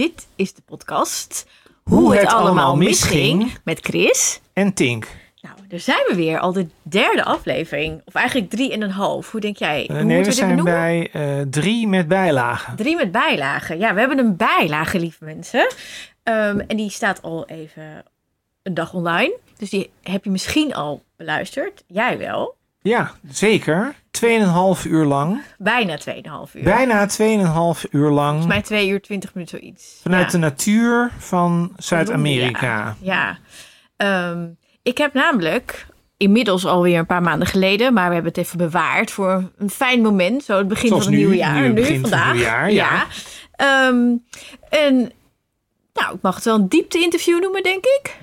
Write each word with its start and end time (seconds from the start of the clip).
Dit 0.00 0.26
is 0.36 0.54
de 0.54 0.62
podcast 0.62 1.46
Hoe, 1.82 2.16
het, 2.16 2.32
allemaal 2.32 2.76
misging 2.76 3.52
met 3.64 3.80
Chris. 3.80 4.40
En 4.52 4.74
Tink. 4.74 5.06
Nou, 5.40 5.54
daar 5.68 5.78
zijn 5.78 6.04
we 6.08 6.14
weer. 6.14 6.38
Al 6.38 6.52
de 6.52 6.66
derde 6.82 7.24
aflevering. 7.24 8.02
Of 8.04 8.14
eigenlijk 8.14 8.50
drie 8.50 8.72
en 8.72 8.82
een 8.82 8.90
half. 8.90 9.30
Hoe 9.30 9.40
denk 9.40 9.56
jij? 9.56 9.82
Uh, 9.82 9.86
Hoe 9.86 9.96
nee, 9.96 10.06
we 10.06 10.14
moeten 10.14 10.32
zijn 10.32 10.64
bij 10.64 11.10
eh, 11.12 11.40
drie 11.50 11.86
met 11.86 12.08
bijlagen. 12.08 12.76
Drie 12.76 12.96
met 12.96 13.12
bijlagen. 13.12 13.78
Ja, 13.78 13.94
we 13.94 14.00
hebben 14.00 14.18
een 14.18 14.36
bijlage, 14.36 14.98
lieve 14.98 15.24
mensen. 15.24 15.68
Ehm, 16.22 16.58
en 16.58 16.76
die 16.76 16.90
staat 16.90 17.22
al 17.22 17.46
even 17.46 18.04
een 18.62 18.74
dag 18.74 18.94
online. 18.94 19.38
Dus 19.56 19.70
die 19.70 19.90
heb 20.02 20.24
je 20.24 20.30
misschien 20.30 20.74
al 20.74 21.02
beluisterd. 21.16 21.84
Jij 21.86 22.18
wel. 22.18 22.56
Ja, 22.82 23.10
zeker. 23.30 23.94
Tweeënhalf 24.10 24.84
uur 24.84 25.04
lang. 25.04 25.42
Bijna 25.58 25.98
2,5 25.98 26.54
uur. 26.54 26.62
Bijna 26.62 27.06
tweeënhalf 27.06 27.86
uur 27.90 28.10
lang. 28.10 28.28
Volgens 28.28 28.46
mij 28.46 28.62
2 28.62 28.88
uur 28.88 29.00
20 29.02 29.34
minuten 29.34 29.58
zoiets. 29.58 29.98
Vanuit 30.02 30.24
Ja. 30.24 30.30
de 30.30 30.38
natuur 30.38 31.10
van 31.18 31.72
Zuid-Amerika. 31.76 32.96
Ja. 33.00 33.38
Ehm, 33.96 34.46
ik 34.82 34.98
heb 34.98 35.14
namelijk 35.14 35.86
inmiddels 36.16 36.66
alweer 36.66 36.98
een 36.98 37.06
paar 37.06 37.22
maanden 37.22 37.48
geleden, 37.48 37.92
maar 37.92 38.06
we 38.08 38.14
hebben 38.14 38.32
het 38.32 38.40
even 38.44 38.58
bewaard 38.58 39.10
voor 39.10 39.50
een 39.58 39.70
fijn 39.70 40.00
moment, 40.02 40.44
zo 40.44 40.58
het 40.58 40.68
begin 40.68 40.88
Zoals 40.88 41.04
van 41.04 41.12
het 41.12 41.20
nieuwe 41.22 41.36
jaar. 41.36 41.60
nu 41.68 41.82
van 41.84 41.92
het 41.92 42.00
vandaag. 42.00 42.40
jaar, 42.40 42.70
ja. 42.72 43.06
Ehm, 43.52 44.16
en 44.68 45.12
nou, 45.92 46.14
ik 46.14 46.22
mag 46.22 46.34
het 46.34 46.44
wel 46.44 46.54
een 46.54 46.68
diepte-interview 46.68 47.40
noemen, 47.40 47.62
denk 47.62 47.84
ik. 47.84 48.18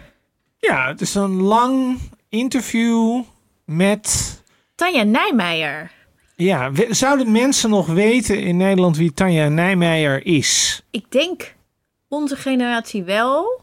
Ja, 0.59 0.87
het 0.87 1.01
is 1.01 1.15
een 1.15 1.41
lang 1.41 1.99
interview 2.29 3.21
met... 3.65 4.35
Tanja 4.77 5.03
Nijmeijer. 5.03 5.91
Ja, 6.35 6.71
we- 6.71 6.87
zouden 6.89 7.31
mensen 7.31 7.69
nog 7.69 7.87
weten 7.87 8.39
in 8.39 8.57
Nederland 8.57 8.97
wie 8.97 9.13
Tanja 9.13 9.47
Nijmeijer 9.47 10.25
is? 10.25 10.81
Ik 10.91 11.11
denk 11.11 11.55
onze 12.07 12.35
generatie 12.35 13.03
wel. 13.03 13.61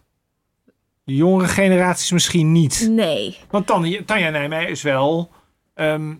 De 1.04 1.14
jongere 1.14 1.48
generaties 1.48 2.10
misschien 2.10 2.52
niet. 2.52 2.86
Nee. 2.90 3.38
Want 3.50 3.66
Tanja, 3.66 4.00
Tanja 4.06 4.30
Nijmeijer 4.30 4.68
is 4.70 4.82
wel 4.82 5.30
ehm, 5.74 6.14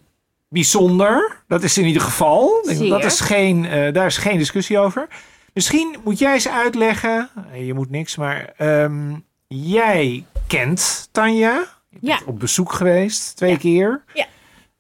bijzonder. 0.49 1.43
Dat 1.49 1.63
is 1.63 1.79
in 1.79 1.85
ieder 1.87 2.03
geval. 2.03 2.61
Ik 2.69 2.77
Zeer. 2.77 2.89
Dat 2.89 3.05
is 3.05 3.21
geen, 3.21 3.65
eh, 3.65 3.93
daar 3.93 4.07
is 4.07 4.17
geen 4.17 4.39
discussie 4.39 4.79
over. 4.79 5.09
Misschien 5.53 5.97
moet 6.05 6.19
jij 6.19 6.33
eens 6.35 6.49
uitleggen. 6.49 7.31
Je 7.55 7.75
moet 7.75 7.91
niks, 7.91 8.17
maar 8.17 8.53
ehm, 8.57 9.15
jij 9.49 10.25
kent 10.47 11.09
Tanja. 11.13 11.53
Je 11.91 11.99
bent 12.01 12.19
Ja. 12.21 12.27
op 12.27 12.39
bezoek 12.41 12.73
geweest, 12.73 13.37
twee 13.37 13.51
Ja. 13.51 13.57
keer. 13.57 14.05
Ja. 14.15 14.27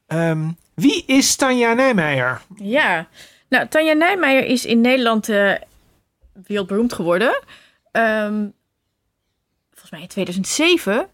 Ehm, 0.06 0.48
wie 0.74 1.04
is 1.06 1.36
Tanja 1.36 1.72
Nijmeijer? 1.72 2.40
Ja, 2.56 3.08
nou, 3.48 3.68
Tanja 3.68 3.92
Nijmeijer 3.92 4.44
is 4.44 4.64
in 4.64 4.80
Nederland 4.80 5.28
eh, 5.28 5.52
wereldberoemd 6.46 6.92
geworden. 6.92 7.42
Ehm, 7.90 8.46
volgens 9.70 9.90
mij 9.90 10.00
in 10.00 10.08
2007. 10.08 11.08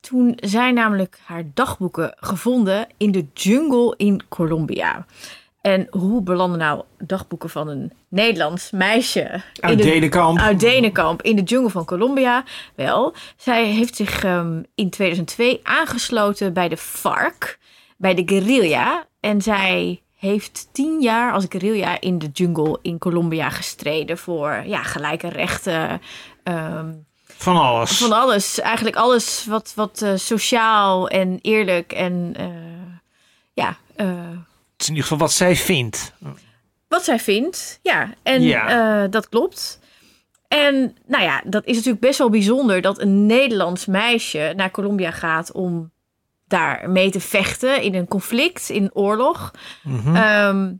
Toen 0.00 0.38
zijn 0.40 0.74
namelijk 0.74 1.18
haar 1.24 1.44
dagboeken 1.54 2.16
gevonden 2.20 2.86
in 2.96 3.12
de 3.12 3.26
jungle 3.34 3.94
in 3.96 4.22
Colombia. 4.28 5.06
En 5.60 5.86
hoe 5.90 6.22
belanden 6.22 6.58
nou 6.58 6.82
dagboeken 6.98 7.50
van 7.50 7.68
een 7.68 7.92
Nederlands 8.08 8.70
meisje 8.70 9.42
Uit 9.60 9.78
de, 9.78 9.84
Denenkamp. 9.84 10.38
uit 10.38 10.60
Denenkamp 10.60 11.22
in 11.22 11.36
de 11.36 11.42
jungle 11.42 11.70
van 11.70 11.84
Colombia? 11.84 12.44
Wel, 12.74 13.14
zij 13.36 13.64
heeft 13.66 13.96
zich 13.96 14.24
ehm, 14.24 14.62
in 14.74 14.90
2002 14.90 15.60
aangesloten 15.62 16.52
bij 16.52 16.68
de 16.68 16.76
FARC, 16.76 17.58
bij 17.96 18.14
de 18.14 18.22
guerrilla. 18.26 19.06
En 19.20 19.42
zij 19.42 20.02
heeft 20.18 20.68
tien 20.72 21.00
jaar 21.00 21.32
als 21.32 21.46
guerrilla 21.48 22.00
in 22.00 22.18
de 22.18 22.28
jungle 22.32 22.78
in 22.82 22.98
Colombia 22.98 23.50
gestreden 23.50 24.18
voor 24.18 24.62
ja, 24.66 24.82
gelijke 24.82 25.28
rechten. 25.28 26.00
ehm, 26.42 26.92
Van 27.36 27.56
alles. 27.56 27.96
van 27.98 28.12
alles. 28.12 28.60
Eigenlijk 28.60 28.96
alles 28.96 29.46
wat, 29.48 29.72
wat 29.76 30.02
eh, 30.02 30.12
sociaal 30.16 31.08
en 31.08 31.38
eerlijk 31.42 31.92
en 31.92 32.32
eh, 32.36 32.46
ja, 33.52 33.76
eh, 33.96 34.06
Het 34.72 34.80
is 34.82 34.86
in 34.88 34.94
ieder 34.94 35.02
geval 35.02 35.18
wat 35.18 35.32
zij 35.32 35.56
vindt. 35.56 36.12
wat 36.88 37.04
zij 37.04 37.18
vindt. 37.20 37.78
Ja, 37.82 38.14
en 38.22 38.42
Ja. 38.42 39.06
dat 39.08 39.28
klopt. 39.28 39.80
En 40.48 40.96
nou 41.06 41.22
ja, 41.22 41.42
dat 41.44 41.64
is 41.64 41.74
natuurlijk 41.76 42.02
best 42.04 42.18
wel 42.18 42.30
bijzonder 42.30 42.80
dat 42.80 43.00
een 43.00 43.26
Nederlands 43.26 43.86
meisje 43.86 44.52
naar 44.56 44.70
Colombia 44.70 45.10
gaat 45.10 45.52
om 45.52 45.92
daar 46.54 46.90
mee 46.90 47.10
te 47.10 47.20
vechten 47.20 47.82
in 47.82 47.94
een 47.94 48.08
conflict, 48.08 48.68
in 48.68 48.82
een 48.82 48.94
oorlog. 48.94 49.50
Mhm. 49.82 50.16
Ehm, 50.16 50.72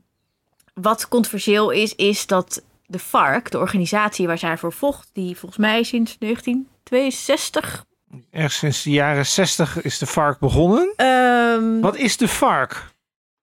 wat 0.73 1.07
controversieel 1.07 1.69
is, 1.69 1.95
is 1.95 2.27
dat 2.27 2.63
de 2.85 2.99
FARC, 2.99 3.51
de 3.51 3.57
organisatie 3.57 4.27
waar 4.27 4.37
zij 4.37 4.57
voor 4.57 4.73
vocht, 4.73 5.09
die 5.13 5.37
volgens 5.37 5.59
mij 5.59 5.83
sinds 5.83 6.17
1962. 6.19 7.85
Ergens 8.31 8.57
sinds 8.57 8.83
de 8.83 8.89
jaren 8.89 9.25
60 9.25 9.81
is 9.81 9.97
de 9.97 10.05
FARC 10.05 10.39
begonnen. 10.39 10.93
Ehm, 10.95 11.79
Wat 11.79 11.95
is 11.95 12.17
de 12.17 12.27
FARC? 12.27 12.93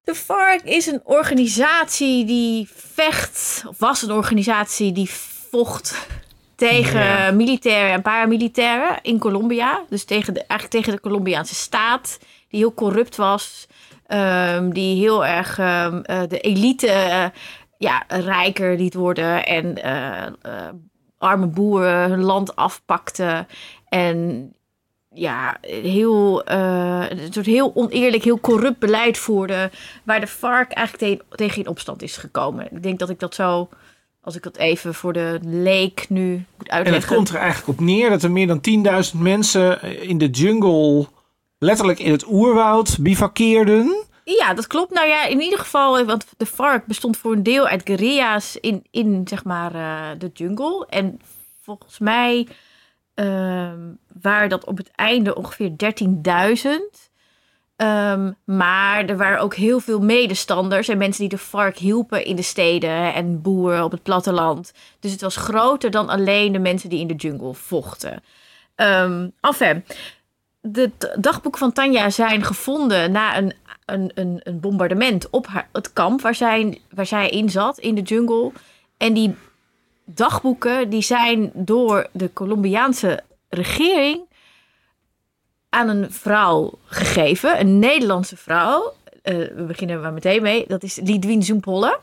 De 0.05 0.15
FARC 0.15 0.63
is 0.63 0.87
een 0.87 1.01
organisatie 1.05 2.25
die 2.25 2.69
vecht, 2.75 3.65
of 3.67 3.79
was 3.79 4.03
een 4.03 4.11
organisatie 4.13 4.93
die 4.93 5.11
vocht 5.51 6.07
tegen 6.69 7.01
Ja. 7.01 7.31
militairen 7.31 7.93
en 7.93 8.03
paramilitairen 8.03 8.99
in 9.03 9.19
Colombia. 9.19 9.81
Dus 9.89 10.05
tegen 10.05 10.35
de, 10.35 10.45
eigenlijk 10.47 10.71
tegen 10.71 10.93
de 10.93 11.09
Colombiaanse 11.09 11.55
staat, 11.55 12.19
die 12.49 12.61
heel 12.61 12.75
corrupt 12.75 13.17
was. 13.17 13.67
ehm, 14.07 14.71
die 14.71 14.97
heel 15.01 15.27
erg 15.27 15.59
ehm, 15.59 16.01
eh, 16.03 16.21
de 16.29 16.39
elite 16.41 16.89
eh, 16.91 17.25
ja, 17.79 18.03
rijker 18.09 18.77
liet 18.77 18.95
worden 18.95 19.45
en 19.47 19.83
eh, 19.83 20.69
arme 21.19 21.47
boeren 21.47 22.11
hun 22.11 22.23
land 22.23 22.57
afpakte. 22.57 23.47
En 23.89 24.53
ja, 25.15 25.57
heel, 25.61 26.49
een 26.49 27.33
soort 27.33 27.47
heel 27.47 27.73
oneerlijk, 27.75 28.25
heel 28.25 28.41
corrupt 28.41 28.79
beleid 28.79 29.19
voerde. 29.19 29.71
Waar 30.05 30.21
de 30.21 30.27
FARC 30.27 30.73
eigenlijk 30.73 31.21
te- 31.31 31.37
tegen 31.37 31.59
in 31.63 31.69
opstand 31.69 32.03
is 32.03 32.17
gekomen. 32.17 32.73
Ik 32.73 32.83
denk 32.83 32.99
dat 32.99 33.11
ik 33.11 33.19
dat 33.21 33.35
zo, 33.35 33.69
als 34.23 34.37
ik 34.37 34.43
dat 34.43 34.57
even 34.57 34.95
voor 34.95 35.13
de 35.13 35.39
leek 35.43 36.07
nu 36.09 36.31
moet 36.33 36.39
En 36.39 36.47
het 36.59 36.71
uitleggen. 36.71 37.17
komt 37.17 37.29
er 37.29 37.37
eigenlijk 37.37 37.69
op 37.69 37.81
neer 37.85 38.11
dat 38.11 38.23
er 38.23 38.31
meer 38.31 38.47
dan 38.47 38.61
10.000 39.15 39.19
mensen 39.21 39.83
in 40.03 40.19
de 40.19 40.31
jungle, 40.31 41.07
letterlijk 41.59 41.99
in 41.99 42.13
het 42.13 42.27
oerwoud, 42.27 42.99
bivakkeerden. 43.01 44.05
Ja, 44.25 44.55
dat 44.55 44.67
klopt. 44.67 44.93
Nou 44.93 45.09
ja, 45.09 45.27
in 45.27 45.41
ieder 45.41 45.59
geval, 45.59 45.99
eh, 45.99 46.07
want 46.07 46.27
de 46.37 46.47
FARC 46.47 46.87
bestond 46.87 47.17
voor 47.17 47.33
een 47.33 47.43
deel 47.43 47.67
uit 47.67 47.81
guerrilla's 47.85 48.57
in, 48.57 48.87
in 48.91 49.29
zeg 49.29 49.45
maar, 49.45 49.75
eh, 49.75 50.19
de 50.19 50.31
jungle. 50.33 50.87
En 50.89 51.21
volgens 51.61 51.99
mij 51.99 52.49
ehm, 53.15 53.81
waren 54.21 54.49
dat 54.49 54.65
op 54.65 54.77
het 54.77 54.91
einde 54.95 55.35
ongeveer 55.35 55.77
13.000. 55.77 57.11
Ehm, 57.77 58.33
maar 58.45 59.05
er 59.05 59.17
waren 59.17 59.41
ook 59.41 59.55
heel 59.55 59.81
veel 59.81 60.01
medestanders 60.01 60.89
en 60.89 60.99
mensen 60.99 61.21
die 61.21 61.39
de 61.39 61.45
FARC 61.45 61.77
hielpen 61.77 62.25
in 62.25 62.37
de 62.37 62.43
steden 62.43 63.15
en 63.15 63.43
boeren 63.43 63.85
op 63.85 63.91
het 63.91 64.03
platteland. 64.03 64.73
Dus 65.01 65.13
het 65.13 65.21
was 65.21 65.37
groter 65.37 65.91
dan 65.91 66.09
alleen 66.09 66.53
de 66.53 66.59
mensen 66.59 66.89
die 66.89 67.01
in 67.01 67.07
de 67.07 67.15
jungle 67.15 67.55
vochten. 67.55 68.23
Ehm 68.75 69.29
enfin, 69.41 69.85
de 70.61 70.91
dagboeken 71.19 71.61
van 71.61 71.73
Tanja 71.73 72.11
zijn 72.11 72.45
gevonden 72.45 73.13
na 73.13 73.37
een, 73.37 73.55
een, 73.85 74.11
een, 74.15 74.41
een 74.43 74.61
bombardement 74.61 75.31
op 75.31 75.47
haar, 75.47 75.69
het 75.73 75.93
kamp 75.93 76.21
waar 76.21 76.35
zij, 76.35 76.81
waar 76.91 77.07
zij 77.07 77.29
in 77.29 77.51
zat, 77.51 77.79
in 77.79 77.95
de 77.95 78.03
jungle. 78.03 78.53
En 78.97 79.13
die 79.13 79.35
dagboeken 80.05 80.91
die 80.91 81.03
zijn 81.03 81.51
door 81.55 82.09
de 82.13 82.33
Colombiaanse 82.33 83.23
regering 83.49 84.31
aan 85.73 85.89
een 85.89 86.13
vrouw 86.13 86.79
gegeven, 86.87 87.61
een 87.61 87.79
Nederlandse 87.79 88.37
vrouw. 88.37 88.95
Eh, 89.23 89.35
we 89.37 89.65
beginnen 89.67 90.01
maar 90.01 90.13
meteen 90.13 90.43
mee. 90.43 90.65
Dat 90.69 90.83
is 90.83 90.97
Lidwien 91.05 91.43
Zoempolle. 91.43 91.99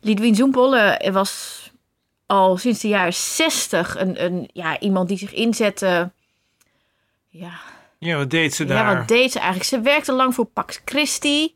Lidwien 0.00 0.34
Zoempolle 0.34 1.10
was 1.12 1.62
al 2.26 2.56
sinds 2.56 2.80
de 2.80 2.88
jaren 2.88 3.14
60 3.14 3.98
een, 3.98 4.24
een, 4.24 4.50
ja, 4.52 4.78
iemand 4.80 5.08
die 5.08 5.18
zich 5.18 5.32
inzette. 5.32 6.10
Ja, 7.28 7.52
Ja, 7.98 8.16
wat 8.16 8.30
deed 8.30 8.54
ze 8.54 8.66
ja, 8.66 8.68
daar? 8.74 8.96
wat 8.98 9.08
deed 9.08 9.32
ze 9.32 9.38
eigenlijk? 9.38 9.68
Ze 9.68 9.80
werkte 9.80 10.12
lang 10.12 10.34
voor 10.34 10.44
Pax 10.44 10.80
Christi. 10.84 11.54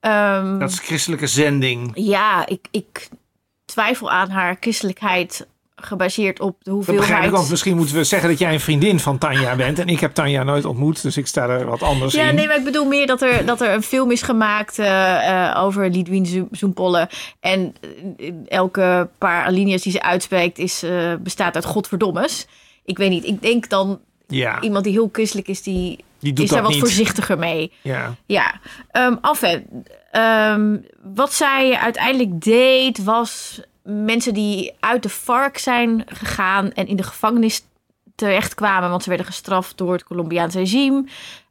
Ehm, 0.00 0.58
Dat 0.58 0.70
is 0.70 0.78
christelijke 0.78 1.26
zending. 1.26 1.90
Ja, 1.94 2.46
ik, 2.46 2.66
ik 2.70 3.08
twijfel 3.64 4.10
aan 4.10 4.30
haar 4.30 4.56
christelijkheid 4.60 5.46
gebaseerd 5.76 6.40
op 6.40 6.56
de 6.58 6.64
Dat 6.64 6.74
hoeveelheid... 6.74 7.06
begrijp 7.06 7.28
ik, 7.30 7.36
want 7.36 7.50
misschien 7.50 7.76
moeten 7.76 7.94
we 7.96 8.04
zeggen 8.04 8.28
dat 8.28 8.38
jij 8.38 8.52
een 8.52 8.60
vriendin 8.60 9.00
van 9.00 9.18
Tanja 9.18 9.56
bent. 9.56 9.78
En 9.78 9.88
ik 9.88 10.00
heb 10.00 10.14
Tanja 10.14 10.42
nooit 10.42 10.64
ontmoet, 10.64 11.02
dus 11.02 11.16
ik 11.16 11.26
sta 11.26 11.48
er 11.48 11.66
wat 11.66 11.82
anders 11.82 12.14
Ja, 12.14 12.28
in. 12.28 12.34
nee, 12.34 12.46
maar 12.46 12.56
ik 12.56 12.64
bedoel 12.64 12.84
meer 12.84 13.06
dat 13.06 13.22
er, 13.22 13.46
dat 13.46 13.60
er 13.60 13.72
een 13.74 13.82
film 13.82 14.10
is 14.10 14.22
gemaakt 14.22 14.78
eh, 14.78 15.48
eh, 15.50 15.62
over 15.64 15.90
Lidwien 15.90 16.26
Zo- 16.26 16.48
Zoempolle. 16.50 17.08
En 17.40 17.74
eh, 18.18 18.32
elke 18.48 19.08
paar 19.18 19.44
alinea's 19.44 19.82
die 19.82 19.92
ze 19.92 20.02
uitspreekt 20.02 20.58
is, 20.58 20.84
bestaat 21.22 21.54
uit 21.54 21.64
godverdommes. 21.64 22.46
Ik 22.84 22.98
weet 22.98 23.10
niet, 23.10 23.24
ik 23.24 23.42
denk 23.42 23.68
dan 23.68 24.00
ja, 24.26 24.60
iemand 24.60 24.84
die 24.84 24.92
heel 24.92 25.08
christelijk 25.12 25.48
is, 25.48 25.62
die 25.62 26.04
die 26.18 26.32
doet 26.32 26.44
is 26.44 26.50
daar 26.50 26.62
dat 26.62 26.66
wat 26.72 26.76
niet. 26.80 26.86
voorzichtiger 26.86 27.38
mee. 27.38 27.72
Ja. 27.82 28.14
Ja, 28.26 28.60
um, 28.92 29.18
enfin, 29.22 29.84
ehm, 30.10 30.76
wat 31.14 31.32
zij 31.32 31.76
uiteindelijk 31.76 32.40
deed 32.42 33.04
was 33.04 33.60
mensen 33.86 34.34
die 34.34 34.72
uit 34.80 35.02
de 35.02 35.08
FARC 35.08 35.58
zijn 35.58 36.04
gegaan 36.06 36.72
en 36.72 36.86
in 36.86 36.96
de 36.96 37.02
gevangenis 37.02 37.62
terechtkwamen, 38.14 38.90
want 38.90 39.02
ze 39.02 39.08
werden 39.08 39.26
gestraft 39.26 39.76
door 39.76 39.92
het 39.92 40.04
Colombiaanse 40.04 40.58
regime. 40.58 41.04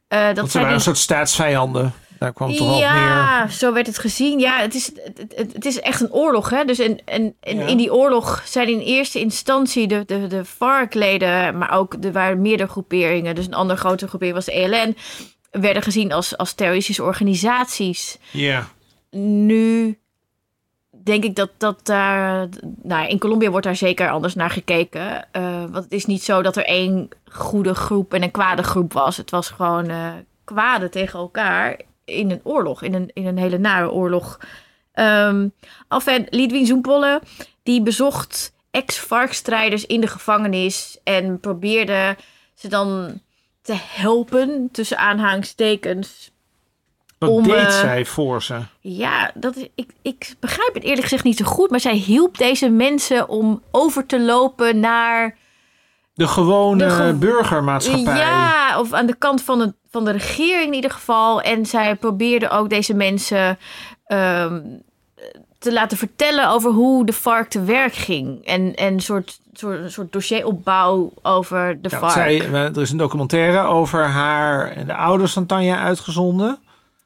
Uh, 0.10 0.28
dat 0.34 0.46
ze 0.46 0.52
zijn 0.52 0.64
waren 0.64 0.78
een 0.78 0.84
soort 0.84 0.98
staatsvijanden. 0.98 1.94
Daar 2.20 2.34
kwam 2.34 2.50
het 2.50 2.58
toch 2.58 2.80
ja, 2.80 3.48
zo 3.48 3.74
werd 3.74 3.88
het 3.88 3.98
gezien. 3.98 4.40
Ja, 4.40 4.60
het 4.60 4.76
is, 4.76 4.92
het, 5.04 5.26
het, 5.36 5.54
het 5.54 5.66
is 5.66 5.80
echt 5.80 6.02
een 6.02 6.12
oorlog. 6.12 6.50
Hè? 6.50 6.66
Dus 6.66 6.80
en, 6.80 7.06
en, 7.06 7.36
en 7.40 7.58
Ja. 7.58 7.66
in 7.66 7.78
die 7.78 7.94
oorlog 7.94 8.44
zijn 8.46 8.68
in 8.68 8.80
eerste 8.80 9.20
instantie 9.20 9.88
de, 9.88 10.04
de, 10.06 10.28
de 10.28 10.46
FARC-leden, 10.46 11.58
maar 11.58 11.72
ook 11.72 11.96
er 12.02 12.12
waren 12.12 12.42
meerdere 12.42 12.70
groeperingen. 12.70 13.36
Dus 13.36 13.46
een 13.46 13.54
andere 13.54 13.80
grote 13.80 14.08
groepering 14.08 14.36
was 14.36 14.46
de 14.46 14.52
ELN, 14.52 14.96
werden 15.52 15.84
gezien 15.84 16.12
als, 16.12 16.38
als 16.38 16.54
terroristische 16.54 17.04
organisaties. 17.04 18.18
Ja. 18.32 18.68
Nu 19.12 20.00
denk 21.06 21.24
ik 21.24 21.36
dat 21.36 21.50
dat 21.58 21.80
daar. 21.84 22.48
Nou, 22.82 23.08
in 23.08 23.20
Colombia 23.20 23.50
wordt 23.50 23.66
daar 23.66 23.76
zeker 23.76 24.10
anders 24.10 24.36
naar 24.36 24.50
gekeken. 24.50 25.34
Eh, 25.34 25.60
want 25.60 25.84
het 25.84 25.92
is 25.92 26.06
niet 26.06 26.24
zo 26.24 26.42
dat 26.42 26.56
er 26.56 26.66
één 26.66 27.10
goede 27.32 27.76
groep 27.76 28.14
en 28.14 28.24
een 28.24 28.32
kwade 28.32 28.64
groep 28.64 28.94
was. 28.94 29.18
Het 29.18 29.32
was 29.32 29.50
gewoon 29.50 29.90
eh 29.90 30.14
kwade 30.44 30.90
tegen 30.90 31.20
elkaar 31.20 31.80
in 32.06 32.32
een 32.32 32.40
oorlog, 32.44 32.82
in 32.82 32.94
een, 32.94 33.12
in 33.14 33.26
een 33.26 33.38
hele 33.38 33.58
nare 33.58 33.92
oorlog. 33.92 34.40
Ehm 34.92 35.48
enfin, 35.90 36.28
Lidwin 36.30 36.66
Zoempolle, 36.66 37.22
die 37.64 37.82
bezocht 37.82 38.54
ex-varkstrijders 38.72 39.86
in 39.86 40.02
de 40.02 40.08
gevangenis 40.08 41.00
en 41.04 41.40
probeerde 41.40 42.18
ze 42.54 42.68
dan 42.68 43.20
te 43.62 43.76
helpen, 43.78 44.70
tussen 44.72 44.98
aanhalingstekens, 44.98 46.32
Wat 47.26 47.36
Om, 47.38 47.44
deed 47.44 47.56
eh, 47.56 47.80
zij 47.80 48.06
voor 48.06 48.44
ze? 48.44 48.58
ja, 48.80 49.32
dat, 49.34 49.56
is- 49.56 49.68
ik, 49.76 49.90
ik 50.02 50.34
begrijp 50.40 50.74
het 50.74 50.84
eerlijk 50.84 51.02
gezegd 51.04 51.24
niet 51.24 51.38
zo 51.38 51.46
goed. 51.46 51.70
Maar 51.70 51.80
zij 51.80 51.94
hielp 51.96 52.38
deze 52.38 52.70
mensen 52.70 53.30
om 53.30 53.62
over 53.72 54.06
te 54.06 54.22
lopen 54.22 54.80
naar. 54.80 55.36
De 56.14 56.28
gewone 56.28 56.84
de 56.86 56.90
ge- 56.90 57.14
burgermaatschappij. 57.20 58.18
Ja, 58.18 58.80
of 58.80 58.94
aan 58.94 59.06
de 59.06 59.16
kant 59.16 59.42
van 59.44 59.60
de, 59.60 59.74
van 59.90 60.06
de 60.06 60.12
regering 60.12 60.68
in 60.68 60.74
ieder 60.74 60.92
geval. 60.92 61.42
En 61.42 61.66
zij 61.66 61.96
probeerde 61.96 62.50
ook 62.50 62.70
deze 62.70 62.94
mensen 62.94 63.58
ehm, 64.06 64.62
te 65.60 65.74
laten 65.74 65.98
vertellen 65.98 66.50
over 66.50 66.72
hoe 66.72 67.06
de 67.06 67.14
vark 67.14 67.50
te 67.50 67.64
werk 67.64 67.94
ging. 67.94 68.46
En, 68.46 68.76
en 68.76 68.94
een 68.94 69.00
soort, 69.00 69.40
soort, 69.54 69.92
soort 69.92 70.12
dossieropbouw 70.12 71.12
over 71.22 71.82
de 71.82 71.90
Ja, 71.92 72.00
vark. 72.00 72.12
zij, 72.12 72.40
eh, 72.42 72.54
er 72.54 72.82
is 72.82 72.92
een 72.92 72.98
documentaire 72.98 73.60
over 73.64 74.04
haar 74.06 74.72
en 74.72 74.86
de 74.88 74.96
ouders 74.96 75.34
van 75.34 75.46
Tanja 75.46 75.78
uitgezonden. 75.84 76.58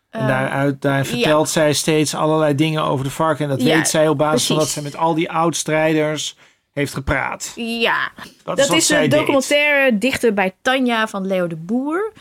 En 0.09 0.19
Eh, 0.21 0.27
daaruit, 0.27 0.81
daar 0.81 1.05
vertelt 1.05 1.49
zij 1.49 1.73
steeds 1.73 2.15
allerlei 2.15 2.55
dingen 2.55 2.83
over 2.83 3.05
de 3.05 3.11
vark. 3.11 3.39
En 3.39 3.49
dat 3.49 3.61
Ja, 3.61 3.75
weet 3.75 3.87
zij 3.89 4.07
op 4.07 4.17
basis 4.17 4.47
van 4.47 4.55
dat 4.57 4.67
ze 4.67 4.81
met 4.81 4.95
al 4.97 5.13
die 5.13 5.31
oud-strijders 5.31 6.37
heeft 6.71 6.93
gepraat. 6.93 7.51
Ja, 7.55 8.11
Dat, 8.43 8.59
is 8.59 8.67
Dat 8.67 8.83
zij 8.83 9.01
deed. 9.07 9.11
documentaire 9.19 9.97
Dichter 9.97 10.33
bij 10.33 10.55
Tanja 10.61 11.07
van 11.07 11.27
Leo 11.27 11.47
de 11.47 11.55
Boer. 11.55 12.11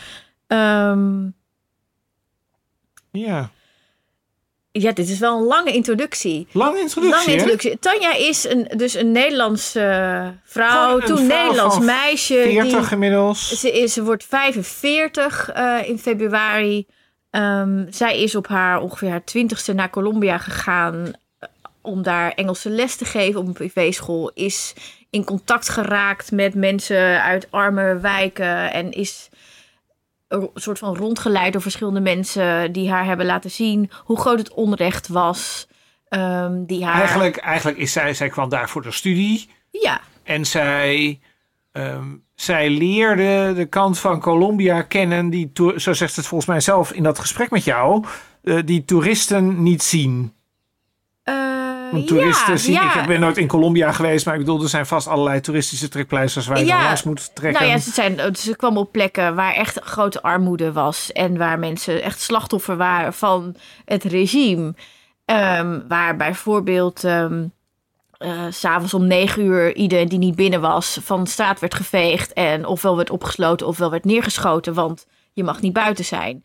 Ehm, 0.46 1.24
Ja. 3.12 3.50
ja, 4.72 4.92
dit 4.92 5.08
is 5.08 5.18
wel 5.18 5.38
een 5.38 5.46
lange 5.46 5.72
introductie. 5.72 6.46
Lange 6.52 6.80
introductie, 6.80 7.18
Lange 7.18 7.32
introductie. 7.32 7.78
Tanja 7.78 8.14
is 8.14 8.44
een, 8.48 8.70
dus 8.76 8.94
een 8.94 9.12
Nederlandse 9.12 9.80
eh, 9.80 10.28
vrouw, 10.44 10.94
een 11.00 11.04
toen 11.06 11.16
vrouw 11.26 11.42
Nederlands 11.42 11.78
meisje. 11.78 12.40
40 12.42 12.80
die, 12.82 12.90
inmiddels. 12.92 13.60
ze, 13.60 13.72
is, 13.72 13.92
ze 13.92 14.02
wordt 14.04 14.24
45 14.24 15.48
eh, 15.50 15.88
in 15.88 15.98
februari. 15.98 16.86
Ehm, 17.30 17.84
zij 17.90 18.22
is 18.22 18.34
op 18.34 18.46
haar 18.46 18.80
ongeveer 18.80 19.10
haar 19.10 19.24
twintigste 19.24 19.72
naar 19.72 19.90
Colombia 19.90 20.38
gegaan 20.38 21.12
eh, 21.38 21.48
om 21.80 22.02
daar 22.02 22.32
Engelse 22.32 22.70
les 22.70 22.96
te 22.96 23.04
geven 23.04 23.40
op 23.40 23.46
een 23.46 23.52
privéschool. 23.52 24.30
Is 24.34 24.74
in 25.10 25.24
contact 25.24 25.68
geraakt 25.68 26.32
met 26.32 26.54
mensen 26.54 27.22
uit 27.22 27.50
arme 27.50 27.98
wijken 27.98 28.72
en 28.72 28.92
is 28.92 29.28
een 30.28 30.50
soort 30.54 30.78
van 30.78 30.96
rondgeleid 30.96 31.52
door 31.52 31.62
verschillende 31.62 32.00
mensen 32.00 32.72
die 32.72 32.90
haar 32.90 33.04
hebben 33.04 33.26
laten 33.26 33.50
zien 33.50 33.90
hoe 34.04 34.20
groot 34.20 34.38
het 34.38 34.54
onrecht 34.54 35.08
was. 35.08 35.68
Ehm, 36.08 36.64
die 36.64 36.84
haar... 36.84 37.00
Eigenlijk, 37.00 37.36
eigenlijk 37.36 37.78
is 37.78 37.92
zij, 37.92 38.14
zij 38.14 38.28
kwam 38.28 38.48
daar 38.48 38.68
voor 38.68 38.82
de 38.82 38.90
studie. 38.90 39.50
Ja, 39.70 40.00
En 40.22 40.46
zij, 40.46 41.20
ehm, 41.72 42.14
zij 42.40 42.70
leerde 42.70 43.52
de 43.56 43.66
kant 43.66 43.98
van 43.98 44.20
Colombia 44.20 44.82
kennen, 44.82 45.30
die, 45.30 45.50
zo 45.76 45.92
zegt 45.92 46.16
het 46.16 46.26
volgens 46.26 46.50
mij 46.50 46.60
zelf 46.60 46.92
in 46.92 47.02
dat 47.02 47.18
gesprek 47.18 47.50
met 47.50 47.64
jou, 47.64 48.04
eh, 48.42 48.58
die 48.64 48.84
toeristen 48.84 49.62
niet 49.62 49.82
zien. 49.82 50.32
Eh, 51.22 51.34
Want 51.90 52.06
toeristen 52.06 52.52
ja, 52.52 52.58
zien, 52.58 52.72
ja. 52.72 53.00
ik 53.00 53.06
ben 53.06 53.20
nooit 53.20 53.36
in 53.36 53.46
Colombia 53.46 53.92
geweest, 53.92 54.24
maar 54.24 54.34
ik 54.34 54.40
bedoel, 54.40 54.62
er 54.62 54.68
zijn 54.68 54.86
vast 54.86 55.06
allerlei 55.06 55.40
toeristische 55.40 55.88
trekpleisters 55.88 56.46
waar 56.46 56.58
je 56.58 56.64
Ja. 56.64 56.82
langs 56.82 57.02
moet 57.02 57.34
trekken. 57.34 57.62
Nou 57.62 57.74
ja, 57.74 57.78
ze, 57.78 57.90
zijn, 57.90 58.36
ze 58.36 58.56
kwam 58.56 58.76
op 58.76 58.92
plekken 58.92 59.34
waar 59.34 59.52
echt 59.54 59.80
grote 59.82 60.22
armoede 60.22 60.72
was. 60.72 61.12
En 61.12 61.36
waar 61.38 61.58
mensen 61.58 62.02
echt 62.02 62.20
slachtoffer 62.20 62.76
waren 62.76 63.12
van 63.12 63.54
het 63.84 64.04
regime. 64.04 64.74
Ehm, 65.24 65.80
waar 65.88 66.16
bijvoorbeeld 66.16 67.04
ehm 67.04 67.44
eh, 68.18 68.44
s'avonds 68.50 68.94
om 68.94 69.06
negen 69.06 69.42
uur 69.42 69.74
iedereen 69.74 70.08
die 70.08 70.18
niet 70.18 70.34
binnen 70.34 70.60
was 70.60 70.98
van 71.02 71.24
de 71.24 71.30
straat 71.30 71.60
werd 71.60 71.74
geveegd. 71.74 72.32
En 72.32 72.66
ofwel 72.66 72.96
werd 72.96 73.10
opgesloten 73.10 73.66
ofwel 73.66 73.90
werd 73.90 74.04
neergeschoten. 74.04 74.74
Want 74.74 75.06
je 75.32 75.44
mag 75.44 75.60
niet 75.60 75.72
buiten 75.72 76.04
zijn. 76.04 76.42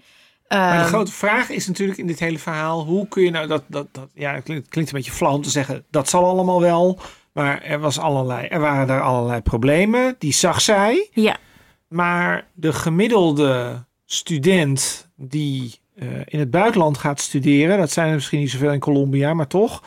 Maar 0.47 0.77
de 0.77 0.83
Ehm, 0.83 0.87
grote 0.87 1.11
vraag 1.11 1.49
is 1.49 1.67
natuurlijk 1.67 1.99
in 1.99 2.07
dit 2.07 2.19
hele 2.19 2.39
verhaal: 2.39 2.85
hoe 2.85 3.07
kun 3.07 3.23
je 3.23 3.31
nou 3.31 3.47
dat. 3.47 3.63
dat, 3.67 3.87
dat 3.91 4.09
ja, 4.13 4.33
het 4.33 4.43
klinkt, 4.43 4.69
klinkt 4.69 4.91
een 4.91 4.97
beetje 4.97 5.11
flauw 5.11 5.33
om 5.33 5.41
te 5.41 5.49
zeggen, 5.49 5.85
dat 5.89 6.09
zal 6.09 6.25
allemaal 6.25 6.61
wel. 6.61 6.99
Maar 7.33 7.61
er, 7.61 7.79
was 7.79 7.99
allerlei, 7.99 8.47
er 8.47 8.59
waren 8.59 8.87
daar 8.87 9.01
allerlei 9.01 9.41
problemen. 9.41 10.15
Die 10.19 10.33
zag 10.33 10.61
zij. 10.61 11.09
Ja, 11.11 11.37
Maar 11.87 12.47
de 12.53 12.73
gemiddelde 12.73 13.83
student 14.05 15.09
die 15.15 15.79
eh, 15.95 16.07
in 16.25 16.39
het 16.39 16.51
buitenland 16.51 16.97
gaat 16.97 17.19
studeren, 17.19 17.77
dat 17.77 17.91
zijn 17.91 18.07
er 18.07 18.13
misschien 18.13 18.39
niet 18.39 18.51
zoveel 18.51 18.71
in 18.71 18.79
Colombia, 18.79 19.33
maar 19.33 19.47
toch, 19.47 19.83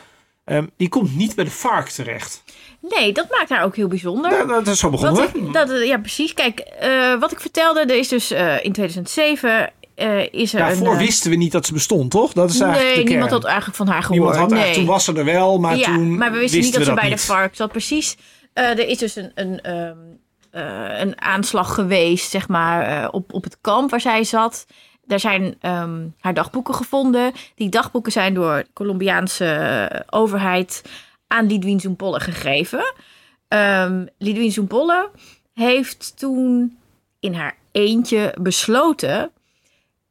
ehm, 0.54 0.66
die 0.76 0.88
komt 0.88 1.16
niet 1.16 1.34
bij 1.34 1.44
de 1.44 1.50
FARC 1.50 1.88
terecht. 1.88 2.42
nee, 2.80 3.12
dat 3.12 3.26
maakt 3.30 3.48
haar 3.48 3.64
ook 3.64 3.76
heel 3.76 3.88
bijzonder. 3.88 4.30
Dat, 4.30 4.48
dat 4.48 4.66
is 4.66 4.78
zo 4.78 4.90
begonnen. 4.90 5.28
Ik, 5.34 5.52
dat, 5.52 5.70
ja, 5.84 5.98
precies. 5.98 6.34
Kijk, 6.34 6.58
eh, 6.58 7.20
wat 7.20 7.32
ik 7.32 7.40
vertelde, 7.40 7.80
er 7.80 7.98
is 7.98 8.08
dus 8.08 8.30
eh, 8.30 8.64
in 8.64 8.72
2007 8.72 9.72
eh, 9.94 10.32
is 10.32 10.52
er 10.52 10.58
Daarvoor 10.58 10.92
een... 10.92 10.98
wisten 10.98 11.30
we 11.30 11.36
niet 11.36 11.52
dat 11.52 11.66
ze 11.66 11.72
bestond, 11.72 12.10
toch? 12.10 12.32
Dat 12.32 12.50
is 12.50 12.60
eigenlijk 12.60 12.94
nee, 12.94 13.04
niemand 13.04 13.30
had 13.30 13.44
eigenlijk 13.44 13.76
van 13.76 13.88
haar 13.88 14.02
gehoord. 14.02 14.36
Had 14.36 14.50
nee. 14.50 14.74
toen 14.74 14.84
was 14.84 15.04
ze 15.04 15.12
er 15.12 15.24
wel, 15.24 15.58
maar 15.58 15.76
ja, 15.76 15.84
toen 15.84 16.16
maar 16.16 16.32
we 16.32 16.38
wisten 16.38 16.60
niet 16.60 16.72
dat 16.72 16.78
we 16.78 16.88
ze 16.88 16.94
bij 16.94 17.08
niet. 17.08 17.18
de 17.18 17.24
vark 17.24 17.54
zat. 17.54 17.70
Precies. 17.70 18.16
Er 18.52 18.88
is 18.88 18.98
dus 18.98 19.16
een, 19.16 19.30
een, 19.34 19.60
ehm, 19.60 19.96
eh, 20.50 21.00
een 21.00 21.20
aanslag 21.20 21.74
geweest, 21.74 22.30
zeg 22.30 22.48
maar, 22.48 23.10
op, 23.10 23.32
op 23.32 23.44
het 23.44 23.58
kamp 23.60 23.90
waar 23.90 24.00
zij 24.00 24.24
zat. 24.24 24.66
Daar 25.06 25.20
zijn 25.20 25.56
ehm, 25.60 26.06
haar 26.20 26.34
dagboeken 26.34 26.74
gevonden. 26.74 27.32
Die 27.54 27.68
dagboeken 27.68 28.12
zijn 28.12 28.34
door 28.34 28.56
de 28.56 28.66
Colombiaanse 28.72 29.44
eh, 29.44 30.00
overheid 30.10 30.82
aan 31.26 31.46
Lidwin 31.46 31.80
Zoempolle 31.80 32.20
gegeven. 32.20 32.94
Ehm 33.48 34.06
Lidwin 34.18 34.52
Zoempolle 34.52 35.10
heeft 35.54 36.18
toen 36.18 36.78
in 37.20 37.34
haar 37.34 37.56
eentje 37.72 38.34
besloten... 38.40 39.30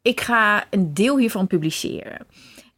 ik 0.02 0.22
ga 0.22 0.66
een 0.70 0.94
deel 0.94 1.18
hiervan 1.18 1.48
publiceren. 1.48 2.28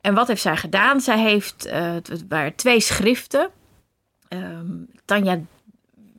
En 0.01 0.13
wat 0.13 0.27
heeft 0.27 0.41
zij 0.41 0.57
gedaan? 0.57 1.01
Zij 1.01 1.19
heeft, 1.19 1.65
eh, 1.65 1.93
het 1.93 2.25
waren 2.29 2.55
twee 2.55 2.79
schriften. 2.79 3.49
Ehm, 4.27 4.71
Tanja 5.05 5.39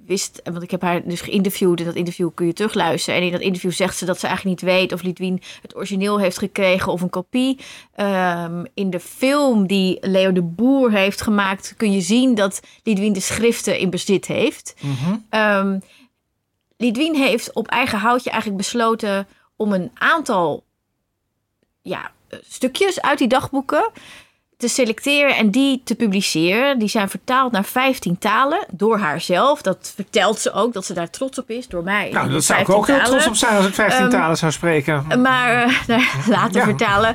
wist, 0.09 0.41
want 0.45 0.63
ik 0.63 0.71
heb 0.71 0.83
haar 0.83 1.03
dus 1.05 1.21
geïnterviewd. 1.21 1.81
En 1.81 1.87
dat 1.87 1.95
interview 1.95 2.29
kun 2.35 2.47
je 2.47 2.53
terugluisteren. 2.53 3.21
En 3.21 3.27
in 3.27 3.33
dat 3.33 3.41
interview 3.41 3.73
zegt 3.73 3.97
ze 3.97 4.05
dat 4.05 4.19
ze 4.19 4.27
eigenlijk 4.27 4.61
niet 4.61 4.71
weet 4.71 4.93
of 4.93 5.03
Lidwien 5.03 5.43
het 5.63 5.77
origineel 5.77 6.19
heeft 6.19 6.39
gekregen 6.39 6.93
of 6.93 7.01
een 7.01 7.11
kopie. 7.11 7.59
Ehm, 7.95 8.65
in 8.75 8.91
de 8.91 9.01
film 9.01 9.67
die 9.67 9.99
Leo 10.01 10.33
de 10.33 10.43
Boer 10.43 10.93
heeft 10.93 11.21
gemaakt, 11.21 11.75
kun 11.77 11.93
je 11.93 12.01
zien 12.01 12.35
dat 12.35 12.61
Lidwien 12.83 13.13
de 13.13 13.21
schriften 13.21 13.79
in 13.79 13.91
bezit 13.91 14.27
heeft. 14.27 14.75
Ehm 15.31 15.79
Lidwien 16.77 17.15
heeft 17.15 17.53
op 17.53 17.67
eigen 17.67 17.99
houtje 17.99 18.31
eigenlijk 18.31 18.63
besloten 18.63 19.27
om 19.57 19.73
een 19.73 19.91
aantal 19.95 20.65
ja, 21.83 22.11
stukjes 22.49 23.01
uit 23.01 23.19
die 23.19 23.29
dagboeken 23.29 23.91
te 24.59 24.69
selecteren 24.69 25.37
en 25.37 25.51
die 25.51 25.81
te 25.85 25.95
publiceren. 25.95 26.79
Die 26.79 26.89
zijn 26.89 27.09
vertaald 27.09 27.53
naar 27.53 27.65
15 27.65 28.19
talen 28.19 28.67
door 28.71 28.99
haarzelf. 28.99 29.63
Dat 29.63 29.93
vertelt 29.95 30.39
ze 30.39 30.53
ook, 30.53 30.73
dat 30.73 30.85
ze 30.85 30.95
daar 30.95 31.11
trots 31.11 31.39
op 31.39 31.51
is, 31.51 31.69
door 31.69 31.83
mij. 31.83 32.11
Nou, 32.13 32.31
dat 32.31 32.45
zou 32.45 32.61
ik 32.61 32.67
15 32.67 32.75
ook 32.95 33.01
heel 33.01 33.11
trots 33.11 33.27
op 33.27 33.35
zijn 33.35 33.57
als 33.57 33.67
ik 33.67 33.75
15 33.75 34.01
Ehm, 34.01 34.11
talen 34.11 34.37
zou 34.37 34.53
spreken. 34.53 35.05
Maar 35.23 35.83
later 36.27 36.61
Ja. 36.61 36.65
vertalen. 36.65 37.15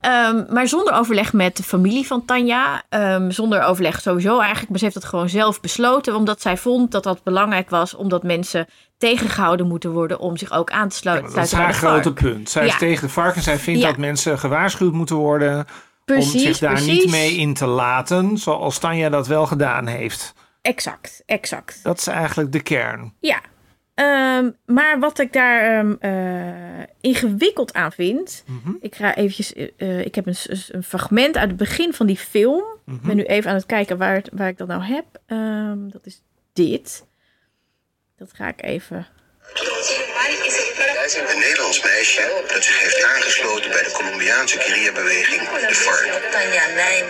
Ehm, 0.00 0.44
maar 0.48 0.68
zonder 0.68 0.92
overleg 0.94 1.32
met 1.32 1.56
de 1.56 1.62
familie 1.62 2.06
van 2.06 2.24
Tanja. 2.24 2.82
Ehm, 2.88 3.30
zonder 3.30 3.62
overleg 3.62 4.00
sowieso 4.00 4.38
eigenlijk. 4.38 4.68
Maar 4.68 4.78
ze 4.78 4.84
heeft 4.84 4.96
het 4.96 5.04
gewoon 5.04 5.28
zelf 5.28 5.60
besloten. 5.60 6.14
Omdat 6.16 6.42
zij 6.42 6.56
vond 6.56 6.90
dat 6.90 7.02
dat 7.02 7.22
belangrijk 7.22 7.70
was. 7.70 7.94
Omdat 7.94 8.22
mensen 8.22 8.66
tegengehouden 8.98 9.66
moeten 9.68 9.90
worden 9.90 10.18
om 10.18 10.36
zich 10.36 10.52
ook 10.52 10.70
aan 10.70 10.88
te 10.88 10.96
sluiten. 10.96 11.34
dat 11.34 11.44
is 11.44 11.52
haar 11.52 11.74
grote 11.74 12.12
punt. 12.12 12.50
Zij 12.50 12.66
is 12.66 12.76
tegen 12.78 13.06
de 13.06 13.12
vark 13.12 13.36
en 13.36 13.42
zij 13.42 13.58
vindt 13.58 13.82
dat 13.82 13.96
mensen 13.96 14.38
gewaarschuwd 14.38 14.92
moeten 14.92 15.16
worden 15.16 15.66
Precies, 16.04 16.32
om 16.34 16.40
zich 16.40 16.58
daar 16.58 16.72
precies. 16.74 17.02
niet 17.02 17.10
mee 17.10 17.34
in 17.36 17.54
te 17.54 17.66
laten, 17.66 18.38
zoals 18.38 18.78
Tanja 18.78 19.08
dat 19.08 19.26
wel 19.26 19.46
gedaan 19.46 19.86
heeft. 19.86 20.34
Exact, 20.62 21.22
exact. 21.26 21.80
Dat 21.82 21.98
is 21.98 22.06
eigenlijk 22.06 22.52
de 22.52 22.62
kern. 22.62 23.12
Ja. 23.20 23.40
Ehm, 23.94 24.50
maar 24.66 24.98
wat 24.98 25.18
ik 25.18 25.32
daar 25.32 25.78
ehm, 25.78 25.94
eh, 26.00 26.84
ingewikkeld 27.00 27.72
aan 27.74 27.92
vind. 27.92 28.44
Mhm. 28.46 28.72
Ik 28.80 28.94
ga 28.94 29.14
eventjes. 29.16 29.52
eh, 29.52 29.68
eh, 29.76 30.00
ik 30.04 30.14
heb 30.14 30.26
een, 30.26 30.36
een 30.68 30.82
fragment 30.82 31.36
uit 31.36 31.48
het 31.48 31.56
begin 31.58 31.92
van 31.94 32.06
die 32.06 32.16
film. 32.16 32.64
Mhm. 32.84 32.96
Ik 32.96 33.02
ben 33.02 33.16
nu 33.16 33.22
even 33.24 33.50
aan 33.50 33.56
het 33.56 33.66
kijken 33.66 33.98
waar, 33.98 34.14
het- 34.14 34.30
waar 34.32 34.48
ik 34.48 34.58
dat 34.58 34.68
nou 34.68 34.82
heb. 34.82 35.04
Ehm, 35.26 35.88
dat 35.88 36.06
is 36.06 36.22
dit. 36.52 37.06
Dat 38.16 38.30
ga 38.32 38.48
ik 38.48 38.62
even. 38.62 39.06
Een 41.04 41.38
Nederlands 41.38 41.80
meisje 41.80 42.42
dat 42.46 42.64
zich 42.64 42.80
heeft 42.80 43.02
aangesloten 43.02 43.70
bij 43.70 43.82
de 43.82 43.90
Colombiaanse 43.90 44.60
guerrillabeweging, 44.60 45.48
de 45.68 45.74
FARC. 45.74 46.30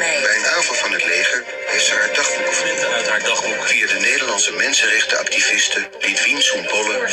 Bij 0.00 0.36
een 0.36 0.46
aanval 0.46 0.74
van 0.74 0.92
het 0.92 1.04
leger 1.04 1.44
heeft 1.66 1.84
ze 1.84 1.94
haar 1.94 2.14
dagboek 2.14 2.46
gevonden. 2.46 2.92
Uit 2.94 3.08
haar 3.08 3.22
dagboek 3.22 3.66
via 3.66 3.86
de 3.86 3.94
Nederlandse 3.94 4.52
mensenrechtenactiviste 4.52 5.88
Lidwien 6.00 6.42
Soempolle 6.42 7.08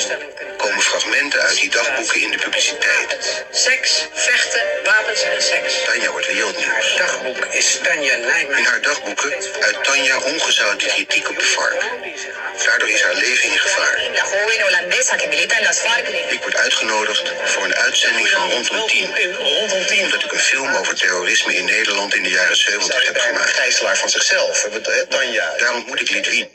komen 0.58 0.82
fragmenten 0.82 1.42
uit 1.42 1.60
die 1.60 1.70
dagboeken 1.70 2.22
in 2.22 2.32
de 2.32 2.38
publiciteit. 2.38 3.44
Seks, 3.52 4.08
vechten, 4.14 4.62
wapens 4.84 5.22
en 5.22 5.42
seks. 5.42 5.84
Tanja 5.86 6.12
wordt 6.12 6.28
wereldnieuws. 6.28 6.96
Dagboek 6.98 7.46
is 7.46 7.80
Tanja 7.84 8.14
In 8.14 8.22
Nijmeijer. 8.22 8.70
haar 8.70 8.82
dagboeken 8.82 9.34
uit 9.62 9.84
Tanja 9.84 10.20
ongezouten 10.20 10.88
kritiek 10.88 11.30
op 11.30 11.36
de 11.40 11.46
FARC. 11.46 11.84
Daardoor 12.66 12.90
is 12.90 13.02
haar 13.02 13.14
leven 13.14 13.50
in 13.50 13.58
gevaar. 13.58 14.02
La 14.14 14.24
joven 14.24 14.62
holandesa 14.62 15.16
que 15.16 15.28
milita 15.28 15.58
en 15.58 15.64
las 15.64 15.80
FARC. 15.80 16.08
Ik 16.08 16.42
word 16.44 16.56
uitgenodigd 16.72 17.34
voor 17.44 17.64
een 17.66 17.76
uitzending 17.76 18.28
van 18.28 18.50
Rondom 18.52 18.88
10. 18.88 19.10
Rondom 19.38 19.86
10. 19.86 20.04
Omdat 20.04 20.24
ik 20.24 20.32
een 20.32 20.40
film 20.40 20.74
over 20.76 20.96
terrorisme 20.96 21.56
in 21.56 21.66
Nederland 21.66 22.16
in 22.16 22.24
de 22.24 22.30
jaren 22.30 22.56
70 22.58 23.06
heb 23.06 23.18
gemaakt. 23.18 23.50
gijzelaar 23.50 23.98
van 23.98 24.10
zichzelf. 24.10 24.68
Tanja. 25.10 25.54
Daar 25.58 25.74
ontmoet 25.76 26.02
ik 26.02 26.10
Lidwien. 26.10 26.50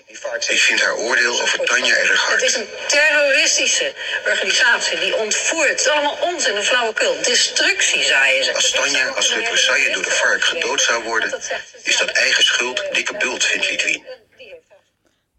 Ik 0.48 0.60
vind 0.60 0.80
haar 0.80 0.94
oordeel 0.94 1.40
over 1.40 1.64
Tanja 1.64 1.94
erg 1.94 2.30
Het 2.30 2.42
is 2.42 2.54
hard. 2.54 2.66
een 2.66 2.86
terroristische 2.86 3.92
organisatie 4.26 4.98
die 4.98 5.16
ontvoert. 5.16 5.68
Het 5.68 5.80
is 5.80 5.88
allemaal 5.88 6.18
onzin 6.20 6.56
en 6.56 6.64
flauwekul. 6.64 7.22
Destructie, 7.22 8.02
zaaien 8.02 8.44
ze. 8.44 8.54
Als 8.54 8.70
Tanja 8.70 9.06
als 9.08 9.34
represaille 9.34 9.90
door 9.92 10.02
de 10.02 10.10
FARC 10.10 10.44
gedood 10.44 10.80
zou 10.82 11.04
worden, 11.04 11.40
is 11.82 11.96
dat 11.96 12.08
eigen 12.08 12.44
schuld 12.44 12.82
dikke 12.92 13.16
bult, 13.16 13.44
vindt 13.44 13.70
Lidwien. 13.70 14.04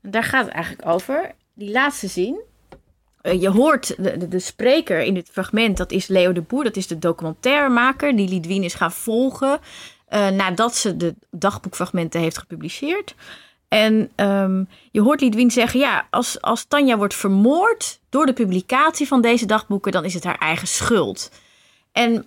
Daar 0.01 0.23
gaat 0.23 0.45
het 0.45 0.53
eigenlijk 0.53 0.87
over. 0.89 1.31
Die 1.55 1.71
laatste 1.71 2.07
zin. 2.07 2.55
Eh, 3.27 3.41
je 3.41 3.49
hoort 3.49 4.03
de, 4.03 4.17
de, 4.17 4.27
de 4.27 4.39
spreker 4.39 5.01
in 5.01 5.13
dit 5.13 5.29
fragment, 5.31 5.77
dat 5.77 5.91
is 5.91 6.07
Leo 6.07 6.31
de 6.31 6.41
Boer, 6.41 6.63
dat 6.63 6.75
is 6.75 6.87
de 6.87 6.99
documentairemaker 6.99 8.15
die 8.15 8.29
Lidwien 8.29 8.63
is 8.63 8.73
gaan 8.73 8.91
volgen 8.91 9.59
eh, 10.07 10.29
nadat 10.29 10.75
ze 10.75 10.97
de 10.97 11.15
dagboekfragmenten 11.31 12.21
heeft 12.21 12.37
gepubliceerd. 12.37 13.15
En 13.67 14.11
ehm, 14.15 14.63
je 14.91 15.01
hoort 15.01 15.21
Lidwien 15.21 15.51
zeggen, 15.51 15.79
ja, 15.79 16.07
als, 16.09 16.41
als 16.41 16.65
Tanja 16.65 16.97
wordt 16.97 17.15
vermoord 17.15 17.99
door 18.09 18.25
de 18.25 18.33
publicatie 18.33 19.07
van 19.07 19.21
deze 19.21 19.45
dagboeken, 19.45 19.91
dan 19.91 20.05
is 20.05 20.13
het 20.13 20.23
haar 20.23 20.37
eigen 20.37 20.67
schuld. 20.67 21.31
En 21.91 22.25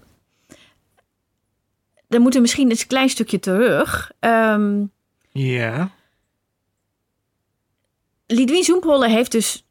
dan 2.09 2.21
moeten 2.21 2.40
we 2.40 2.47
misschien 2.47 2.71
eens 2.71 2.80
een 2.80 2.87
klein 2.87 3.09
stukje 3.09 3.38
terug. 3.38 4.12
Ehm 4.19 4.85
Ja. 5.33 5.90
Lidwien 8.26 8.64
Zoempolle 8.64 9.09
heeft 9.09 9.33
dus 9.33 9.64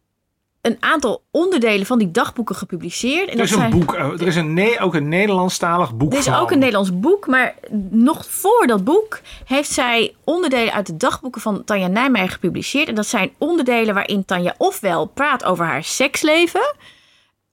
een 0.61 0.77
aantal 0.79 1.23
onderdelen 1.31 1.85
van 1.85 1.99
die 1.99 2.11
dagboeken 2.11 2.55
gepubliceerd. 2.55 3.29
En 3.29 3.37
Er 3.37 3.43
is 3.43 3.49
dat 3.49 3.59
een 3.59 3.69
zijn- 3.69 3.79
boek, 3.85 3.93
eh, 3.95 4.05
er 4.21 4.27
is 4.27 4.35
een, 4.35 4.53
nee, 4.53 4.79
ook 4.79 4.93
een 4.93 5.07
Nederlandstalig 5.07 5.95
boek 5.95 6.11
Er 6.13 6.17
is 6.19 6.33
ook 6.33 6.51
een 6.51 6.59
Nederlands 6.59 6.99
boek, 6.99 7.27
maar 7.27 7.55
nog 7.89 8.25
voor 8.29 8.67
dat 8.67 8.83
boek 8.83 9.19
heeft 9.45 9.71
zij 9.71 10.15
onderdelen 10.23 10.73
uit 10.73 10.85
de 10.85 10.97
dagboeken 10.97 11.41
van 11.41 11.63
Tanja 11.63 11.87
Nijmeijer 11.87 12.29
gepubliceerd. 12.31 12.87
En 12.87 12.95
dat 12.95 13.05
zijn 13.07 13.31
onderdelen 13.37 13.93
waarin 13.93 14.25
Tanja 14.25 14.55
ofwel 14.57 15.05
praat 15.05 15.43
over 15.45 15.65
haar 15.65 15.83
seksleven, 15.83 16.75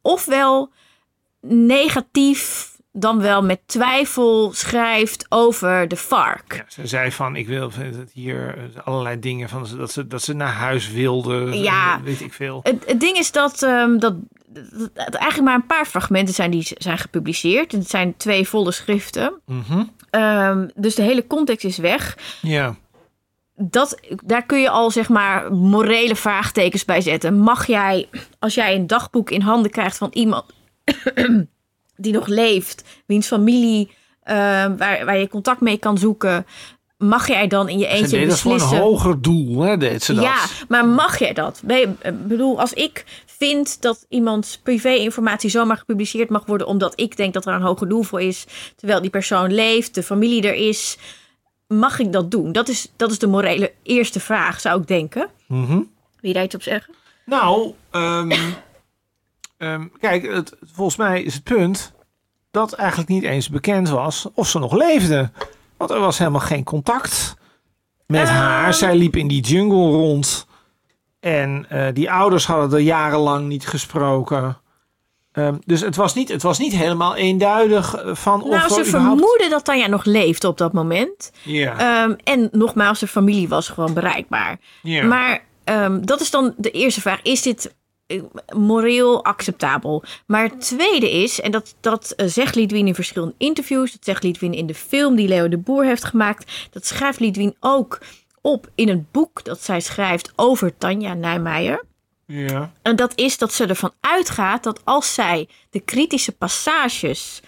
ofwel 0.03 0.71
negatief, 1.41 2.76
dan 2.99 3.21
wel 3.21 3.43
met 3.43 3.61
twijfel 3.67 4.53
schrijft 4.53 5.27
over 5.29 5.89
de 5.89 5.97
FARC. 5.97 6.55
Ja, 6.55 6.65
ze 6.69 6.87
zei 6.87 7.13
van, 7.13 7.37
ik 7.37 7.47
wil 7.47 7.71
dat 7.71 8.11
hier 8.13 8.59
eh, 8.59 8.87
allerlei 8.87 9.19
dingen 9.21 9.49
van, 9.49 9.67
dat 9.77 9.93
ze, 9.93 10.07
dat 10.07 10.23
ze 10.23 10.33
naar 10.33 10.53
huis 10.53 10.91
wilde. 10.91 11.59
Ja. 11.59 11.97
eh, 11.97 12.03
Weet 12.03 12.21
ik 12.21 12.33
veel. 12.33 12.61
Het, 12.63 12.85
het 12.87 13.01
ding 13.01 13.17
is 13.17 13.33
dat, 13.33 13.63
ehm, 13.63 13.99
dat, 13.99 14.15
eigenlijk 14.95 15.43
maar 15.43 15.55
een 15.55 15.67
paar 15.67 15.87
fragmenten 15.87 16.35
zijn 16.35 16.51
die 16.51 16.67
zijn 16.79 16.99
gepubliceerd. 16.99 17.73
Het 17.73 17.91
zijn 17.91 18.17
twee 18.17 18.49
volle 18.49 18.73
schriften. 18.73 19.41
Mhm. 19.47 19.83
Ehm, 20.11 20.69
dus 20.75 20.95
de 20.95 21.03
hele 21.03 21.27
context 21.27 21.65
is 21.65 21.79
weg. 21.79 22.19
Ja. 22.43 22.77
Dat, 23.55 24.01
daar 24.25 24.47
kun 24.47 24.61
je 24.61 24.71
al 24.71 24.91
zeg 24.91 25.09
maar 25.09 25.53
morele 25.53 26.17
vraagtekens 26.17 26.85
bij 26.85 27.01
zetten. 27.01 27.39
Mag 27.39 27.67
jij, 27.67 28.09
als 28.39 28.55
jij 28.55 28.75
een 28.75 28.87
dagboek 28.87 29.31
in 29.31 29.41
handen 29.41 29.71
krijgt 29.71 29.97
van 29.97 30.11
iemand 30.13 30.45
die 31.97 32.13
nog 32.13 32.27
leeft, 32.27 32.85
wiens 33.07 33.27
familie, 33.27 33.91
ehm, 34.23 34.77
waar, 34.77 35.05
waar 35.05 35.19
je 35.19 35.29
contact 35.29 35.61
mee 35.61 35.77
kan 35.77 35.99
zoeken, 35.99 36.47
mag 36.99 37.29
jij 37.29 37.47
dan 37.47 37.69
in 37.69 37.79
je 37.79 37.85
Ze 37.85 37.91
eentje 37.91 38.19
deed 38.19 38.29
dat 38.29 38.41
voor 38.41 38.53
een 38.53 38.57
beslissen? 38.59 38.87
hoger 38.87 39.23
doel, 39.23 39.61
hè, 39.61 39.77
deed 39.77 40.03
ze 40.03 40.15
dat. 40.15 40.25
Ja, 40.25 40.45
maar 40.69 40.87
mag 40.87 41.19
jij 41.19 41.33
dat? 41.33 41.63
Ik 41.67 42.29
bedoel, 42.29 42.61
als 42.61 42.73
ik 42.73 43.05
vind 43.27 43.83
dat 43.83 44.07
iemands 44.09 44.59
privé-informatie 44.59 45.51
zomaar 45.51 45.77
gepubliceerd 45.77 46.29
mag 46.29 46.47
worden 46.47 46.67
omdat 46.67 46.93
ik 47.01 47.17
denk 47.17 47.35
dat 47.35 47.47
er 47.47 47.55
een 47.55 47.63
hoger 47.63 47.89
doel 47.89 48.03
voor 48.03 48.21
is, 48.21 48.47
terwijl 48.77 49.01
die 49.01 49.11
persoon 49.11 49.55
leeft, 49.55 49.95
de 49.95 50.03
familie 50.03 50.43
er 50.43 50.55
is, 50.55 50.99
mag 51.67 51.99
ik 51.99 52.13
dat 52.13 52.31
doen? 52.31 52.53
Dat 52.53 52.69
is, 52.69 52.93
dat 52.97 53.11
is 53.11 53.19
de 53.19 53.27
morele 53.27 53.73
eerste 53.83 54.21
vraag, 54.21 54.61
zou 54.61 54.81
ik 54.81 54.87
denken. 54.89 55.29
Mhm. 55.47 55.73
Wil 55.77 55.87
je 56.21 56.33
daar 56.33 56.45
iets 56.45 56.55
op 56.55 56.63
zeggen? 56.63 56.95
Nou, 57.25 57.73
ehm, 57.91 58.33
ehm, 59.59 59.87
kijk, 60.01 60.33
het, 60.35 60.53
volgens 60.73 60.97
mij 60.97 61.23
is 61.23 61.35
het 61.35 61.43
punt 61.43 61.93
dat 62.51 62.73
eigenlijk 62.73 63.09
niet 63.09 63.23
eens 63.23 63.49
bekend 63.49 63.89
was 63.89 64.27
of 64.35 64.49
ze 64.49 64.59
nog 64.59 64.73
leefde. 64.73 65.31
Want 65.77 65.91
er 65.91 66.01
was 66.01 66.19
helemaal 66.19 66.41
geen 66.41 66.65
contact 66.65 67.37
met 68.07 68.29
haar. 68.29 68.75
Zij 68.75 68.97
liep 68.97 69.17
in 69.17 69.29
die 69.29 69.43
jungle 69.43 69.91
rond. 69.91 70.47
En 71.21 71.67
eh, 71.69 71.87
die 71.95 72.11
ouders 72.11 72.47
hadden 72.47 72.79
er 72.79 72.85
jarenlang 72.85 73.49
niet 73.49 73.67
gesproken. 73.67 74.57
Ehm, 75.33 75.55
dus 75.65 75.81
het 75.81 75.97
was, 75.97 76.15
niet, 76.15 76.29
het 76.29 76.43
was 76.43 76.59
niet 76.59 76.73
helemaal 76.73 77.15
eenduidig 77.17 77.95
eh, 77.95 78.15
van 78.15 78.43
of 78.43 78.49
nou, 78.51 78.69
ze 78.73 78.81
überhaupt- 78.81 78.91
vermoeden 79.21 79.51
dat 79.51 79.65
Tanja 79.65 79.87
nog 79.87 80.05
leefde 80.05 80.49
op 80.49 80.59
dat 80.59 80.73
moment. 80.73 81.33
Ja, 81.43 81.79
Ehm, 81.79 82.15
en 82.25 82.49
nogmaals, 82.53 82.99
de 82.99 83.07
familie 83.07 83.49
was 83.49 83.69
gewoon 83.69 83.95
bereikbaar. 83.95 84.59
ja. 84.83 85.05
Maar 85.05 85.45
ehm, 85.65 86.01
dat 86.05 86.21
is 86.21 86.31
dan 86.31 86.55
de 86.57 86.71
eerste 86.71 87.01
vraag. 87.01 87.23
Is 87.23 87.43
dit 87.43 87.75
moreel 88.55 89.25
acceptabel? 89.25 90.05
Maar 90.27 90.43
het 90.43 90.61
tweede 90.61 91.11
is, 91.11 91.41
en 91.41 91.51
dat, 91.51 91.75
dat 91.81 92.11
eh, 92.11 92.27
zegt 92.27 92.55
Lidwien 92.55 92.87
in 92.87 92.95
verschillende 92.95 93.35
interviews... 93.39 93.93
dat 93.93 94.05
zegt 94.05 94.23
Lidwien 94.23 94.55
in 94.55 94.67
de 94.67 94.75
film 94.75 95.17
die 95.17 95.29
Leo 95.29 95.49
de 95.49 95.59
Boer 95.59 95.85
heeft 95.85 96.05
gemaakt... 96.05 96.69
dat 96.71 96.87
schrijft 96.87 97.21
Lidwien 97.21 97.57
ook 97.61 97.99
op 98.41 98.71
in 98.75 98.89
een 98.89 99.07
boek 99.11 99.45
dat 99.45 99.63
zij 99.63 99.81
schrijft 99.81 100.33
over 100.37 100.77
Tanja 100.79 101.15
Nijmeijer... 101.15 101.85
ja. 102.27 102.73
En 102.83 102.97
dat 102.97 103.13
is 103.15 103.39
dat 103.39 103.53
ze 103.53 103.67
ervan 103.67 103.93
uitgaat 104.01 104.63
dat 104.63 104.81
als 104.85 105.15
zij 105.15 105.49
de 105.71 105.81
kritische 105.81 106.33
passages 106.33 107.43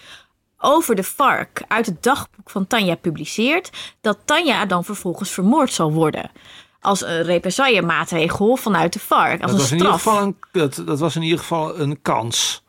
over 0.59 0.95
de 0.95 1.03
vark 1.03 1.63
uit 1.67 1.85
het 1.85 2.03
dagboek 2.03 2.49
van 2.49 2.67
Tanja 2.67 2.95
publiceert, 2.95 3.69
dat 4.01 4.17
Tanja 4.25 4.65
dan 4.65 4.83
vervolgens 4.83 5.31
vermoord 5.31 5.73
zal 5.73 5.91
worden. 5.91 6.31
Als 6.81 7.05
een 7.05 7.23
represaillemaatregel 7.23 8.55
vanuit 8.55 8.93
de 8.93 8.99
vark. 8.99 9.41
Als 9.41 9.51
Dat, 9.51 9.51
een 9.51 9.57
was 9.57 9.71
in 9.71 9.77
ieder 9.77 9.93
geval 9.93 10.21
een, 10.21 10.35
dat, 10.51 10.81
dat 10.85 10.99
was 10.99 11.15
in 11.15 11.21
ieder 11.21 11.39
geval 11.39 11.79
een 11.79 12.01
kans. 12.01 12.63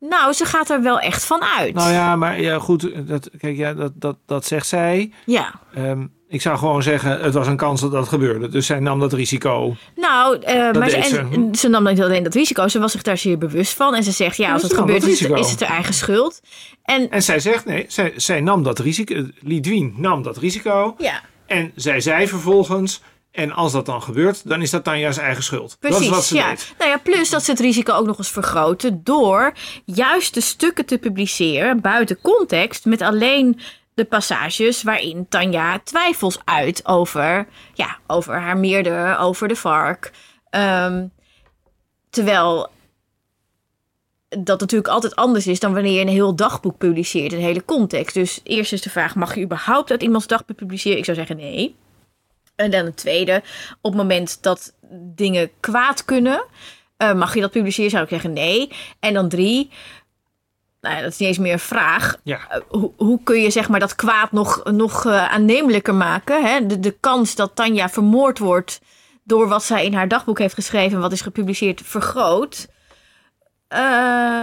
Nou, 0.00 0.32
ze 0.32 0.44
gaat 0.44 0.70
er 0.70 0.82
wel 0.82 1.00
echt 1.00 1.24
van 1.24 1.42
uit. 1.58 1.74
Nou 1.74 1.92
ja, 1.92 2.16
maar 2.16 2.40
ja, 2.40 2.58
goed. 2.58 2.90
Dat, 3.08 3.30
kijk, 3.38 3.56
ja, 3.56 3.74
dat, 3.74 3.92
dat, 3.94 4.16
dat 4.26 4.46
zegt 4.46 4.66
zij. 4.66 5.12
Ja. 5.26 5.54
Ehm, 5.74 6.06
ik 6.28 6.42
zou 6.42 6.58
gewoon 6.58 6.82
zeggen, 6.82 7.20
het 7.20 7.34
was 7.34 7.46
een 7.46 7.56
kans 7.56 7.80
dat 7.80 7.92
dat 7.92 8.08
gebeurde. 8.08 8.48
Dus 8.48 8.66
zij 8.66 8.80
nam 8.80 9.00
dat 9.00 9.12
risico. 9.12 9.76
Nou, 9.96 10.38
eh, 10.38 10.72
maar 10.72 10.90
ze, 10.90 11.02
ze. 11.02 11.18
en, 11.18 11.54
ze 11.54 11.68
nam 11.68 11.84
niet 11.84 12.02
alleen 12.02 12.22
dat 12.22 12.34
risico, 12.34 12.68
ze 12.68 12.78
was 12.78 12.92
zich 12.92 13.02
daar 13.02 13.18
zeer 13.18 13.38
bewust 13.38 13.72
van. 13.74 13.94
En 13.94 14.02
ze 14.02 14.10
zegt, 14.10 14.36
ja, 14.36 14.52
als 14.52 14.62
het 14.62 14.74
gebeurt 14.74 15.06
is 15.06 15.20
het 15.20 15.60
haar 15.60 15.70
eigen 15.70 15.94
schuld. 15.94 16.40
En 16.82 17.10
En 17.10 17.22
zij 17.22 17.40
zegt, 17.40 17.64
nee, 17.64 17.84
zij, 17.88 18.12
zij 18.16 18.40
nam 18.40 18.62
dat 18.62 18.78
risico. 18.78 19.26
Lidwien 19.40 19.94
nam 19.96 20.22
dat 20.22 20.36
risico. 20.36 20.94
ja, 20.98 21.20
En 21.46 21.72
zij 21.74 22.00
zei 22.00 22.28
vervolgens, 22.28 23.02
en 23.38 23.52
als 23.52 23.72
dat 23.72 23.86
dan 23.86 24.02
gebeurt, 24.02 24.48
dan 24.48 24.62
is 24.62 24.70
dat 24.70 24.84
Tanja's 24.84 25.18
eigen 25.18 25.42
schuld. 25.42 25.76
Precies, 25.80 25.98
dat 25.98 26.06
is 26.06 26.14
wat 26.14 26.24
ze 26.24 26.34
ja. 26.34 26.48
deed. 26.48 26.74
Nou 26.78 26.90
ja, 26.90 26.98
plus 26.98 27.30
dat 27.30 27.44
ze 27.44 27.50
het 27.50 27.60
risico 27.60 27.92
ook 27.92 28.06
nog 28.06 28.18
eens 28.18 28.30
vergroten 28.30 29.04
door 29.04 29.52
juist 29.84 30.34
de 30.34 30.40
stukken 30.40 30.86
te 30.86 30.98
publiceren 30.98 31.80
buiten 31.80 32.20
context 32.20 32.84
met 32.84 33.02
alleen 33.02 33.60
de 33.94 34.04
passages 34.04 34.82
waarin 34.82 35.26
Tanja 35.28 35.78
twijfels 35.84 36.38
uit 36.44 36.86
over, 36.86 37.46
ja, 37.74 37.98
over 38.06 38.40
haar 38.40 38.56
meerdere, 38.56 39.16
over 39.16 39.48
de 39.48 39.56
vark. 39.56 40.12
Ehm, 40.50 41.06
terwijl 42.10 42.70
dat 44.28 44.60
natuurlijk 44.60 44.88
altijd 44.88 45.16
anders 45.16 45.46
is 45.46 45.60
dan 45.60 45.74
wanneer 45.74 45.92
je 45.92 46.00
een 46.00 46.08
heel 46.08 46.36
dagboek 46.36 46.78
publiceert, 46.78 47.32
een 47.32 47.38
hele 47.38 47.64
context. 47.64 48.14
Dus 48.14 48.40
eerst 48.42 48.72
is 48.72 48.82
de 48.82 48.90
vraag, 48.90 49.14
mag 49.14 49.34
je 49.34 49.42
überhaupt 49.42 49.90
uit 49.90 50.02
iemands 50.02 50.26
dagboek 50.26 50.56
publiceren? 50.56 50.98
Ik 50.98 51.04
zou 51.04 51.16
zeggen 51.16 51.36
nee. 51.36 51.76
En 52.58 52.70
dan 52.70 52.84
het 52.84 52.96
tweede, 52.96 53.42
op 53.80 53.92
het 53.92 54.00
moment 54.00 54.42
dat 54.42 54.74
dingen 55.14 55.50
kwaad 55.60 56.04
kunnen, 56.04 56.44
uh, 56.98 57.12
mag 57.12 57.34
je 57.34 57.40
dat 57.40 57.50
publiceren? 57.50 57.90
Zou 57.90 58.02
ik 58.02 58.08
zeggen 58.08 58.32
nee. 58.32 58.70
En 59.00 59.14
dan 59.14 59.28
drie, 59.28 59.70
nou 60.80 60.94
ja, 60.96 61.02
dat 61.02 61.12
is 61.12 61.18
niet 61.18 61.28
eens 61.28 61.38
meer 61.38 61.52
een 61.52 61.58
vraag. 61.58 62.16
Ja. 62.22 62.38
Uh, 62.50 62.62
hoe, 62.68 62.92
hoe, 62.96 63.20
kun 63.22 63.40
je 63.40 63.50
zeg 63.50 63.68
maar 63.68 63.80
dat 63.80 63.94
kwaad 63.94 64.32
nog, 64.32 64.64
nog 64.64 65.04
uh, 65.04 65.32
aannemelijker 65.32 65.94
maken? 65.94 66.44
Hè? 66.44 66.66
De, 66.66 66.80
de 66.80 66.96
kans 67.00 67.34
dat 67.34 67.54
Tanja 67.54 67.88
vermoord 67.88 68.38
wordt 68.38 68.80
door 69.24 69.48
wat 69.48 69.64
zij 69.64 69.84
in 69.84 69.94
haar 69.94 70.08
dagboek 70.08 70.38
heeft 70.38 70.54
geschreven, 70.54 71.00
wat 71.00 71.12
is 71.12 71.20
gepubliceerd, 71.20 71.80
vergroot. 71.84 72.68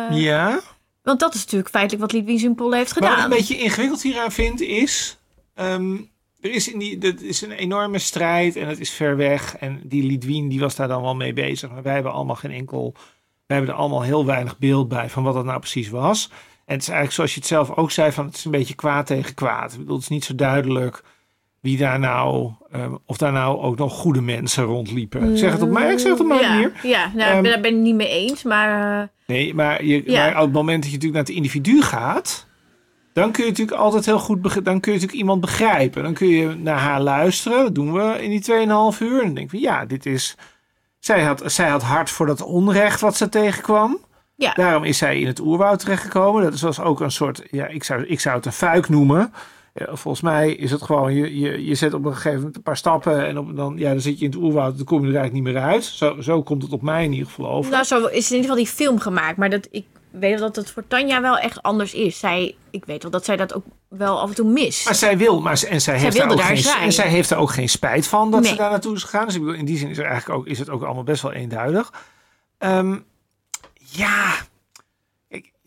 ja. 0.10 0.60
Want 1.04 1.20
dat 1.20 1.34
is 1.34 1.42
natuurlijk 1.42 1.70
feitelijk 1.70 2.02
wat 2.02 2.12
Lidwien 2.12 2.40
Simpel 2.40 2.74
heeft 2.74 2.92
gedaan. 2.92 3.10
Wat 3.10 3.20
ik 3.20 3.24
een 3.24 3.30
beetje 3.30 3.58
ingewikkeld 3.58 4.02
hieraan 4.02 4.32
vind 4.32 4.62
is. 4.62 5.18
Um, 5.56 6.14
er 6.46 6.54
is, 6.54 6.72
in 6.72 6.80
die, 6.80 6.98
dat 6.98 7.22
is 7.22 7.42
een 7.42 7.52
enorme 7.52 8.00
strijd 8.00 8.56
en 8.56 8.68
het 8.68 8.80
is 8.80 8.92
ver 8.92 9.18
weg. 9.18 9.58
En 9.58 9.82
die 9.84 10.04
Lidwien 10.04 10.48
die 10.48 10.60
was 10.60 10.76
daar 10.76 10.88
dan 10.88 11.02
wel 11.02 11.16
mee 11.16 11.34
bezig. 11.34 11.72
Maar 11.72 11.84
wij 11.84 11.94
hebben 11.94 12.12
allemaal 12.12 12.36
geen 12.36 12.52
enkel. 12.52 12.94
Wij 13.46 13.58
hebben 13.58 13.76
er 13.76 13.82
allemaal 13.82 14.02
heel 14.02 14.26
weinig 14.26 14.58
beeld 14.58 14.88
bij 14.88 15.10
van 15.10 15.24
wat 15.24 15.34
dat 15.34 15.46
nou 15.46 15.60
precies 15.60 15.90
was. 15.90 16.30
En 16.66 16.74
het 16.74 16.82
is 16.82 16.90
eigenlijk 16.90 17.16
zoals 17.16 17.34
je 17.34 17.40
het 17.40 17.48
zelf 17.48 17.72
ook 17.72 17.92
zei: 17.92 18.12
van 18.12 18.26
het 18.26 18.36
is 18.36 18.46
een 18.46 18.52
beetje 18.52 18.76
kwaad 18.76 19.06
tegen 19.06 19.34
kwaad. 19.34 19.72
Ik 19.72 19.78
bedoel, 19.78 19.96
het 19.96 20.04
is 20.04 20.10
niet 20.10 20.26
zo 20.26 20.36
duidelijk 20.36 21.04
wie 21.60 21.78
daar 21.78 22.00
nou, 22.00 22.52
um, 22.76 22.98
of 23.06 23.18
daar 23.18 23.32
nou 23.32 23.60
ook 23.60 23.78
nog 23.78 23.94
goede 23.94 24.22
mensen 24.22 24.64
rondliepen. 24.64 25.32
Ik 25.32 25.38
zeg 25.38 25.52
het 25.52 25.62
op 25.62 25.70
mij, 25.70 25.92
ik 25.92 26.00
zeg 26.00 26.12
het 26.12 26.20
op 26.20 26.28
mijn 26.28 26.42
ja, 26.42 26.50
manier. 26.50 26.72
Ja, 26.84 27.12
nou, 27.16 27.38
um, 27.38 27.44
daar 27.44 27.60
ben 27.60 27.76
ik 27.76 27.82
niet 27.82 27.96
mee 27.96 28.10
eens, 28.10 28.44
maar... 28.44 29.02
Uh, 29.02 29.08
nee, 29.28 29.54
maar, 29.54 29.86
je, 29.86 30.12
ja. 30.12 30.26
maar 30.26 30.36
op 30.36 30.44
het 30.44 30.54
moment 30.54 30.84
dat 30.84 30.92
je 30.92 30.98
natuurlijk 30.98 31.14
naar 31.14 31.36
het 31.36 31.44
individu 31.44 31.82
gaat... 31.82 32.48
dan 33.16 33.32
kun 33.32 33.44
je 33.44 33.50
natuurlijk 33.50 33.78
altijd 33.78 34.06
heel 34.06 34.20
goed... 34.20 34.44
Dan 34.44 34.80
kun 34.80 34.92
je 34.92 34.98
natuurlijk 34.98 35.12
iemand 35.12 35.42
begrijpen. 35.42 36.04
Dan 36.04 36.14
kun 36.14 36.28
je 36.28 36.56
naar 36.56 36.80
haar 36.80 37.02
luisteren. 37.02 37.64
Dat 37.64 37.76
doen 37.76 37.94
we 37.94 38.24
in 38.24 38.30
die 38.30 38.42
2,5 38.96 39.00
uur. 39.00 39.20
En 39.20 39.26
dan 39.26 39.34
denk 39.34 39.52
je, 39.52 39.60
ja, 39.60 39.86
dit 39.86 40.06
is... 40.06 40.36
Zij 41.00 41.24
had, 41.24 41.44
zij 41.46 41.70
had 41.70 41.84
hard 41.84 42.10
voor 42.10 42.26
dat 42.26 42.42
onrecht 42.42 43.02
wat 43.02 43.16
ze 43.18 43.30
tegenkwam. 43.30 43.98
Ja. 44.36 44.54
Daarom 44.54 44.84
is 44.84 44.98
zij 44.98 45.20
in 45.20 45.28
het 45.28 45.40
oerwoud 45.40 45.80
terechtgekomen. 45.80 46.44
Dat 46.44 46.60
was 46.60 46.80
ook 46.80 47.00
een 47.00 47.12
soort... 47.12 47.44
Ja, 47.52 47.68
ik 47.68 47.84
zou, 47.84 48.06
ik 48.06 48.20
zou 48.20 48.36
het 48.36 48.46
een 48.46 48.52
fuik 48.52 48.90
noemen... 48.90 49.34
Ja, 49.74 49.96
volgens 49.96 50.24
mij 50.24 50.52
is 50.52 50.72
het 50.72 50.82
gewoon, 50.82 51.14
je, 51.14 51.40
je, 51.40 51.66
je 51.66 51.76
zet 51.76 51.94
op 51.94 52.06
een 52.06 52.14
gegeven 52.14 52.38
moment 52.38 52.56
een 52.56 52.62
paar 52.62 52.78
stappen 52.78 53.26
en 53.26 53.38
op, 53.38 53.56
dan, 53.56 53.78
ja, 53.78 53.90
dan 53.90 54.02
zit 54.02 54.20
je 54.20 54.26
in 54.26 54.32
het 54.32 54.40
oerwoud, 54.40 54.78
dan 54.78 54.86
kom 54.86 55.02
je 55.02 55.08
er 55.08 55.16
eigenlijk 55.16 55.46
niet 55.46 55.54
meer 55.54 55.64
uit. 55.64 55.84
Zo, 55.84 56.22
zo 56.22 56.44
komt 56.44 56.64
het 56.64 56.72
op 56.72 56.82
mij 56.82 57.04
in 57.04 57.12
ieder 57.12 57.28
geval 57.28 57.50
over. 57.50 57.72
Nou, 57.72 57.84
zo 57.84 58.06
is 58.06 58.32
in 58.32 58.36
ieder 58.36 58.50
geval 58.50 58.56
die 58.56 58.68
film 58.68 59.00
gemaakt, 59.00 59.38
maar 59.38 59.50
dat, 59.50 59.68
ik 59.72 59.86
weet 60.20 60.40
wel 60.40 60.48
dat 60.48 60.56
het 60.56 60.72
voor 60.72 60.88
Tanja 60.88 61.22
wel 61.22 61.38
echt 61.38 61.62
anders 61.64 61.94
is. 61.94 62.20
Zij, 62.20 62.56
ik 62.70 62.86
weet 62.86 63.02
wel 63.02 63.12
dat 63.12 63.26
zij 63.26 63.36
dat 63.36 63.54
ook 63.54 63.64
wel 63.88 64.20
af 64.20 64.30
en 64.30 64.36
toe 64.36 64.50
mist. 64.52 64.86
Maar 64.86 64.96
zij 64.96 65.18
wil, 65.18 65.42
maar, 65.42 65.52
en 65.52 65.58
zij, 65.58 65.80
zij 65.80 65.98
heeft 65.98 66.18
daar 66.18 66.32
ook 66.32 66.38
daar 66.38 66.46
geen, 66.46 66.58
zijn. 66.58 66.82
en 66.84 66.94
zij 66.94 67.08
heeft 67.08 67.30
er 67.30 67.38
ook 67.38 67.52
geen 67.52 67.70
spijt 67.70 68.08
van 68.08 68.32
dat 68.32 68.42
Nee. 68.42 68.50
ze 68.50 68.56
daar 68.58 68.70
naartoe 68.70 68.96
is 68.96 69.04
gegaan. 69.04 69.26
Dus 69.26 69.36
ik 69.36 69.42
bedoel, 69.42 69.56
in 69.56 69.66
die 69.66 69.78
zin 69.78 69.90
is, 69.90 69.98
er 69.98 70.06
eigenlijk 70.06 70.40
ook, 70.40 70.48
is 70.48 70.60
het 70.60 70.70
ook 70.70 70.84
allemaal 70.84 71.04
best 71.04 71.22
wel 71.22 71.32
eenduidig. 71.32 71.94
Ehm, 72.58 72.98
ja, 73.74 74.34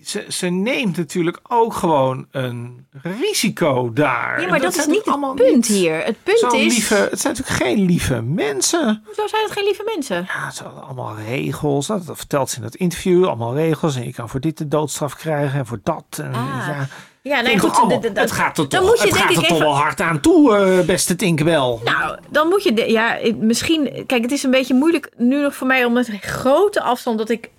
ze, 0.05 0.25
ze 0.29 0.47
neemt 0.47 0.97
natuurlijk 0.97 1.41
ook 1.49 1.75
gewoon 1.75 2.27
een 2.31 2.87
risico 3.03 3.93
daar. 3.93 4.41
ja, 4.41 4.49
maar 4.49 4.61
dat, 4.61 4.71
is 4.71 4.77
zijn 4.77 4.91
niet 4.91 5.05
het 5.05 5.35
punt 5.35 5.55
niet 5.55 5.67
hier. 5.67 6.05
Het 6.05 6.17
punt 6.23 6.53
is... 6.53 6.73
Lieve, 6.73 6.95
het 6.95 7.21
zijn 7.21 7.35
natuurlijk 7.37 7.63
geen 7.63 7.85
lieve 7.85 8.23
mensen. 8.23 9.03
Hoezo 9.05 9.27
zijn 9.27 9.43
het 9.43 9.53
geen 9.53 9.65
lieve 9.65 9.83
mensen? 9.95 10.25
Ja, 10.29 10.51
ze 10.51 10.63
hadden 10.63 10.83
allemaal 10.83 11.17
regels. 11.17 11.87
Dat, 11.87 12.07
dat 12.07 12.17
vertelt 12.17 12.51
ze 12.51 12.57
in 12.57 12.63
het 12.63 12.75
interview. 12.75 13.27
Allemaal 13.27 13.55
regels. 13.55 13.97
En 13.97 14.05
je 14.05 14.13
kan 14.13 14.29
voor 14.29 14.41
dit 14.41 14.59
de 14.59 14.69
doodstraf 14.69 15.15
krijgen 15.15 15.59
en 15.59 15.67
voor 15.67 15.81
dat. 15.83 16.05
En, 16.23 16.33
Ah. 16.35 16.67
ja, 16.67 16.87
Ja, 17.29 17.41
nee, 17.41 17.59
goed. 17.59 17.71
allemaal- 17.77 18.01
dat- 18.01 18.17
het 18.17 18.31
gaat 18.33 18.59
er 18.59 18.69
dan 18.69 18.81
toch, 18.81 18.89
moet 18.89 18.99
je 18.99 19.05
het 19.05 19.15
denk 19.15 19.25
gaat 19.25 19.37
ik 19.37 19.43
er 19.43 19.49
toch 19.49 19.59
wel 19.59 19.77
hard 19.77 20.01
aan 20.01 20.21
toe, 20.21 20.57
eh, 20.57 20.87
beste 20.87 21.17
Tinkerbell. 21.17 21.79
Nou, 21.85 22.19
dan 22.31 22.49
moet 22.49 22.63
je... 22.63 22.73
de- 22.73 22.91
ja, 22.91 23.19
misschien... 23.39 24.05
Kijk, 24.07 24.23
het 24.23 24.33
is 24.33 24.43
een 24.43 24.51
beetje 24.51 24.75
moeilijk 24.75 25.11
nu 25.17 25.41
nog 25.43 25.55
voor 25.55 25.67
mij 25.67 25.85
om 25.85 25.93
met 25.93 26.11
grote 26.21 26.81
afstand... 26.83 27.19
dat 27.19 27.29
ik... 27.29 27.51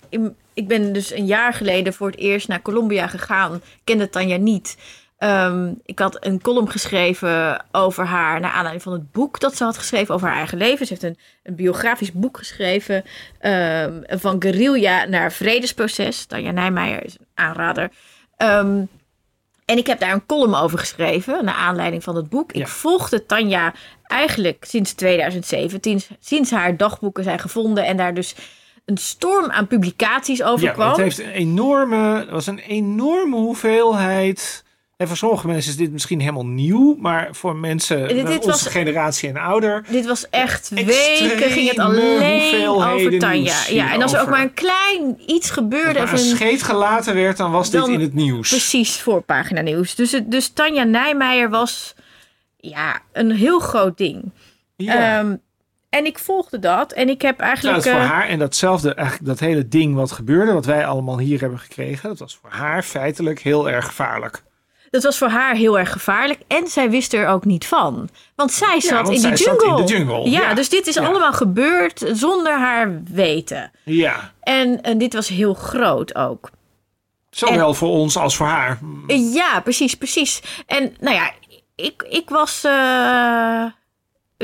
ik 0.53 0.67
ben 0.67 0.93
dus 0.93 1.13
een 1.13 1.25
jaar 1.25 1.53
geleden 1.53 1.93
voor 1.93 2.07
het 2.07 2.17
eerst 2.19 2.47
naar 2.47 2.61
Colombia 2.61 3.07
gegaan. 3.07 3.55
Ik 3.55 3.61
kende 3.83 4.09
Tanja 4.09 4.37
niet. 4.37 4.77
Ehm, 5.17 5.73
ik 5.85 5.99
had 5.99 6.17
een 6.25 6.41
column 6.41 6.69
geschreven 6.71 7.65
over 7.71 8.05
haar... 8.05 8.39
naar 8.39 8.51
aanleiding 8.51 8.83
van 8.83 8.93
het 8.93 9.11
boek 9.11 9.39
dat 9.39 9.55
ze 9.55 9.63
had 9.63 9.77
geschreven 9.77 10.13
over 10.15 10.27
haar 10.27 10.37
eigen 10.37 10.57
leven. 10.57 10.85
Ze 10.85 10.93
heeft 10.93 11.03
een, 11.05 11.17
een 11.43 11.55
biografisch 11.55 12.11
boek 12.11 12.37
geschreven... 12.37 13.03
ehm, 13.39 13.93
van 14.07 14.35
guerrilla 14.41 15.05
naar 15.05 15.31
vredesproces. 15.31 16.25
Tanja 16.25 16.51
Nijmeijer 16.51 17.05
is 17.05 17.13
een 17.19 17.25
aanrader. 17.33 17.89
Ehm, 18.37 18.81
en 19.69 19.77
ik 19.77 19.87
heb 19.87 19.99
daar 19.99 20.13
een 20.13 20.25
column 20.25 20.55
over 20.55 20.79
geschreven, 20.79 21.45
naar 21.45 21.55
aanleiding 21.55 22.03
van 22.03 22.15
het 22.15 22.29
boek. 22.29 22.53
Ja. 22.53 22.61
Ik 22.61 22.67
volgde 22.67 23.25
Tanja 23.25 23.73
eigenlijk 24.03 24.65
sinds 24.67 24.93
2017, 24.93 26.01
sinds 26.19 26.51
haar 26.51 26.77
dagboeken 26.77 27.23
zijn 27.23 27.39
gevonden 27.39 27.85
en 27.85 27.97
daar 27.97 28.13
dus 28.13 28.35
een 28.85 28.97
storm 28.97 29.49
aan 29.49 29.67
publicaties 29.67 30.43
over 30.43 30.65
Ja, 30.65 30.71
kwam. 30.71 30.87
het 30.89 30.97
heeft 30.97 31.19
een 31.19 31.29
enorme, 31.29 32.27
was 32.29 32.47
een 32.47 32.59
enorme 32.59 33.35
hoeveelheid. 33.35 34.63
En 34.99 35.07
voor 35.07 35.17
sommige 35.17 35.47
mensen 35.47 35.71
is 35.71 35.77
dit 35.77 35.91
misschien 35.91 36.19
helemaal 36.19 36.45
nieuw, 36.45 36.95
maar 36.99 37.27
voor 37.31 37.55
mensen 37.55 38.07
Dit- 38.07 38.17
van 38.21 38.25
dit 38.25 38.37
onze 38.45 38.49
was- 38.49 38.67
generatie 38.67 39.29
en 39.29 39.37
ouder. 39.37 39.83
Dit 39.89 40.05
was 40.05 40.29
echt 40.29 40.69
weken, 40.69 41.51
ging 41.51 41.69
het 41.69 41.79
alleen 41.79 42.67
over 42.67 43.19
Tanja. 43.19 43.55
Ja, 43.69 43.93
en 43.93 44.01
als 44.01 44.13
er 44.13 44.21
ook 44.21 44.29
maar 44.29 44.41
een 44.41 44.53
klein 44.53 45.21
iets 45.25 45.49
gebeurde, 45.49 45.99
Als 45.99 46.09
er 46.11 46.17
een 46.19 46.23
scheet 46.35 46.63
gelaten 46.63 47.15
werd, 47.15 47.37
dan 47.37 47.51
was 47.51 47.69
Dan- 47.71 47.85
dit 47.85 47.93
in 47.93 47.99
het 48.01 48.13
nieuws. 48.13 48.49
Precies, 48.49 49.01
voorpagina 49.01 49.61
nieuws. 49.61 49.95
Dus, 49.95 50.11
het- 50.11 50.31
dus 50.31 50.47
Tanja 50.49 50.83
Nijmeijer 50.83 51.49
was 51.49 51.95
ja, 52.57 52.99
een 53.13 53.31
heel 53.31 53.59
groot 53.59 53.97
ding. 53.97 54.31
Ja. 54.75 55.19
Ehm, 55.19 55.35
en 55.89 56.05
ik 56.05 56.19
volgde 56.19 56.59
dat 56.59 56.91
en 56.91 57.09
ik 57.09 57.21
heb 57.21 57.37
Nou, 57.37 57.49
eigenlijk... 57.49 57.75
dat 57.83 57.85
is 57.85 57.91
voor 57.99 58.01
eh, 58.01 58.09
haar 58.11 58.27
en 58.27 58.39
datzelfde, 58.39 58.93
eigenlijk 58.93 59.27
dat 59.27 59.39
hele 59.39 59.67
ding 59.67 59.95
wat 59.95 60.11
gebeurde, 60.11 60.51
wat 60.51 60.65
wij 60.65 60.85
allemaal 60.85 61.19
hier 61.19 61.39
hebben 61.39 61.59
gekregen, 61.59 62.09
dat 62.09 62.19
was 62.19 62.37
voor 62.41 62.49
haar 62.51 62.83
feitelijk 62.83 63.39
heel 63.39 63.69
erg 63.69 63.85
gevaarlijk. 63.85 64.43
Dat 64.91 65.03
was 65.03 65.17
voor 65.17 65.27
haar 65.27 65.55
heel 65.55 65.79
erg 65.79 65.91
gevaarlijk. 65.91 66.39
En 66.47 66.67
zij 66.67 66.89
wist 66.89 67.13
er 67.13 67.27
ook 67.27 67.45
niet 67.45 67.65
van. 67.67 68.09
Want 68.35 68.51
zij 68.51 68.81
zat 68.81 69.01
want 69.01 69.09
in 69.13 69.19
zij 69.19 69.31
de 69.31 69.37
zat 69.37 69.61
jungle. 69.61 69.79
in 69.79 69.85
de 69.85 69.91
jungle, 69.93 70.29
Ja, 70.29 70.41
ja. 70.41 70.53
dus 70.53 70.69
dit 70.69 70.87
is 70.87 70.95
Ja. 70.95 71.05
allemaal 71.05 71.33
gebeurd 71.33 72.03
zonder 72.13 72.59
haar 72.59 73.01
weten. 73.03 73.71
Ja, 73.83 74.31
En, 74.41 74.81
en 74.81 74.97
dit 74.97 75.13
was 75.13 75.27
heel 75.27 75.53
groot 75.53 76.15
ook. 76.15 76.49
zowel 77.29 77.73
voor 77.73 77.89
ons 77.89 78.17
als 78.17 78.35
voor 78.35 78.47
haar. 78.47 78.79
Ja, 79.07 79.59
precies, 79.59 79.95
precies. 79.95 80.41
En 80.65 80.95
nou 80.99 81.15
ja, 81.15 81.31
ik, 81.75 82.05
ik 82.09 82.29
was 82.29 82.63
eh, 82.63 82.71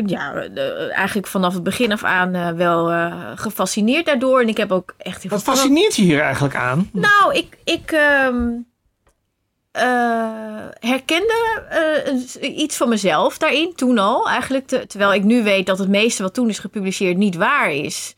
ja, 0.05 0.33
eh, 0.33 0.97
eigenlijk 0.97 1.27
vanaf 1.27 1.53
het 1.53 1.63
begin 1.63 1.91
af 1.91 2.03
aan 2.03 2.35
eh, 2.35 2.49
wel 2.49 3.09
gefascineerd 3.35 4.05
daardoor. 4.05 4.41
En 4.41 4.47
ik 4.47 4.57
heb 4.57 4.71
ook 4.71 4.93
echt 4.97 5.27
Wat 5.29 5.43
fascineert 5.43 5.95
je 5.95 6.01
hier 6.01 6.21
eigenlijk 6.21 6.55
aan? 6.55 6.89
Nou, 6.93 7.33
ik, 7.33 7.57
ik 7.63 7.91
ehm, 7.91 8.47
eh, 9.75 10.65
herkende 10.79 11.63
eh, 11.69 12.57
iets 12.57 12.77
van 12.77 12.89
mezelf 12.89 13.37
daarin 13.37 13.75
toen 13.75 13.97
al. 13.97 14.29
Eigenlijk, 14.29 14.67
te- 14.67 14.87
terwijl 14.87 15.13
ik 15.13 15.23
nu 15.23 15.43
weet 15.43 15.65
dat 15.65 15.79
het 15.79 15.89
meeste 15.89 16.23
wat 16.23 16.33
toen 16.33 16.49
is 16.49 16.59
gepubliceerd 16.59 17.17
niet 17.17 17.35
waar 17.35 17.71
is. 17.71 18.15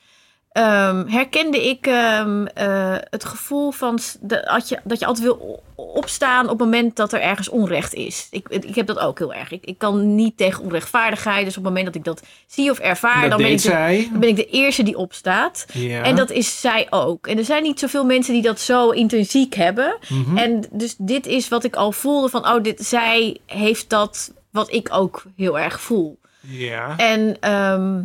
Ehm, 0.58 1.08
herkende 1.08 1.70
ik 1.70 1.88
ehm, 1.88 2.46
eh, 2.46 2.96
het 3.10 3.26
gevoel 3.26 3.72
van 3.72 4.00
de, 4.22 4.48
dat, 4.52 4.70
je, 4.70 4.80
dat 4.84 5.00
je 5.00 5.06
altijd 5.06 5.26
wil 5.26 5.64
opstaan 5.76 6.44
op 6.44 6.50
het 6.50 6.60
moment 6.60 6.96
dat 6.96 7.14
er 7.14 7.22
ergens 7.22 7.50
onrecht 7.50 7.94
is. 7.94 8.28
Ik, 8.32 8.48
ik 8.50 8.76
heb 8.76 8.88
dat 8.88 9.00
ook 9.00 9.18
heel 9.18 9.34
erg. 9.34 9.52
Ik, 9.52 9.66
ik 9.66 9.78
kan 9.78 10.16
niet 10.16 10.38
tegen 10.38 10.64
onrechtvaardigheid. 10.64 11.46
Dus 11.46 11.58
op 11.58 11.64
het 11.64 11.74
moment 11.74 11.86
dat 11.86 11.96
ik 11.96 12.04
dat 12.04 12.22
zie 12.48 12.72
of 12.72 12.80
ervaar, 12.80 13.30
dan 13.30 13.38
ben, 13.38 13.52
ik 13.52 13.62
de, 13.62 14.08
dan 14.12 14.20
ben 14.20 14.30
ik 14.30 14.36
de 14.36 14.50
eerste 14.50 14.84
die 14.84 14.98
opstaat. 14.98 15.66
Ja. 15.74 16.04
En 16.04 16.16
dat 16.16 16.32
is 16.32 16.62
zij 16.62 16.88
ook. 16.90 17.28
En 17.28 17.38
er 17.38 17.46
zijn 17.46 17.64
niet 17.64 17.80
zoveel 17.80 18.06
mensen 18.06 18.34
die 18.34 18.42
dat 18.42 18.60
zo 18.60 18.90
intrinsiek 18.90 19.54
hebben. 19.56 19.98
Mhm. 20.10 20.38
En 20.38 20.66
dus 20.72 20.96
dit 20.98 21.26
is 21.26 21.48
wat 21.48 21.64
ik 21.64 21.76
al 21.76 21.92
voelde 21.92 22.30
van, 22.30 22.48
oh, 22.48 22.64
dit, 22.64 22.86
zij 22.86 23.38
heeft 23.46 23.90
dat 23.90 24.32
wat 24.52 24.72
ik 24.72 24.88
ook 24.92 25.24
heel 25.36 25.60
erg 25.60 25.82
voel. 25.82 26.20
Ja. 26.42 26.94
En 26.98 27.38
ehm, 27.40 28.02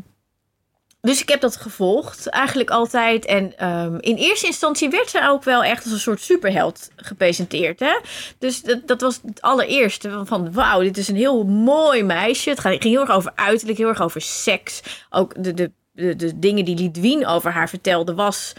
dus 1.02 1.20
ik 1.20 1.28
heb 1.28 1.40
dat 1.40 1.56
gevolgd 1.56 2.26
eigenlijk 2.26 2.70
altijd. 2.70 3.24
En 3.24 3.58
ehm, 3.58 3.96
in 4.00 4.16
eerste 4.16 4.46
instantie 4.46 4.90
werd 4.90 5.10
ze 5.10 5.28
ook 5.28 5.44
wel 5.44 5.64
echt 5.64 5.84
als 5.84 5.92
een 5.92 5.98
soort 5.98 6.20
superheld 6.20 6.90
gepresenteerd. 6.96 7.80
Hè? 7.80 7.98
Dus 8.38 8.62
dat, 8.62 8.86
dat 8.86 9.00
was 9.00 9.20
het 9.26 9.42
allereerste 9.42 10.22
van, 10.24 10.52
wauw, 10.52 10.80
dit 10.80 10.96
is 10.96 11.08
een 11.08 11.16
heel 11.16 11.44
mooi 11.44 12.02
meisje. 12.02 12.50
Het 12.50 12.60
ging 12.60 12.82
heel 12.82 13.00
erg 13.00 13.10
over 13.10 13.32
uiterlijk, 13.34 13.78
heel 13.78 13.88
erg 13.88 14.02
over 14.02 14.20
seks. 14.20 14.82
Ook 15.10 15.44
de, 15.44 15.54
de, 15.54 15.70
de, 15.92 16.16
de 16.16 16.38
dingen 16.38 16.64
die 16.64 16.76
Lidwien 16.76 17.26
over 17.26 17.50
haar 17.50 17.68
vertelde 17.68 18.14
was... 18.14 18.52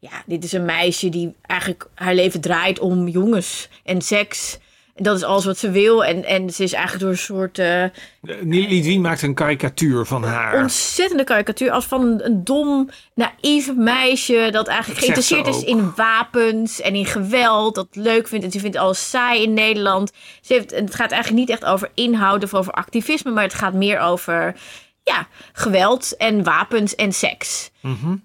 Ja, 0.00 0.22
dit 0.26 0.44
is 0.44 0.52
een 0.52 0.64
meisje 0.64 1.08
die 1.08 1.34
eigenlijk 1.42 1.88
haar 1.94 2.14
leven 2.14 2.40
draait 2.40 2.78
om 2.78 3.08
jongens 3.08 3.68
en 3.84 4.02
seks. 4.02 4.58
Dat 5.00 5.16
is 5.16 5.22
alles 5.22 5.44
wat 5.44 5.58
ze 5.58 5.70
wil. 5.70 6.04
En, 6.04 6.24
en 6.24 6.50
ze 6.50 6.62
is 6.62 6.72
eigenlijk 6.72 7.02
door 7.02 7.12
een 7.12 7.18
soort 7.18 7.58
uh, 7.58 7.84
Lidwien 8.42 9.00
maakt 9.00 9.22
een 9.22 9.34
karikatuur 9.34 10.06
van 10.06 10.24
haar. 10.24 10.60
ontzettende 10.62 11.24
karikatuur. 11.24 11.70
Als 11.70 11.84
van 11.84 12.02
een, 12.02 12.24
een 12.24 12.44
dom, 12.44 12.88
naïef 13.14 13.74
meisje. 13.74 14.48
Dat 14.52 14.66
eigenlijk 14.66 15.00
Dat 15.00 15.10
geïnteresseerd 15.14 15.46
is 15.46 15.64
in 15.64 15.92
wapens 15.96 16.80
en 16.80 16.94
in 16.94 17.06
geweld. 17.06 17.74
Dat 17.74 17.88
leuk 17.90 18.28
vindt. 18.28 18.44
En 18.44 18.50
ze 18.50 18.60
vindt 18.60 18.76
alles 18.76 19.10
saai 19.10 19.42
in 19.42 19.52
Nederland. 19.52 20.12
Ze 20.40 20.52
heeft, 20.52 20.70
het 20.70 20.94
gaat 20.94 21.10
eigenlijk 21.10 21.40
niet 21.40 21.50
echt 21.50 21.64
over 21.64 21.90
inhoud 21.94 22.44
of 22.44 22.54
over 22.54 22.72
activisme. 22.72 23.30
Maar 23.30 23.42
het 23.42 23.54
gaat 23.54 23.74
meer 23.74 23.98
over 23.98 24.54
ja, 25.02 25.26
geweld 25.52 26.16
en 26.16 26.44
wapens 26.44 26.94
en 26.94 27.12
seks. 27.12 27.70
Mhm. 27.80 28.16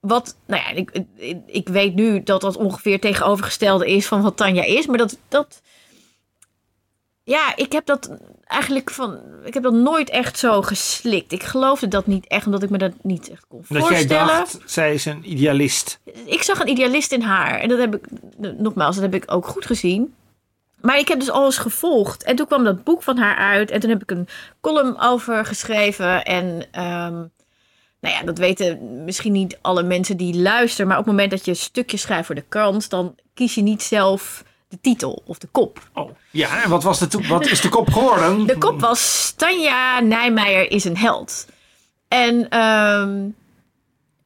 Wat, 0.00 0.36
nou 0.46 0.62
ja, 0.62 0.70
ik, 0.70 0.90
ik, 1.16 1.38
ik 1.46 1.68
weet 1.68 1.94
nu 1.94 2.22
dat 2.22 2.40
dat 2.40 2.56
ongeveer 2.56 3.00
tegenovergestelde 3.00 3.90
is 3.90 4.06
van 4.06 4.22
wat 4.22 4.36
Tanja 4.36 4.62
is. 4.62 4.86
Maar 4.86 4.98
dat, 4.98 5.18
dat 5.28 5.62
ja, 7.28 7.56
ik 7.56 7.72
heb 7.72 7.86
dat 7.86 8.10
eigenlijk 8.44 8.90
van, 8.90 9.20
ik 9.44 9.54
heb 9.54 9.62
dat 9.62 9.72
nooit 9.72 10.10
echt 10.10 10.38
zo 10.38 10.62
geslikt. 10.62 11.32
Ik 11.32 11.42
geloofde 11.42 11.88
dat 11.88 12.06
niet 12.06 12.26
echt, 12.26 12.46
omdat 12.46 12.62
ik 12.62 12.70
me 12.70 12.78
dat 12.78 12.92
niet 13.02 13.30
echt 13.30 13.44
kon 13.48 13.64
Dat 13.68 13.78
jij 13.78 13.80
voorstellen. 13.80 14.26
dacht, 14.26 14.58
zij 14.66 14.94
is 14.94 15.04
een 15.04 15.30
idealist. 15.30 16.00
Ik 16.24 16.42
zag 16.42 16.60
een 16.60 16.68
idealist 16.68 17.12
in 17.12 17.22
haar. 17.22 17.60
En 17.60 17.68
dat 17.68 17.78
heb 17.78 17.94
ik, 17.94 18.06
nogmaals, 18.58 18.94
dat 18.94 19.04
heb 19.04 19.22
ik 19.22 19.32
ook 19.32 19.46
goed 19.46 19.66
gezien. 19.66 20.14
Maar 20.80 20.98
ik 20.98 21.08
heb 21.08 21.18
dus 21.18 21.30
alles 21.30 21.58
gevolgd. 21.58 22.22
En 22.22 22.36
toen 22.36 22.46
kwam 22.46 22.64
dat 22.64 22.84
boek 22.84 23.02
van 23.02 23.18
haar 23.18 23.36
uit. 23.36 23.70
En 23.70 23.80
toen 23.80 23.90
heb 23.90 24.02
ik 24.02 24.10
een 24.10 24.28
column 24.60 25.00
over 25.00 25.44
geschreven. 25.44 26.24
En 26.24 26.62
ehm, 26.70 27.14
nou 28.00 28.14
ja, 28.14 28.22
dat 28.24 28.38
weten 28.38 29.04
misschien 29.04 29.32
niet 29.32 29.58
alle 29.60 29.82
mensen 29.82 30.16
die 30.16 30.36
luisteren. 30.40 30.86
Maar 30.86 30.98
op 30.98 31.04
het 31.04 31.12
moment 31.12 31.30
dat 31.30 31.44
je 31.44 31.50
een 31.50 31.56
stukje 31.56 31.96
schrijft 31.96 32.26
voor 32.26 32.34
de 32.34 32.44
krant, 32.48 32.90
dan 32.90 33.14
kies 33.34 33.54
je 33.54 33.62
niet 33.62 33.82
zelf 33.82 34.44
de 34.68 34.78
titel 34.80 35.22
of 35.26 35.38
de 35.38 35.48
kop. 35.52 35.88
Oh. 35.94 36.10
Ja, 36.30 36.62
en 36.62 36.70
wat, 36.70 36.82
was 36.82 36.98
de 36.98 37.26
wat 37.28 37.46
is 37.46 37.60
de 37.60 37.68
kop 37.68 37.92
geworden? 37.92 38.46
De 38.46 38.58
kop 38.58 38.80
was 38.80 39.32
Tanja 39.36 40.00
Nijmeijer 40.00 40.70
is 40.70 40.84
een 40.84 40.96
held. 40.96 41.46
En 42.08 42.48
ehm, 42.48 43.24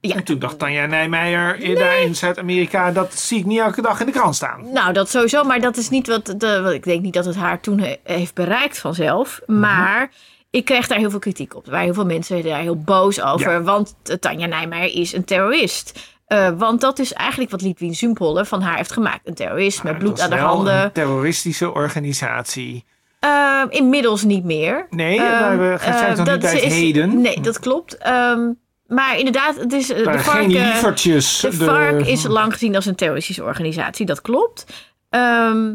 ja, 0.01 0.15
En 0.17 0.25
toen 0.25 0.39
dacht 0.39 0.59
Tanja 0.59 0.87
Nijmeijer 0.87 1.75
daar 1.79 2.01
in 2.01 2.17
Zuid-Amerika, 2.17 2.91
dat 2.91 3.15
zie 3.15 3.39
ik 3.39 3.45
niet 3.45 3.59
elke 3.59 3.83
dag 3.83 4.01
in 4.01 4.07
de 4.07 4.13
krant 4.13 4.35
staan. 4.35 4.73
Nou, 4.73 4.93
dat 4.93 5.11
sowieso, 5.11 5.45
maar 5.45 5.61
dat 5.61 5.77
is 5.77 5.89
niet 5.89 6.07
wat. 6.07 6.35
De, 6.37 6.61
wat- 6.63 6.73
ik 6.73 6.85
denk 6.85 7.03
niet 7.03 7.15
dat 7.15 7.25
het 7.25 7.37
haar 7.37 7.61
toen 7.61 7.79
he- 7.81 7.97
heeft 8.05 8.35
bereikt 8.35 8.79
vanzelf. 8.79 9.41
Mhm. 9.47 9.59
Maar 9.61 10.11
ik 10.51 10.65
kreeg 10.65 10.87
daar 10.87 10.99
heel 10.99 11.11
veel 11.11 11.19
kritiek 11.19 11.55
op. 11.55 11.65
Er 11.65 11.71
waren 11.71 11.85
heel 11.87 11.95
veel 11.95 12.05
mensen 12.07 12.43
daar 12.45 12.61
heel 12.61 12.77
boos 12.83 13.21
over. 13.23 13.51
Ja. 13.51 13.63
Want 13.63 13.95
eh, 14.05 14.17
Tanja 14.17 14.47
Nijmeijer 14.47 14.95
is 15.01 15.13
een 15.13 15.25
terrorist. 15.25 16.12
Eh, 16.33 16.49
want 16.59 16.81
dat 16.81 16.99
is 16.99 17.13
eigenlijk 17.13 17.51
wat 17.51 17.63
Lidwien 17.63 17.95
Zumpolle 17.95 18.45
van 18.45 18.63
haar 18.63 18.77
heeft 18.77 18.93
gemaakt. 18.93 19.21
Een 19.29 19.35
terrorist 19.35 19.83
met 19.83 19.93
Maar 19.93 20.01
bloed 20.01 20.21
aan 20.21 20.31
de 20.31 20.37
handen. 20.37 20.83
Een 20.83 20.93
terroristische 20.93 21.75
organisatie. 21.75 22.85
Eh, 23.21 23.63
inmiddels 23.69 24.23
niet 24.23 24.45
meer. 24.45 24.87
Nee, 24.91 25.21
Ehm, 25.21 25.59
we 25.59 25.77
eh, 25.81 25.97
zijn 25.99 26.19
niet 26.19 26.29
het 26.29 26.53
is- 26.53 26.75
heden? 26.75 27.21
Nee, 27.21 27.41
dat 27.41 27.59
klopt. 27.59 27.97
Ehm, 27.99 28.41
maar 28.87 29.19
inderdaad, 29.19 29.57
het 29.57 29.73
is, 29.73 29.87
de 29.87 30.19
vark, 30.19 30.47
lievertjes. 30.47 31.41
De 31.41 31.53
FARC 31.53 32.01
is 32.07 32.25
lang 32.25 32.53
gezien 32.53 32.75
als 32.75 32.87
een 32.87 32.95
terroristische 32.95 33.45
organisatie, 33.45 34.07
dat 34.07 34.21
klopt. 34.21 34.65
Ehm 35.11 35.75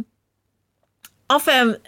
af 1.26 1.48
en 1.48 1.82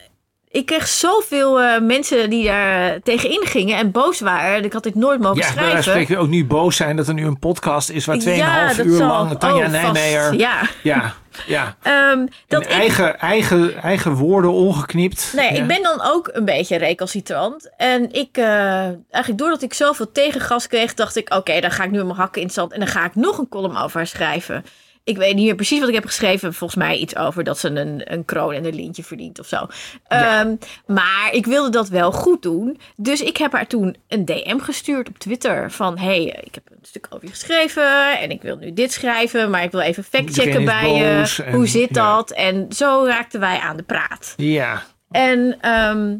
ik 0.51 0.65
kreeg 0.65 0.87
zoveel 0.87 1.61
eh, 1.61 1.81
mensen 1.81 2.29
die 2.29 2.45
daar 2.45 2.93
eh, 2.93 3.01
tegenin 3.03 3.45
gingen 3.45 3.77
en 3.77 3.91
boos 3.91 4.19
waren. 4.19 4.63
Ik 4.63 4.73
had 4.73 4.83
dit 4.83 4.95
nooit 4.95 5.19
mogen 5.19 5.37
Ja, 5.41 5.47
schrijven. 5.47 5.83
spreken 5.83 6.17
ook 6.17 6.27
nu 6.27 6.45
boos 6.45 6.75
zijn 6.75 6.95
dat 6.95 7.07
er 7.07 7.13
nu 7.13 7.25
een 7.25 7.39
podcast 7.39 7.89
is 7.89 8.05
waar 8.05 8.17
2,5 8.19 8.23
Ja, 8.35 8.73
uur 8.83 8.97
zal- 8.97 9.07
lang 9.07 9.39
Tanja 9.39 9.65
oh. 9.65 9.71
Nijmeijer... 9.71 10.33
Ja, 10.33 10.61
Ja, 10.83 11.13
ja. 11.47 11.75
Ehm, 11.81 12.25
dat 12.47 12.61
ik 12.61 12.69
eigen, 12.69 13.19
eigen, 13.19 13.81
eigen 13.81 14.13
woorden 14.13 14.51
ongeknipt. 14.51 15.31
Nee, 15.35 15.53
Ja. 15.53 15.61
ik 15.61 15.67
ben 15.67 15.83
dan 15.83 16.01
ook 16.03 16.29
een 16.33 16.45
beetje 16.45 16.77
recalcitrant. 16.77 17.69
En 17.77 18.11
ik, 18.13 18.37
eh, 18.37 18.45
eigenlijk 18.83 19.37
doordat 19.37 19.61
ik 19.61 19.73
zoveel 19.73 20.11
tegengas 20.11 20.67
kreeg, 20.67 20.93
dacht 20.93 21.15
ik: 21.15 21.33
oké, 21.35 21.59
dan 21.59 21.71
ga 21.71 21.83
ik 21.83 21.91
nu 21.91 22.03
mijn 22.03 22.17
hakken 22.17 22.41
in 22.41 22.47
het 22.47 22.55
zand. 22.55 22.71
En 22.73 22.79
dan 22.79 22.87
ga 22.87 23.05
ik 23.05 23.15
nog 23.15 23.37
een 23.37 23.49
column 23.49 23.77
over 23.77 23.97
haar 23.97 24.07
schrijven. 24.07 24.65
Ik 25.03 25.17
weet 25.17 25.35
niet 25.35 25.45
meer 25.45 25.55
precies 25.55 25.79
wat 25.79 25.87
ik 25.87 25.93
heb 25.93 26.05
geschreven. 26.05 26.53
Volgens 26.53 26.79
mij 26.79 26.97
iets 26.97 27.15
over 27.15 27.43
dat 27.43 27.59
ze 27.59 27.67
een, 27.69 28.13
een 28.13 28.25
kroon 28.25 28.53
en 28.53 28.65
een 28.65 28.75
lintje 28.75 29.03
verdient 29.03 29.39
of 29.39 29.47
zo. 29.47 29.67
Ja. 30.09 30.39
Ehm, 30.39 30.55
maar 30.85 31.29
ik 31.31 31.45
wilde 31.45 31.69
dat 31.69 31.89
wel 31.89 32.11
goed 32.11 32.41
doen. 32.41 32.79
Dus 32.95 33.21
ik 33.21 33.37
heb 33.37 33.51
haar 33.51 33.67
toen 33.67 33.97
een 34.07 34.25
DM 34.25 34.59
gestuurd 34.59 35.09
op 35.09 35.17
Twitter. 35.17 35.71
Van, 35.71 35.97
hey, 35.97 36.23
ik 36.43 36.55
heb 36.55 36.63
een 36.71 36.77
stuk 36.81 37.07
over 37.09 37.25
je 37.25 37.31
geschreven. 37.31 38.19
En 38.19 38.29
ik 38.31 38.41
wil 38.41 38.57
nu 38.57 38.73
dit 38.73 38.91
schrijven. 38.93 39.49
Maar 39.49 39.63
ik 39.63 39.71
wil 39.71 39.81
even 39.81 40.03
factchecken 40.03 40.65
bij 40.65 40.93
je. 40.93 41.41
en- 41.43 41.53
Hoe 41.53 41.67
zit 41.67 41.95
ja. 41.95 42.15
dat? 42.15 42.31
En 42.31 42.65
zo 42.71 43.05
raakten 43.05 43.39
wij 43.39 43.59
aan 43.59 43.77
de 43.77 43.83
praat. 43.83 44.33
Ja, 44.37 44.83
En 45.11 45.57
ehm, 45.61 46.15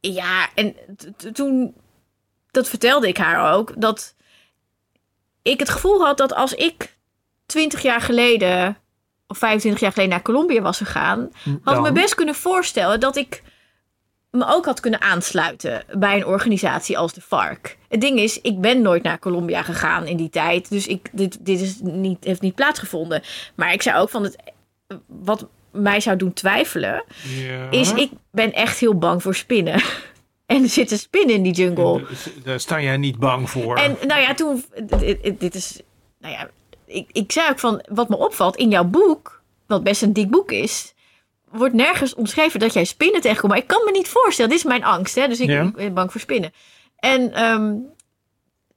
ja, 0.00 0.48
en 0.54 0.74
toen, 1.32 1.74
dat 2.50 2.68
vertelde 2.68 3.08
ik 3.08 3.16
haar 3.16 3.54
ook, 3.54 3.72
dat 3.80 4.14
ik 5.42 5.58
het 5.58 5.68
gevoel 5.70 6.04
had 6.04 6.16
dat 6.18 6.34
als 6.34 6.54
ik 6.54 6.94
20 7.46 7.82
jaar 7.82 8.00
geleden 8.00 8.76
of 9.26 9.38
25 9.38 9.80
jaar 9.80 9.92
geleden 9.92 10.12
naar 10.12 10.22
Colombia 10.22 10.62
was 10.62 10.76
gegaan, 10.76 11.32
had 11.62 11.76
ik 11.76 11.82
me 11.82 11.92
best 11.92 12.14
kunnen 12.14 12.34
voorstellen 12.34 13.00
dat 13.00 13.16
ik 13.16 13.42
me 14.32 14.46
ook 14.46 14.64
had 14.64 14.80
kunnen 14.80 15.00
aansluiten 15.00 15.84
bij 15.92 16.16
een 16.16 16.26
organisatie 16.26 16.98
als 16.98 17.12
de 17.12 17.20
FARC. 17.20 17.76
Het 17.88 18.00
ding 18.00 18.18
is, 18.18 18.40
ik 18.40 18.60
ben 18.60 18.82
nooit 18.82 19.02
naar 19.02 19.18
Colombia 19.18 19.62
gegaan 19.62 20.06
in 20.06 20.16
die 20.16 20.30
tijd, 20.30 20.70
dus 20.70 20.86
ik, 20.86 21.08
dit, 21.12 21.38
dit 21.40 21.60
is 21.60 21.78
niet, 21.80 22.24
heeft 22.24 22.40
niet 22.40 22.54
plaatsgevonden. 22.54 23.22
Maar 23.54 23.72
ik 23.72 23.82
zei 23.82 23.98
ook 23.98 24.10
van 24.10 24.22
het, 24.22 24.36
wat 25.06 25.48
mij 25.70 26.00
zou 26.00 26.16
doen 26.16 26.32
twijfelen, 26.32 27.04
ja. 27.22 27.70
is 27.70 27.92
ik 27.92 28.10
ben 28.30 28.52
echt 28.52 28.78
heel 28.78 28.98
bang 28.98 29.22
voor 29.22 29.34
spinnen. 29.34 29.82
En 30.46 30.62
er 30.62 30.68
zitten 30.68 30.98
spinnen 30.98 31.34
in 31.34 31.42
die 31.42 31.52
jungle. 31.52 32.04
Daar 32.44 32.60
sta 32.60 32.80
jij 32.80 32.96
niet 32.96 33.18
bang 33.18 33.50
voor. 33.50 33.76
En 33.76 33.96
nou 34.06 34.20
ja, 34.20 34.34
toen, 34.34 34.64
dit, 34.98 35.40
dit 35.40 35.54
is, 35.54 35.80
nou 36.18 36.34
ja, 36.34 36.50
ik, 36.92 37.08
ik 37.12 37.32
zei 37.32 37.50
ook 37.50 37.58
van, 37.58 37.84
wat 37.88 38.08
me 38.08 38.16
opvalt 38.16 38.56
in 38.56 38.70
jouw 38.70 38.84
boek, 38.84 39.42
wat 39.66 39.82
best 39.82 40.02
een 40.02 40.12
dik 40.12 40.30
boek 40.30 40.52
is, 40.52 40.94
wordt 41.50 41.74
nergens 41.74 42.14
omschreven 42.14 42.60
dat 42.60 42.72
jij 42.72 42.84
spinnen 42.84 43.20
tegenkomt. 43.20 43.52
Maar 43.52 43.62
ik 43.62 43.66
kan 43.66 43.84
me 43.84 43.90
niet 43.90 44.08
voorstellen, 44.08 44.50
dit 44.50 44.58
is 44.58 44.64
mijn 44.66 44.84
angst, 44.84 45.14
hè, 45.14 45.28
dus 45.28 45.40
ik, 45.40 45.48
Ja. 45.48 45.62
ik 45.62 45.74
ben 45.74 45.94
bang 45.94 46.10
voor 46.12 46.20
spinnen. 46.20 46.52
En 46.96 47.32
ehm, 47.32 47.74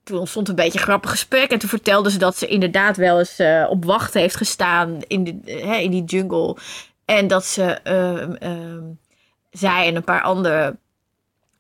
toen 0.04 0.19
ontstond 0.19 0.49
een 0.49 0.56
beetje 0.56 0.80
een 0.80 0.86
grappig 0.86 1.10
gesprek 1.10 1.51
en 1.51 1.60
toen 1.60 1.69
vertelde 1.69 2.12
ze 2.12 2.17
dat 2.17 2.38
ze 2.38 2.47
inderdaad 2.47 2.97
wel 2.97 3.19
eens 3.19 3.39
eh, 3.39 3.65
op 3.69 3.86
wacht 3.86 4.13
heeft 4.13 4.36
gestaan 4.36 4.99
in, 5.08 5.23
de, 5.23 5.51
in 5.82 5.91
die 5.91 6.04
jungle. 6.04 6.58
En 7.06 7.28
dat 7.28 7.45
ze, 7.45 7.63
ehm, 7.63 8.32
ehm, 8.32 8.84
zij 9.51 9.88
en 9.88 9.95
een 9.95 10.04
paar 10.04 10.21
anderen 10.21 10.80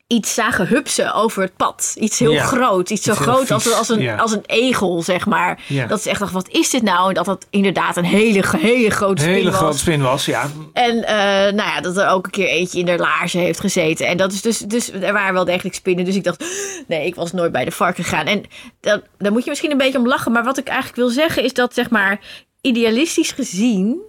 iets 0.07 0.33
zagen 0.33 0.67
hupsen 0.67 1.13
over 1.13 1.41
het 1.43 1.55
pad. 1.55 1.95
Iets 1.99 2.19
heel 2.19 2.31
Ja. 2.31 2.43
groot. 2.45 2.89
Iets 2.89 3.03
zo 3.03 3.11
Iets 3.11 3.19
groot 3.19 3.51
als, 3.51 3.89
een, 3.89 4.01
ja. 4.01 4.15
als 4.15 4.31
een 4.31 4.43
egel, 4.45 5.01
zeg 5.01 5.25
maar. 5.25 5.61
Ja. 5.67 5.87
Dat 5.87 6.01
ze 6.01 6.09
echt 6.09 6.19
dacht, 6.19 6.31
wat 6.31 6.49
is 6.49 6.69
dit 6.69 6.81
nou? 6.83 7.07
En 7.07 7.13
dat 7.13 7.25
dat 7.25 7.47
inderdaad 7.49 7.97
een 7.97 8.03
hele, 8.05 8.43
hele 8.57 8.89
grote 8.89 9.11
een 9.11 9.17
spin 9.19 9.33
hele 9.33 9.49
was. 9.49 9.59
grote 9.59 9.77
spin 9.77 10.01
was, 10.01 10.25
ja. 10.25 10.49
En 10.73 11.03
eh, 11.03 11.15
nou 11.53 11.69
ja, 11.69 11.81
dat 11.81 11.97
er 11.97 12.07
ook 12.09 12.25
een 12.25 12.31
keer 12.31 12.47
eentje 12.47 12.79
in 12.79 12.85
de 12.85 12.97
laarzen 12.97 13.39
heeft 13.39 13.59
gezeten. 13.59 14.07
En 14.07 14.17
dat 14.17 14.31
is 14.31 14.41
dus, 14.41 14.57
dus 14.57 14.91
er 14.91 15.13
waren 15.13 15.33
wel 15.33 15.45
degelijk 15.45 15.75
spinnen. 15.75 16.05
Dus 16.05 16.15
ik 16.15 16.23
dacht, 16.23 16.45
nee, 16.87 17.05
ik 17.05 17.15
was 17.15 17.31
nooit 17.31 17.51
bij 17.51 17.65
de 17.65 17.71
vark 17.71 17.95
gegaan. 17.95 18.25
En 18.25 18.43
dat, 18.79 19.01
daar 19.17 19.31
moet 19.31 19.43
je 19.43 19.49
misschien 19.49 19.71
een 19.71 19.77
beetje 19.77 19.97
om 19.99 20.07
lachen. 20.07 20.31
Maar 20.31 20.43
wat 20.43 20.57
ik 20.57 20.67
eigenlijk 20.67 20.97
wil 20.97 21.09
zeggen 21.09 21.43
is 21.43 21.53
dat, 21.53 21.73
zeg 21.73 21.89
maar, 21.89 22.19
idealistisch 22.61 23.31
gezien 23.31 24.01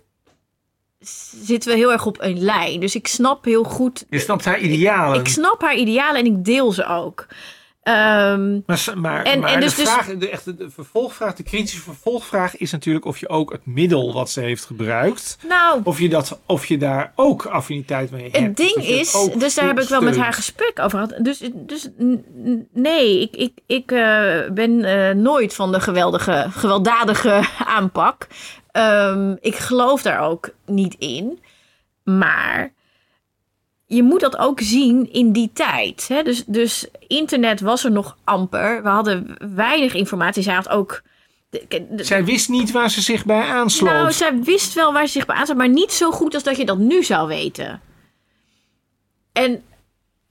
zitten 1.44 1.70
we 1.70 1.76
heel 1.76 1.92
erg 1.92 2.06
op 2.06 2.20
een 2.20 2.38
lijn. 2.42 2.80
Dus 2.80 2.94
ik 2.94 3.06
snap 3.06 3.44
heel 3.44 3.64
goed. 3.64 4.04
Je 4.10 4.18
snapt 4.18 4.44
haar 4.44 4.58
idealen. 4.58 5.20
Ik 5.20 5.28
snap 5.28 5.60
haar 5.62 5.76
idealen 5.76 6.20
en 6.20 6.26
ik 6.26 6.44
deel 6.44 6.72
ze 6.72 6.86
ook. 6.86 7.26
Ehm, 7.82 8.60
Maar, 8.66 8.92
maar, 8.94 9.22
En- 9.24 9.40
maar 9.40 9.50
en 9.52 9.60
de, 9.60 9.64
dus- 9.66 9.74
dus- 9.74 9.88
vraag, 9.90 10.06
de, 10.16 10.30
echte, 10.30 10.56
de 10.56 10.70
vervolgvraag, 10.70 11.34
de 11.34 11.42
kritische 11.42 11.80
vervolgvraag 11.80 12.56
is 12.56 12.70
natuurlijk 12.70 13.04
of 13.04 13.18
je 13.18 13.28
ook 13.28 13.52
het 13.52 13.66
middel 13.66 14.12
wat 14.12 14.30
ze 14.30 14.40
heeft 14.40 14.64
gebruikt, 14.64 15.38
nou, 15.48 15.80
of 15.84 15.98
je, 16.00 16.08
dat, 16.08 16.40
of 16.46 16.66
je 16.66 16.78
daar 16.78 17.12
ook 17.14 17.44
affiniteit 17.46 18.10
mee 18.10 18.22
hebt. 18.22 18.36
Het 18.36 18.56
ding 18.56 18.74
het 18.74 18.84
is, 18.84 19.28
dus 19.38 19.54
daar 19.54 19.66
heb 19.66 19.80
ik 19.80 19.88
wel 19.88 20.00
met 20.00 20.16
haar 20.16 20.32
gesprek 20.32 20.78
over 20.80 20.98
gehad. 20.98 21.24
Dus, 21.24 21.42
dus 21.54 21.88
nee, 22.72 23.20
ik, 23.20 23.36
ik, 23.36 23.52
ik 23.66 23.92
eh, 23.92 24.50
ben 24.52 24.84
eh, 24.84 25.14
nooit 25.14 25.54
van 25.54 25.72
de 25.72 25.80
geweldige, 25.80 26.46
gewelddadige 26.50 27.48
aanpak. 27.76 28.26
Ehm, 28.76 29.36
ik 29.40 29.56
geloof 29.56 30.02
daar 30.02 30.20
ook 30.20 30.50
niet 30.66 30.94
in. 30.98 31.38
Maar 32.04 32.72
je 33.86 34.02
moet 34.02 34.20
dat 34.20 34.36
ook 34.36 34.60
zien 34.60 35.12
in 35.12 35.32
die 35.32 35.50
tijd. 35.52 36.08
Hè? 36.08 36.22
Dus, 36.22 36.44
dus 36.46 36.86
internet 37.06 37.60
was 37.60 37.84
er 37.84 37.90
nog 37.90 38.16
amper. 38.24 38.82
We 38.82 38.88
hadden 38.88 39.36
weinig 39.54 39.94
informatie. 39.94 40.42
Zij 40.42 40.54
had 40.54 40.68
ook... 40.68 41.02
Zij 41.96 42.24
wist 42.24 42.48
niet 42.48 42.70
waar 42.70 42.90
ze 42.90 43.00
zich 43.00 43.24
bij 43.24 43.42
aansloot. 43.42 43.92
nou, 43.92 44.12
zij 44.12 44.42
wist 44.42 44.74
wel 44.74 44.92
waar 44.92 45.06
ze 45.06 45.12
zich 45.12 45.26
bij 45.26 45.36
aansloot, 45.36 45.58
maar 45.58 45.68
niet 45.68 45.92
zo 45.92 46.10
goed 46.10 46.34
als 46.34 46.42
dat 46.42 46.56
je 46.56 46.64
dat 46.64 46.78
nu 46.78 47.02
zou 47.04 47.28
weten. 47.28 47.80
En 49.32 49.64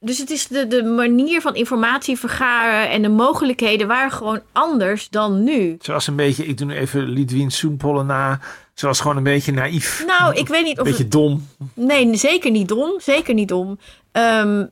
dus 0.00 0.18
het 0.18 0.30
is 0.30 0.46
de, 0.46 0.66
de 0.66 0.82
manier 0.82 1.40
van 1.40 1.54
informatie 1.54 2.18
vergaren 2.18 2.90
en 2.90 3.02
de 3.02 3.08
mogelijkheden 3.08 3.86
waren 3.86 4.12
gewoon 4.12 4.40
anders 4.52 5.08
dan 5.08 5.44
nu. 5.44 5.76
Was 5.86 6.06
een 6.06 6.16
beetje, 6.16 6.46
ik 6.46 6.58
doe 6.58 6.66
nu 6.66 6.74
even 6.74 7.08
Lidwien 7.08 7.50
Soenpolle 7.50 8.04
na, 8.04 8.40
Ze 8.74 8.86
was 8.86 9.00
gewoon 9.00 9.16
een 9.16 9.22
beetje 9.22 9.52
naïef. 9.52 10.04
Nou, 10.06 10.34
ik 10.34 10.48
weet 10.48 10.64
niet 10.64 10.78
Een 10.78 10.82
of... 10.84 10.88
beetje 10.88 11.08
dom. 11.08 11.46
Nee, 11.74 12.16
zeker 12.16 12.50
niet 12.50 12.68
dom. 12.68 13.00
Zeker 13.00 13.34
niet 13.34 13.48
dom. 13.48 13.78
Ehm, 14.12 14.66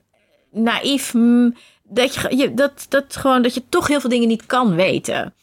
naïef. 0.51 1.15
mm, 1.15 1.55
dat, 1.83 2.15
je, 2.15 2.37
je, 2.37 2.55
dat, 2.55 2.87
dat, 2.89 3.17
gewoon, 3.17 3.43
dat 3.43 3.55
je 3.55 3.63
toch 3.69 3.87
heel 3.89 4.01
veel 4.01 4.11
dingen 4.11 4.29
niet 4.29 4.47
kan 4.47 4.75
weten. 4.75 5.35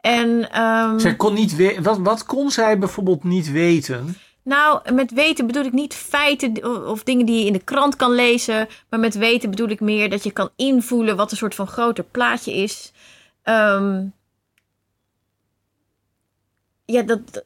En 0.00 0.50
ehm, 0.50 0.98
Zij 0.98 1.16
kon 1.16 1.34
niet 1.34 1.80
wat, 1.82 1.98
wat 1.98 2.24
kon 2.24 2.50
zij 2.50 2.78
bijvoorbeeld 2.78 3.24
niet 3.24 3.50
weten? 3.50 4.16
Nou, 4.48 4.92
met 4.92 5.10
weten 5.10 5.46
bedoel 5.46 5.64
ik 5.64 5.72
niet 5.72 5.94
feiten 5.94 6.86
of, 6.88 7.02
dingen 7.02 7.26
die 7.26 7.38
je 7.38 7.46
in 7.46 7.52
de 7.52 7.64
krant 7.64 7.96
kan 7.96 8.12
lezen. 8.12 8.68
Maar 8.88 9.00
met 9.00 9.14
weten 9.14 9.50
bedoel 9.50 9.68
ik 9.68 9.80
meer 9.80 10.10
dat 10.10 10.24
je 10.24 10.30
kan 10.30 10.50
invoelen 10.56 11.16
wat 11.16 11.30
een 11.30 11.36
soort 11.36 11.54
van 11.54 11.66
groter 11.66 12.04
plaatje 12.04 12.54
is. 12.54 12.92
Ehm, 13.42 14.06
ja, 16.84 17.02
dat. 17.02 17.44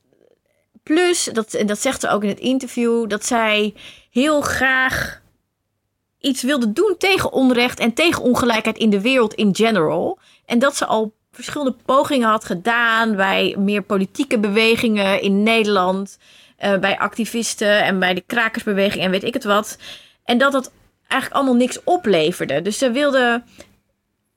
Plus, 0.83 1.25
dat, 1.25 1.55
en 1.55 1.67
dat 1.67 1.79
zegt 1.79 2.01
ze 2.01 2.09
ook 2.09 2.23
in 2.23 2.29
het 2.29 2.41
interview, 2.41 3.09
dat 3.09 3.25
zij 3.25 3.75
heel 4.11 4.41
graag 4.41 5.23
iets 6.19 6.43
wilde 6.43 6.73
doen 6.73 6.95
tegen 6.99 7.33
onrecht 7.33 7.79
en 7.79 7.93
tegen 7.93 8.23
ongelijkheid 8.23 8.79
in 8.79 8.91
de 8.91 9.01
wereld 9.01 9.35
in 9.35 9.55
general. 9.55 10.19
En 10.45 10.59
dat 10.59 10.77
ze 10.77 10.87
al 10.87 11.13
verschillende 11.33 11.77
pogingen 11.85 12.29
had 12.29 12.45
gedaan 12.45 13.17
bij 13.17 13.57
meer 13.59 13.83
politieke 13.83 14.39
bewegingen 14.39 15.23
in 15.23 15.43
Nederland, 15.43 16.19
eh, 16.63 16.79
bij 16.79 16.99
activisten 16.99 17.83
en 17.83 17.99
bij 17.99 18.15
de 18.15 18.23
krakersbeweging 18.27 19.05
en 19.05 19.11
weet 19.11 19.25
ik 19.25 19.35
het 19.35 19.45
wat. 19.45 19.79
En 20.25 20.39
dat 20.39 20.53
dat 20.53 20.73
eigenlijk 21.09 21.33
allemaal 21.33 21.61
niks 21.61 21.85
opleverde. 21.85 22.63
Dus 22.63 22.79
ze 22.79 22.91
wilde 22.91 23.43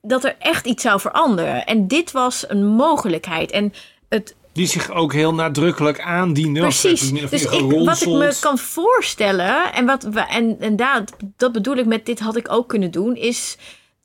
dat 0.02 0.24
er 0.24 0.36
echt 0.38 0.66
iets 0.66 0.82
zou 0.82 1.00
veranderen. 1.00 1.64
En 1.66 1.88
dit 1.88 2.12
was 2.12 2.44
een 2.48 2.66
mogelijkheid. 2.66 3.50
En 3.50 3.72
het 4.08 4.34
Die 4.52 4.66
zich 4.66 4.90
ook 4.90 5.12
heel 5.12 5.34
nadrukkelijk 5.34 6.00
aandiende. 6.00 6.66
of 6.66 6.80
Precies. 6.80 7.22
of 7.22 7.30
Dus 7.30 7.42
ik, 7.42 7.84
wat 7.84 8.00
ik 8.00 8.08
me 8.08 8.36
kan 8.40 8.58
voorstellen, 8.58 9.72
en, 9.72 9.86
wat 9.86 10.02
we, 10.02 10.20
en, 10.20 10.56
en 10.60 10.76
daar, 10.76 11.04
dat 11.36 11.52
bedoel 11.52 11.76
ik 11.76 11.86
met 11.86 12.06
dit 12.06 12.20
had 12.20 12.36
ik 12.36 12.52
ook 12.52 12.68
kunnen 12.68 12.90
doen, 12.90 13.16
is 13.16 13.56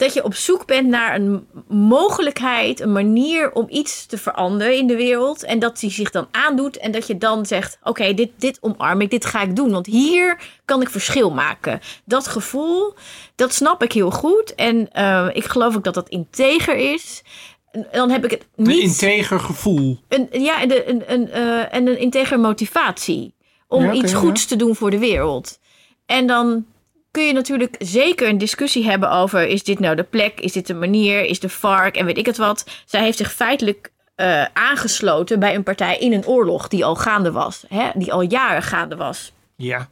dat 0.02 0.14
je 0.14 0.24
op 0.24 0.34
zoek 0.36 0.66
bent 0.66 0.88
naar 0.88 1.16
een 1.16 1.48
mogelijkheid, 1.68 2.80
een 2.80 2.92
manier 2.92 3.52
om 3.52 3.66
iets 3.70 4.06
te 4.06 4.18
veranderen 4.18 4.78
in 4.78 4.88
de 4.88 4.96
wereld. 4.96 5.44
En 5.44 5.60
dat 5.60 5.80
die 5.80 5.92
zich 5.92 6.12
dan 6.12 6.28
aandoet 6.32 6.78
en 6.78 6.92
dat 6.92 7.08
je 7.08 7.18
dan 7.18 7.46
zegt, 7.46 7.78
oké, 7.84 8.14
dit, 8.14 8.30
dit 8.38 8.58
omarm 8.62 9.02
ik, 9.02 9.10
dit 9.10 9.26
ga 9.26 9.42
ik 9.42 9.56
doen. 9.56 9.72
Want 9.72 9.86
hier 9.86 10.40
kan 10.66 10.82
ik 10.82 10.90
verschil 10.90 11.32
maken. 11.32 11.80
Dat 12.06 12.28
gevoel, 12.28 12.94
dat 13.36 13.54
snap 13.54 13.84
ik 13.84 13.92
heel 13.92 14.12
goed. 14.12 14.56
En 14.56 14.92
eh, 14.92 15.28
ik 15.34 15.46
geloof 15.46 15.76
ook 15.76 15.84
dat 15.84 15.94
dat 15.94 16.10
integer 16.10 16.76
is. 16.94 17.24
En 17.72 17.88
Dan 17.92 18.10
heb 18.10 18.26
ik 18.26 18.32
het 18.32 18.48
Een 18.56 18.68
niet... 18.68 18.82
integer 18.82 19.40
gevoel. 19.40 20.00
Een, 20.08 20.28
ja, 20.32 20.62
en, 20.62 20.90
een, 20.90 21.04
een, 21.14 21.32
eh, 21.32 21.74
en 21.74 21.88
een 21.88 22.00
integere 22.00 22.40
motivatie. 22.40 23.34
Om 23.68 23.84
Ja, 23.84 23.92
iets 23.92 24.12
ja. 24.12 24.18
goeds 24.18 24.46
te 24.46 24.56
doen 24.56 24.76
voor 24.76 24.92
de 24.92 25.00
wereld. 25.00 25.60
En 26.06 26.28
dan 26.28 26.66
kun 27.12 27.24
je 27.24 27.34
natuurlijk 27.34 27.76
zeker 27.80 28.28
een 28.30 28.38
discussie 28.38 28.86
hebben 28.86 29.12
over... 29.12 29.48
is 29.48 29.64
dit 29.64 29.80
nou 29.80 29.96
de 29.96 30.04
plek, 30.04 30.40
is 30.40 30.52
dit 30.52 30.68
de 30.68 30.74
manier, 30.74 31.24
is 31.26 31.40
de 31.40 31.50
vark 31.50 31.96
en 31.96 32.06
weet 32.06 32.18
ik 32.18 32.26
het 32.26 32.38
wat. 32.38 32.66
Zij 32.86 33.04
heeft 33.04 33.18
zich 33.18 33.34
feitelijk 33.34 33.92
eh, 34.16 34.46
aangesloten 34.54 35.40
bij 35.40 35.56
een 35.56 35.64
partij 35.64 35.98
in 35.98 36.14
een 36.14 36.26
oorlog... 36.26 36.68
die 36.68 36.86
al 36.86 36.96
gaande 36.96 37.32
was, 37.32 37.64
hè, 37.68 37.90
die 37.94 38.14
al 38.14 38.22
jaren 38.22 38.64
gaande 38.64 38.96
was. 38.96 39.34
Ja. 39.56 39.90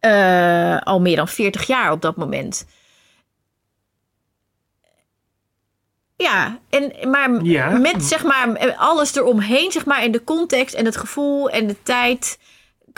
Eh, 0.00 0.78
al 0.86 1.00
meer 1.00 1.16
dan 1.16 1.28
40 1.28 1.66
jaar 1.66 1.92
op 1.92 2.02
dat 2.02 2.16
moment. 2.16 2.66
Ja, 6.16 6.58
en, 6.70 7.10
maar 7.10 7.42
Ja. 7.42 7.70
met 7.70 8.02
zeg 8.02 8.24
maar 8.24 8.74
alles 8.76 9.14
eromheen, 9.14 9.72
zeg 9.72 9.84
maar, 9.84 10.02
en 10.02 10.10
de 10.10 10.24
context 10.24 10.74
en 10.74 10.84
het 10.84 10.96
gevoel 10.96 11.50
en 11.50 11.66
de 11.66 11.82
tijd, 11.82 12.38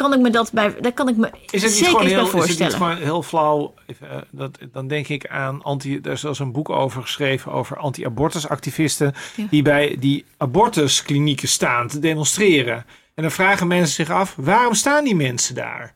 kan 0.00 0.12
ik 0.12 0.20
me 0.20 0.30
dat 0.30 0.52
bij, 0.52 0.74
daar 0.80 0.92
kan 0.92 1.08
ik 1.08 1.16
me 1.16 1.30
Is 1.50 1.62
het 1.62 1.70
niet 1.70 1.84
zeker 1.84 1.98
bij 1.98 2.06
heel, 2.06 2.16
is 2.16 2.22
het 2.22 2.30
voorstellen. 2.30 2.66
niet 2.72 2.82
gewoon 2.82 2.96
heel 2.96 3.22
flauw? 3.22 3.74
Eh, 3.86 4.16
dat, 4.30 4.58
dan 4.72 4.88
denk 4.88 5.08
ik 5.08 5.26
aan 5.26 5.62
anti. 5.62 5.98
Er 6.02 6.10
is 6.12 6.20
zelfs 6.20 6.38
een 6.38 6.52
boek 6.52 6.68
over 6.70 7.02
geschreven 7.02 7.52
over 7.52 7.76
anti-abortusactivisten 7.76 9.14
Ja. 9.36 9.46
die 9.50 9.62
bij 9.62 9.96
die 9.98 10.24
abortusklinieken 10.36 11.48
staan 11.48 11.88
te 11.88 11.98
demonstreren. 11.98 12.86
En 13.14 13.22
dan 13.22 13.30
vragen 13.30 13.66
mensen 13.66 13.94
zich 13.94 14.10
af: 14.14 14.34
waarom 14.36 14.74
staan 14.74 15.04
die 15.04 15.16
mensen 15.16 15.54
daar? 15.54 15.94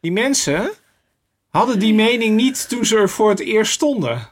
Die 0.00 0.12
mensen 0.12 0.70
hadden 1.48 1.78
die 1.78 1.94
mening 1.94 2.36
niet 2.36 2.68
toen 2.68 2.84
ze 2.84 2.96
er 2.96 3.08
voor 3.08 3.28
het 3.30 3.40
eerst 3.40 3.72
stonden. 3.72 4.28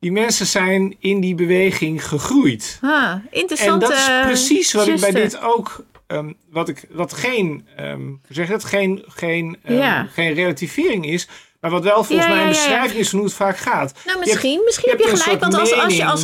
Die 0.00 0.12
mensen 0.12 0.46
zijn 0.46 0.96
in 0.98 1.20
die 1.20 1.34
beweging 1.34 2.08
gegroeid. 2.08 2.78
Ah, 2.82 3.10
En 3.10 3.22
interessant. 3.30 3.80
dat 3.80 3.92
is 3.92 4.08
precies 4.22 4.72
wat 4.72 4.86
ik 4.86 5.00
bij 5.00 5.10
dit 5.10 5.40
ook. 5.40 5.84
Ehm, 6.06 6.32
wat 6.50 6.68
ik 6.68 6.84
wat 6.90 7.12
geen, 7.12 7.68
hoe 7.76 8.18
zeg 8.28 8.48
dat, 8.48 8.64
geen, 8.64 9.04
geen, 9.06 9.56
ehm, 9.62 9.74
Ja. 9.76 10.04
geen 10.12 10.32
relativering 10.34 11.06
is. 11.06 11.28
Maar 11.60 11.70
wat 11.72 11.82
wel 11.82 12.04
volgens 12.04 12.28
Ja, 12.28 12.34
mij 12.34 12.42
een 12.42 12.48
beschrijving 12.48 12.98
is 13.00 13.08
van 13.08 13.18
hoe 13.18 13.28
het 13.28 13.36
vaak 13.36 13.56
gaat. 13.56 13.92
Nou, 13.92 14.02
Je 14.04 14.10
hebt- 14.10 14.24
misschien, 14.24 14.62
misschien 14.64 14.90
je 14.90 14.96
heb 14.96 15.06
je 15.10 15.16
gelijk. 15.16 15.40
Want 15.40 15.54
als, 15.54 15.72
als 15.72 15.96
je 15.96 16.04
als 16.04 16.22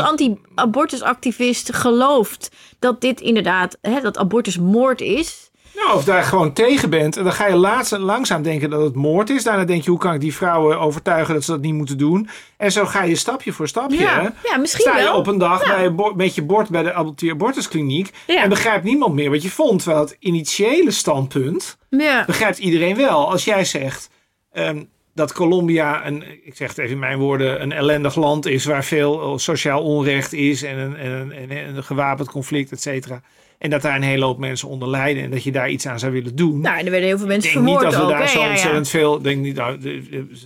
anti-abortusactivist 0.70 1.74
gelooft 1.74 2.50
dat 2.78 3.00
dit 3.00 3.20
inderdaad, 3.20 3.78
hè, 3.80 4.00
dat 4.00 4.18
abortus 4.18 4.58
moord 4.58 5.00
is. 5.00 5.49
Nou, 5.74 5.94
of 5.96 6.04
daar 6.04 6.22
gewoon 6.22 6.52
tegen 6.52 6.90
bent. 6.90 7.16
En 7.16 7.24
dan 7.24 7.32
ga 7.32 7.46
je 7.46 7.54
laatst, 7.56 7.96
langzaam 7.98 8.42
denken 8.42 8.70
dat 8.70 8.82
het 8.82 8.94
moord 8.94 9.30
is. 9.30 9.42
Daarna 9.44 9.64
denk 9.64 9.82
je, 9.82 9.90
hoe 9.90 9.98
kan 9.98 10.14
ik 10.14 10.20
die 10.20 10.34
vrouwen 10.34 10.78
overtuigen 10.80 11.34
dat 11.34 11.44
ze 11.44 11.50
dat 11.50 11.60
niet 11.60 11.74
moeten 11.74 11.98
doen? 11.98 12.28
En 12.56 12.72
zo 12.72 12.84
ga 12.84 13.02
je 13.02 13.16
stapje 13.16 13.52
voor 13.52 13.68
stapje. 13.68 13.98
Ja, 13.98 14.32
ja 14.44 14.56
misschien 14.56 14.82
Sta 14.84 14.96
je 14.98 15.04
wel. 15.04 15.16
op 15.16 15.26
een 15.26 15.38
dag 15.38 15.64
bij 15.64 15.84
een 15.86 16.12
met 16.16 16.34
je 16.34 16.42
bord 16.42 16.68
bij 16.68 16.82
de 16.82 16.92
anti-abortuskliniek. 16.92 18.10
Ja. 18.26 18.42
En 18.42 18.48
begrijpt 18.48 18.84
niemand 18.84 19.14
meer 19.14 19.30
wat 19.30 19.42
je 19.42 19.50
vond. 19.50 19.82
Terwijl 19.82 20.02
het 20.04 20.16
initiële 20.18 20.90
standpunt 20.90 21.78
Ja. 21.88 22.24
begrijpt 22.24 22.58
iedereen 22.58 22.96
wel. 22.96 23.30
Als 23.30 23.44
jij 23.44 23.64
zegt 23.64 24.10
ehm, 24.52 24.82
dat 25.14 25.32
Colombia, 25.32 26.06
een, 26.06 26.24
ik 26.44 26.56
zeg 26.56 26.68
het 26.68 26.78
even 26.78 26.92
in 26.92 26.98
mijn 26.98 27.18
woorden, 27.18 27.62
een 27.62 27.72
ellendig 27.72 28.14
land 28.14 28.46
is 28.46 28.64
waar 28.64 28.84
veel 28.84 29.22
eh, 29.22 29.36
sociaal 29.38 29.82
onrecht 29.82 30.32
is 30.32 30.62
en 30.62 30.78
een, 30.78 30.96
en 30.96 31.10
een, 31.10 31.50
en 31.50 31.76
een 31.76 31.84
gewapend 31.84 32.30
conflict, 32.30 32.72
et 32.72 32.82
cetera. 32.82 33.20
En 33.60 33.70
dat 33.70 33.82
daar 33.82 33.96
een 33.96 34.02
hele 34.02 34.24
hoop 34.24 34.38
mensen 34.38 34.68
onder 34.68 34.88
lijden 34.88 35.22
en 35.22 35.30
dat 35.30 35.42
je 35.42 35.52
daar 35.52 35.70
iets 35.70 35.86
aan 35.86 35.98
zou 35.98 36.12
willen 36.12 36.36
doen. 36.36 36.60
Nou, 36.60 36.78
en 36.78 36.84
er 36.84 36.90
werden 36.90 37.08
heel 37.08 37.18
veel 37.18 37.26
mensen 37.26 37.52
denk 37.52 37.64
niet 37.66 37.74
vermoord 37.78 37.94
dat 37.94 38.06
we 38.06 38.12
ook. 38.12 38.18
daar 38.18 38.28
zo 38.28 38.38
Ja, 38.38 38.44
ja. 38.44 38.50
ontzettend 38.50 38.88
veel. 38.88 39.22
Denk 39.22 39.42
niet, 39.42 39.56
nou, 39.56 40.02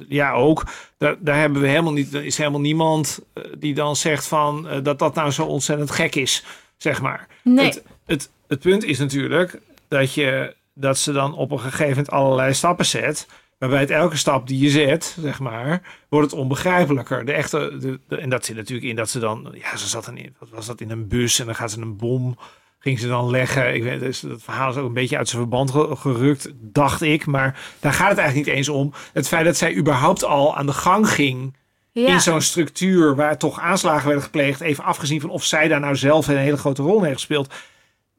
ja, 0.08 0.32
ook. 0.32 0.64
Daar, 0.98 1.16
daar 1.18 1.38
hebben 1.38 1.60
we 1.62 1.68
helemaal 1.68 1.92
niet. 1.92 2.14
Er 2.14 2.24
is 2.24 2.36
helemaal 2.38 2.60
niemand 2.60 3.20
eh, 3.32 3.44
die 3.58 3.74
dan 3.74 3.96
zegt 3.96 4.26
van 4.26 4.68
eh, 4.68 4.78
dat 4.82 4.98
dat 4.98 5.14
nou 5.14 5.30
zo 5.30 5.44
ontzettend 5.44 5.90
gek 5.90 6.14
is, 6.14 6.44
zeg 6.76 7.00
maar. 7.02 7.26
Nee. 7.42 7.64
Het, 7.64 7.82
het, 8.06 8.30
het 8.48 8.60
punt 8.60 8.84
is 8.84 8.98
natuurlijk 8.98 9.60
dat, 9.88 10.14
je, 10.14 10.54
dat 10.74 10.98
ze 10.98 11.12
dan 11.12 11.34
op 11.34 11.50
een 11.50 11.60
gegeven 11.60 11.88
moment 11.88 12.10
allerlei 12.10 12.54
stappen 12.54 12.86
zet. 12.86 13.26
Waarbij 13.58 13.80
het 13.80 13.90
elke 13.90 14.16
stap 14.16 14.46
die 14.46 14.58
je 14.60 14.70
zet, 14.70 15.16
zeg 15.20 15.40
maar, 15.40 15.82
wordt 16.08 16.30
het 16.30 16.40
onbegrijpelijker. 16.40 17.24
De 17.24 17.32
echte, 17.32 17.76
de, 17.80 18.00
de- 18.08 18.16
en 18.16 18.28
dat 18.30 18.44
zit 18.44 18.56
natuurlijk 18.56 18.86
in 18.88 18.96
dat 18.96 19.08
ze 19.10 19.18
dan, 19.18 19.54
ja, 19.54 19.76
ze 19.76 19.88
zat 19.88 20.08
in, 20.14 20.34
wat 20.38 20.48
was 20.50 20.66
dat, 20.66 20.80
in 20.80 20.90
een 20.90 21.08
bus 21.08 21.38
en 21.38 21.46
dan 21.46 21.54
gaat 21.54 21.70
ze 21.70 21.80
een 21.80 21.96
bom, 21.96 22.38
ging 22.84 22.98
ze 22.98 23.08
dan 23.08 23.30
leggen. 23.30 23.74
Ik 23.74 23.82
weet, 23.82 24.00
dus 24.00 24.20
dat 24.20 24.42
verhaal 24.42 24.70
is 24.70 24.76
ook 24.76 24.86
een 24.86 24.92
beetje 24.92 25.16
uit 25.16 25.28
zijn 25.28 25.40
verband 25.40 25.70
ge- 25.70 25.96
gerukt, 25.96 26.48
dacht 26.54 27.02
ik. 27.02 27.26
Maar 27.26 27.60
daar 27.80 27.92
gaat 27.92 28.08
het 28.08 28.18
eigenlijk 28.18 28.46
niet 28.48 28.56
eens 28.56 28.68
om. 28.68 28.92
Het 29.12 29.28
feit 29.28 29.44
dat 29.44 29.56
zij 29.56 29.74
überhaupt 29.76 30.24
al 30.24 30.56
aan 30.56 30.66
de 30.66 30.72
gang 30.72 31.08
ging 31.08 31.56
Ja. 31.92 32.08
in 32.08 32.20
zo'n 32.20 32.40
structuur 32.40 33.14
waar 33.16 33.38
toch 33.38 33.60
aanslagen 33.60 34.04
werden 34.06 34.24
gepleegd. 34.24 34.60
Even 34.60 34.84
afgezien 34.84 35.20
van 35.20 35.30
of 35.30 35.44
zij 35.44 35.68
daar 35.68 35.80
nou 35.80 35.96
zelf 35.96 36.28
een 36.28 36.36
hele 36.36 36.56
grote 36.56 36.82
rol 36.82 36.98
in 36.98 37.04
heeft 37.04 37.14
gespeeld. 37.14 37.54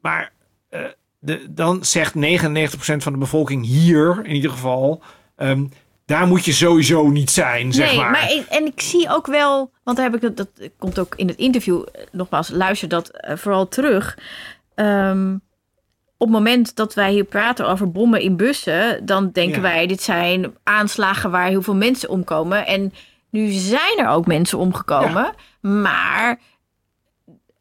Maar 0.00 0.32
eh, 0.68 0.80
de, 1.18 1.46
dan 1.50 1.84
zegt 1.84 2.14
99% 2.14 2.16
van 3.02 3.12
de 3.12 3.18
bevolking 3.18 3.64
hier 3.66 4.20
in 4.24 4.34
ieder 4.34 4.50
geval. 4.50 5.02
ehm, 5.36 5.64
daar 6.06 6.26
moet 6.26 6.44
je 6.44 6.52
sowieso 6.52 7.08
niet 7.08 7.30
zijn, 7.30 7.72
zeg 7.72 7.88
nee, 7.90 7.96
maar. 7.96 8.32
ik- 8.32 8.46
en 8.48 8.66
ik 8.66 8.80
zie 8.80 9.08
ook 9.10 9.26
wel, 9.26 9.70
want 9.84 9.96
daar 9.96 10.06
heb 10.10 10.14
ik 10.14 10.20
dat, 10.20 10.36
dat 10.36 10.70
komt 10.78 10.98
ook 10.98 11.14
in 11.14 11.28
het 11.28 11.36
interview 11.36 11.82
eh, 11.92 12.02
nogmaals, 12.12 12.48
luister 12.50 12.88
dat 12.88 13.08
eh, 13.08 13.36
vooral 13.36 13.68
terug. 13.68 14.18
Ehm, 14.76 15.34
op 16.18 16.26
het 16.26 16.36
moment 16.36 16.76
dat 16.76 16.94
wij 16.94 17.12
hier 17.12 17.24
praten 17.24 17.68
over 17.68 17.90
bommen 17.92 18.20
in 18.20 18.36
bussen, 18.36 19.06
dan 19.06 19.30
denken 19.30 19.56
Ja. 19.56 19.60
wij, 19.60 19.86
dit 19.86 20.02
zijn 20.02 20.54
aanslagen 20.62 21.30
waar 21.30 21.46
heel 21.46 21.62
veel 21.62 21.74
mensen 21.74 22.08
omkomen. 22.08 22.66
En 22.66 22.92
nu 23.30 23.50
zijn 23.50 23.98
er 23.98 24.08
ook 24.08 24.26
mensen 24.26 24.58
omgekomen, 24.58 25.34
maar. 25.60 26.38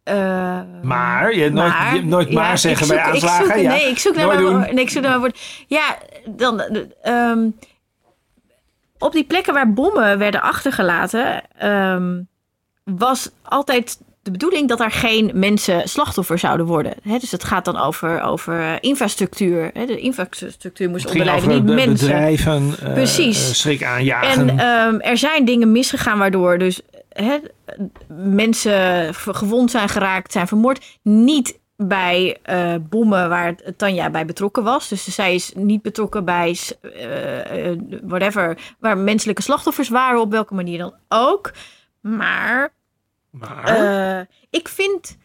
eh, 0.03 0.61
Maar, 0.83 1.35
je 1.35 1.41
hebt 1.41 1.53
nooit, 1.53 1.71
je 1.71 1.77
hebt 1.77 2.05
nooit 2.05 2.31
maar 2.31 2.57
zeggen 2.57 2.85
zoek- 2.85 2.95
bij 2.95 3.05
ik 3.07 3.13
aanslagen. 3.13 3.45
zoek-. 3.59 3.67
Nee, 3.67 3.89
ik 3.89 3.97
zoek 3.99 4.15
naar 4.15 4.27
mijn 4.27 4.41
woord- 4.41 4.71
nee, 4.71 4.83
ik 4.83 4.89
zoek 4.89 5.01
naar 5.01 5.09
mijn 5.19 5.21
woord. 5.21 5.65
Ja, 5.67 5.97
dan. 6.25 6.59
eh, 6.61 6.81
ehm, 7.01 7.49
op 8.97 9.11
die 9.11 9.23
plekken 9.23 9.53
waar 9.53 9.73
bommen 9.73 10.17
werden 10.17 10.41
achtergelaten, 10.41 11.49
ehm, 11.57 12.21
was 12.83 13.31
altijd 13.43 13.99
de 14.25 14.31
bedoeling 14.31 14.67
dat 14.67 14.79
er 14.79 14.91
geen 14.91 15.31
mensen 15.33 15.89
slachtoffer 15.89 16.39
zouden 16.39 16.65
worden. 16.65 16.93
Hè, 17.01 17.17
dus 17.17 17.31
het 17.31 17.43
gaat 17.43 17.65
dan 17.65 17.77
over, 17.77 18.21
over 18.21 18.59
eh, 18.59 18.73
infrastructuur. 18.79 19.71
De 19.73 19.97
infrastructuur 19.97 20.89
moest 20.89 21.05
onderlijden, 21.05 21.49
niet 21.49 21.63
mensen. 21.63 22.07
bedrijven, 22.07 22.75
eh, 22.81 22.93
Precies. 22.93 23.47
eh, 23.47 23.53
schrik 23.53 23.83
aanjagen. 23.83 24.49
En 24.49 24.59
ehm, 24.59 24.99
er 24.99 25.17
zijn 25.17 25.45
dingen 25.45 25.71
misgegaan 25.71 26.17
waardoor 26.17 26.57
dus 26.57 26.81
hè, 27.09 27.37
mensen 28.07 29.13
gewond 29.13 29.71
zijn 29.71 29.89
geraakt, 29.89 30.31
zijn 30.31 30.47
vermoord. 30.47 30.97
Niet 31.01 31.59
bij 31.77 32.37
bommen 32.89 33.29
waar 33.29 33.55
Tanja 33.77 34.09
bij 34.09 34.25
betrokken 34.25 34.63
was. 34.63 34.87
Dus 34.87 35.03
zij 35.03 35.35
is 35.35 35.51
niet 35.55 35.81
betrokken 35.81 36.25
bij 36.25 36.57
uh, 36.81 37.71
whatever, 38.03 38.57
waar 38.79 38.97
menselijke 38.97 39.41
slachtoffers 39.41 39.89
waren, 39.89 40.21
op 40.21 40.31
welke 40.31 40.53
manier 40.53 40.77
dan 40.77 40.93
ook. 41.07 41.51
Maar, 42.01 42.73
Maar, 43.39 44.27
ik 44.49 44.67
vind, 44.67 45.17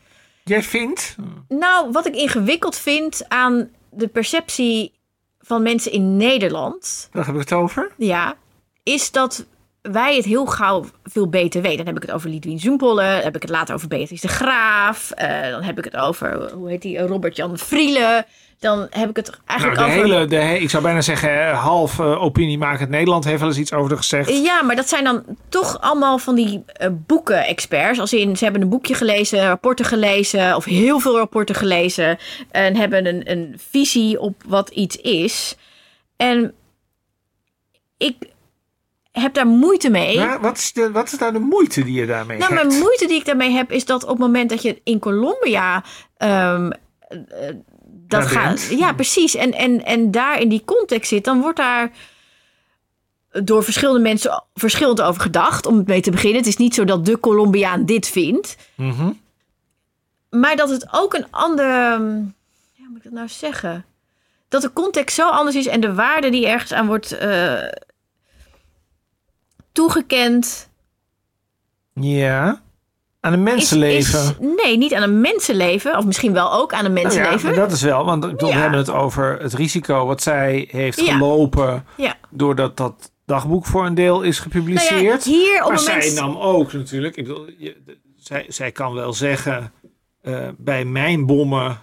jij 0.44 0.62
vindt... 0.62 1.16
nou, 1.48 1.90
wat 1.90 2.06
ik 2.06 2.14
ingewikkeld 2.14 2.76
vind 2.76 3.28
aan 3.28 3.70
de 3.90 4.08
perceptie 4.08 4.98
van 5.40 5.62
mensen 5.62 5.92
in 5.92 6.16
Nederland, 6.16 7.08
Daar 7.12 7.26
heb 7.26 7.34
ik 7.34 7.40
het 7.40 7.52
over. 7.52 7.92
ja, 7.96 8.34
is 8.82 9.10
dat 9.10 9.46
wij 9.82 10.16
het 10.16 10.24
heel 10.24 10.46
gauw 10.46 10.84
veel 11.04 11.28
beter 11.28 11.62
weten. 11.62 11.76
Dan 11.76 11.86
heb 11.86 11.96
ik 11.96 12.02
het 12.02 12.12
over 12.12 12.30
Lidwien 12.30 12.58
Zoempolle, 12.58 13.02
dan 13.02 13.22
heb 13.22 13.36
ik 13.36 13.42
het 13.42 13.50
later 13.50 13.74
over 13.74 13.88
Beatrice 13.88 14.26
de 14.26 14.32
Graaf, 14.32 15.10
eh, 15.10 15.50
dan 15.50 15.62
heb 15.62 15.78
ik 15.78 15.84
het 15.84 15.96
over, 15.96 16.52
hoe 16.52 16.68
heet 16.68 16.82
die, 16.82 16.98
Robert-Jan 16.98 17.58
Vrielen. 17.58 18.24
Dan 18.58 18.86
heb 18.90 19.08
ik 19.10 19.16
het 19.16 19.26
Nou, 19.26 19.40
eigenlijk 19.46 19.80
de 19.80 19.84
over... 19.86 19.96
hele, 19.96 20.26
de, 20.26 20.36
he- 20.36 20.54
ik 20.54 20.70
zou 20.70 20.82
bijna 20.82 21.00
zeggen, 21.00 21.48
eh, 21.48 21.62
half 21.62 21.98
eh, 21.98 22.22
opiniemakend 22.22 22.88
Nederland 22.90 23.24
heeft 23.24 23.40
wel 23.40 23.48
eens 23.48 23.58
iets 23.58 23.72
over 23.72 23.96
gezegd. 23.96 24.28
Ja, 24.44 24.62
maar 24.62 24.76
dat 24.76 24.88
zijn 24.88 25.04
dan 25.04 25.24
toch 25.48 25.80
allemaal 25.80 26.18
van 26.18 26.34
die 26.34 26.62
eh, 26.66 26.88
boeken-experts. 27.06 27.98
Als 28.00 28.12
in, 28.12 28.36
ze 28.36 28.44
hebben 28.44 28.62
een 28.62 28.68
boekje 28.68 28.94
gelezen, 28.94 29.46
rapporten 29.46 29.84
gelezen, 29.84 30.56
of 30.56 30.64
heel 30.64 30.98
veel 31.00 31.16
rapporten 31.16 31.54
gelezen. 31.54 32.18
En 32.50 32.76
hebben 32.76 33.06
een, 33.06 33.30
een 33.30 33.60
visie 33.70 34.20
op 34.20 34.42
wat 34.46 34.68
iets 34.68 34.96
is. 34.96 35.56
En 36.16 36.54
ik 37.96 38.14
heb 39.12 39.34
daar 39.34 39.46
moeite 39.46 39.90
mee. 39.90 40.16
Maar 40.18 40.40
wat 40.40 40.56
is, 40.56 40.72
de, 40.72 40.90
wat 40.90 41.12
is 41.12 41.18
nou 41.18 41.32
de 41.32 41.38
moeite 41.38 41.84
die 41.84 41.94
je 42.00 42.06
daarmee 42.06 42.38
Nou, 42.38 42.54
hebt? 42.54 42.66
mijn 42.68 42.80
moeite 42.80 43.06
die 43.06 43.18
ik 43.18 43.24
daarmee 43.24 43.50
heb, 43.50 43.72
is 43.72 43.84
dat 43.84 44.02
op 44.02 44.08
het 44.08 44.18
moment 44.18 44.50
dat 44.50 44.62
je 44.62 44.80
in 44.84 44.98
Colombia. 44.98 45.84
ehm, 46.16 46.70
eh, 47.08 47.18
dat 47.82 48.20
Daar 48.20 48.22
gaat. 48.30 48.66
Ja, 48.70 48.92
precies. 48.92 49.34
En, 49.34 49.52
en, 49.52 49.84
en 49.84 50.10
daar 50.10 50.40
in 50.40 50.48
die 50.48 50.62
context 50.64 51.08
zit, 51.08 51.24
dan 51.24 51.40
wordt 51.40 51.56
daar 51.56 51.90
door 53.44 53.64
verschillende 53.64 54.00
mensen 54.00 54.44
verschillend 54.54 55.00
over 55.00 55.22
gedacht. 55.22 55.66
Om 55.66 55.76
het 55.76 55.86
mee 55.86 56.00
te 56.00 56.10
beginnen. 56.10 56.38
Het 56.38 56.46
is 56.46 56.56
niet 56.56 56.74
zo 56.74 56.84
dat 56.84 57.04
de 57.06 57.20
Colombiaan 57.20 57.84
dit 57.86 58.08
vindt. 58.08 58.56
Mhm. 58.74 59.10
Maar 60.30 60.56
dat 60.56 60.70
het 60.70 60.88
ook 60.90 61.14
een 61.14 61.26
andere. 61.30 61.68
Ja, 61.68 61.96
hoe 61.96 62.88
moet 62.88 62.96
ik 62.96 63.02
dat 63.02 63.12
nou 63.12 63.28
zeggen? 63.28 63.84
Dat 64.48 64.62
de 64.62 64.72
context 64.72 65.14
zo 65.16 65.28
anders 65.28 65.56
is 65.56 65.66
en 65.66 65.80
de 65.80 65.94
waarde 65.94 66.30
die 66.30 66.46
ergens 66.46 66.72
aan 66.72 66.86
wordt 66.86 67.12
eh, 67.12 67.58
toegekend. 69.72 70.68
Ja. 71.94 72.62
Aan 73.20 73.32
een 73.32 73.42
mensenleven. 73.42 74.20
is- 74.20 74.34
nee, 74.64 74.76
niet 74.76 74.94
aan 74.94 75.02
een 75.02 75.20
mensenleven. 75.20 75.96
Of 75.96 76.04
misschien 76.06 76.32
wel 76.32 76.52
ook 76.52 76.72
aan 76.72 76.84
een 76.84 76.92
Nou 76.92 77.04
ja, 77.04 77.10
mensenleven. 77.12 77.48
maar 77.48 77.58
dat 77.58 77.72
is 77.72 77.82
wel, 77.82 78.04
want 78.04 78.24
ik 78.24 78.30
bedoel, 78.30 78.48
we 78.48 78.54
Ja. 78.54 78.60
hebben 78.60 78.78
het 78.78 78.90
over 78.90 79.38
het 79.40 79.52
risico 79.54 80.06
wat 80.06 80.22
zij 80.22 80.68
heeft 80.70 81.00
Ja. 81.00 81.12
gelopen 81.12 81.84
Ja. 81.96 82.14
doordat 82.30 82.76
dat 82.76 83.12
dagboek 83.26 83.66
voor 83.66 83.86
een 83.86 83.94
deel 83.94 84.22
is 84.22 84.38
Nou 84.38 84.50
gepubliceerd. 84.50 85.24
ja, 85.24 85.30
hier 85.30 85.62
op 85.64 85.68
maar 85.68 85.78
zij 85.78 86.10
nam 86.14 86.36
ook 86.36 86.72
natuurlijk, 86.72 87.16
ik 87.16 87.24
bedoel, 87.26 87.46
je, 87.58 87.76
zij, 88.16 88.44
zij 88.48 88.72
kan 88.72 88.94
wel 88.94 89.12
zeggen, 89.12 89.72
eh, 90.22 90.48
bij 90.58 90.84
mijn 90.84 91.26
bommen 91.26 91.82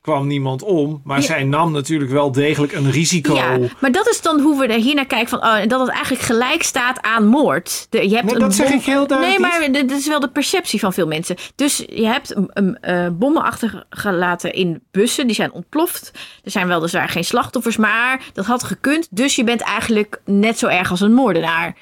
kwam 0.00 0.26
niemand 0.26 0.62
om, 0.62 1.00
maar 1.04 1.18
Ja. 1.18 1.24
zij 1.24 1.44
nam 1.44 1.72
natuurlijk 1.72 2.10
wel 2.10 2.32
degelijk 2.32 2.72
een 2.72 2.90
risico. 2.90 3.34
Ja, 3.34 3.58
maar 3.80 3.92
dat 3.92 4.08
is 4.08 4.20
dan 4.22 4.40
hoe 4.40 4.58
we 4.58 4.66
er 4.66 4.78
hier 4.80 4.94
naar 4.94 5.06
kijken 5.06 5.28
van, 5.28 5.38
oh, 5.44 5.54
en 5.56 5.68
dat 5.68 5.80
het 5.80 5.88
eigenlijk 5.88 6.22
gelijk 6.22 6.62
staat 6.62 7.02
aan 7.02 7.26
moord. 7.26 7.86
De, 7.90 8.08
je 8.08 8.14
hebt 8.16 8.32
een 8.32 8.38
dat 8.38 8.54
zeg 8.54 8.70
ik 8.70 8.82
heel 8.82 9.06
duidelijk 9.06 9.40
Nee, 9.40 9.70
maar 9.70 9.72
dit 9.72 9.90
is 9.90 10.06
wel 10.06 10.20
de 10.20 10.30
perceptie 10.30 10.80
van 10.80 10.92
veel 10.92 11.06
mensen. 11.06 11.36
Dus 11.54 11.76
je 11.76 12.06
hebt 12.06 12.36
een, 12.36 12.50
een, 12.52 12.78
eh, 12.80 13.08
bommen 13.12 13.42
achtergelaten 13.42 14.52
in 14.52 14.82
bussen, 14.90 15.26
die 15.26 15.36
zijn 15.36 15.52
ontploft. 15.52 16.10
Er 16.44 16.50
zijn 16.50 16.68
weliswaar 16.68 17.08
geen 17.08 17.24
slachtoffers, 17.24 17.76
maar 17.76 18.22
dat 18.32 18.46
had 18.46 18.62
gekund. 18.62 19.08
Dus 19.10 19.36
je 19.36 19.44
bent 19.44 19.60
eigenlijk 19.60 20.20
net 20.24 20.58
zo 20.58 20.66
erg 20.66 20.90
als 20.90 21.00
een 21.00 21.12
moordenaar. 21.14 21.76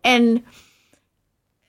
En 0.00 0.44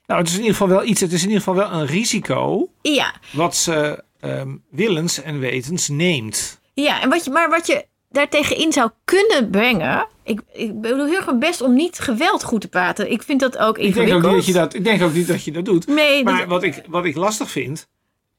Nou, 0.05 0.19
het 0.19 0.29
is 0.29 0.35
in 0.35 0.41
ieder 0.41 0.55
geval 0.57 0.75
wel 0.75 0.85
iets, 0.85 1.01
het 1.01 1.11
is 1.13 1.21
in 1.21 1.27
ieder 1.27 1.43
geval 1.43 1.55
wel 1.55 1.71
een 1.79 1.85
risico 1.85 2.69
ja, 2.81 3.13
wat 3.31 3.55
ze 3.55 4.03
ehm, 4.19 4.55
willens 4.69 5.21
en 5.21 5.39
wetens 5.39 5.87
neemt. 5.87 6.59
Ja, 6.73 7.01
en 7.01 7.09
wat 7.09 7.25
je, 7.25 7.31
maar 7.31 7.49
wat 7.49 7.67
je 7.67 7.85
daartegen 8.09 8.57
in 8.57 8.73
zou 8.73 8.89
kunnen 9.05 9.49
brengen. 9.49 10.07
Ik, 10.23 10.41
ik 10.53 10.81
bedoel 10.81 11.05
heel 11.05 11.15
erg 11.15 11.25
mijn 11.25 11.39
best 11.39 11.61
om 11.61 11.73
niet 11.73 11.99
geweld 11.99 12.43
goed 12.43 12.61
te 12.61 12.67
praten. 12.67 13.11
Ik 13.11 13.23
vind 13.23 13.39
dat 13.39 13.57
ook 13.57 13.77
Ik 13.77 13.83
denk, 13.93 13.95
ook 13.95 14.01
ingewikkeld. 14.03 14.33
niet 14.35 14.35
dat 14.35 14.45
je 14.45 14.53
dat, 14.53 14.73
ik 14.73 14.83
denk 14.83 15.01
ook 15.01 15.13
niet 15.13 15.27
dat 15.27 15.43
je 15.43 15.51
dat 15.51 15.65
doet. 15.65 15.87
Nee, 15.87 16.23
dat- 16.23 16.33
Maar 16.33 16.47
wat 16.47 16.63
ik, 16.63 16.83
wat 16.87 17.05
ik 17.05 17.15
lastig 17.15 17.51
vind, 17.51 17.87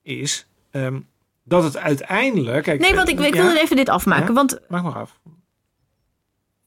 is 0.02 0.46
ehm, 0.70 1.00
dat 1.44 1.62
het 1.62 1.76
uiteindelijk... 1.76 2.64
Kijk, 2.64 2.80
nee, 2.80 2.94
want 2.94 3.08
ik, 3.08 3.20
ik 3.20 3.34
ja, 3.34 3.42
wil 3.46 3.56
even 3.56 3.76
dit 3.76 3.88
afmaken. 3.88 4.26
Ja? 4.26 4.32
Want 4.32 4.58
Maak 4.68 4.82
maar 4.82 4.94
af. 4.94 5.18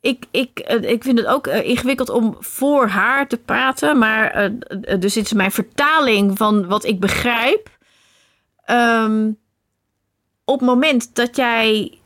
ik, 0.01 0.25
ik, 0.31 0.59
eh, 0.59 0.89
ik 0.91 1.03
vind 1.03 1.17
het 1.17 1.27
ook 1.27 1.47
eh, 1.47 1.67
ingewikkeld 1.69 2.09
om 2.09 2.35
voor 2.39 2.87
haar 2.87 3.27
te 3.27 3.37
praten. 3.37 3.97
Maar 3.97 4.31
eh, 4.31 4.99
dus 4.99 5.13
dit 5.13 5.25
is 5.25 5.33
mijn 5.33 5.51
vertaling 5.51 6.37
van 6.37 6.67
wat 6.67 6.85
ik 6.85 6.99
begrijp. 6.99 7.69
Ehm, 8.71 9.31
op 10.43 10.59
het 10.59 10.69
moment 10.69 11.15
dat 11.15 11.35
jij 11.35 11.99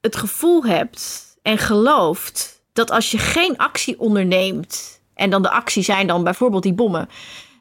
het 0.00 0.16
gevoel 0.16 0.64
hebt 0.64 1.36
en 1.42 1.58
gelooft 1.58 2.62
dat 2.72 2.90
als 2.90 3.10
je 3.10 3.18
geen 3.18 3.56
actie 3.56 4.00
onderneemt. 4.00 5.00
En 5.14 5.30
dan 5.30 5.42
de 5.42 5.50
actie 5.50 5.82
zijn 5.82 6.06
dan 6.06 6.24
bijvoorbeeld 6.24 6.62
die 6.62 6.72
bommen. 6.72 7.08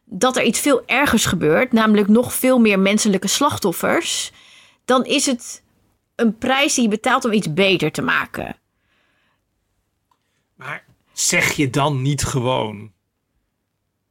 Dat 0.06 0.38
er 0.38 0.44
iets 0.44 0.60
veel 0.60 0.84
ergers 0.86 1.26
gebeurt, 1.26 1.72
namelijk 1.72 2.08
nog 2.08 2.34
veel 2.34 2.60
meer 2.60 2.80
menselijke 2.80 3.28
slachtoffers. 3.28 4.32
Dan 4.86 5.06
is 5.06 5.26
het 5.26 5.63
een 6.15 6.38
prijs 6.38 6.74
die 6.74 6.84
je 6.84 6.89
betaalt 6.89 7.26
om 7.26 7.32
iets 7.32 7.54
beter 7.54 7.91
te 7.91 8.02
maken. 8.02 8.56
Maar 10.56 10.86
zeg 11.13 11.52
je 11.52 11.70
dan 11.70 12.02
niet 12.02 12.24
gewoon 12.24 12.91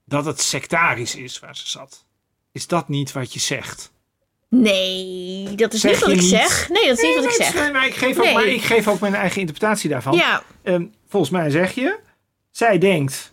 dat 0.05 0.25
het 0.25 0.41
sectarisch 0.41 1.15
is 1.15 1.39
waar 1.39 1.57
ze 1.57 1.69
zat? 1.69 2.07
Is 2.53 2.67
dat 2.67 2.89
niet 2.89 3.13
wat 3.13 3.33
je 3.33 3.41
zegt? 3.41 3.93
Nee, 4.51 5.55
dat 5.57 5.73
is 5.73 5.81
Zeg 5.81 5.91
niet 5.93 6.01
wat 6.01 6.11
ik 6.11 6.17
niet? 6.17 6.25
zeg. 6.29 6.69
Nee, 6.69 6.89
dat 6.89 6.99
is 6.99 7.05
niet 7.05 7.15
wat 7.15 7.25
ik 7.25 7.31
zeg. 7.31 7.55
nee, 7.55 7.71
maar 7.73 7.87
ik 7.87 7.95
geef 7.95 8.19
ook, 8.19 8.33
maar 8.33 8.47
ik 8.47 8.63
geef 8.63 8.89
ook 8.89 9.01
mijn 9.01 9.15
eigen 9.15 9.41
interpretatie 9.41 9.91
daarvan. 9.91 10.13
Ja, 10.17 10.43
Ehm, 10.63 10.85
volgens 11.09 11.33
mij 11.33 11.51
zeg 11.51 11.73
je, 11.75 11.99
zij 12.51 12.79
denkt, 12.79 13.33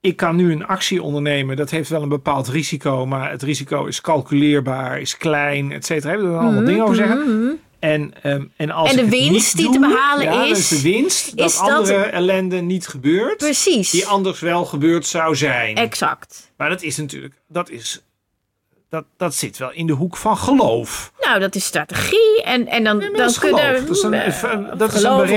ik 0.00 0.16
kan 0.16 0.36
nu 0.36 0.52
een 0.52 0.66
actie 0.66 1.02
ondernemen. 1.02 1.56
Dat 1.56 1.70
heeft 1.70 1.88
wel 1.88 2.02
een 2.02 2.08
bepaald 2.08 2.48
risico, 2.48 3.06
maar 3.06 3.30
het 3.30 3.42
risico 3.42 3.84
is 3.84 4.00
calculeerbaar, 4.00 5.00
is 5.00 5.16
klein, 5.16 5.72
et 5.72 5.86
cetera. 5.86 6.10
Hebben 6.10 6.32
we 6.32 6.38
allemaal 6.38 6.64
dingen 6.64 6.82
over 6.82 6.96
zeggen. 6.96 7.60
En, 7.78 8.12
ehm, 8.22 8.44
en, 8.56 8.70
als 8.70 8.90
En 8.90 8.96
de 8.96 9.08
winst 9.10 9.56
die 9.56 9.70
te 9.70 9.78
behalen 9.78 10.24
ja, 10.24 10.30
dan 10.32 10.44
is- 10.48 10.58
is 10.58 10.68
de 10.68 10.80
winst 10.90 11.36
dat- 11.36 11.58
andere 11.58 11.94
ellende 12.02 12.60
niet 12.60 12.86
gebeurt. 12.86 13.36
precies. 13.36 13.90
Die 13.90 14.06
anders 14.06 14.40
wel 14.40 14.64
gebeurd 14.64 15.06
zou 15.06 15.36
zijn. 15.36 15.76
Exact. 15.76 16.52
maar 16.56 16.68
dat 16.68 16.82
is 16.82 16.96
natuurlijk, 16.96 17.34
dat 17.48 17.70
is, 17.70 18.02
dat, 18.92 19.04
dat 19.16 19.34
zit 19.34 19.58
wel 19.58 19.72
in 19.72 19.86
de 19.86 19.92
hoek 19.92 20.16
van 20.16 20.36
geloof. 20.36 21.12
Nou, 21.20 21.40
dat 21.40 21.54
is 21.54 21.64
strategie. 21.64 22.42
En, 22.42 22.66
en 22.66 22.84
dan, 22.84 22.96
Nee, 22.96 23.08
dan 23.10 23.16
dat 23.16 23.38
kunnen 23.38 23.86
Dat 23.86 23.96
is 23.96 24.02
een- 24.02 24.14
eh, 24.14 24.24
dat 24.78 24.92
is 24.94 25.02
een 25.02 25.10
geloof 25.10 25.30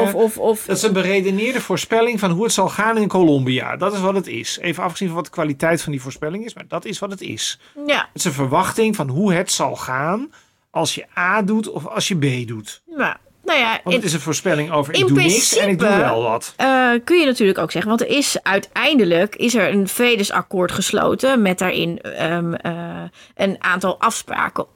of 0.00 0.14
of, 0.14 0.14
of, 0.14 0.38
of 0.38 0.64
Dat 0.66 0.76
is 0.76 0.82
een 0.82 0.92
beredeneerde 0.92 1.60
voorspelling 1.60 2.20
van 2.20 2.30
hoe 2.30 2.44
het 2.44 2.52
zal 2.52 2.68
gaan 2.68 2.96
in 2.96 3.08
Colombia. 3.08 3.76
Dat 3.76 3.92
is 3.92 4.00
wat 4.00 4.14
het 4.14 4.26
is. 4.26 4.58
Even 4.58 4.82
afgezien 4.82 5.06
van 5.06 5.16
wat 5.16 5.24
de 5.24 5.30
kwaliteit 5.30 5.82
van 5.82 5.92
die 5.92 6.00
voorspelling 6.02 6.44
is, 6.44 6.54
maar 6.54 6.64
dat 6.68 6.84
is 6.84 6.98
wat 6.98 7.10
het 7.10 7.20
is. 7.20 7.58
ja, 7.86 7.98
Het 7.98 8.08
is 8.14 8.24
een 8.24 8.32
verwachting 8.32 8.96
van 8.96 9.08
hoe 9.08 9.32
het 9.32 9.52
zal 9.52 9.76
gaan 9.76 10.32
als 10.70 10.94
je 10.94 11.04
A 11.18 11.42
doet 11.42 11.70
of 11.70 11.86
als 11.86 12.08
je 12.08 12.16
B 12.44 12.48
doet. 12.48 12.82
nou, 12.86 13.14
nou 13.44 13.58
ja, 13.58 13.80
Want 13.84 13.96
het 13.96 14.04
is 14.04 14.12
een 14.12 14.20
voorspelling 14.20 14.70
over 14.70 14.94
ik 14.94 15.06
doe 15.06 15.22
niks 15.22 15.56
en 15.56 15.68
ik 15.68 15.78
doe 15.78 15.88
wel 15.88 16.22
wat. 16.22 16.54
eh, 16.56 16.90
kun 17.04 17.18
je 17.18 17.26
natuurlijk 17.26 17.58
ook 17.58 17.70
zeggen, 17.70 17.90
want 17.90 18.02
er 18.02 18.16
is 18.16 18.42
uiteindelijk 18.42 19.36
is 19.36 19.54
er 19.54 19.72
een 19.72 19.88
vredesakkoord 19.88 20.72
gesloten 20.72 21.42
met 21.42 21.58
daarin 21.58 22.00
ehm, 22.00 22.54
eh, 22.54 23.02
een 23.34 23.56
aantal 23.58 24.00
afspraken, 24.00 24.66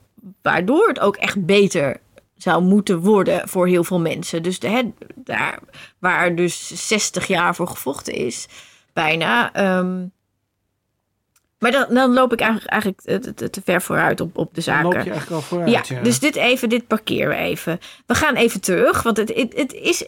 waardoor 0.43 0.89
het 0.89 1.01
ook 1.01 1.17
echt 1.17 1.47
beter 1.47 2.01
zou 2.37 2.63
moeten 2.63 3.01
worden 3.01 3.49
voor 3.49 3.67
heel 3.67 3.85
veel 3.85 4.01
mensen. 4.01 4.43
Dus 4.43 4.59
de, 4.59 4.91
daar 5.15 5.59
waar 5.99 6.35
dus 6.35 6.87
60 6.87 7.27
jaar 7.27 7.55
voor 7.55 7.69
gevochten 7.69 8.13
is, 8.15 8.47
bijna. 8.93 9.53
ehm, 9.53 10.05
maar 11.59 11.71
dan, 11.73 11.87
dan 11.95 12.13
loop 12.13 12.33
ik 12.33 12.41
eigenlijk, 12.41 12.71
eigenlijk 12.73 13.23
te, 13.23 13.35
te- 13.35 13.51
te 13.51 13.61
ver 13.65 13.83
vooruit 13.83 14.21
op, 14.21 14.37
op 14.39 14.49
de 14.49 14.55
Dan 14.55 14.63
zaken. 14.63 14.83
loop 14.85 14.93
je 14.93 14.99
eigenlijk 15.11 15.31
al 15.31 15.41
vooruit. 15.41 15.71
Ja, 15.71 15.83
Ja, 15.97 16.03
dus 16.03 16.19
dit 16.19 16.37
even, 16.37 16.69
dit 16.69 16.87
parkeren 16.87 17.29
we 17.29 17.35
even. 17.35 17.79
We 18.07 18.15
gaan 18.15 18.35
even 18.35 18.61
terug, 18.61 19.03
want 19.03 19.17
het, 19.17 19.35
het, 19.35 19.53
het 19.57 19.73
is 19.73 20.07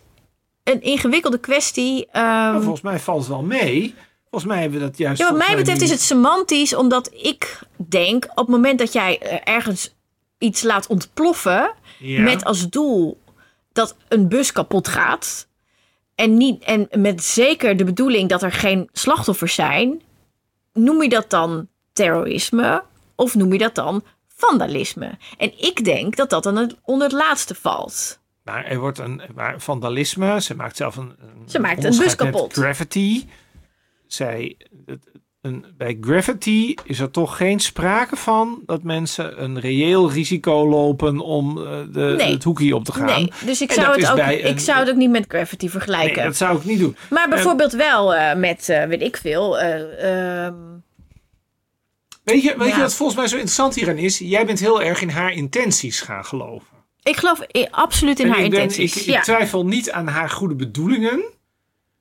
een 0.65 0.83
ingewikkelde 0.83 1.39
kwestie. 1.39 2.07
ehm, 2.13 2.61
volgens 2.61 2.81
mij 2.83 2.99
valt 2.99 3.19
het 3.19 3.29
wel 3.29 3.43
mee. 3.43 3.95
Volgens 4.31 4.53
mij 4.53 4.61
hebben 4.61 4.79
we 4.81 4.85
dat 4.87 4.99
juist. 4.99 5.21
ja, 5.21 5.29
wat 5.29 5.47
mij 5.47 5.57
betreft 5.57 5.81
is 5.81 5.91
het 5.91 6.01
semantisch, 6.01 6.75
omdat 6.75 7.11
ik 7.13 7.59
denk 7.77 8.25
op 8.31 8.37
het 8.37 8.49
moment 8.49 8.79
dat 8.79 8.93
jij 8.93 9.19
eh, 9.19 9.55
ergens 9.55 9.95
iets 10.39 10.63
laat 10.63 10.87
ontploffen 10.87 11.73
Ja. 11.99 12.21
met 12.21 12.45
als 12.45 12.69
doel 12.69 13.21
dat 13.73 13.97
een 14.09 14.29
bus 14.29 14.53
kapot 14.53 14.89
gaat 14.89 15.47
en, 16.15 16.37
niet, 16.37 16.63
en 16.65 16.89
met 16.99 17.25
zeker 17.25 17.77
de 17.77 17.85
bedoeling 17.85 18.29
dat 18.29 18.43
er 18.43 18.53
geen 18.53 18.89
slachtoffers 18.93 19.55
zijn, 19.55 20.03
noem 20.85 21.03
je 21.03 21.09
dat 21.09 21.31
dan 21.31 21.69
terrorisme 21.93 22.83
of 23.15 23.35
noem 23.35 23.53
je 23.53 23.59
dat 23.59 23.75
dan 23.75 24.05
vandalisme. 24.29 25.19
En 25.39 25.53
ik 25.59 25.85
denk 25.85 26.17
dat 26.17 26.31
dat 26.31 26.43
dan 26.43 26.57
het- 26.57 26.77
onder 26.83 27.07
het 27.09 27.17
laatste 27.17 27.55
valt. 27.55 28.19
Maar 28.45 28.65
er 28.65 28.79
wordt 28.79 28.99
een 28.99 29.23
maar 29.35 29.61
vandalisme. 29.61 30.41
Ze 30.41 30.55
maakt 30.55 30.77
zelf 30.77 30.97
een. 30.97 31.15
een 31.19 31.49
Ze 31.49 31.59
maakt 31.59 31.85
een 31.85 31.97
bus 31.99 32.15
kapot. 32.15 32.53
Graffiti. 32.53 33.29
Zij, 34.07 34.57
het- 34.87 35.10
een, 35.41 35.65
bij 35.77 35.99
graffiti 36.01 36.75
is 36.85 36.99
er 37.01 37.11
toch 37.11 37.37
geen 37.37 37.61
sprake 37.61 38.17
van 38.17 38.63
dat 38.67 38.83
mensen 38.83 39.43
een 39.43 39.61
reëel 39.61 40.11
risico 40.11 40.69
lopen 40.69 41.19
om 41.19 41.59
eh, 41.59 41.79
de, 41.93 42.15
Nee. 42.17 42.33
het 42.33 42.45
hoekje 42.45 42.75
op 42.75 42.85
te 42.85 42.93
gaan. 42.93 43.07
Nee, 43.07 43.33
dus 43.45 43.61
ik 43.63 43.69
En 43.69 43.75
zou, 43.75 44.01
het 44.01 44.11
ook, 44.11 44.19
ik 44.19 44.45
een- 44.45 44.61
zou 44.61 44.79
het 44.79 44.89
ook 44.89 44.97
niet 44.97 45.11
met 45.11 45.25
graffiti 45.29 45.65
Nee, 45.65 45.75
vergelijken. 45.75 46.25
dat 46.25 46.37
zou 46.37 46.57
ik 46.57 46.65
niet 46.65 46.79
doen. 46.79 46.97
Maar 47.11 47.29
bijvoorbeeld 47.29 47.73
wel 47.73 48.15
eh, 48.15 48.37
met, 48.37 48.69
eh, 48.69 48.85
weet 48.85 49.03
ik 49.03 49.17
veel, 49.17 49.59
eh, 49.59 50.45
ehm, 50.47 50.55
Weet 52.25 52.43
je, 52.43 52.55
weet 52.59 52.69
Ja. 52.69 52.75
je 52.77 52.81
wat 52.81 52.95
volgens 52.95 53.19
mij 53.19 53.27
zo 53.29 53.35
interessant 53.35 53.75
hierin 53.75 53.99
is? 53.99 54.19
Jij 54.19 54.47
bent 54.47 54.61
heel 54.61 54.83
erg 54.83 55.03
in 55.03 55.09
haar 55.09 55.33
intenties 55.33 56.01
gaan 56.01 56.25
geloven. 56.25 56.67
ik 57.03 57.17
geloof 57.17 57.41
absoluut 57.71 58.19
in 58.21 58.27
En 58.27 58.33
haar 58.33 58.41
ik, 58.45 58.51
ben, 58.51 58.61
intenties. 58.61 58.97
ik, 58.97 59.03
ik 59.03 59.15
ja. 59.15 59.21
twijfel 59.21 59.67
niet 59.67 59.91
aan 59.91 60.07
haar 60.07 60.31
goede 60.31 60.55
bedoelingen. 60.55 61.23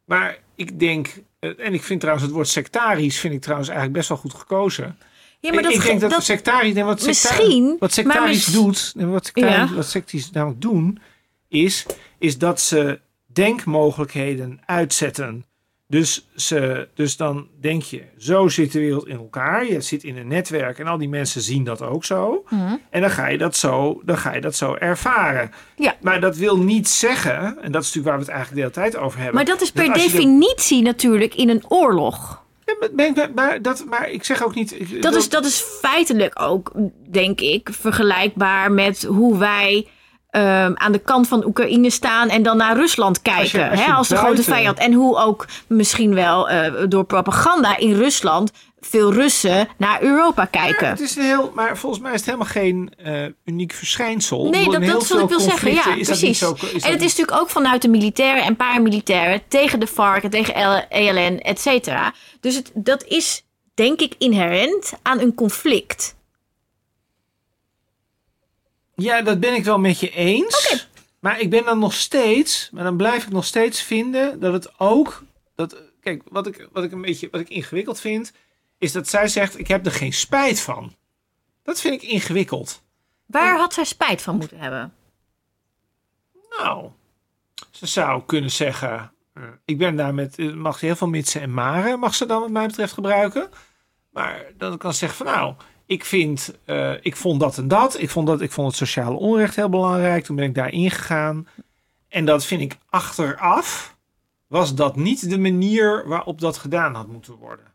Maar 0.05 0.37
ik 0.59 0.79
denk, 0.79 1.13
eh, 1.39 1.49
en 1.57 1.73
ik 1.73 1.83
vind 1.83 1.99
trouwens 1.99 2.25
het 2.27 2.35
woord 2.35 2.47
sectarisch 2.47 3.19
vind 3.19 3.33
ik 3.33 3.41
trouwens 3.41 3.69
eigenlijk 3.69 3.97
best 3.97 4.09
wel 4.09 4.17
goed 4.17 4.33
gekozen. 4.33 4.97
ja, 5.39 5.49
maar 5.49 5.59
ik, 5.59 5.63
dat, 5.63 5.73
ik 5.73 5.81
denk 5.81 5.99
dat, 5.99 6.09
dat 6.09 6.23
sectarisch, 6.23 6.73
nee, 6.73 6.83
wat, 6.83 7.05
Misschien, 7.05 7.75
wat 7.79 7.93
sectarisch 7.93 8.45
mis- 8.47 8.55
doet, 8.55 8.93
en 8.97 9.11
wat 9.11 9.25
sectarisch, 9.25 9.69
Ja. 9.69 9.75
wat 9.75 9.85
namelijk 10.31 10.61
doen, 10.61 10.99
is, 11.47 11.85
is 12.17 12.37
dat 12.37 12.61
ze 12.61 12.99
denkmogelijkheden 13.25 14.59
uitzetten. 14.65 15.45
Dus, 15.91 16.27
ze, 16.35 16.87
dus 16.93 17.17
dan 17.17 17.47
denk 17.61 17.81
je, 17.83 18.03
zo 18.17 18.47
zit 18.47 18.71
de 18.71 18.79
wereld 18.79 19.07
in 19.07 19.15
elkaar. 19.17 19.65
Je 19.65 19.81
zit 19.81 20.03
in 20.03 20.17
een 20.17 20.27
netwerk 20.27 20.79
en 20.79 20.87
al 20.87 20.97
die 20.97 21.09
mensen 21.09 21.41
zien 21.41 21.63
dat 21.63 21.81
ook 21.81 22.05
zo. 22.05 22.43
Mhm. 22.49 22.75
En 22.89 23.01
dan 23.01 23.09
ga 23.09 23.27
je 23.27 23.37
dat 23.37 23.55
zo, 23.55 24.01
dan 24.05 24.17
ga 24.17 24.33
je 24.33 24.41
dat 24.41 24.55
zo 24.55 24.73
ervaren. 24.75 25.51
Ja. 25.75 25.95
Maar 26.01 26.19
dat 26.21 26.35
wil 26.37 26.57
niet 26.57 26.89
zeggen, 26.89 27.57
en 27.61 27.71
dat 27.71 27.83
is 27.83 27.93
natuurlijk 27.93 28.05
waar 28.05 28.15
we 28.17 28.21
het 28.21 28.29
eigenlijk 28.31 28.55
de 28.55 28.61
hele 28.79 28.89
tijd 28.89 29.03
over 29.05 29.17
hebben. 29.17 29.35
maar 29.35 29.45
dat 29.45 29.61
is 29.61 29.71
per 29.71 29.85
de- 29.85 29.91
definitie 29.99 30.81
natuurlijk 30.81 31.35
in 31.35 31.49
een 31.49 31.63
oorlog. 31.67 32.43
Ja, 32.65 33.29
maar, 33.35 33.61
dat, 33.61 33.85
maar 33.89 34.09
ik 34.09 34.23
zeg 34.23 34.43
ook 34.43 34.55
niet. 34.55 34.79
ik- 34.79 35.01
Dat 35.01 35.15
is, 35.15 35.29
dat 35.29 35.45
is 35.45 35.59
feitelijk 35.81 36.41
ook, 36.41 36.71
denk 37.09 37.41
ik, 37.41 37.69
vergelijkbaar 37.71 38.71
met 38.71 39.03
hoe 39.03 39.37
wij 39.37 39.87
ehm, 40.29 40.71
aan 40.75 40.91
de 40.91 40.99
kant 40.99 41.27
van 41.27 41.45
Oekraïne 41.45 41.89
staan 41.89 42.29
en 42.29 42.43
dan 42.43 42.57
naar 42.57 42.75
Rusland 42.75 43.21
kijken. 43.21 43.41
Als 43.41 43.51
je- 43.51 43.61
Als, 43.61 43.69
als 43.71 43.79
je 43.79 43.85
hè, 43.85 43.93
als 43.93 44.07
de 44.07 44.13
buiten- 44.13 44.35
grote 44.43 44.51
vijand. 44.57 44.77
En 44.77 44.93
hoe 44.93 45.17
ook 45.17 45.45
misschien 45.67 46.13
wel 46.13 46.49
eh, 46.49 46.73
door 46.89 47.03
propaganda 47.03 47.77
in 47.77 47.93
Rusland 47.93 48.51
veel 48.81 49.13
Russen 49.13 49.67
naar 49.77 50.01
Europa 50.01 50.45
kijken. 50.45 50.85
Ja, 50.85 50.91
het 50.91 50.99
is 50.99 51.15
een 51.15 51.23
heel, 51.23 51.51
maar 51.55 51.77
volgens 51.77 52.01
mij 52.01 52.11
is 52.13 52.17
het 52.17 52.25
helemaal 52.25 52.47
geen 52.47 52.93
eh, 53.03 53.13
uniek 53.45 53.73
verschijnsel. 53.73 54.49
Nee, 54.49 54.63
dat, 54.69 54.83
dat 54.85 55.01
is 55.01 55.09
wat 55.09 55.21
ik 55.21 55.29
wil 55.29 55.39
zeggen. 55.39 55.73
Ja, 55.73 55.83
precies. 56.03 56.37
zo- 56.39 56.55
en 56.61 56.91
het 56.91 57.01
is 57.01 57.15
natuurlijk 57.15 57.37
ook 57.41 57.49
vanuit 57.49 57.81
de 57.81 57.87
militairen 57.89 58.43
en 58.43 58.55
paramilitairen 58.55 59.41
tegen 59.47 59.79
de 59.79 59.87
FARC 59.87 60.23
en 60.23 60.29
tegen 60.29 60.53
ELN, 60.89 61.39
et 61.39 61.59
cetera. 61.61 62.13
Dus 62.39 62.55
het, 62.55 62.71
dat 62.73 63.03
is, 63.03 63.45
denk 63.73 63.99
ik, 64.01 64.13
inherent 64.17 64.93
aan 65.01 65.19
een 65.19 65.33
conflict. 65.33 66.15
Ja, 69.01 69.21
dat 69.21 69.39
ben 69.39 69.53
ik 69.53 69.63
wel 69.63 69.79
met 69.79 69.99
je 69.99 70.09
eens. 70.11 70.87
Maar 71.19 71.39
ik 71.39 71.49
ben 71.49 71.63
dan 71.65 71.79
nog 71.79 71.93
steeds, 71.93 72.69
maar 72.71 72.83
dan 72.83 72.97
blijf 72.97 73.23
ik 73.25 73.31
nog 73.31 73.45
steeds 73.45 73.81
vinden 73.81 74.39
dat 74.39 74.53
het 74.53 74.79
ook. 74.79 75.23
Dat, 75.55 75.75
kijk, 76.01 76.23
wat 76.29 76.47
ik, 76.47 76.67
wat 76.71 76.83
ik 76.83 76.91
een 76.91 77.01
beetje 77.01 77.27
wat 77.31 77.41
ik 77.41 77.49
ingewikkeld 77.49 77.99
vind, 77.99 78.31
is 78.77 78.91
dat 78.91 79.07
zij 79.07 79.27
zegt: 79.27 79.59
Ik 79.59 79.67
heb 79.67 79.85
er 79.85 79.91
geen 79.91 80.13
spijt 80.13 80.59
van. 80.59 80.95
Dat 81.63 81.81
vind 81.81 81.93
ik 82.03 82.09
ingewikkeld. 82.09 82.81
Waar 83.25 83.57
had 83.57 83.73
zij 83.73 83.83
spijt 83.83 84.21
van 84.21 84.35
moeten 84.35 84.59
hebben? 84.59 84.93
Nou, 86.57 86.89
ze 87.71 87.85
zou 87.85 88.23
kunnen 88.25 88.51
zeggen: 88.51 89.11
eh, 89.33 89.43
Ik 89.65 89.77
ben 89.77 89.95
daar 89.95 90.13
met. 90.13 90.37
eh, 90.37 90.53
Mag 90.53 90.79
ze 90.79 90.85
heel 90.85 90.95
veel 90.95 91.07
mitsen 91.07 91.41
en 91.41 91.53
maren, 91.53 91.99
mag 91.99 92.15
ze 92.15 92.25
dan, 92.25 92.41
wat 92.41 92.49
mij 92.49 92.67
betreft, 92.67 92.93
gebruiken. 92.93 93.49
Maar 94.11 94.45
dan 94.57 94.77
kan 94.77 94.91
ze 94.93 94.97
zeggen: 94.99 95.25
van 95.25 95.35
nou. 95.35 95.55
Ik, 95.89 96.05
vind, 96.05 96.53
eh, 96.65 96.93
ik 97.01 97.15
vond 97.15 97.39
dat 97.39 97.57
en 97.57 97.67
dat. 97.67 97.99
Ik 97.99 98.09
vond, 98.09 98.27
dat, 98.27 98.41
ik 98.41 98.51
vond 98.51 98.67
het 98.67 98.75
sociale 98.75 99.15
onrecht 99.17 99.55
heel 99.55 99.69
belangrijk. 99.69 100.23
Toen 100.23 100.35
ben 100.35 100.45
ik 100.45 100.55
daarin 100.55 100.91
gegaan. 100.91 101.47
En 102.07 102.25
dat 102.25 102.45
vind 102.45 102.61
ik 102.61 102.77
achteraf. 102.89 103.95
Was 104.47 104.75
dat 104.75 104.95
niet 104.95 105.29
de 105.29 105.37
manier 105.39 106.07
waarop 106.07 106.39
dat 106.39 106.57
gedaan 106.57 106.93
had 106.95 107.07
moeten 107.07 107.33
worden? 107.35 107.65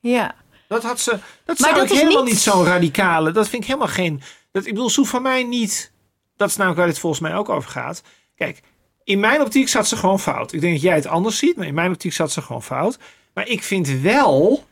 Ja. 0.00 0.34
Dat 0.68 0.82
had 0.82 1.00
ze. 1.00 1.10
Dat 1.44 1.58
Maar 1.58 1.68
zou 1.68 1.74
dat 1.74 1.90
ik 1.90 1.98
helemaal 1.98 2.22
niet- 2.22 2.32
niet 2.32 2.42
zo'n 2.42 2.64
radicale. 2.64 3.30
Dat 3.32 3.48
vind 3.48 3.62
ik 3.62 3.68
helemaal 3.68 3.88
geen. 3.88 4.22
Dat, 4.52 4.66
ik 4.66 4.72
bedoel, 4.72 4.90
ze 4.90 4.98
hoeft 5.00 5.12
van 5.12 5.22
mij 5.22 5.42
niet. 5.42 5.92
Dat 6.36 6.48
is 6.48 6.56
namelijk 6.56 6.80
waar 6.80 6.88
het 6.90 6.98
volgens 6.98 7.22
mij 7.22 7.34
ook 7.36 7.48
over 7.48 7.70
gaat. 7.70 8.02
Kijk, 8.36 8.62
in 9.04 9.20
mijn 9.20 9.40
optiek 9.40 9.68
zat 9.68 9.88
ze 9.88 9.96
gewoon 9.96 10.20
fout. 10.20 10.52
Ik 10.52 10.60
denk 10.60 10.72
dat 10.72 10.82
jij 10.82 10.94
het 10.94 11.06
anders 11.06 11.38
ziet, 11.38 11.56
maar 11.56 11.66
in 11.66 11.74
mijn 11.74 11.90
optiek 11.90 12.12
zat 12.12 12.32
ze 12.32 12.42
gewoon 12.42 12.62
fout. 12.62 12.98
Maar 13.34 13.48
ik 13.48 13.62
vind 13.62 13.88
wel 13.88 14.64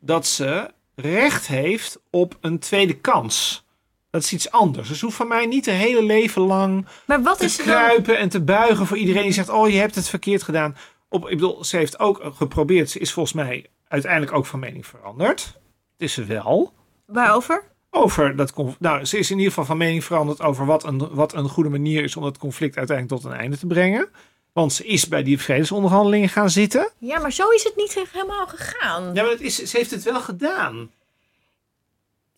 dat 0.00 0.26
ze 0.26 0.70
recht 0.96 1.46
heeft 1.46 2.00
op 2.10 2.38
een 2.40 2.58
tweede 2.58 2.94
kans. 2.94 3.64
Dat 4.10 4.22
is 4.22 4.32
iets 4.32 4.50
anders. 4.50 4.88
Dus 4.88 4.98
ze 4.98 5.04
hoeft 5.04 5.16
van 5.16 5.28
mij 5.28 5.46
niet 5.46 5.66
een 5.66 5.74
hele 5.74 6.02
leven 6.02 6.42
lang 6.42 6.86
Maar 7.06 7.22
wat 7.22 7.38
te 7.38 7.44
is 7.44 7.56
dan... 7.56 7.66
kruipen 7.66 8.18
en 8.18 8.28
te 8.28 8.40
buigen 8.40 8.86
voor 8.86 8.96
iedereen 8.96 9.22
die 9.22 9.32
zegt: 9.32 9.48
Oh, 9.48 9.68
je 9.68 9.78
hebt 9.78 9.94
het 9.94 10.08
verkeerd 10.08 10.42
gedaan. 10.42 10.76
Op, 11.08 11.24
ik 11.24 11.38
bedoel, 11.38 11.64
ze 11.64 11.76
heeft 11.76 11.98
ook 11.98 12.20
geprobeerd. 12.34 12.90
Ze 12.90 12.98
is 12.98 13.12
volgens 13.12 13.34
mij 13.34 13.66
uiteindelijk 13.88 14.32
ook 14.32 14.46
van 14.46 14.58
mening 14.58 14.86
veranderd. 14.86 15.44
Het 15.92 16.02
is 16.02 16.12
ze 16.12 16.24
wel. 16.24 16.72
Waarover? 17.06 17.64
Over 17.90 18.36
dat 18.36 18.54
Nou, 18.78 19.04
ze 19.04 19.18
is 19.18 19.30
in 19.30 19.36
ieder 19.36 19.52
geval 19.52 19.64
van 19.64 19.76
mening 19.76 20.04
veranderd 20.04 20.42
over 20.42 20.66
wat 20.66 20.84
een, 20.84 21.08
wat 21.10 21.34
een 21.34 21.48
goede 21.48 21.70
manier 21.70 22.02
is 22.02 22.16
om 22.16 22.22
het 22.22 22.38
conflict 22.38 22.76
uiteindelijk 22.76 23.22
tot 23.22 23.32
een 23.32 23.38
einde 23.38 23.58
te 23.58 23.66
brengen. 23.66 24.08
Want 24.56 24.72
ze 24.72 24.84
is 24.86 25.08
bij 25.08 25.22
die 25.22 25.40
vredesonderhandelingen 25.40 26.28
gaan 26.28 26.50
zitten. 26.50 26.90
Ja, 26.98 27.18
maar 27.18 27.32
zo 27.32 27.48
is 27.48 27.64
het 27.64 27.76
niet 27.76 27.94
helemaal 27.94 28.46
gegaan. 28.46 29.14
Ja, 29.14 29.22
maar 29.22 29.30
het 29.30 29.40
is, 29.40 29.62
ze 29.62 29.76
heeft 29.76 29.90
het 29.90 30.02
wel 30.02 30.20
gedaan. 30.20 30.90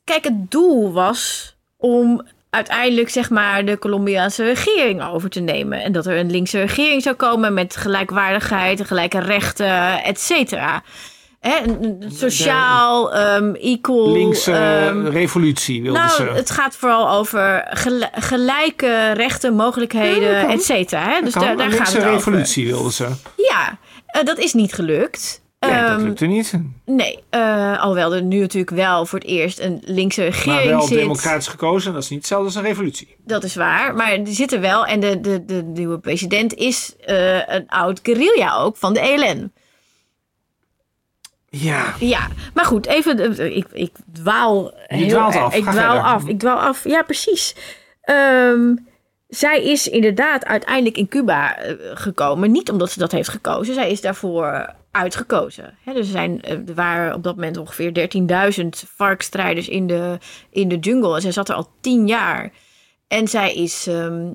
Kijk, 0.05 0.25
het 0.25 0.51
doel 0.51 0.93
was 0.93 1.55
om 1.77 2.27
uiteindelijk 2.51 3.09
zeg 3.09 3.31
maar 3.31 3.65
de 3.65 3.79
Colombiaanse 3.79 4.45
regering 4.45 5.03
over 5.03 5.31
te 5.31 5.41
nemen. 5.41 5.83
En 5.83 5.93
dat 5.93 6.07
er 6.07 6.19
een 6.19 6.31
linkse 6.31 6.61
regering 6.61 7.03
zou 7.03 7.17
komen 7.17 7.55
met 7.55 7.77
gelijkwaardigheid, 7.77 8.87
gelijke 8.87 9.19
rechten, 9.19 10.03
et 10.03 10.21
cetera. 10.21 10.83
Hè, 11.41 11.59
een- 11.65 11.85
een 12.03 12.11
sociaal, 12.13 13.13
ehm, 13.15 13.53
equal. 13.55 14.13
Linkse 14.13 14.53
ehm, 14.53 15.07
revolutie 15.07 15.83
wilde 15.83 15.99
nou, 15.99 16.11
ze. 16.11 16.23
het 16.23 16.51
gaat 16.51 16.77
vooral 16.77 17.11
over 17.11 17.67
gel- 17.71 18.09
gelijke 18.13 19.13
rechten, 19.13 19.55
mogelijkheden, 19.55 20.31
Ja, 20.31 20.51
et 20.53 20.63
cetera. 20.65 21.03
Hè? 21.09 21.21
Dus 21.23 21.33
daar, 21.33 21.57
daar 21.57 21.71
gaat 21.73 21.87
het 21.93 21.97
over. 21.99 22.11
revolutie 22.13 22.67
wilde 22.67 22.93
ze. 22.93 23.09
Ja, 23.37 23.79
eh, 24.07 24.25
dat 24.25 24.39
is 24.39 24.53
niet 24.53 24.73
gelukt. 24.75 25.43
Nee, 25.61 25.71
dat 25.71 25.81
Ehm, 25.91 26.03
lukte 26.05 26.27
niet. 26.27 26.53
Nee, 26.87 27.19
eh, 27.31 27.81
alhoewel 27.81 28.15
er 28.15 28.23
nu 28.23 28.39
natuurlijk 28.41 28.71
wel 28.77 29.07
voor 29.07 29.19
het 29.19 29.29
eerst 29.29 29.59
een 29.61 29.83
linkse 29.85 30.21
Maar 30.21 30.31
regering 30.31 30.71
wel 30.71 30.83
zit. 30.83 30.99
democratisch 30.99 31.47
gekozen. 31.47 31.93
Dat 31.93 32.03
is 32.03 32.09
niet 32.09 32.19
hetzelfde 32.19 32.47
als 32.47 32.55
een 32.55 32.63
revolutie. 32.63 33.17
Dat 33.25 33.45
is 33.45 33.55
waar, 33.55 33.95
maar 33.95 34.25
die 34.25 34.35
zitten 34.35 34.61
wel. 34.61 34.87
En 34.87 35.01
de, 35.01 35.21
de, 35.21 35.45
de 35.45 35.63
nieuwe 35.65 35.99
president 35.99 36.55
is 36.55 36.95
eh, 37.07 37.49
een 37.49 37.65
oud 37.69 38.01
guerrilla 38.03 38.57
ook 38.57 38.77
van 38.77 38.93
de 38.93 39.01
ELN. 39.01 39.53
Ja. 41.51 41.95
Ja, 42.01 42.29
maar 42.55 42.65
goed, 42.65 42.87
even. 42.87 43.39
eh, 43.39 43.57
Ik, 43.57 43.67
ik 43.73 43.93
dwaal. 44.13 44.75
Je 44.89 45.07
dwaalt 45.07 45.37
af. 45.37 45.55
Ik 45.55 45.65
Ga 45.65 45.71
dwaal 45.71 45.85
verder. 45.95 46.03
af. 46.13 46.27
Ik 46.29 46.39
dwaal 46.39 46.59
af. 46.59 46.85
Ja, 46.89 47.03
precies. 47.03 47.55
Ehm, 48.01 48.75
zij 49.29 49.63
is 49.65 49.89
inderdaad 49.89 50.45
uiteindelijk 50.45 50.97
in 50.97 51.09
Cuba 51.09 51.57
eh, 51.57 51.75
gekomen. 51.95 52.51
Niet 52.53 52.71
omdat 52.71 52.91
ze 52.91 52.99
dat 52.99 53.13
heeft 53.13 53.29
gekozen. 53.29 53.75
Zij 53.75 53.91
is 53.91 54.01
daarvoor 54.01 54.75
uitgekozen. 54.91 55.79
Hè, 55.85 55.93
dus 55.93 56.07
er, 56.07 56.13
zijn, 56.13 56.43
eh, 56.43 56.53
er 56.53 56.75
waren 56.75 57.15
op 57.15 57.23
dat 57.23 57.35
moment 57.35 57.57
ongeveer 57.57 57.93
13.000 57.93 58.69
varkstrijders 58.97 59.69
in 59.69 59.87
de, 59.87 60.19
in 60.51 60.69
de 60.69 60.79
jungle. 60.79 61.15
En 61.15 61.21
zij 61.23 61.33
zat 61.33 61.49
er 61.49 61.55
al 61.55 61.71
tien 61.81 62.07
jaar. 62.07 62.51
En 63.09 63.29
zij 63.29 63.55
is 63.55 63.87
ehm, 63.87 64.33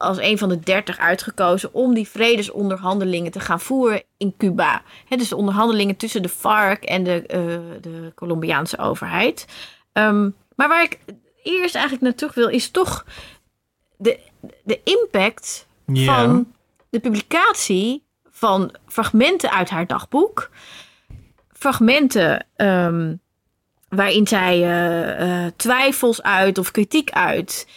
als 0.00 0.18
een 0.18 0.38
van 0.38 0.48
de 0.48 0.58
dertig 0.58 0.98
uitgekozen 0.98 1.74
om 1.74 1.94
die 1.94 2.08
vredesonderhandelingen 2.08 3.30
te 3.30 3.40
gaan 3.40 3.60
voeren 3.60 4.02
in 4.16 4.34
Cuba. 4.36 4.82
Hè, 5.08 5.16
dus 5.16 5.28
de 5.28 5.36
onderhandelingen 5.36 5.96
tussen 5.96 6.22
de 6.22 6.28
FARC 6.28 6.84
en 6.84 7.04
de, 7.04 7.26
eh, 7.26 7.38
de 7.80 8.12
Colombiaanse 8.14 8.78
overheid. 8.78 9.46
Ehm, 9.92 10.30
maar 10.56 10.68
waar 10.68 10.82
ik 10.82 10.98
eerst 11.42 11.74
eigenlijk 11.74 12.04
naar 12.04 12.14
terug 12.14 12.34
wil, 12.34 12.48
is 12.48 12.70
toch 12.70 13.04
de, 13.96 14.18
de 14.64 14.80
impact 14.84 15.66
van 15.86 16.52
de 16.90 17.00
publicatie 17.00 18.02
van 18.30 18.74
fragmenten 18.86 19.50
uit 19.50 19.70
haar 19.70 19.86
dagboek. 19.86 20.50
Fragmenten 21.52 22.46
ehm, 22.56 23.14
waarin 23.88 24.26
zij 24.26 24.62
eh, 24.62 25.44
eh, 25.44 25.52
twijfels 25.56 26.22
uit 26.22 26.58
of 26.58 26.70
kritiek 26.70 27.10
uit. 27.10 27.68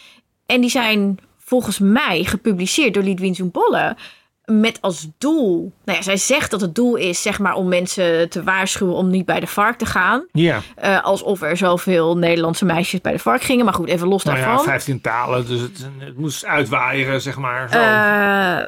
En 0.46 0.60
die 0.60 0.70
zijn 0.70 1.18
volgens 1.44 1.78
mij 1.78 2.24
gepubliceerd 2.24 2.94
door 2.94 3.02
Lidwin 3.02 3.34
Zoembolle. 3.34 3.96
met 4.44 4.78
als 4.80 5.08
doel. 5.18 5.72
Nou 5.84 5.98
ja, 5.98 6.04
zij 6.04 6.16
zegt 6.16 6.50
dat 6.50 6.60
het 6.60 6.74
doel 6.74 6.96
is, 6.96 7.22
zeg 7.22 7.38
maar, 7.38 7.54
om 7.54 7.68
mensen 7.68 8.28
te 8.28 8.42
waarschuwen 8.42 8.94
om 8.94 9.10
niet 9.10 9.24
bij 9.24 9.40
de 9.40 9.46
vark 9.46 9.78
te 9.78 9.86
gaan. 9.86 10.26
Ja, 10.32 10.60
Eh, 10.74 11.02
alsof 11.04 11.42
er 11.42 11.56
zoveel 11.56 12.16
Nederlandse 12.16 12.64
meisjes 12.64 13.00
bij 13.00 13.12
de 13.12 13.18
vark 13.18 13.42
gingen. 13.42 13.64
Maar 13.64 13.74
goed, 13.74 13.88
even 13.88 14.08
los 14.08 14.24
nou 14.24 14.36
daarvan. 14.36 14.56
ja, 14.56 14.62
15 14.62 15.00
talen, 15.00 15.46
dus 15.46 15.60
het, 15.60 15.88
het 15.98 16.16
moest 16.16 16.44
uitwaaieren, 16.44 17.20
zeg 17.20 17.36
maar. 17.38 17.68
Zo. 17.68 17.78
Eh, 17.78 18.66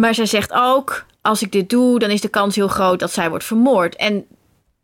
maar 0.00 0.14
zij 0.14 0.26
zegt 0.26 0.52
ook: 0.52 1.04
als 1.20 1.42
ik 1.42 1.52
dit 1.52 1.70
doe, 1.70 1.98
dan 1.98 2.10
is 2.10 2.20
de 2.20 2.28
kans 2.28 2.54
heel 2.56 2.68
groot 2.68 2.98
dat 3.00 3.12
zij 3.12 3.28
wordt 3.28 3.44
vermoord. 3.44 3.96
En 3.96 4.26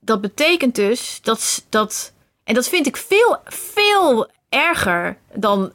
dat 0.01 0.21
betekent 0.21 0.75
dus 0.75 1.19
dat. 1.23 1.65
dat 1.69 2.13
en 2.45 2.55
dat 2.55 2.69
vind 2.69 2.87
ik 2.87 2.97
veel, 2.97 3.39
veel 3.45 4.29
erger 4.49 5.17
dan. 5.35 5.73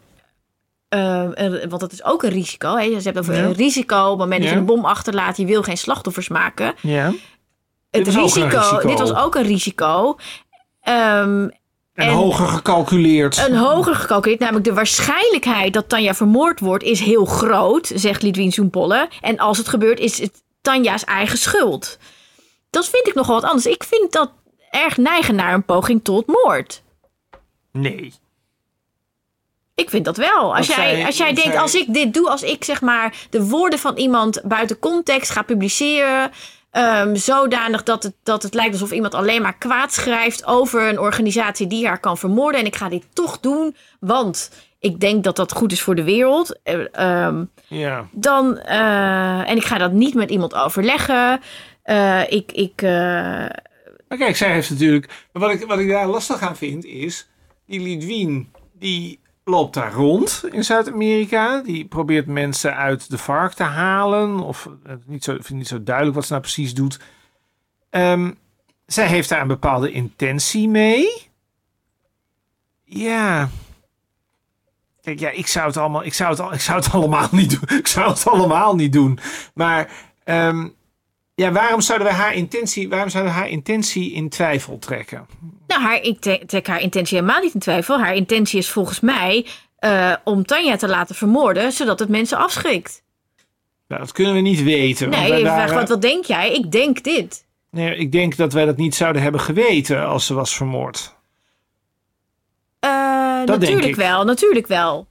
Eh, 0.89 1.69
want 1.69 1.79
dat 1.81 1.91
is 1.91 2.03
ook 2.03 2.23
een 2.23 2.29
risico. 2.29 2.75
Hè? 2.75 2.85
Ze 2.89 3.03
hebben 3.03 3.21
over 3.21 3.35
Ja. 3.35 3.43
een 3.43 3.53
risico. 3.53 4.03
Op 4.03 4.09
het 4.09 4.17
moment 4.19 4.41
dat 4.41 4.49
je 4.51 4.55
een 4.57 4.65
bom 4.65 4.85
achterlaat, 4.85 5.37
je 5.37 5.45
wil 5.45 5.63
geen 5.63 5.77
slachtoffers 5.77 6.27
maken. 6.27 6.73
ja. 6.81 7.11
Het 7.91 8.07
een 8.07 8.13
risico, 8.21 8.45
risico. 8.57 8.87
Dit 8.87 8.99
was 8.99 9.13
ook 9.15 9.35
een 9.35 9.43
risico. 9.43 10.15
Ehm, 10.81 11.41
En, 11.43 11.53
en- 11.93 12.09
hoger 12.13 12.47
gecalculeerd. 12.47 13.37
een 13.37 13.55
hoger 13.55 13.95
gecalculeerd, 13.95 14.39
namelijk 14.39 14.65
de 14.65 14.73
waarschijnlijkheid 14.73 15.73
dat 15.73 15.89
Tanja 15.89 16.13
vermoord 16.13 16.59
wordt, 16.59 16.83
is 16.83 16.99
heel 16.99 17.25
groot, 17.25 17.91
zegt 17.95 18.21
Lidwien 18.21 18.51
Zoenpolle. 18.51 19.09
En 19.21 19.37
als 19.37 19.57
het 19.57 19.67
gebeurt, 19.67 19.99
is 19.99 20.19
het 20.19 20.43
Tanja's 20.61 21.03
eigen 21.03 21.37
schuld. 21.37 21.97
Dat 22.69 22.87
vind 22.89 23.07
ik 23.07 23.13
nogal 23.13 23.35
wat 23.35 23.43
anders. 23.49 23.65
Ik 23.65 23.83
vind 23.83 24.11
dat 24.11 24.31
erg 24.69 24.97
neigen 24.97 25.35
naar 25.35 25.53
een 25.53 25.65
poging 25.65 26.03
tot 26.03 26.27
moord. 26.27 26.83
Nee. 27.71 28.13
Ik 29.79 29.89
vind 29.89 30.05
dat 30.05 30.17
wel. 30.17 30.55
Als 30.55 30.67
jij, 30.67 30.75
zij- 30.75 31.05
als 31.05 31.17
jij 31.17 31.33
denkt, 31.33 31.51
zij- 31.51 31.59
als 31.59 31.75
ik 31.75 31.93
dit 31.93 32.13
doe, 32.13 32.29
als 32.29 32.43
ik 32.43 32.63
zeg 32.63 32.81
maar 32.81 33.13
de 33.29 33.43
woorden 33.45 33.79
van 33.79 33.97
iemand 33.97 34.41
buiten 34.43 34.79
context 34.79 35.29
ga 35.31 35.41
publiceren. 35.41 36.31
ehm, 36.71 37.15
zodanig 37.15 37.83
dat 37.83 38.03
het, 38.03 38.13
dat 38.23 38.43
het 38.43 38.53
lijkt 38.53 38.71
alsof 38.73 38.91
iemand 38.91 39.13
alleen 39.15 39.41
maar 39.41 39.57
kwaad 39.57 39.93
schrijft 39.93 40.45
over 40.45 40.89
een 40.89 40.99
organisatie 40.99 41.67
die 41.67 41.87
haar 41.87 41.99
kan 41.99 42.17
vermoorden. 42.17 42.59
En 42.59 42.65
ik 42.65 42.75
ga 42.75 42.89
dit 42.89 43.05
toch 43.13 43.39
doen, 43.39 43.75
want 43.99 44.51
ik 44.79 44.99
denk 44.99 45.23
dat 45.23 45.35
dat 45.35 45.51
goed 45.51 45.71
is 45.71 45.81
voor 45.81 45.95
de 45.95 46.03
wereld. 46.03 46.59
Eh, 46.63 46.79
ehm, 46.91 47.43
Ja. 47.67 48.07
dan, 48.11 48.57
eh, 48.57 49.49
en 49.49 49.55
ik 49.55 49.63
ga 49.63 49.77
dat 49.77 49.91
niet 49.91 50.13
met 50.13 50.29
iemand 50.29 50.53
overleggen. 50.55 51.39
Eh, 51.83 52.21
ik, 52.31 52.51
ik, 52.51 52.81
Maar 52.81 54.17
kijk, 54.17 54.35
zij 54.37 54.51
heeft 54.51 54.69
natuurlijk. 54.69 55.27
Maar 55.33 55.41
wat 55.41 55.51
ik, 55.51 55.67
wat 55.67 55.79
ik 55.79 55.89
daar 55.89 56.07
lastig 56.07 56.41
aan 56.41 56.55
vind 56.57 56.85
is. 56.85 57.27
Die 57.67 57.79
Lidwien, 57.79 58.51
die 58.73 59.19
loopt 59.49 59.73
daar 59.73 59.93
rond 59.93 60.43
in 60.51 60.63
Zuid-Amerika. 60.63 61.61
Die 61.61 61.85
probeert 61.85 62.27
mensen 62.27 62.75
uit 62.75 63.09
de 63.09 63.17
vark 63.17 63.53
te 63.53 63.63
halen. 63.63 64.39
Of 64.39 64.69
eh, 64.83 64.93
niet 65.05 65.23
zo, 65.23 65.37
niet 65.47 65.67
zo 65.67 65.83
duidelijk 65.83 66.15
wat 66.15 66.25
ze 66.25 66.31
nou 66.31 66.43
precies 66.43 66.73
doet. 66.73 66.99
Ehm, 67.89 68.31
zij 68.85 69.07
heeft 69.07 69.29
daar 69.29 69.41
een 69.41 69.47
bepaalde 69.47 69.91
intentie 69.91 70.69
mee. 70.69 71.29
Ja. 72.83 73.49
Kijk, 75.01 75.19
ja, 75.19 75.29
ik 75.29 75.47
zou 75.47 75.67
het 75.67 75.77
allemaal, 75.77 76.03
ik 76.03 76.13
zou 76.13 76.29
het, 76.29 76.53
ik 76.53 76.61
zou 76.61 76.79
het 76.79 76.91
allemaal 76.95 77.27
niet 77.31 77.49
doen. 77.49 77.77
Ik 77.77 77.87
zou 77.87 78.09
het 78.09 78.27
allemaal 78.27 78.75
niet 78.75 78.93
doen. 78.93 79.19
Maar 79.53 79.91
ehm, 80.23 80.67
ja, 81.39 81.51
waarom 81.51 81.81
zouden 81.81 82.07
we 82.07 82.13
haar 82.13 82.33
intentie, 82.33 82.89
waarom 82.89 83.09
zouden 83.09 83.33
we 83.33 83.39
haar 83.39 83.49
intentie 83.49 84.11
in 84.11 84.29
twijfel 84.29 84.79
trekken? 84.79 85.27
Nou, 85.67 85.81
haar, 85.81 86.01
ik 86.01 86.19
trek 86.47 86.67
haar 86.67 86.81
intentie 86.81 87.17
helemaal 87.17 87.41
niet 87.41 87.53
in 87.53 87.59
twijfel. 87.59 87.99
Haar 87.99 88.15
intentie 88.15 88.59
is 88.59 88.69
volgens 88.69 88.99
mij 88.99 89.45
eh, 89.77 90.13
om 90.23 90.45
Tanja 90.45 90.75
te 90.75 90.87
laten 90.87 91.15
vermoorden, 91.15 91.71
zodat 91.71 91.99
het 91.99 92.09
mensen 92.09 92.37
afschrikt. 92.37 93.03
Nou, 93.87 94.01
dat 94.01 94.11
kunnen 94.11 94.33
we 94.33 94.39
niet 94.39 94.63
weten. 94.63 95.09
Nee, 95.09 95.43
waren- 95.43 95.75
wat, 95.75 95.89
wat 95.89 96.01
denk 96.01 96.25
jij? 96.25 96.53
Ik 96.53 96.71
denk 96.71 97.03
dit. 97.03 97.45
nee, 97.71 97.95
ik 97.95 98.11
denk 98.11 98.35
dat 98.35 98.53
wij 98.53 98.65
dat 98.65 98.77
niet 98.77 98.95
zouden 98.95 99.21
hebben 99.21 99.41
geweten 99.41 100.05
als 100.05 100.25
ze 100.25 100.33
was 100.33 100.55
vermoord. 100.55 101.17
Denk 103.45 103.59
natuurlijk 103.59 103.87
ik. 103.87 103.95
wel, 103.95 104.23
natuurlijk 104.23 104.67
wel. 104.67 105.07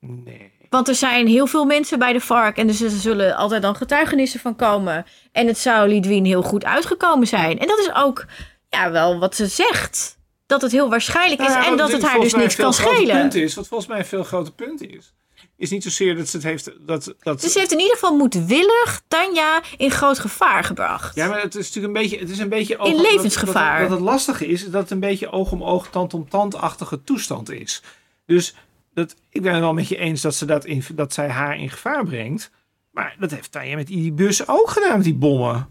Nee. 0.00 0.45
Want 0.68 0.88
er 0.88 0.94
zijn 0.94 1.26
heel 1.26 1.46
veel 1.46 1.64
mensen 1.64 1.98
bij 1.98 2.12
de 2.12 2.20
vark 2.20 2.56
en 2.56 2.66
dus 2.66 2.80
er 2.80 2.90
zullen 2.90 3.36
altijd 3.36 3.62
dan 3.62 3.76
getuigenissen 3.76 4.40
van 4.40 4.56
komen. 4.56 5.06
En 5.32 5.46
het 5.46 5.58
zou 5.58 5.88
Lidwien 5.88 6.24
heel 6.24 6.42
goed 6.42 6.64
uitgekomen 6.64 7.26
zijn. 7.26 7.58
En 7.58 7.66
dat 7.66 7.78
is 7.78 7.94
ook 7.94 8.26
ja, 8.68 8.90
wel 8.90 9.18
wat 9.18 9.36
ze 9.36 9.46
zegt. 9.46 10.18
Dat 10.46 10.62
het 10.62 10.72
heel 10.72 10.88
waarschijnlijk 10.90 11.40
is 11.40 11.46
Nou 11.48 11.60
ja, 11.60 11.70
en 11.70 11.76
dat 11.76 11.92
het 11.92 12.02
haar 12.02 12.20
dus 12.20 12.34
niks 12.34 12.54
kan 12.56 12.72
schelen. 12.72 13.20
Punt 13.20 13.34
is, 13.34 13.54
wat 13.54 13.68
volgens 13.68 13.88
mij 13.88 13.98
een 13.98 14.04
veel 14.04 14.24
groter 14.24 14.52
punt 14.52 14.82
is, 14.82 15.14
is 15.56 15.70
niet 15.70 15.82
zozeer 15.82 16.16
dat 16.16 16.28
ze 16.28 16.36
het 16.36 16.46
heeft. 16.46 16.70
Dat, 16.80 17.14
dat, 17.20 17.40
Dus 17.40 17.52
ze 17.52 17.58
heeft 17.58 17.72
in 17.72 17.78
ieder 17.78 17.94
geval 17.94 18.16
moedwillig 18.16 19.02
Tanja 19.08 19.62
in 19.76 19.90
groot 19.90 20.18
gevaar 20.18 20.64
gebracht. 20.64 21.14
Ja, 21.14 21.28
maar 21.28 21.40
het 21.40 21.54
is 21.54 21.66
natuurlijk 21.66 21.94
een 21.94 22.02
beetje. 22.02 22.18
Het 22.18 22.30
is 22.30 22.38
een 22.38 22.48
beetje 22.48 22.78
oog, 22.78 22.88
In 22.88 22.96
dat- 22.96 23.12
levensgevaar. 23.12 23.80
Dat, 23.80 23.88
dat, 23.88 23.98
het 23.98 24.08
lastige 24.08 24.46
is, 24.46 24.64
is 24.64 24.70
dat 24.70 24.82
het 24.82 24.90
een 24.90 25.00
beetje 25.00 25.30
oog 25.30 25.52
om 25.52 25.64
oog, 25.64 25.88
tand 25.90 26.14
om 26.14 26.28
tand-achtige 26.28 27.02
toestand 27.02 27.50
is. 27.50 27.82
Dus 28.26 28.54
dat, 28.96 29.14
ik 29.30 29.42
ben 29.42 29.52
het 29.52 29.60
wel 29.60 29.74
met 29.74 29.88
je 29.88 29.96
eens 29.96 30.20
dat, 30.20 30.34
ze 30.34 30.44
dat, 30.44 30.64
in, 30.64 30.84
dat 30.94 31.12
zij 31.12 31.28
haar 31.28 31.58
in 31.58 31.70
gevaar 31.70 32.04
brengt. 32.04 32.50
Maar 32.90 33.16
dat 33.18 33.30
heeft 33.30 33.52
Tanja 33.52 33.76
met 33.76 33.86
die 33.86 34.12
bus 34.12 34.48
ook 34.48 34.70
gedaan, 34.70 34.96
met 34.96 35.04
die 35.04 35.14
bommen. 35.14 35.68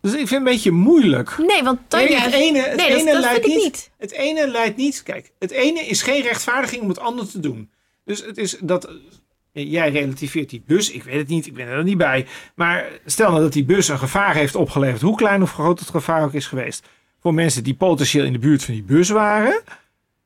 Dus 0.00 0.10
ik 0.12 0.16
vind 0.18 0.30
het 0.30 0.38
een 0.38 0.44
beetje 0.44 0.70
moeilijk. 0.70 1.38
Nee, 1.38 1.62
want 1.62 1.80
Tanja... 1.88 2.18
Het 2.18 2.32
ene, 2.32 2.60
het 2.60 2.76
nee, 2.76 2.90
dat- 2.90 2.98
ene 3.00 3.12
dat, 3.12 3.20
leidt 3.20 3.46
ik 3.46 3.54
niet, 3.54 3.62
niet. 3.62 3.90
Het 3.98 4.12
ene 4.12 4.48
leidt 4.48 4.76
niet. 4.76 5.02
Kijk, 5.02 5.32
het 5.38 5.50
ene 5.50 5.80
is 5.80 6.02
geen 6.02 6.22
rechtvaardiging 6.22 6.82
om 6.82 6.88
het 6.88 6.98
ander 6.98 7.28
te 7.28 7.40
doen. 7.40 7.70
Dus 8.04 8.24
het 8.24 8.38
is 8.38 8.56
dat. 8.60 8.90
Jij 9.52 9.90
relativeert 9.90 10.50
die 10.50 10.62
bus. 10.66 10.90
Ik 10.90 11.02
weet 11.02 11.16
het 11.16 11.28
niet, 11.28 11.46
ik 11.46 11.54
ben 11.54 11.66
er 11.66 11.84
niet 11.84 11.98
bij. 11.98 12.26
Maar 12.54 12.86
stel 13.04 13.30
nou 13.30 13.42
dat 13.42 13.52
die 13.52 13.64
bus 13.64 13.88
een 13.88 13.98
gevaar 13.98 14.34
heeft 14.34 14.54
opgeleverd. 14.54 15.00
Hoe 15.00 15.16
klein 15.16 15.42
of 15.42 15.52
groot 15.52 15.78
het 15.78 15.88
gevaar 15.88 16.24
ook 16.24 16.32
is 16.34 16.46
geweest. 16.46 16.86
Voor 17.20 17.34
mensen 17.34 17.64
die 17.64 17.74
potentieel 17.74 18.24
in 18.24 18.32
de 18.32 18.38
buurt 18.38 18.64
van 18.64 18.74
die 18.74 18.82
bus 18.82 19.08
waren. 19.08 19.62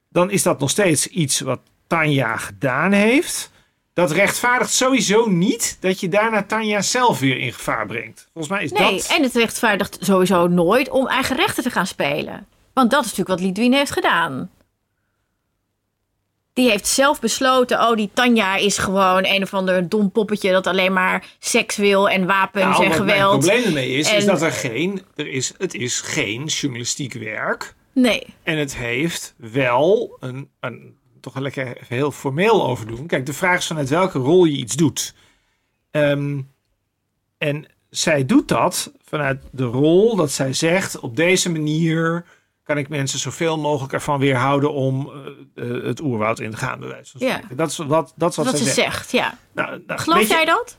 Dan 0.08 0.30
is 0.30 0.42
dat 0.42 0.60
nog 0.60 0.70
steeds 0.70 1.06
iets 1.06 1.40
wat 1.40 1.60
Tanja 1.96 2.36
gedaan 2.36 2.92
heeft. 2.92 3.50
Dat 3.94 4.10
rechtvaardigt 4.10 4.72
sowieso 4.72 5.26
niet 5.28 5.76
dat 5.80 6.00
je 6.00 6.08
daarna 6.08 6.42
Tanja 6.42 6.82
zelf 6.82 7.18
weer 7.18 7.38
in 7.38 7.52
gevaar 7.52 7.86
brengt. 7.86 8.28
Volgens 8.32 8.54
mij 8.54 8.64
is 8.64 8.70
Nee, 8.72 8.96
dat. 8.96 9.06
en 9.16 9.22
het 9.22 9.34
rechtvaardigt 9.34 9.96
sowieso 10.00 10.46
nooit 10.46 10.88
om 10.88 11.06
eigen 11.08 11.36
rechten 11.36 11.62
te 11.62 11.70
gaan 11.70 11.86
spelen. 11.86 12.46
Want 12.74 12.90
dat 12.90 13.04
is 13.04 13.10
natuurlijk 13.10 13.38
wat 13.40 13.48
Lidwien 13.48 13.72
heeft 13.72 13.90
gedaan. 13.90 14.50
Die 16.52 16.70
heeft 16.70 16.86
zelf 16.86 17.20
besloten, 17.20 17.80
oh 17.80 17.96
die 17.96 18.10
Tanja 18.14 18.56
is 18.56 18.78
gewoon 18.78 19.26
een 19.26 19.42
of 19.42 19.54
ander 19.54 19.88
dom 19.88 20.10
poppetje 20.10 20.50
dat 20.52 20.66
alleen 20.66 20.92
maar 20.92 21.26
seks 21.38 21.76
wil 21.76 22.08
en 22.08 22.26
wapens 22.26 22.64
Nou, 22.78 22.84
en 22.84 22.92
geweld. 22.92 23.38
probleem 23.38 23.64
ermee 23.64 23.90
is, 23.96 24.12
is 24.12 24.24
dat 24.24 24.42
er 24.42 24.52
geen, 24.52 25.02
er 25.16 25.28
is, 25.28 25.52
het 25.58 25.74
is 25.74 26.00
geen 26.00 26.44
journalistiek 26.44 27.12
werk. 27.12 27.74
Nee, 27.92 28.26
En 28.42 28.58
het 28.58 28.76
heeft 28.76 29.34
wel 29.36 30.16
een, 30.20 30.48
een 30.60 31.00
toch 31.22 31.32
wel 31.34 31.42
lekker 31.42 31.76
heel 31.88 32.10
formeel 32.10 32.66
over 32.66 32.86
doen. 32.86 33.06
Kijk, 33.06 33.26
de 33.26 33.32
vraag 33.32 33.58
is 33.58 33.66
vanuit 33.66 33.88
welke 33.88 34.18
rol 34.18 34.44
je 34.44 34.56
iets 34.56 34.76
doet. 34.76 35.14
Ehm, 35.90 36.40
en 37.38 37.66
zij 37.90 38.26
doet 38.26 38.48
dat 38.48 38.92
vanuit 39.04 39.42
de 39.50 39.64
rol 39.64 40.16
dat 40.16 40.30
zij 40.30 40.52
zegt, 40.52 41.00
op 41.00 41.16
deze 41.16 41.50
manier 41.50 42.24
kan 42.62 42.78
ik 42.78 42.88
mensen 42.88 43.18
zoveel 43.18 43.58
mogelijk 43.58 43.92
ervan 43.92 44.18
weerhouden 44.18 44.72
om 44.72 45.10
eh, 45.54 45.70
eh, 45.76 45.84
het 45.84 46.00
oerwoud 46.00 46.40
in 46.40 46.50
te 46.50 46.56
gaan, 46.56 46.78
bij 46.80 46.88
wijze 46.88 47.18
van 47.18 47.26
Ja. 47.26 47.34
spreken. 47.34 47.56
Dat 47.56 47.70
is 47.70 47.76
wat, 47.76 48.12
dat 48.16 48.30
is 48.30 48.36
wat 48.36 48.48
zij 48.48 48.56
ze 48.58 48.64
zegt. 48.64 48.74
zegt, 48.74 49.10
ja. 49.10 49.38
Nou, 49.52 49.82
nou, 49.86 50.00
Geloof 50.00 50.20
je- 50.20 50.26
jij 50.26 50.44
dat? 50.44 50.76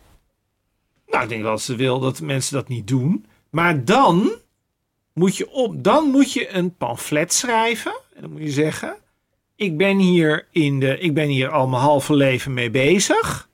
nou, 1.07 1.23
ik 1.23 1.29
denk 1.29 1.41
wel 1.41 1.51
dat 1.51 1.61
ze 1.61 1.75
wil 1.75 1.99
dat 1.99 2.21
mensen 2.21 2.53
dat 2.53 2.67
niet 2.67 2.87
doen. 2.87 3.25
Maar 3.49 3.85
dan 3.85 4.31
moet 5.13 5.37
je, 5.37 5.49
op, 5.51 5.83
dan 5.83 6.09
moet 6.09 6.33
je 6.33 6.53
een 6.53 6.75
pamflet 6.75 7.33
schrijven. 7.33 7.93
En 8.15 8.21
dan 8.21 8.31
moet 8.31 8.41
je 8.41 8.49
zeggen: 8.51 8.95
ik 9.63 9.77
ben 9.77 9.97
hier, 9.97 10.47
in 10.51 10.79
de, 10.79 10.99
ik 10.99 11.13
ben 11.13 11.27
hier 11.27 11.49
al 11.49 11.67
mijn 11.67 11.81
halve 11.81 12.15
leven 12.15 12.53
mee 12.53 12.69
bezig. 12.69 13.49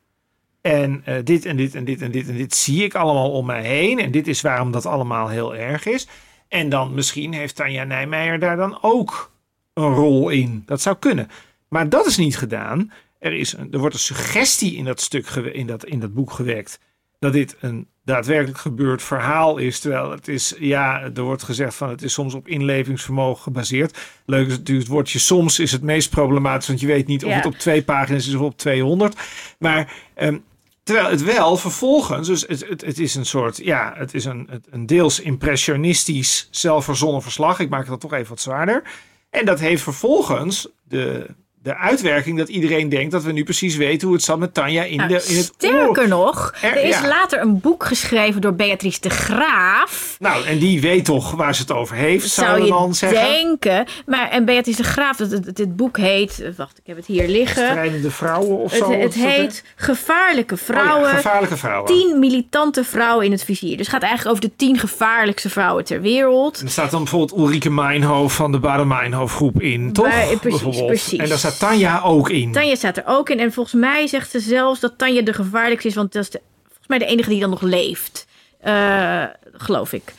En 0.61 1.01
eh, 1.05 1.15
dit 1.23 1.45
en 1.45 1.55
dit 1.55 1.75
en 1.75 1.85
dit 1.85 2.01
en 2.01 2.11
dit 2.11 2.29
en 2.29 2.37
dit 2.37 2.55
zie 2.55 2.83
ik 2.83 2.95
allemaal 2.95 3.31
om 3.31 3.45
mij 3.45 3.63
heen. 3.63 3.99
En 3.99 4.11
dit 4.11 4.27
is 4.27 4.41
waarom 4.41 4.71
dat 4.71 4.85
allemaal 4.85 5.27
heel 5.27 5.55
erg 5.55 5.85
is. 5.85 6.07
En 6.47 6.69
dan 6.69 6.93
misschien 6.93 7.33
heeft 7.33 7.55
Tanja 7.55 7.83
Nijmeijer 7.83 8.39
daar 8.39 8.57
dan 8.57 8.77
ook 8.81 9.31
een 9.73 9.93
rol 9.93 10.29
in. 10.29 10.63
Dat 10.65 10.81
zou 10.81 10.95
kunnen. 10.99 11.29
Maar 11.67 11.89
dat 11.89 12.05
is 12.05 12.17
niet 12.17 12.37
gedaan. 12.37 12.91
Er, 13.19 13.33
is 13.33 13.53
een, 13.53 13.71
er 13.71 13.79
wordt 13.79 13.93
een 13.95 14.01
suggestie 14.01 14.75
in 14.75 14.85
dat 14.85 15.01
stuk, 15.01 15.27
in 15.29 15.67
dat, 15.67 15.85
in 15.85 15.99
dat 15.99 16.13
boek 16.13 16.31
gewerkt 16.31 16.79
dat 17.19 17.33
dit 17.33 17.55
een 17.59 17.87
daadwerkelijk 18.09 18.57
gebeurd 18.57 19.03
verhaal 19.03 19.57
is. 19.57 19.79
Terwijl 19.79 20.11
het 20.11 20.27
is, 20.27 20.53
ja, 20.59 21.01
er 21.15 21.21
wordt 21.21 21.43
gezegd 21.43 21.75
van 21.75 21.89
het 21.89 22.01
is 22.01 22.13
soms 22.13 22.33
op 22.33 22.47
inlevingsvermogen 22.47 23.43
gebaseerd. 23.43 23.97
Leuk 24.25 24.47
is 24.47 24.57
natuurlijk 24.57 24.87
het 24.87 24.95
woordje 24.95 25.19
soms 25.19 25.59
is 25.59 25.71
het 25.71 25.81
meest 25.81 26.09
problematisch, 26.09 26.67
want 26.67 26.79
je 26.79 26.87
weet 26.87 27.07
niet 27.07 27.23
of 27.23 27.29
Ja. 27.29 27.35
het 27.35 27.45
op 27.45 27.55
twee 27.55 27.83
pagina's 27.83 28.27
is 28.27 28.33
of 28.33 28.41
op 28.41 28.57
200. 28.57 29.15
Maar 29.59 29.93
ehm, 30.13 30.37
terwijl 30.83 31.09
het 31.09 31.23
wel 31.23 31.57
vervolgens, 31.57 32.27
dus 32.27 32.41
het, 32.47 32.67
het, 32.69 32.81
het 32.85 32.99
is 32.99 33.15
een 33.15 33.25
soort, 33.25 33.57
ja, 33.57 33.93
het 33.97 34.13
is 34.13 34.25
een, 34.25 34.49
een 34.69 34.85
deels 34.85 35.19
impressionistisch 35.19 36.47
zelfverzonnen 36.51 37.21
verslag. 37.21 37.59
Ik 37.59 37.69
maak 37.69 37.79
het 37.79 37.89
dan 37.89 37.97
toch 37.99 38.13
even 38.13 38.29
wat 38.29 38.41
zwaarder. 38.41 38.83
En 39.29 39.45
dat 39.45 39.59
heeft 39.59 39.83
vervolgens 39.83 40.67
de 40.83 41.25
de 41.69 41.77
uitwerking 41.77 42.37
dat 42.37 42.47
iedereen 42.49 42.89
denkt 42.89 43.11
dat 43.11 43.23
we 43.23 43.31
nu 43.31 43.43
precies 43.43 43.75
weten 43.75 44.07
hoe 44.07 44.15
het 44.15 44.25
zat 44.25 44.39
met 44.39 44.53
Tanja 44.53 44.83
in, 44.83 44.97
Nou, 44.97 45.09
de, 45.09 45.25
in 45.27 45.35
het 45.37 45.51
sterker 45.55 46.07
nog, 46.07 46.53
Er- 46.61 46.77
er 46.77 46.83
is 46.83 46.99
ja. 46.99 47.07
later 47.07 47.41
een 47.41 47.59
boek 47.59 47.83
geschreven 47.85 48.41
door 48.41 48.53
Beatrice 48.53 48.99
de 49.01 49.09
Graaf. 49.09 50.15
Nou, 50.19 50.45
en 50.45 50.57
die 50.59 50.81
weet 50.81 51.05
toch 51.05 51.31
waar 51.31 51.55
ze 51.55 51.61
het 51.61 51.71
over 51.71 51.95
heeft, 51.95 52.29
Zou 52.29 52.63
je 52.63 52.69
dan 52.69 52.95
zeggen. 52.95 53.19
denken. 53.31 53.85
Maar 54.05 54.29
en 54.29 54.45
Beatrice 54.45 54.81
de 54.81 54.87
Graaf, 54.87 55.17
het, 55.17 55.55
dit 55.55 55.75
boek 55.75 55.97
heet... 55.97 56.39
eh, 56.41 56.49
Wacht, 56.57 56.77
ik 56.77 56.83
heb 56.87 56.95
het 56.95 57.05
hier 57.05 57.27
liggen. 57.27 57.67
Strijdende 57.67 58.11
vrouwen 58.11 58.57
of 58.57 58.71
Het, 58.71 58.79
zo. 58.83 58.91
het 58.91 59.13
heet 59.13 59.63
Gevaarlijke 59.75 60.53
Oh 60.53 60.59
ja, 60.59 60.65
Vrouwen. 60.65 61.09
gevaarlijke 61.09 61.57
vrouwen. 61.57 61.85
Tien 61.93 62.19
militante 62.19 62.83
vrouwen 62.83 63.25
in 63.25 63.31
het 63.31 63.43
vizier. 63.43 63.77
Dus 63.77 63.85
het 63.85 63.95
gaat 63.95 64.01
eigenlijk 64.03 64.37
over 64.37 64.49
de 64.49 64.55
tien 64.55 64.77
gevaarlijkste 64.79 65.49
vrouwen 65.49 65.85
ter 65.85 66.01
wereld. 66.01 66.59
En 66.59 66.65
er 66.65 66.71
staat 66.71 66.91
dan 66.91 66.99
bijvoorbeeld 67.03 67.39
Ulrike 67.39 67.69
Meinhof 67.69 68.33
van 68.35 68.51
de 68.51 68.59
Baden 68.59 68.87
Meinhof 68.87 69.33
groep 69.35 69.61
in, 69.61 69.93
toch? 69.93 70.05
Bij- 70.05 70.37
precies, 70.41 70.85
precies. 70.85 71.19
En 71.19 71.29
daar 71.29 71.37
staat 71.37 71.58
Tanja 71.59 72.01
ook 72.01 72.29
in. 72.29 72.51
Tanja 72.51 72.75
staat 72.75 72.97
er 72.97 73.03
ook 73.05 73.29
in. 73.29 73.39
En 73.39 73.53
volgens 73.53 73.75
mij 73.75 74.07
zegt 74.07 74.31
ze 74.31 74.39
zelfs 74.39 74.79
dat 74.79 74.97
Tanja 74.97 75.21
de 75.21 75.33
gevaarlijkste 75.33 75.87
is. 75.87 75.95
Want 75.95 76.13
dat 76.13 76.23
is 76.23 76.29
de, 76.29 76.41
volgens 76.67 76.87
mij 76.87 76.97
de 76.97 77.05
enige 77.05 77.29
die 77.29 77.39
dan 77.39 77.49
nog 77.49 77.61
leeft. 77.61 78.27
Eh, 78.59 79.23
geloof 79.53 79.93
ik. 79.93 80.13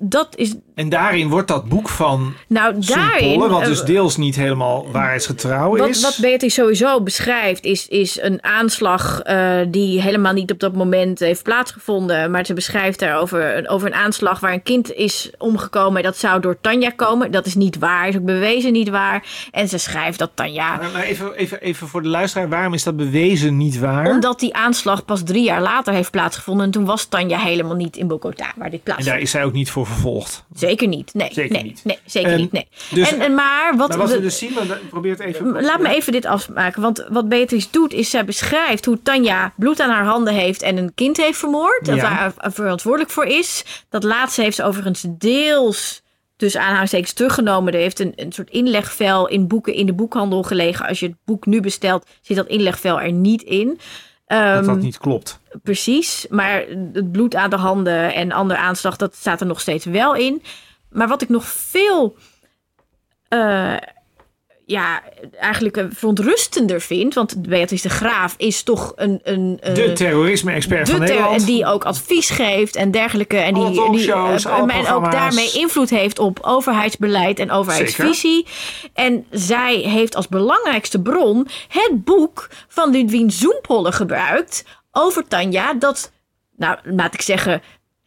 Dat 0.00 0.28
is... 0.36 0.54
En 0.74 0.88
daarin 0.88 1.28
wordt 1.28 1.48
dat 1.48 1.68
boek 1.68 1.88
van 1.88 2.34
Nou, 2.48 2.74
daarin... 2.78 3.38
Polle, 3.38 3.48
wat 3.48 3.60
eh, 3.60 3.66
dus 3.66 3.82
deels 3.82 4.16
niet 4.16 4.36
helemaal 4.36 4.86
waarheidsgetrouw 4.92 5.76
Wat, 5.76 5.88
is. 5.88 6.02
wat 6.02 6.18
Beatrice 6.20 6.60
sowieso 6.60 7.00
beschrijft, 7.02 7.64
is, 7.64 7.88
is 7.88 8.20
een 8.22 8.44
aanslag 8.44 9.20
eh, 9.20 9.56
die 9.68 10.00
helemaal 10.00 10.32
niet 10.32 10.50
op 10.52 10.58
dat 10.60 10.74
moment 10.74 11.18
heeft 11.18 11.42
plaatsgevonden. 11.42 12.30
Maar 12.30 12.46
ze 12.46 12.54
beschrijft 12.54 12.98
daarover 12.98 13.56
een, 13.56 13.68
over 13.68 13.86
een 13.86 13.94
aanslag 13.94 14.40
waar 14.40 14.52
een 14.52 14.62
kind 14.62 14.92
is 14.92 15.30
omgekomen. 15.38 16.02
Dat 16.02 16.16
zou 16.16 16.40
door 16.40 16.60
Tanja 16.60 16.90
komen. 16.90 17.30
Dat 17.30 17.46
is 17.46 17.54
niet 17.54 17.78
waar, 17.78 18.08
is 18.08 18.16
ook 18.16 18.24
bewezen 18.24 18.72
niet 18.72 18.88
waar. 18.88 19.26
En 19.50 19.68
ze 19.68 19.78
schrijft 19.78 20.18
dat 20.18 20.30
Tanja. 20.34 20.76
Maar- 20.76 20.90
maar 20.92 21.02
even, 21.02 21.34
even, 21.34 21.60
even 21.60 21.88
voor 21.88 22.02
de 22.02 22.08
luisteraar, 22.08 22.48
waarom 22.48 22.74
is 22.74 22.82
dat 22.82 22.96
bewezen 22.96 23.56
niet 23.56 23.78
waar? 23.78 24.06
Omdat 24.10 24.40
die 24.40 24.54
aanslag 24.54 25.04
pas 25.04 25.22
drie 25.22 25.44
jaar 25.44 25.62
later 25.62 25.92
heeft 25.94 26.10
plaatsgevonden. 26.10 26.64
En 26.66 26.70
toen 26.72 26.84
was 26.84 27.04
Tanja 27.04 27.38
helemaal 27.38 27.76
niet 27.76 27.96
in 27.96 28.06
Bogota, 28.06 28.52
waar 28.56 28.70
dit 28.70 28.78
En 28.78 28.84
plaatsvond. 28.84 29.10
daar 29.14 29.20
is 29.20 29.30
zij 29.30 29.44
ook 29.44 29.52
niet 29.52 29.70
voor 29.70 29.83
vervolgd. 29.86 30.44
Zeker 30.54 30.88
niet. 30.88 31.14
Nee, 31.14 31.28
Zeker 31.32 31.52
nee, 31.52 31.62
niet. 31.62 31.80
nee 31.84 31.98
zeker 32.06 32.36
niet. 32.36 32.52
Nee. 32.52 32.68
dus- 32.90 33.12
en, 33.12 33.20
en 33.20 33.34
maar 33.34 33.76
wat, 33.76 33.88
Maar 33.88 33.98
wat 33.98 34.10
we- 34.10 34.20
dus 34.20 34.38
zien, 34.38 34.52
probeer 34.90 35.10
het 35.10 35.20
even... 35.20 35.62
Laat 35.62 35.80
me 35.80 35.88
even 35.88 36.12
dit 36.12 36.26
afmaken. 36.26 36.82
Want 36.82 37.06
wat 37.08 37.28
Beatrice 37.28 37.68
doet, 37.70 37.92
is 37.92 38.10
zij 38.10 38.24
beschrijft 38.24 38.84
hoe 38.84 39.02
Tanja 39.02 39.52
bloed 39.56 39.80
aan 39.80 39.90
haar 39.90 40.04
handen 40.04 40.34
heeft 40.34 40.62
en 40.62 40.76
een 40.76 40.94
kind 40.94 41.16
heeft 41.16 41.38
vermoord. 41.38 41.84
Dat 41.84 41.96
Ja. 41.96 42.30
daar 42.32 42.52
verantwoordelijk 42.52 43.10
voor 43.12 43.24
is. 43.26 43.64
Dat 43.88 44.02
laatste 44.04 44.42
heeft 44.42 44.56
ze 44.56 44.62
overigens 44.64 45.04
deels. 45.08 46.02
Dus 46.36 46.56
aanhalingstekens 46.56 47.12
teruggenomen. 47.12 47.72
Er 47.72 47.78
heeft 47.80 47.98
een, 48.00 48.12
een 48.16 48.32
soort 48.32 48.50
inlegvel 48.50 49.28
in 49.28 49.46
boeken 49.48 49.74
in 49.74 49.86
de 49.86 49.92
boekhandel 49.94 50.42
gelegen. 50.42 50.86
Als 50.86 51.00
je 51.00 51.06
het 51.06 51.16
boek 51.24 51.46
nu 51.46 51.60
bestelt, 51.60 52.06
zit 52.20 52.36
dat 52.36 52.46
inlegvel 52.46 53.00
er 53.00 53.12
niet 53.12 53.42
in. 53.42 53.78
Dat 54.26 54.38
Ehm, 54.38 54.64
dat 54.64 54.78
niet 54.78 54.98
klopt. 54.98 55.40
Precies, 55.62 56.26
maar 56.30 56.64
het 56.92 57.12
bloed 57.12 57.34
aan 57.34 57.50
de 57.50 57.56
handen 57.56 58.14
en 58.14 58.32
ander 58.32 58.56
aanslag, 58.56 58.96
dat 58.96 59.14
staat 59.14 59.40
er 59.40 59.46
nog 59.46 59.60
steeds 59.60 59.84
wel 59.84 60.14
in. 60.14 60.42
Maar 60.90 61.08
wat 61.08 61.22
ik 61.22 61.28
nog 61.28 61.44
veel, 61.44 62.16
eh, 63.28 63.76
ja, 64.66 65.02
eigenlijk 65.38 65.86
verontrustender 65.90 66.80
vind, 66.80 67.14
want 67.14 67.42
Beatrice 67.48 67.88
de 67.88 67.94
Graaf 67.94 68.34
is 68.36 68.62
toch 68.62 68.92
een... 68.96 69.20
een 69.22 69.60
De 69.62 69.92
terrorisme-expert 69.92 70.90
van 70.90 71.00
Nederland. 71.00 71.40
en 71.40 71.46
die 71.46 71.66
ook 71.66 71.84
advies 71.84 72.30
geeft 72.30 72.76
en 72.76 72.90
dergelijke. 72.90 73.36
En 73.36 73.54
die, 73.54 73.90
die 73.90 74.12
eh, 74.12 74.44
en 74.66 74.88
ook 74.88 75.12
daarmee 75.12 75.52
invloed 75.52 75.90
heeft 75.90 76.18
op 76.18 76.38
overheidsbeleid 76.42 77.38
en 77.38 77.50
overheidsvisie. 77.50 78.46
En 78.92 79.26
zij 79.30 79.74
heeft 79.76 80.16
als 80.16 80.28
belangrijkste 80.28 81.00
bron 81.00 81.48
het 81.68 82.04
boek 82.04 82.48
van 82.68 82.90
Ludwien 82.90 83.30
Zoempolle 83.30 83.92
gebruikt 83.92 84.64
over 84.92 85.28
Tanja. 85.28 85.74
Dat, 85.74 86.12
nou, 86.56 86.78
laat 86.82 87.14
ik 87.14 87.22
zeggen, 87.22 87.62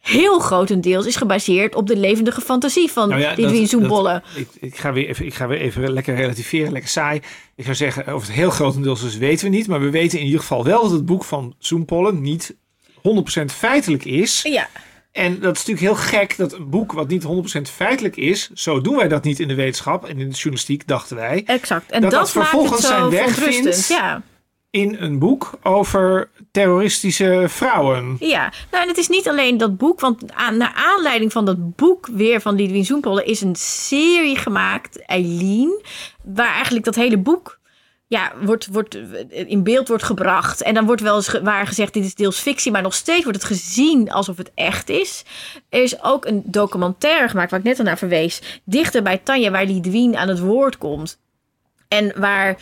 heel 0.08 0.38
grotendeels 0.38 1.06
is 1.06 1.16
gebaseerd 1.16 1.74
op 1.74 1.86
de 1.86 1.96
levendige 1.96 2.40
fantasie 2.40 2.90
van 2.90 3.08
Nou 3.08 3.20
ja, 3.20 3.66
Zoempolle. 3.66 4.12
dat- 4.12 4.22
Ik, 4.36 4.48
ik, 4.60 4.76
ga 4.76 4.92
weer 4.92 5.08
even, 5.08 5.26
ik 5.26 5.34
ga 5.34 5.46
weer 5.46 5.60
even 5.60 5.92
lekker 5.92 6.14
relativeren, 6.14 6.72
lekker 6.72 6.90
saai. 6.90 7.20
Ik 7.56 7.64
zou 7.64 7.76
zeggen, 7.76 8.06
over 8.06 8.26
het 8.26 8.36
heel 8.36 8.50
grotendeels 8.50 9.00
dus 9.00 9.16
weten 9.16 9.50
we 9.50 9.56
niet. 9.56 9.66
Maar 9.66 9.80
we 9.80 9.90
weten 9.90 10.18
in 10.18 10.24
ieder 10.24 10.40
geval 10.40 10.64
wel 10.64 10.82
dat 10.82 10.90
het 10.90 11.06
boek 11.06 11.24
van 11.24 11.54
Zoenpollen 11.58 12.20
niet 12.22 12.54
100% 12.94 13.52
feitelijk 13.52 14.04
is. 14.04 14.40
Ja, 14.42 14.68
En 15.12 15.32
dat 15.40 15.56
is 15.56 15.64
natuurlijk 15.66 15.80
heel 15.98 16.20
gek 16.20 16.36
dat 16.36 16.52
een 16.52 16.70
boek 16.70 16.92
wat 16.92 17.08
niet 17.08 17.22
100% 17.22 17.70
feitelijk 17.70 18.16
is. 18.16 18.50
Zo 18.54 18.80
doen 18.80 18.96
wij 18.96 19.08
dat 19.08 19.24
niet 19.24 19.40
in 19.40 19.48
de 19.48 19.54
wetenschap 19.54 20.04
en 20.04 20.10
in 20.18 20.28
de 20.28 20.34
journalistiek, 20.34 20.86
dachten 20.86 21.16
wij. 21.16 21.42
exact. 21.46 21.90
En 21.90 22.00
Dat 22.00 22.10
dat, 22.10 22.20
dat 22.26 22.34
maakt 22.34 22.50
het 22.50 22.58
vervolgens 22.60 22.86
zo 22.86 22.88
zijn 22.88 23.10
weg 23.10 23.34
vindt. 23.34 23.88
Ja. 23.88 24.22
In 24.70 24.96
een 24.98 25.18
boek 25.18 25.50
over 25.62 26.30
terroristische 26.50 27.44
vrouwen. 27.48 28.16
Ja, 28.18 28.52
nou 28.70 28.82
en 28.82 28.88
het 28.88 28.98
is 28.98 29.08
niet 29.08 29.28
alleen 29.28 29.56
dat 29.56 29.76
boek, 29.76 30.00
want 30.00 30.32
aan, 30.32 30.56
naar 30.56 30.72
aanleiding 30.74 31.32
van 31.32 31.44
dat 31.44 31.76
boek 31.76 32.06
weer 32.06 32.40
van 32.40 32.54
Lidwien 32.54 32.84
Zoenpolle 32.84 33.24
is 33.24 33.40
een 33.40 33.56
serie 33.56 34.36
gemaakt, 34.36 35.06
Eileen, 35.06 35.82
waar 36.24 36.52
eigenlijk 36.52 36.84
dat 36.84 36.94
hele 36.94 37.18
boek 37.18 37.58
ja, 38.08 38.32
wordt, 38.40 38.66
wordt, 38.66 38.94
in 39.28 39.62
beeld 39.62 39.88
wordt 39.88 40.02
gebracht. 40.02 40.62
En 40.62 40.74
dan 40.74 40.86
wordt 40.86 41.02
wel 41.02 41.16
eens 41.16 41.40
waar 41.40 41.66
gezegd, 41.66 41.92
dit 41.92 42.04
is 42.04 42.14
deels 42.14 42.38
fictie, 42.38 42.72
maar 42.72 42.82
nog 42.82 42.94
steeds 42.94 43.24
wordt 43.24 43.42
het 43.42 43.50
gezien 43.50 44.10
alsof 44.10 44.36
het 44.36 44.50
echt 44.54 44.88
is. 44.88 45.24
Er 45.68 45.82
is 45.82 46.02
ook 46.02 46.26
een 46.26 46.42
documentaire 46.44 47.28
gemaakt, 47.28 47.50
waar 47.50 47.60
ik 47.60 47.66
net 47.66 47.78
al 47.78 47.84
naar 47.84 47.98
verwees, 47.98 48.60
dichter 48.64 49.02
bij 49.02 49.18
Tanja, 49.18 49.50
waar 49.50 49.64
Lidwien 49.64 50.16
aan 50.16 50.28
het 50.28 50.40
woord 50.40 50.78
komt. 50.78 51.18
En 51.88 52.12
waar 52.20 52.58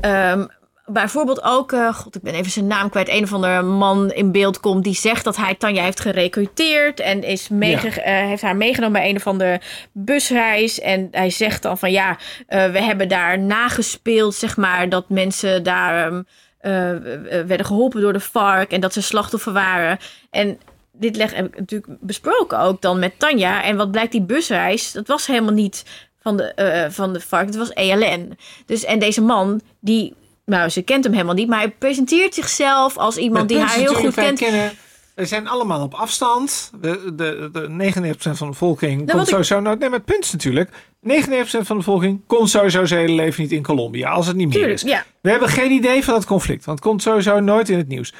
ehm, 0.00 0.46
bijvoorbeeld 0.92 1.42
ook, 1.42 1.72
eh, 1.72 1.94
god, 1.94 2.16
ik 2.16 2.22
ben 2.22 2.34
even 2.34 2.50
zijn 2.50 2.66
naam 2.66 2.90
kwijt, 2.90 3.08
een 3.08 3.22
of 3.22 3.32
andere 3.32 3.62
man 3.62 4.12
in 4.12 4.32
beeld 4.32 4.60
komt 4.60 4.84
die 4.84 4.94
zegt 4.94 5.24
dat 5.24 5.36
hij 5.36 5.54
Tanja 5.54 5.82
heeft 5.82 6.00
gerecruiteerd 6.00 7.00
en 7.00 7.22
is 7.22 7.48
meege- 7.48 8.00
eh, 8.00 8.26
heeft 8.26 8.42
haar 8.42 8.56
meegenomen 8.56 9.00
bij 9.00 9.10
een 9.10 9.16
of 9.16 9.26
andere 9.26 9.60
busreis. 9.92 10.80
En 10.80 11.08
hij 11.10 11.30
zegt 11.30 11.62
dan 11.62 11.78
van 11.78 11.90
ja, 11.90 12.18
eh, 12.46 12.70
we 12.70 12.82
hebben 12.82 13.08
daar 13.08 13.38
nagespeeld, 13.38 14.34
zeg 14.34 14.56
maar, 14.56 14.88
dat 14.88 15.08
mensen 15.08 15.62
daar 15.62 16.06
ehm, 16.06 16.22
eh, 16.60 16.90
eh, 16.90 17.46
werden 17.46 17.66
geholpen 17.66 18.00
door 18.00 18.12
de 18.12 18.20
FARC 18.20 18.72
en 18.72 18.80
dat 18.80 18.92
ze 18.92 19.02
slachtoffer 19.02 19.52
waren. 19.52 19.98
En 20.30 20.58
dit 20.92 21.16
leg, 21.16 21.34
heb 21.34 21.46
ik 21.46 21.58
natuurlijk 21.58 21.92
besproken 22.00 22.58
ook 22.58 22.80
dan 22.80 22.98
met 22.98 23.18
Tanja. 23.18 23.62
En 23.62 23.76
wat 23.76 23.90
blijkt 23.90 24.12
die 24.12 24.22
busreis, 24.22 24.92
dat 24.92 25.06
was 25.06 25.26
helemaal 25.26 25.52
niet 25.52 25.84
van 26.22 26.36
de, 26.36 26.44
eh, 26.44 26.90
van 26.90 27.12
de 27.12 27.20
FARC, 27.20 27.46
het 27.46 27.56
was 27.56 27.72
ELN. 27.72 28.38
Dus, 28.66 28.84
en 28.84 28.98
deze 28.98 29.20
man, 29.20 29.60
die, 29.80 30.14
nou, 30.50 30.68
ze 30.68 30.82
kent 30.82 31.04
hem 31.04 31.12
helemaal 31.12 31.34
niet, 31.34 31.48
maar 31.48 31.58
hij 31.58 31.70
presenteert 31.70 32.34
zichzelf 32.34 32.96
als 32.96 33.16
iemand 33.16 33.48
die 33.48 33.58
haar 33.58 33.68
is 33.68 33.74
heel 33.82 33.94
goed 33.94 34.14
kent. 34.14 34.38
kennen- 34.38 34.72
we 35.14 35.26
zijn 35.26 35.48
allemaal 35.48 35.82
op 35.82 35.94
afstand. 35.94 36.70
De, 36.80 37.12
de, 37.14 37.48
de 37.52 37.92
99% 37.92 38.14
van 38.16 38.32
de 38.38 38.46
bevolking 38.46 38.98
komt 38.98 39.12
wat 39.12 39.22
ik- 39.22 39.28
sowieso... 39.28 39.60
Nou, 39.60 39.76
nee, 39.78 39.88
maar 39.88 39.98
het 39.98 40.06
punt 40.06 40.24
is 40.24 40.32
natuurlijk... 40.32 40.70
99% 40.70 40.72
van 41.02 41.60
de 41.60 41.74
bevolking 41.74 42.20
komt 42.26 42.50
sowieso 42.50 42.84
zijn 42.84 43.00
hele 43.00 43.12
leven 43.14 43.42
niet 43.42 43.52
in 43.52 43.62
Colombia. 43.62 44.10
Als 44.10 44.26
het 44.26 44.36
niet 44.36 44.46
meer 44.48 44.56
Tuurlijk, 44.56 44.82
is. 44.82 44.90
ja. 44.90 45.04
We 45.20 45.30
hebben 45.30 45.48
geen 45.48 45.70
idee 45.70 46.04
van 46.04 46.14
dat 46.14 46.24
conflict. 46.24 46.64
Want 46.64 46.78
het 46.78 46.88
komt 46.88 47.02
sowieso 47.02 47.40
nooit 47.40 47.68
in 47.68 47.76
het 47.78 47.88
nieuws. 47.88 48.14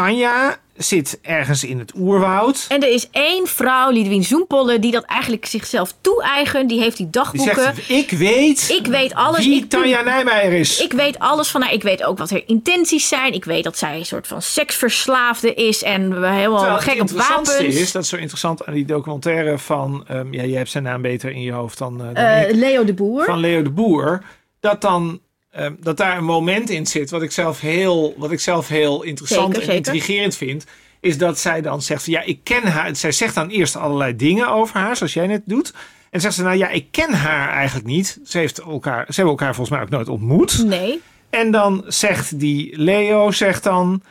Tanja 0.00 0.56
zit 0.76 1.18
ergens 1.22 1.64
in 1.64 1.78
het 1.78 1.92
oerwoud. 1.96 2.64
En 2.68 2.82
er 2.82 2.88
is 2.88 3.08
één 3.10 3.46
vrouw, 3.46 3.90
Lidwien 3.90 4.24
Zoempolle, 4.24 4.78
die 4.78 4.90
dat 4.92 5.04
eigenlijk 5.04 5.46
zichzelf 5.46 5.94
toe-eigent. 6.00 6.68
Die 6.68 6.80
heeft 6.80 6.96
die 6.96 7.10
Die 7.10 7.14
dagboeken. 7.22 7.62
zegt, 7.62 7.90
ik 7.90 8.10
weet 8.10 8.68
Ik 8.80 8.86
weet 8.86 9.14
alles. 9.14 9.44
wie 9.46 9.62
Ik- 9.62 9.68
Tanja 9.70 10.02
Nijmeijer 10.02 10.52
is. 10.52 10.80
Ik 10.82 10.92
weet 10.92 11.18
alles 11.18 11.48
van 11.48 11.62
haar. 11.62 11.72
Ik 11.72 11.82
weet 11.82 12.04
ook 12.04 12.18
wat 12.18 12.30
haar 12.30 12.42
intenties 12.46 13.08
zijn. 13.08 13.32
Ik 13.32 13.44
weet 13.44 13.64
dat 13.64 13.78
zij 13.78 13.96
een 13.96 14.06
soort 14.06 14.26
van 14.26 14.42
seksverslaafde 14.42 15.54
is. 15.54 15.82
En 15.82 16.20
we 16.20 16.26
helemaal 16.26 16.58
Terwijl 16.58 16.80
gek 16.80 16.98
het 16.98 17.12
op 17.12 17.18
wapens. 17.18 17.56
is, 17.58 17.92
dat 17.92 18.02
is 18.02 18.08
zo 18.08 18.16
interessant 18.16 18.66
aan 18.66 18.74
die 18.74 18.84
documentaire 18.84 19.58
van... 19.58 20.04
ehm, 20.08 20.32
ja, 20.32 20.44
jij 20.44 20.58
hebt 20.58 20.70
zijn 20.70 20.84
naam 20.84 21.02
beter 21.02 21.30
in 21.30 21.42
je 21.42 21.52
hoofd 21.52 21.78
dan, 21.78 21.98
dan 21.98 22.08
ik. 22.08 22.50
Leo 22.54 22.84
de 22.84 22.94
Boer. 22.94 23.24
van 23.24 23.38
Leo 23.38 23.62
de 23.62 23.70
Boer. 23.70 24.22
Dat 24.60 24.80
dan 24.80 25.20
ehm, 25.56 25.74
dat 25.80 25.96
daar 25.96 26.16
een 26.16 26.24
moment 26.24 26.70
in 26.70 26.86
zit 26.86 27.10
wat 27.10 27.22
ik 27.22 27.32
zelf 27.32 27.60
heel, 27.60 28.14
wat 28.16 28.32
ik 28.32 28.40
zelf 28.40 28.68
heel 28.68 29.02
interessant 29.02 29.54
Zeker, 29.54 29.68
en 29.68 29.74
zeker. 29.74 29.92
intrigerend 29.92 30.36
vind. 30.36 30.64
Is 31.00 31.18
dat 31.18 31.38
zij 31.38 31.60
dan 31.60 31.82
zegt: 31.82 32.04
van, 32.04 32.12
Ja, 32.12 32.22
ik 32.22 32.40
ken 32.42 32.62
haar. 32.62 32.96
Zij 32.96 33.12
zegt 33.12 33.34
dan 33.34 33.48
eerst 33.48 33.76
allerlei 33.76 34.16
dingen 34.16 34.48
over 34.48 34.76
haar, 34.76 34.96
zoals 34.96 35.14
jij 35.14 35.26
net 35.26 35.42
doet. 35.44 35.74
En 36.10 36.20
zegt 36.20 36.34
ze: 36.34 36.42
Nou 36.42 36.56
ja, 36.56 36.68
ik 36.68 36.86
ken 36.90 37.12
haar 37.12 37.48
eigenlijk 37.48 37.86
niet. 37.86 38.18
Ze, 38.24 38.38
heeft 38.38 38.58
elkaar, 38.58 39.04
ze 39.08 39.14
hebben 39.14 39.30
elkaar 39.30 39.54
volgens 39.54 39.76
mij 39.76 39.84
ook 39.86 39.92
nooit 39.92 40.08
ontmoet. 40.08 40.64
Nee. 40.64 41.00
En 41.30 41.50
dan 41.50 41.84
zegt 41.86 42.40
die 42.40 42.78
Leo, 42.78 43.30
zegt 43.30 43.62
dan... 43.62 44.02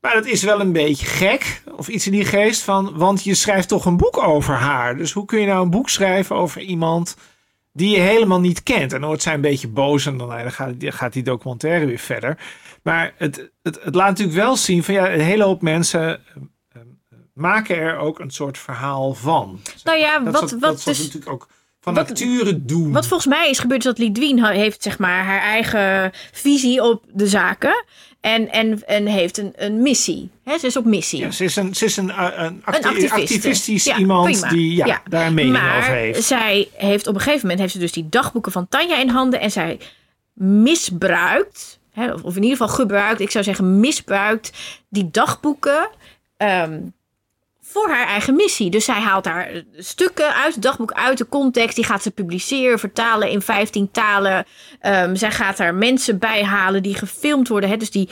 Maar 0.00 0.14
dat 0.14 0.26
is 0.26 0.42
wel 0.42 0.60
een 0.60 0.72
beetje 0.72 1.06
gek, 1.06 1.62
of 1.76 1.88
iets 1.88 2.06
in 2.06 2.12
die 2.12 2.24
geest 2.24 2.62
van... 2.62 2.92
Want 2.94 3.24
je 3.24 3.34
schrijft 3.34 3.68
toch 3.68 3.84
een 3.84 3.96
boek 3.96 4.18
over 4.22 4.54
haar. 4.54 4.96
Dus 4.96 5.12
hoe 5.12 5.24
kun 5.24 5.40
je 5.40 5.46
nou 5.46 5.62
een 5.62 5.70
boek 5.70 5.88
schrijven 5.88 6.36
over 6.36 6.60
iemand 6.60 7.16
die 7.76 7.90
je 7.90 8.00
helemaal 8.00 8.40
niet 8.40 8.62
kent? 8.62 8.92
En 8.92 8.98
dan 8.98 9.08
wordt 9.08 9.22
zij 9.22 9.34
een 9.34 9.40
beetje 9.40 9.68
boos 9.68 10.06
en 10.06 10.16
dan, 10.18 10.28
ja, 10.28 10.42
dan 10.42 10.52
gaat, 10.52 10.80
die- 10.80 10.92
gaat 10.92 11.12
die 11.12 11.22
documentaire 11.22 11.86
weer 11.86 11.98
verder. 11.98 12.38
Maar 12.82 13.14
het, 13.16 13.50
het, 13.62 13.80
het 13.82 13.94
laat 13.94 14.08
natuurlijk 14.08 14.36
wel 14.36 14.56
zien 14.56 14.82
van... 14.84 14.94
Ja, 14.94 15.12
een 15.12 15.20
hele 15.20 15.44
hoop 15.44 15.62
mensen 15.62 16.00
eh, 16.00 16.16
eh, 16.72 16.80
maken 17.32 17.76
er 17.76 17.96
ook 17.98 18.18
een 18.18 18.30
soort 18.30 18.58
verhaal 18.58 19.14
van. 19.14 19.60
Nou 19.84 19.98
ja, 19.98 20.18
Dat 20.18 20.32
wat, 20.32 20.42
is 20.44 20.50
wat, 20.50 20.60
dat 20.60 20.82
dus... 20.84 20.98
natuurlijk 20.98 21.32
ook 21.32 21.48
van 21.84 21.94
Wat- 21.94 22.08
nature 22.08 22.64
doen. 22.64 22.92
Wat 22.92 23.06
volgens 23.06 23.28
mij 23.34 23.50
is 23.50 23.58
gebeurd 23.58 23.80
is 23.80 23.86
dat 23.86 23.98
Lidwien 23.98 24.44
heeft 24.44 24.82
zeg 24.82 24.98
maar 24.98 25.24
haar 25.24 25.40
eigen 25.40 26.10
visie 26.32 26.82
op 26.82 27.04
de 27.12 27.26
zaken. 27.26 27.84
En, 28.20 28.50
en, 28.52 28.86
en 28.86 29.06
heeft 29.06 29.38
een, 29.38 29.52
een 29.56 29.82
missie. 29.82 30.30
Hè, 30.44 30.58
ze 30.58 30.66
is 30.66 30.76
op 30.76 30.84
missie. 30.84 31.20
Ja, 31.20 31.30
ze 31.30 31.44
is 31.44 31.56
een, 31.56 31.74
ze 31.74 31.84
is 31.84 31.96
een, 31.96 32.10
eh, 32.10 32.16
een, 32.36 32.62
acti- 32.64 32.78
Een 32.78 32.84
activiste. 32.84 33.14
activistisch 33.20 33.84
Ja, 33.84 33.98
iemand 33.98 34.30
prima. 34.30 34.48
die 34.48 34.74
ja, 34.76 34.86
Ja. 34.86 35.02
daar 35.08 35.26
een 35.26 35.34
mening 35.34 35.54
maar 35.56 35.78
over 35.78 35.92
heeft. 35.92 36.22
zij 36.24 36.68
heeft 36.76 37.06
op 37.06 37.14
een 37.14 37.20
gegeven 37.20 37.40
moment 37.42 37.60
heeft 37.60 37.72
ze 37.72 37.78
dus 37.78 37.92
die 37.92 38.08
dagboeken 38.08 38.52
van 38.52 38.68
Tanja 38.68 38.98
in 38.98 39.08
handen. 39.08 39.40
En 39.40 39.50
zij 39.50 39.78
misbruikt, 40.32 41.78
hè, 41.92 42.12
of 42.12 42.22
of 42.22 42.36
in 42.36 42.42
ieder 42.42 42.56
geval 42.58 42.74
gebruikt, 42.74 43.20
ik 43.20 43.30
zou 43.30 43.44
zeggen 43.44 43.80
misbruikt, 43.80 44.52
die 44.88 45.10
dagboeken 45.10 45.88
ehm, 46.36 46.80
voor 47.66 47.88
haar 47.88 48.06
eigen 48.06 48.36
missie. 48.36 48.70
Dus 48.70 48.84
zij 48.84 49.00
haalt 49.00 49.24
daar 49.24 49.62
stukken 49.76 50.34
uit 50.34 50.54
het 50.54 50.62
dagboek, 50.62 50.92
uit 50.92 51.18
de 51.18 51.28
context. 51.28 51.76
Die 51.76 51.84
gaat 51.84 52.02
ze 52.02 52.10
publiceren, 52.10 52.78
vertalen 52.78 53.30
in 53.30 53.42
15 53.42 53.90
talen. 53.90 54.44
Ehm, 54.80 55.14
zij 55.14 55.30
gaat 55.30 55.56
daar 55.56 55.74
mensen 55.74 56.18
bij 56.18 56.44
halen 56.44 56.82
die 56.82 56.94
gefilmd 56.94 57.48
worden. 57.48 57.70
Hè? 57.70 57.76
Dus 57.76 57.90
die 57.90 58.08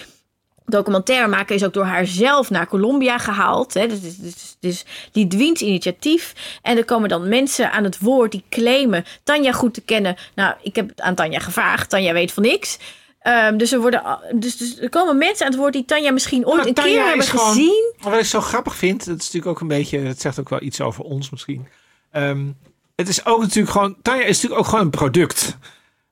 documentaire 0.66 1.28
maken 1.28 1.54
is 1.54 1.64
ook 1.64 1.72
door 1.72 1.84
haar 1.84 2.06
zelf 2.06 2.50
naar 2.50 2.68
Colombia 2.68 3.18
gehaald. 3.18 3.74
Hè? 3.74 3.86
Dus, 3.86 4.00
dus, 4.00 4.16
dus, 4.16 4.56
dus 4.60 4.84
die 5.12 5.26
Dwiens 5.26 5.62
initiatief. 5.62 6.58
En 6.62 6.76
er 6.76 6.84
komen 6.84 7.08
dan 7.08 7.28
mensen 7.28 7.72
aan 7.72 7.84
het 7.84 7.98
woord 7.98 8.32
die 8.32 8.44
claimen 8.48 9.04
Tanja 9.24 9.52
goed 9.52 9.74
te 9.74 9.80
kennen. 9.80 10.16
Nou, 10.34 10.54
ik 10.62 10.76
heb 10.76 10.88
het 10.88 11.00
aan 11.00 11.14
Tanja 11.14 11.38
gevraagd. 11.38 11.90
Tanja 11.90 12.12
weet 12.12 12.32
van 12.32 12.42
niks. 12.42 12.78
Ehm, 13.22 13.56
dus, 13.56 13.72
er 13.72 13.80
worden, 13.80 14.18
dus, 14.34 14.56
dus 14.56 14.78
er 14.78 14.88
komen 14.88 15.18
mensen 15.18 15.44
aan 15.46 15.52
het 15.52 15.60
woord 15.60 15.72
die 15.72 15.84
Tanja 15.84 16.10
misschien 16.12 16.46
ooit 16.46 16.66
een 16.66 16.74
Tanja 16.74 16.90
keer 16.92 17.06
hebben 17.06 17.26
gewoon- 17.26 17.46
gezien. 17.46 17.94
Maar 18.00 18.10
wat 18.10 18.20
ik 18.20 18.26
zo 18.26 18.40
grappig 18.40 18.74
vind, 18.76 18.98
dat 18.98 19.18
is 19.18 19.24
natuurlijk 19.24 19.46
ook 19.46 19.60
een 19.60 19.68
beetje, 19.68 20.02
dat 20.02 20.20
zegt 20.20 20.40
ook 20.40 20.48
wel 20.48 20.62
iets 20.62 20.80
over 20.80 21.04
ons 21.04 21.30
misschien. 21.30 21.66
Ehm, 22.12 22.46
het 22.96 23.08
is 23.08 23.26
ook 23.26 23.40
natuurlijk 23.40 23.72
gewoon, 23.72 23.96
Tanja 24.02 24.22
is 24.24 24.34
natuurlijk 24.34 24.60
ook 24.60 24.66
gewoon 24.68 24.84
een 24.84 24.90
product. 24.90 25.56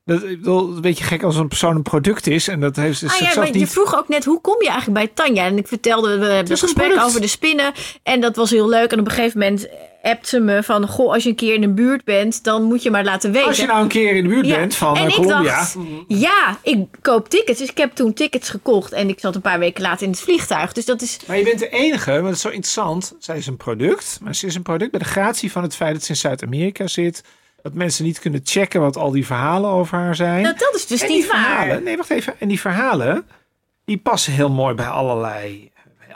Dat, 0.04 0.22
ik 0.22 0.38
bedoel, 0.38 0.68
een 0.74 0.80
beetje 0.80 1.04
gek 1.04 1.22
als 1.22 1.36
een 1.36 1.48
persoon 1.48 1.76
een 1.76 1.82
product 1.82 2.26
is. 2.26 2.48
En 2.48 2.60
dat 2.60 2.76
heeft 2.76 2.98
ze 2.98 3.06
Ah 3.06 3.18
ja, 3.18 3.32
maar 3.36 3.46
je 3.46 3.52
niet... 3.52 3.68
vroeg 3.68 3.96
ook 3.96 4.08
net, 4.08 4.24
hoe 4.24 4.40
kom 4.40 4.56
je 4.62 4.68
eigenlijk 4.68 4.98
bij 4.98 5.10
Tanja? 5.14 5.44
En 5.44 5.56
ik 5.58 5.68
vertelde, 5.68 6.18
we 6.18 6.24
hebben 6.26 6.52
een 6.52 6.58
gesprek 6.58 6.86
product. 6.86 7.06
over 7.06 7.20
de 7.20 7.26
spinnen. 7.26 7.72
En 8.02 8.20
dat 8.20 8.36
was 8.36 8.50
heel 8.50 8.68
leuk. 8.68 8.92
En 8.92 9.00
op 9.00 9.06
een 9.06 9.12
gegeven 9.12 9.38
moment 9.38 9.68
appt 10.02 10.28
ze 10.28 10.40
me 10.40 10.62
van... 10.62 10.88
Goh, 10.88 11.12
als 11.12 11.22
je 11.22 11.28
een 11.28 11.34
keer 11.34 11.54
in 11.54 11.60
de 11.60 11.68
buurt 11.68 12.04
bent, 12.04 12.44
dan 12.44 12.62
moet 12.62 12.82
je 12.82 12.90
maar 12.90 13.04
laten 13.04 13.32
weten. 13.32 13.48
Als 13.48 13.56
je 13.56 13.66
nou 13.66 13.82
een 13.82 13.88
keer 13.88 14.16
in 14.16 14.22
de 14.22 14.28
buurt 14.28 14.46
Ja, 14.46 14.56
bent 14.56 14.74
van 14.74 14.96
en 14.96 15.02
eh, 15.02 15.08
ik 15.08 15.14
Colombia. 15.14 15.56
dacht, 15.56 15.76
ja, 16.08 16.58
ik 16.62 16.86
koop 17.02 17.28
tickets. 17.28 17.58
Dus 17.58 17.70
ik 17.70 17.78
heb 17.78 17.94
toen 17.94 18.12
tickets 18.12 18.48
gekocht. 18.48 18.92
En 18.92 19.08
ik 19.08 19.20
zat 19.20 19.34
een 19.34 19.40
paar 19.40 19.58
weken 19.58 19.82
later 19.82 20.02
in 20.02 20.10
het 20.10 20.20
vliegtuig. 20.20 20.72
Dus 20.72 20.84
dat 20.84 21.02
is... 21.02 21.18
Maar 21.26 21.38
je 21.38 21.44
bent 21.44 21.58
de 21.58 21.68
enige, 21.68 22.10
maar 22.10 22.22
dat 22.22 22.32
is 22.32 22.40
zo 22.40 22.48
interessant. 22.48 23.14
Zij 23.18 23.36
is 23.36 23.46
een 23.46 23.56
product, 23.56 24.18
maar 24.22 24.34
ze 24.34 24.46
is 24.46 24.54
een 24.54 24.62
product 24.62 24.90
bij 24.90 25.00
de 25.00 25.06
gratie 25.06 25.52
van 25.52 25.62
het 25.62 25.76
feit 25.76 25.92
dat 25.92 26.02
ze 26.02 26.10
in 26.10 26.16
Zuid-Amerika 26.16 26.86
zit. 26.86 27.22
Dat 27.62 27.74
mensen 27.74 28.04
niet 28.04 28.18
kunnen 28.18 28.40
checken 28.44 28.80
wat 28.80 28.96
al 28.96 29.10
die 29.10 29.26
verhalen 29.26 29.70
over 29.70 29.98
haar 29.98 30.14
zijn. 30.16 30.42
Nou, 30.42 30.54
dat 30.58 30.74
is 30.74 30.86
dus 30.86 31.02
en 31.02 31.08
niet 31.08 31.26
waar. 31.30 31.82
nee, 31.82 31.96
wacht 31.96 32.10
even. 32.10 32.34
En 32.38 32.48
die 32.48 32.60
verhalen, 32.60 33.26
die 33.84 33.98
passen 33.98 34.32
heel 34.32 34.50
mooi 34.50 34.74
bij 34.74 34.86
allerlei, 34.86 35.69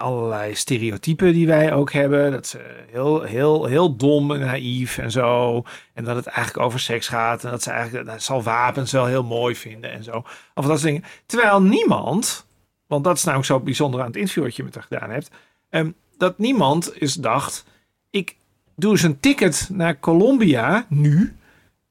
allerlei 0.05 0.55
stereotypen 0.55 1.33
die 1.33 1.47
wij 1.47 1.73
ook 1.73 1.93
hebben. 1.93 2.31
Dat 2.31 2.47
ze 2.47 2.85
heel, 2.91 3.23
heel, 3.23 3.65
heel 3.65 3.97
dom 3.97 4.33
en 4.33 4.41
naïef 4.41 4.99
en 4.99 5.11
zo. 5.11 5.63
En 5.93 6.05
dat 6.05 6.17
het 6.17 6.27
eigenlijk 6.27 6.67
over 6.67 6.81
seks 6.81 7.09
gaat. 7.09 7.45
En 7.45 7.51
dat 7.51 7.63
ze 7.63 7.71
eigenlijk, 7.71 8.07
dat 8.07 8.23
zal 8.23 8.43
wapens 8.43 8.93
wel 8.93 9.07
heel 9.07 9.25
mooi 9.25 9.57
vinden 9.57 9.93
en 9.93 10.05
zo. 10.05 10.17
Of 10.55 10.67
dat 10.67 10.79
soort 10.79 10.83
dingen. 10.83 11.05
Terwijl 11.27 11.63
niemand, 11.63 12.47
want 12.87 13.05
dat 13.05 13.17
is 13.17 13.25
namelijk 13.25 13.49
zo 13.49 13.61
bijzonder 13.61 14.01
aan 14.01 14.07
het 14.07 14.17
interview 14.17 14.43
wat 14.43 14.57
je 14.57 14.65
met 14.65 14.75
haar 14.75 14.87
gedaan 14.89 15.11
hebt. 15.11 15.31
ehm, 15.71 15.91
dat 16.19 16.39
niemand 16.39 17.01
is 17.01 17.15
dacht, 17.15 17.65
ik 18.11 18.37
doe 18.77 18.91
eens 18.91 19.03
een 19.03 19.21
ticket 19.21 19.69
naar 19.73 19.99
Colombia 19.99 20.87
nu. 20.89 21.37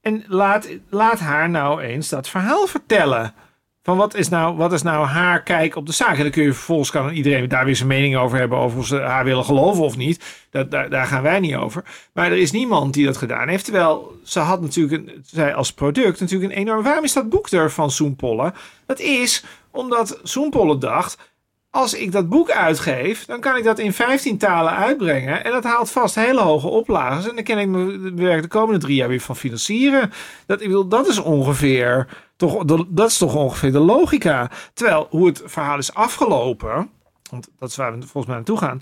En 0.01 0.23
laat, 0.27 0.69
laat 0.89 1.19
haar 1.19 1.49
nou 1.49 1.81
eens 1.81 2.09
dat 2.09 2.29
verhaal 2.29 2.67
vertellen. 2.67 3.33
Van 3.83 3.97
wat 3.97 4.13
is, 4.13 4.29
nou, 4.29 4.55
wat 4.55 4.73
is 4.73 4.81
nou 4.81 5.05
haar 5.05 5.43
kijk 5.43 5.75
op 5.75 5.85
de 5.85 5.91
zaak? 5.91 6.15
En 6.15 6.21
dan 6.21 6.31
kun 6.31 6.43
je 6.43 6.53
vervolgens 6.53 6.91
kan 6.91 7.09
iedereen 7.09 7.49
daar 7.49 7.65
weer 7.65 7.75
zijn 7.75 7.87
mening 7.87 8.15
over 8.15 8.37
hebben. 8.37 8.57
Over 8.57 8.79
of 8.79 8.87
ze 8.87 8.99
haar 8.99 9.25
willen 9.25 9.45
geloven 9.45 9.83
of 9.83 9.97
niet. 9.97 10.45
Dat, 10.49 10.71
daar, 10.71 10.89
daar 10.89 11.05
gaan 11.05 11.23
wij 11.23 11.39
niet 11.39 11.55
over. 11.55 11.83
Maar 12.13 12.31
er 12.31 12.37
is 12.37 12.51
niemand 12.51 12.93
die 12.93 13.05
dat 13.05 13.17
gedaan 13.17 13.47
heeft. 13.47 13.63
Terwijl 13.63 14.19
ze 14.23 14.39
had 14.39 14.61
natuurlijk, 14.61 15.11
zij 15.25 15.53
als 15.53 15.73
product 15.73 16.19
natuurlijk 16.19 16.51
een 16.51 16.57
enorm... 16.57 16.83
Waarom 16.83 17.03
is 17.03 17.13
dat 17.13 17.29
boek 17.29 17.49
er 17.49 17.71
van 17.71 17.91
Soempolle? 17.91 18.53
Dat 18.85 18.99
is 18.99 19.43
omdat 19.71 20.19
Soempolle 20.23 20.77
dacht... 20.77 21.32
Als 21.75 21.93
ik 21.93 22.11
dat 22.11 22.29
boek 22.29 22.51
uitgeef, 22.51 23.25
dan 23.25 23.39
kan 23.39 23.55
ik 23.55 23.63
dat 23.63 23.79
in 23.79 23.93
15 23.93 24.37
talen 24.37 24.75
uitbrengen. 24.75 25.43
En 25.43 25.51
dat 25.51 25.63
haalt 25.63 25.91
vast 25.91 26.15
hele 26.15 26.41
hoge 26.41 26.67
oplages. 26.67 27.27
En 27.27 27.35
dan 27.35 27.43
kan 27.43 27.57
ik 27.57 27.67
mijn 27.67 28.15
werk 28.15 28.41
de 28.41 28.47
komende 28.47 28.79
drie 28.79 28.95
jaar 28.95 29.07
weer 29.07 29.19
van 29.19 29.35
financieren. 29.35 30.11
Dat, 30.45 30.61
ik 30.61 30.67
wil, 30.67 30.87
dat 30.87 31.07
is 31.07 31.17
ongeveer 31.17 32.07
toch, 32.35 32.65
dat 32.87 33.09
is 33.09 33.17
toch 33.17 33.35
ongeveer 33.35 33.71
de 33.71 33.79
logica. 33.79 34.51
Terwijl 34.73 35.07
hoe 35.09 35.27
het 35.27 35.41
verhaal 35.45 35.77
is 35.77 35.93
afgelopen, 35.93 36.89
want 37.29 37.49
dat 37.59 37.69
is 37.69 37.75
waar 37.75 37.91
we 37.93 37.99
volgens 37.99 38.25
mij 38.25 38.35
naartoe 38.35 38.57
gaan, 38.57 38.81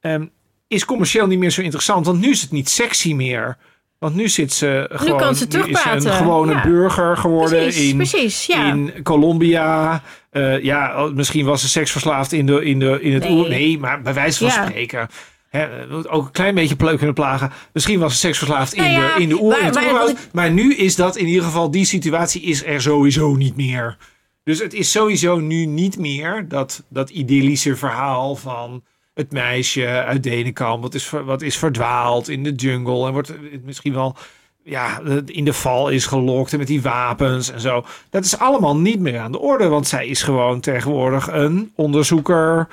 ehm, 0.00 0.26
is 0.68 0.84
commercieel 0.84 1.26
niet 1.26 1.38
meer 1.38 1.50
zo 1.50 1.62
interessant. 1.62 2.06
Want 2.06 2.20
nu 2.20 2.30
is 2.30 2.42
het 2.42 2.50
niet 2.50 2.68
sexy 2.68 3.14
meer. 3.14 3.56
Want 3.98 4.14
nu 4.14 4.28
zit 4.28 4.52
ze 4.52 4.88
gewoon. 4.92 5.18
kan 5.18 5.34
ze 5.34 5.46
is 5.48 5.82
ze 5.82 5.90
een 6.08 6.12
gewone 6.12 6.52
Ja. 6.52 6.62
burger 6.62 7.16
geworden 7.16 7.58
Precies, 7.62 7.90
in, 7.90 7.96
precies, 7.96 8.46
ja. 8.46 8.66
in 8.72 8.92
Colombia. 9.02 10.02
Eh, 10.30 10.62
ja, 10.62 11.10
misschien 11.14 11.44
was 11.46 11.60
ze 11.60 11.68
seksverslaafd 11.68 12.32
in, 12.32 12.46
de, 12.46 12.64
in, 12.64 12.78
de, 12.78 12.98
in 13.00 13.12
het 13.14 13.22
Nee. 13.22 13.32
oer. 13.32 13.48
Nee, 13.48 13.78
maar 13.78 14.02
bij 14.02 14.14
wijze 14.14 14.38
van 14.38 14.46
Ja. 14.46 14.66
spreken. 14.66 15.08
Hè, 15.48 15.62
eh, 15.64 15.96
ook 16.14 16.24
een 16.24 16.30
klein 16.30 16.54
beetje 16.54 16.76
pleuk 16.76 16.96
kunnen 16.96 17.14
plagen. 17.14 17.50
Misschien 17.72 17.98
was 17.98 18.12
ze 18.12 18.18
seksverslaafd 18.18 18.74
in, 18.74 18.82
Nou 18.82 19.14
de, 19.16 19.22
in 19.22 19.28
de 19.28 19.40
oer. 19.42 19.58
in 19.58 19.64
het 19.64 19.76
ik- 19.76 20.16
Maar 20.32 20.50
nu 20.50 20.74
is 20.74 20.96
dat 20.96 21.16
in 21.16 21.26
ieder 21.26 21.44
geval, 21.44 21.70
die 21.70 21.84
situatie 21.84 22.42
is 22.42 22.64
er 22.64 22.82
sowieso 22.82 23.34
niet 23.34 23.56
meer. 23.56 23.96
Dus 24.44 24.58
het 24.58 24.74
is 24.74 24.90
sowieso 24.90 25.38
nu 25.38 25.66
niet 25.66 25.98
meer 25.98 26.48
dat, 26.48 26.84
dat 26.88 27.10
idyllische 27.10 27.76
verhaal 27.76 28.36
van 28.36 28.82
het 29.16 29.32
meisje 29.32 29.86
uit 29.86 30.22
Denenkamp. 30.22 30.82
Wat 30.82 30.94
is, 30.94 31.10
wat 31.10 31.42
is 31.42 31.56
verdwaald 31.56 32.28
in 32.28 32.42
de 32.42 32.52
jungle 32.52 33.06
en 33.06 33.12
wordt 33.12 33.30
eh, 33.30 33.36
misschien 33.64 33.92
wel 33.94 34.16
ja, 34.64 35.00
in 35.26 35.44
de 35.44 35.52
val 35.52 35.88
is 35.88 36.06
gelokt 36.06 36.52
en 36.52 36.58
met 36.58 36.66
die 36.66 36.82
wapens 36.82 37.50
en 37.52 37.60
zo. 37.60 37.84
Dat 38.10 38.24
is 38.24 38.38
allemaal 38.38 38.76
niet 38.76 39.00
meer 39.00 39.18
aan 39.18 39.32
de 39.32 39.38
orde, 39.38 39.68
want 39.68 39.86
zij 39.88 40.06
is 40.06 40.22
gewoon 40.22 40.60
tegenwoordig 40.60 41.28
een 41.32 41.72
onderzoeker 41.74 42.68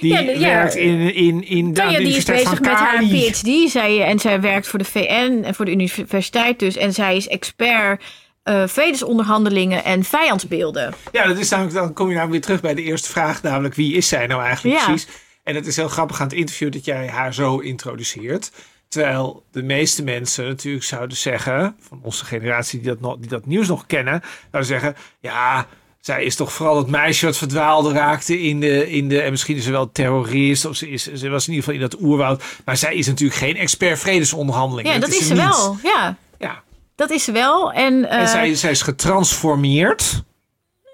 die 0.00 0.12
Ja, 0.12 0.18
ja. 0.20 0.38
werkt 0.38 0.74
in, 0.74 1.14
in, 1.14 1.46
in 1.46 1.72
de, 1.72 1.82
aan 1.82 1.86
Tanja 1.86 1.98
de 1.98 2.04
die 2.04 2.16
is 2.16 2.24
bezig 2.24 2.60
met 2.60 2.70
haar. 2.70 3.02
PhD. 3.02 3.70
Zij, 3.70 4.02
en 4.04 4.18
zij 4.18 4.40
werkt 4.40 4.68
voor 4.68 4.78
de 4.78 4.84
VN 4.84 5.42
en 5.44 5.54
voor 5.54 5.64
de 5.64 5.70
universiteit 5.70 6.58
dus. 6.58 6.76
En 6.76 6.92
zij 6.92 7.16
is 7.16 7.28
expert 7.28 8.02
eh 8.42 8.62
vredesonderhandelingen 8.66 9.84
en 9.84 10.04
vijandsbeelden. 10.04 10.94
Ja, 11.12 11.26
dat 11.26 11.38
is 11.38 11.48
namelijk, 11.48 11.74
dan 11.74 11.92
kom 11.92 12.08
je 12.08 12.14
namelijk 12.14 12.32
weer 12.32 12.42
terug 12.56 12.60
bij 12.60 12.74
de 12.74 12.82
eerste 12.90 13.10
vraag, 13.10 13.42
namelijk 13.42 13.74
wie 13.74 13.94
is 13.94 14.08
zij 14.08 14.26
nou 14.26 14.42
eigenlijk 14.42 14.78
Ja. 14.78 14.84
precies? 14.84 15.08
En 15.48 15.54
het 15.54 15.66
is 15.66 15.76
heel 15.76 15.88
grappig 15.88 16.20
aan 16.20 16.26
het 16.26 16.36
interview 16.36 16.72
dat 16.72 16.84
jij 16.84 17.08
haar 17.08 17.34
zo 17.34 17.58
introduceert. 17.58 18.50
Terwijl 18.88 19.44
de 19.50 19.62
meeste 19.62 20.02
mensen 20.02 20.46
natuurlijk 20.46 20.84
zouden 20.84 21.16
zeggen, 21.16 21.76
van 21.80 22.00
onze 22.02 22.24
generatie 22.24 22.80
die 22.80 22.88
dat, 22.88 23.00
nog, 23.00 23.16
die 23.18 23.28
dat 23.28 23.46
nieuws 23.46 23.68
nog 23.68 23.86
kennen, 23.86 24.22
zouden 24.50 24.70
zeggen, 24.70 24.96
ja, 25.20 25.66
zij 26.00 26.24
is 26.24 26.36
toch 26.36 26.52
vooral 26.52 26.76
het 26.76 26.86
meisje 26.86 27.26
wat 27.26 27.36
verdwaalde 27.36 27.92
raakte 27.92 28.40
in 28.42 28.60
de, 28.60 28.90
in 28.90 29.08
de 29.08 29.20
en 29.20 29.30
misschien 29.30 29.56
is 29.56 29.64
ze 29.64 29.70
wel 29.70 29.92
terrorist, 29.92 30.64
of 30.64 30.76
ze, 30.76 30.90
is, 30.90 31.12
ze 31.12 31.28
was 31.28 31.48
in 31.48 31.54
ieder 31.54 31.68
geval 31.68 31.74
in 31.82 31.88
dat 31.90 32.00
oerwoud. 32.00 32.42
Maar 32.64 32.76
zij 32.76 32.94
is 32.94 33.06
natuurlijk 33.06 33.38
geen 33.38 33.56
expert 33.56 33.98
vredesonderhandelingen. 33.98 34.92
Ja, 34.92 34.98
dat, 34.98 35.08
is 35.08 35.26
ze 35.26 35.32
niet. 35.32 35.42
wel. 35.42 35.76
Ja, 35.82 36.16
Ja. 36.38 36.62
dat 36.94 37.10
is 37.10 37.24
ze 37.24 37.32
wel. 37.32 37.72
En, 37.72 38.10
eh, 38.10 38.20
En 38.20 38.28
zij, 38.28 38.54
zij 38.54 38.70
is 38.70 38.82
getransformeerd. 38.82 40.22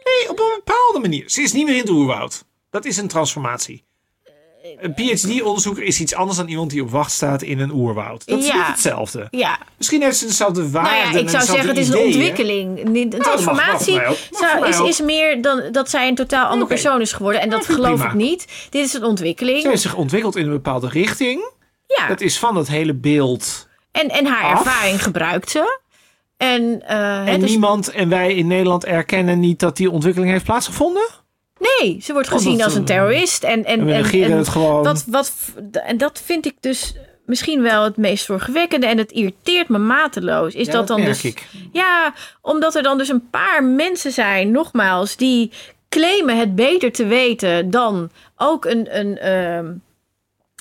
Nee, 0.05 0.30
op 0.30 0.38
een 0.38 0.61
bepaalde 0.64 0.98
manier. 1.00 1.24
Ze 1.30 1.42
is 1.42 1.52
niet 1.52 1.64
meer 1.64 1.74
in 1.74 1.80
het 1.80 1.90
oerwoud. 1.90 2.44
Dat 2.70 2.84
is 2.84 2.96
een 2.96 3.09
transformatie. 3.09 3.84
Een 4.80 4.94
PhD-onderzoeker 4.94 5.82
is 5.82 6.00
iets 6.00 6.14
anders 6.14 6.38
dan 6.38 6.48
iemand 6.48 6.70
die 6.70 6.82
op 6.82 6.90
wacht 6.90 7.12
staat 7.12 7.42
in 7.42 7.58
een 7.60 7.72
oerwoud. 7.72 8.26
Dat 8.26 8.38
is 8.38 8.46
Ja. 8.46 8.56
niet 8.56 8.66
hetzelfde. 8.66 9.26
ja, 9.30 9.58
Misschien 9.76 10.02
heeft 10.02 10.16
ze 10.16 10.26
dezelfde 10.26 10.70
waarden. 10.70 10.92
nou 11.02 11.14
ja, 11.14 11.18
ik 11.20 11.28
zou 11.28 11.44
zeggen 11.44 11.68
het 11.68 11.76
is 11.78 11.88
een 11.88 11.98
ontwikkeling. 11.98 12.84
Niet- 12.88 13.14
Een 13.14 13.20
transformatie 13.20 14.00
is, 14.68 14.80
is 14.80 15.00
meer 15.00 15.42
dan 15.42 15.62
dat 15.72 15.90
zij 15.90 16.08
een 16.08 16.14
totaal 16.14 16.46
andere 16.46 16.66
persoon 16.66 17.00
is 17.00 17.12
geworden. 17.12 17.40
En 17.40 17.50
dat 17.50 17.60
Nou, 17.68 17.74
geloof 17.80 17.94
prima. 17.98 18.08
ik 18.10 18.14
niet. 18.14 18.46
Dit 18.70 18.84
is 18.84 18.92
een 18.94 19.04
ontwikkeling. 19.04 19.62
Ze 19.62 19.68
heeft 19.68 19.82
zich 19.82 19.94
ontwikkeld 19.94 20.36
in 20.36 20.44
een 20.44 20.50
bepaalde 20.52 20.88
richting. 20.88 21.52
ja. 21.86 22.06
Dat 22.08 22.20
is 22.20 22.38
van 22.38 22.54
dat 22.54 22.68
hele 22.68 22.94
beeld. 22.94 23.68
En, 23.92 24.08
en 24.08 24.26
haar 24.26 24.42
af. 24.54 24.58
ervaring 24.66 25.02
gebruikt 25.02 25.50
ze. 25.50 25.78
En, 26.36 26.82
eh, 26.86 27.28
En 27.28 27.40
niemand 27.40 27.90
en 27.90 28.08
wij 28.08 28.34
in 28.34 28.46
Nederland 28.46 28.84
erkennen 28.84 29.40
niet 29.40 29.58
dat 29.60 29.76
die 29.76 29.90
ontwikkeling 29.90 30.32
heeft 30.32 30.44
plaatsgevonden. 30.44 31.06
Nee, 31.59 31.98
ze 32.02 32.12
wordt 32.12 32.28
gezien 32.28 32.57
dat, 32.57 32.64
als 32.64 32.74
een 32.74 32.84
terrorist. 32.84 33.44
En, 33.44 33.64
en, 33.64 33.64
En 33.64 33.80
en, 33.80 33.86
negeren 33.86 34.30
en 34.30 34.38
het 34.38 34.48
gewoon. 34.48 34.82
Wat, 34.82 35.05
wat, 35.07 35.32
en 35.72 35.96
dat 35.96 36.22
vind 36.24 36.46
ik 36.46 36.55
dus 36.61 36.94
misschien 37.26 37.62
wel 37.62 37.84
het 37.84 37.96
meest 37.96 38.24
zorgwekkende. 38.24 38.86
En 38.86 38.98
het 38.98 39.12
irriteert 39.12 39.68
me 39.68 39.78
mateloos. 39.78 40.55
Is 40.55 40.66
Ja, 40.66 40.72
dat, 40.72 40.86
dat 40.86 40.96
dan 40.96 41.07
dus. 41.07 41.24
ik. 41.24 41.46
Ja, 41.72 42.14
omdat 42.40 42.74
er 42.74 42.82
dan 42.82 42.98
dus 42.98 43.09
een 43.09 43.28
paar 43.30 43.64
mensen 43.64 44.12
zijn, 44.12 44.50
nogmaals, 44.50 45.16
die 45.16 45.50
claimen 45.88 46.38
het 46.38 46.55
beter 46.55 46.92
te 46.92 47.07
weten 47.07 47.70
dan 47.70 48.11
ook 48.36 48.64
een. 48.64 48.98
een 48.98 49.18
ehm, 49.18 49.66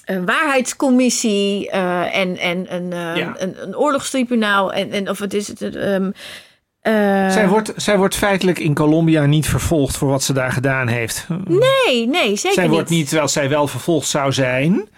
een 0.04 0.26
waarheidscommissie 0.26 1.70
eh, 1.70 2.16
en, 2.18 2.38
en 2.38 2.74
een, 2.76 2.94
eh, 2.94 3.16
Ja. 3.16 3.34
een, 3.38 3.56
een 3.64 3.78
oorlogstribunaal. 3.78 4.74
En, 4.74 4.91
en 4.91 5.10
of 5.10 5.20
het 5.20 5.34
is 5.34 5.48
het. 5.48 5.62
ehm, 5.76 6.12
eh, 6.84 7.30
zij, 7.32 7.48
wordt, 7.48 7.74
zij 7.76 7.98
wordt 7.98 8.16
feitelijk 8.16 8.60
in 8.60 8.74
Colombia 8.74 9.26
niet 9.26 9.48
vervolgd 9.48 9.98
voor 9.98 10.10
wat 10.10 10.24
ze 10.24 10.34
daar 10.34 10.52
gedaan 10.52 10.88
heeft. 10.88 11.28
Nee, 11.48 12.08
nee, 12.08 12.36
zeker 12.36 12.54
zij 12.54 12.64
niet. 12.64 12.72
wordt 12.74 12.90
niet, 12.90 13.08
terwijl 13.08 13.28
zij 13.28 13.50
wel 13.50 13.68
vervolgd 13.68 14.08
zou 14.08 14.32
zijn, 14.34 14.90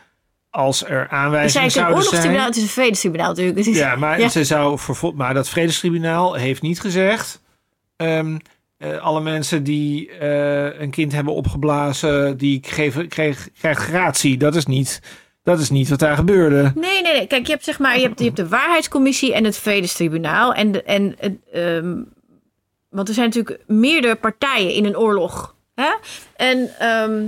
als 0.50 0.84
er 0.86 1.00
Het 1.00 1.08
is 1.08 1.12
aanwijzingen 1.18 1.62
eigenlijk 1.62 1.64
een 1.66 1.72
zouden 1.72 1.96
oorlogstribunaal, 1.96 2.36
zijn. 2.38 2.48
het 2.48 2.56
is 2.56 2.62
een 2.64 2.70
vredestribunaal 2.70 3.28
natuurlijk. 3.28 3.58
Het 3.58 3.68
is- 3.68 3.78
Ja, 3.78 3.96
maar, 3.96 4.20
Ja. 4.26 4.30
Ze 4.30 4.44
zou 4.44 4.80
vervol- 4.80 5.14
maar 5.16 5.34
dat 5.34 5.50
Vredestribunaal 5.50 6.34
heeft 6.34 6.62
niet 6.62 6.80
gezegd... 6.80 7.42
ehm, 7.96 8.38
eh, 8.78 8.98
alle 8.98 9.22
mensen 9.22 9.64
die 9.64 10.12
eh, 10.12 10.80
een 10.82 10.90
kind 10.90 11.12
hebben 11.12 11.34
opgeblazen, 11.34 12.38
die 12.38 12.60
geven, 12.68 13.08
kreeg, 13.08 13.48
krijgt 13.60 13.82
gratie. 13.82 14.38
Dat 14.38 14.56
is, 14.56 14.66
niet, 14.66 15.00
dat 15.46 15.60
is 15.60 15.70
niet 15.70 15.90
wat 15.90 16.00
daar 16.00 16.16
gebeurde. 16.16 16.72
Nee, 16.76 17.02
nee, 17.02 17.14
nee. 17.14 17.28
Kijk, 17.28 17.46
je 17.46 17.52
hebt 17.52 17.64
zeg 17.64 17.80
maar, 17.80 17.96
je 17.96 18.02
hebt, 18.02 18.20
je 18.20 18.26
hebt 18.26 18.38
de 18.38 18.48
waarheidscommissie 18.48 19.34
en 19.34 19.44
het 19.44 19.58
vredestribunaal. 19.58 20.54
En, 20.54 20.72
de, 20.72 20.84
en 20.84 21.16
het, 21.20 21.34
ehm, 21.52 22.02
want 22.90 23.08
er 23.08 23.14
zijn 23.14 23.26
natuurlijk 23.26 23.60
meerdere 23.68 24.16
partijen 24.16 24.74
in 24.74 24.86
een 24.86 24.98
oorlog. 24.98 25.56
Hè? 25.76 25.94
En 26.36 26.80
ehm, 26.80 27.28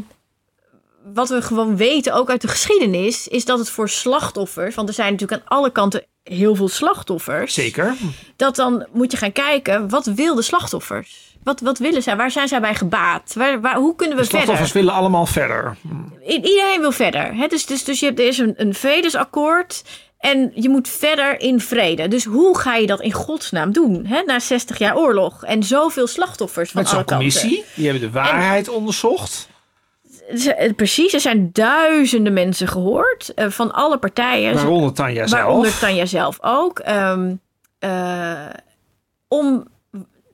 wat 1.13 1.29
we 1.29 1.41
gewoon 1.41 1.77
weten, 1.77 2.13
ook 2.13 2.29
uit 2.29 2.41
de 2.41 2.47
geschiedenis, 2.47 3.27
is 3.27 3.45
dat 3.45 3.59
het 3.59 3.69
voor 3.69 3.89
slachtoffers, 3.89 4.75
want 4.75 4.87
er 4.87 4.93
zijn 4.93 5.11
natuurlijk 5.11 5.41
aan 5.41 5.57
alle 5.57 5.71
kanten 5.71 6.05
heel 6.23 6.55
veel 6.55 6.69
slachtoffers. 6.69 7.53
Zeker. 7.53 7.95
Dat 8.35 8.55
dan 8.55 8.85
moet 8.91 9.11
je 9.11 9.17
gaan 9.17 9.31
kijken, 9.31 9.89
wat 9.89 10.05
wil 10.05 10.35
de 10.35 10.41
slachtoffers? 10.41 11.26
Wat, 11.43 11.59
wat 11.61 11.77
willen 11.77 12.03
zij? 12.03 12.15
Waar 12.15 12.31
zijn 12.31 12.47
zij 12.47 12.59
bij 12.61 12.75
gebaat? 12.75 13.33
Waar, 13.35 13.61
waar, 13.61 13.75
hoe 13.75 13.95
kunnen 13.95 14.15
we 14.17 14.21
De 14.21 14.27
slachtoffers 14.29 14.71
verder? 14.71 14.85
willen 14.87 14.99
allemaal 15.01 15.25
verder. 15.25 15.75
I- 16.29 16.33
Iedereen 16.33 16.79
wil 16.79 16.91
verder. 16.91 17.35
Hè? 17.35 17.47
Dus, 17.47 17.65
dus, 17.65 17.83
dus 17.83 17.99
je 17.99 18.05
hebt, 18.05 18.19
er 18.19 18.27
is 18.27 18.37
een, 18.37 18.53
een 18.57 18.73
vredesakkoord. 18.73 19.83
En 20.17 20.51
je 20.55 20.69
moet 20.69 20.87
verder 20.89 21.39
in 21.39 21.59
vrede. 21.59 22.07
Dus 22.07 22.25
hoe 22.25 22.57
ga 22.57 22.75
je 22.75 22.87
dat 22.87 23.01
in 23.01 23.11
godsnaam 23.11 23.71
doen? 23.71 24.05
Hè? 24.05 24.21
Na 24.21 24.39
60 24.39 24.77
jaar 24.77 24.97
oorlog. 24.97 25.43
En 25.43 25.63
zoveel 25.63 26.07
slachtoffers 26.07 26.71
van 26.71 26.81
Met 26.81 26.91
alle 26.91 26.99
zo'n 26.99 27.05
kanten. 27.17 27.31
commissie. 27.31 27.65
Die 27.75 27.83
hebben 27.89 28.01
de 28.03 28.11
waarheid 28.11 28.69
onderzocht. 28.69 29.49
Eh, 30.57 30.73
Precies, 30.75 31.13
er 31.13 31.19
zijn 31.19 31.49
duizenden 31.53 32.33
mensen 32.33 32.67
gehoord. 32.67 33.33
eh, 33.33 33.47
van 33.49 33.71
alle 33.73 33.97
partijen. 33.97 34.53
Waaronder 34.53 34.93
Tanja 34.93 35.27
zelf. 35.27 35.41
Waaronder 35.41 35.77
Tanja 35.79 36.05
zelf 36.05 36.37
ook. 36.41 36.79
ehm, 36.79 37.35
eh, 37.79 38.45
om 39.27 39.67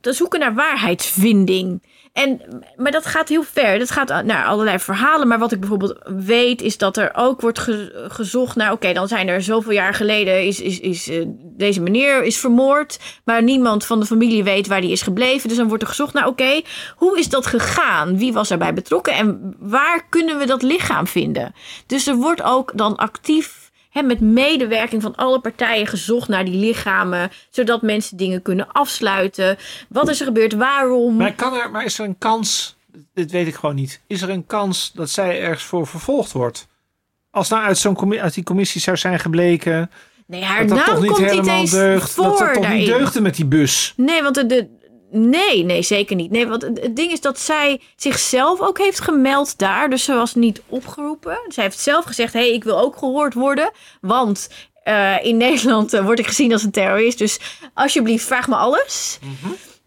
te 0.03 0.13
zoeken 0.13 0.39
naar 0.39 0.53
waarheidsvinding. 0.53 1.83
En, 2.13 2.41
maar 2.75 2.91
dat 2.91 3.05
gaat 3.05 3.29
heel 3.29 3.43
ver. 3.43 3.79
Dat 3.79 3.91
gaat 3.91 4.23
naar 4.23 4.45
allerlei 4.45 4.79
verhalen. 4.79 5.27
Maar 5.27 5.39
wat 5.39 5.51
ik 5.51 5.59
bijvoorbeeld 5.59 5.97
weet, 6.05 6.61
is 6.61 6.77
dat 6.77 6.97
er 6.97 7.11
ook 7.13 7.41
wordt 7.41 7.59
ge- 7.59 8.05
gezocht 8.11 8.55
naar. 8.55 8.71
Oké, 8.71 8.93
dan 8.93 9.07
zijn 9.07 9.27
er 9.27 9.41
zoveel 9.41 9.71
jaar 9.71 9.93
geleden. 9.93 10.45
Is, 10.45 10.61
is, 10.61 10.79
is 10.79 11.07
eh, 11.09 11.25
deze 11.57 11.81
meneer 11.81 12.23
is 12.23 12.37
vermoord. 12.37 12.99
Maar 13.25 13.43
niemand 13.43 13.85
van 13.85 13.99
de 13.99 14.05
familie 14.05 14.43
weet 14.43 14.67
waar 14.67 14.81
die 14.81 14.91
is 14.91 15.01
gebleven. 15.01 15.47
Dus 15.49 15.57
dan 15.57 15.67
wordt 15.67 15.83
er 15.83 15.89
gezocht 15.89 16.13
naar. 16.13 16.27
Oké, 16.27 16.61
hoe 16.95 17.19
is 17.19 17.29
dat 17.29 17.45
gegaan? 17.45 18.17
Wie 18.17 18.33
was 18.33 18.47
daarbij 18.49 18.73
betrokken? 18.73 19.13
En 19.13 19.55
waar 19.59 20.07
kunnen 20.09 20.37
we 20.37 20.45
dat 20.45 20.61
lichaam 20.61 21.07
vinden? 21.07 21.53
Dus 21.87 22.07
er 22.07 22.15
wordt 22.15 22.41
ook 22.41 22.71
dan 22.75 22.95
actief 22.95 23.62
hè, 23.93 24.01
met 24.01 24.19
medewerking 24.19 25.01
van 25.01 25.15
alle 25.15 25.39
partijen 25.39 25.87
gezocht 25.87 26.27
naar 26.27 26.45
die 26.45 26.55
lichamen, 26.55 27.31
zodat 27.49 27.81
mensen 27.81 28.17
dingen 28.17 28.41
kunnen 28.41 28.71
afsluiten. 28.71 29.57
Wat 29.89 30.09
is 30.09 30.19
er 30.19 30.25
gebeurd? 30.25 30.53
Waarom? 30.53 31.15
Maar, 31.15 31.33
kan 31.33 31.53
er, 31.53 31.71
maar 31.71 31.85
is 31.85 31.99
er 31.99 32.05
een 32.05 32.17
kans, 32.17 32.75
dit 33.13 33.31
weet 33.31 33.47
ik 33.47 33.55
gewoon 33.55 33.75
niet, 33.75 34.01
is 34.07 34.21
er 34.21 34.29
een 34.29 34.45
kans 34.45 34.91
dat 34.93 35.09
zij 35.09 35.41
ergens 35.41 35.63
voor 35.63 35.87
vervolgd 35.87 36.31
wordt? 36.31 36.67
Als 37.31 37.49
nou 37.49 37.63
uit, 37.63 37.77
zo'n 37.77 37.95
commi- 37.95 38.19
uit 38.19 38.33
die 38.33 38.43
commissie 38.43 38.81
zou 38.81 38.97
zijn 38.97 39.19
gebleken 39.19 39.91
nee, 40.27 40.43
haar 40.43 40.67
dat 40.67 40.77
dat 40.77 40.77
naam 40.77 40.85
toch 40.95 40.99
niet 41.03 41.11
komt 41.11 41.21
niet 41.21 41.29
helemaal 41.29 41.59
eens 41.59 41.71
deugt, 41.71 42.11
voor 42.11 42.23
dat 42.23 42.37
dat 42.37 42.53
toch 42.53 42.63
daarin. 42.63 42.79
niet 42.79 42.87
deugde 42.87 43.21
met 43.21 43.35
die 43.35 43.45
bus. 43.45 43.93
Nee, 43.97 44.23
want 44.23 44.35
de, 44.35 44.45
de, 44.45 44.67
nee, 45.13 45.63
nee, 45.63 45.81
zeker 45.81 46.15
niet. 46.15 46.31
Nee, 46.31 46.47
want 46.47 46.61
het, 46.61 46.95
ding 46.95 47.11
is 47.11 47.21
dat 47.21 47.39
zij 47.39 47.81
zichzelf 47.95 48.59
ook 48.59 48.77
heeft 48.77 48.99
gemeld 48.99 49.57
daar. 49.57 49.89
Dus 49.89 50.03
ze 50.03 50.13
was 50.13 50.35
niet 50.35 50.61
opgeroepen. 50.67 51.39
Zij 51.47 51.63
heeft 51.63 51.79
zelf 51.79 52.05
gezegd, 52.05 52.33
hé, 52.33 52.39
hey, 52.39 52.53
ik 52.53 52.63
wil 52.63 52.79
ook 52.79 52.97
gehoord 52.97 53.33
worden. 53.33 53.71
Want 54.01 54.49
eh, 54.83 55.25
in 55.25 55.37
Nederland 55.47 55.93
eh, 55.93 56.03
word 56.05 56.19
ik 56.19 56.27
gezien 56.27 56.53
als 56.53 56.63
een 56.63 56.71
terrorist. 56.71 57.17
Dus 57.17 57.39
alsjeblieft, 57.73 58.25
vraag 58.25 58.47
me 58.47 58.55
alles. 58.55 59.19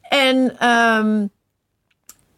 En 0.09 0.59
ehm, 0.59 1.27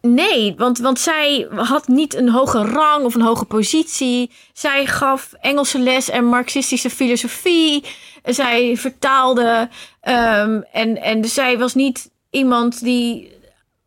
nee, 0.01 0.55
want, 0.57 0.79
want 0.79 0.99
zij 0.99 1.47
had 1.55 1.87
niet 1.87 2.15
een 2.15 2.29
hoge 2.29 2.63
rang 2.63 3.05
of 3.05 3.15
een 3.15 3.21
hoge 3.21 3.45
positie. 3.45 4.31
Zij 4.53 4.85
gaf 4.85 5.33
Engelse 5.41 5.79
les 5.79 6.09
en 6.09 6.25
Marxistische 6.25 6.89
filosofie. 6.89 7.83
Zij 8.23 8.77
vertaalde. 8.77 9.69
ehm, 10.01 10.61
en, 10.71 11.01
en 11.01 11.21
dus 11.21 11.33
zij 11.33 11.57
was 11.57 11.73
niet 11.73 12.09
iemand 12.29 12.83
die. 12.83 13.37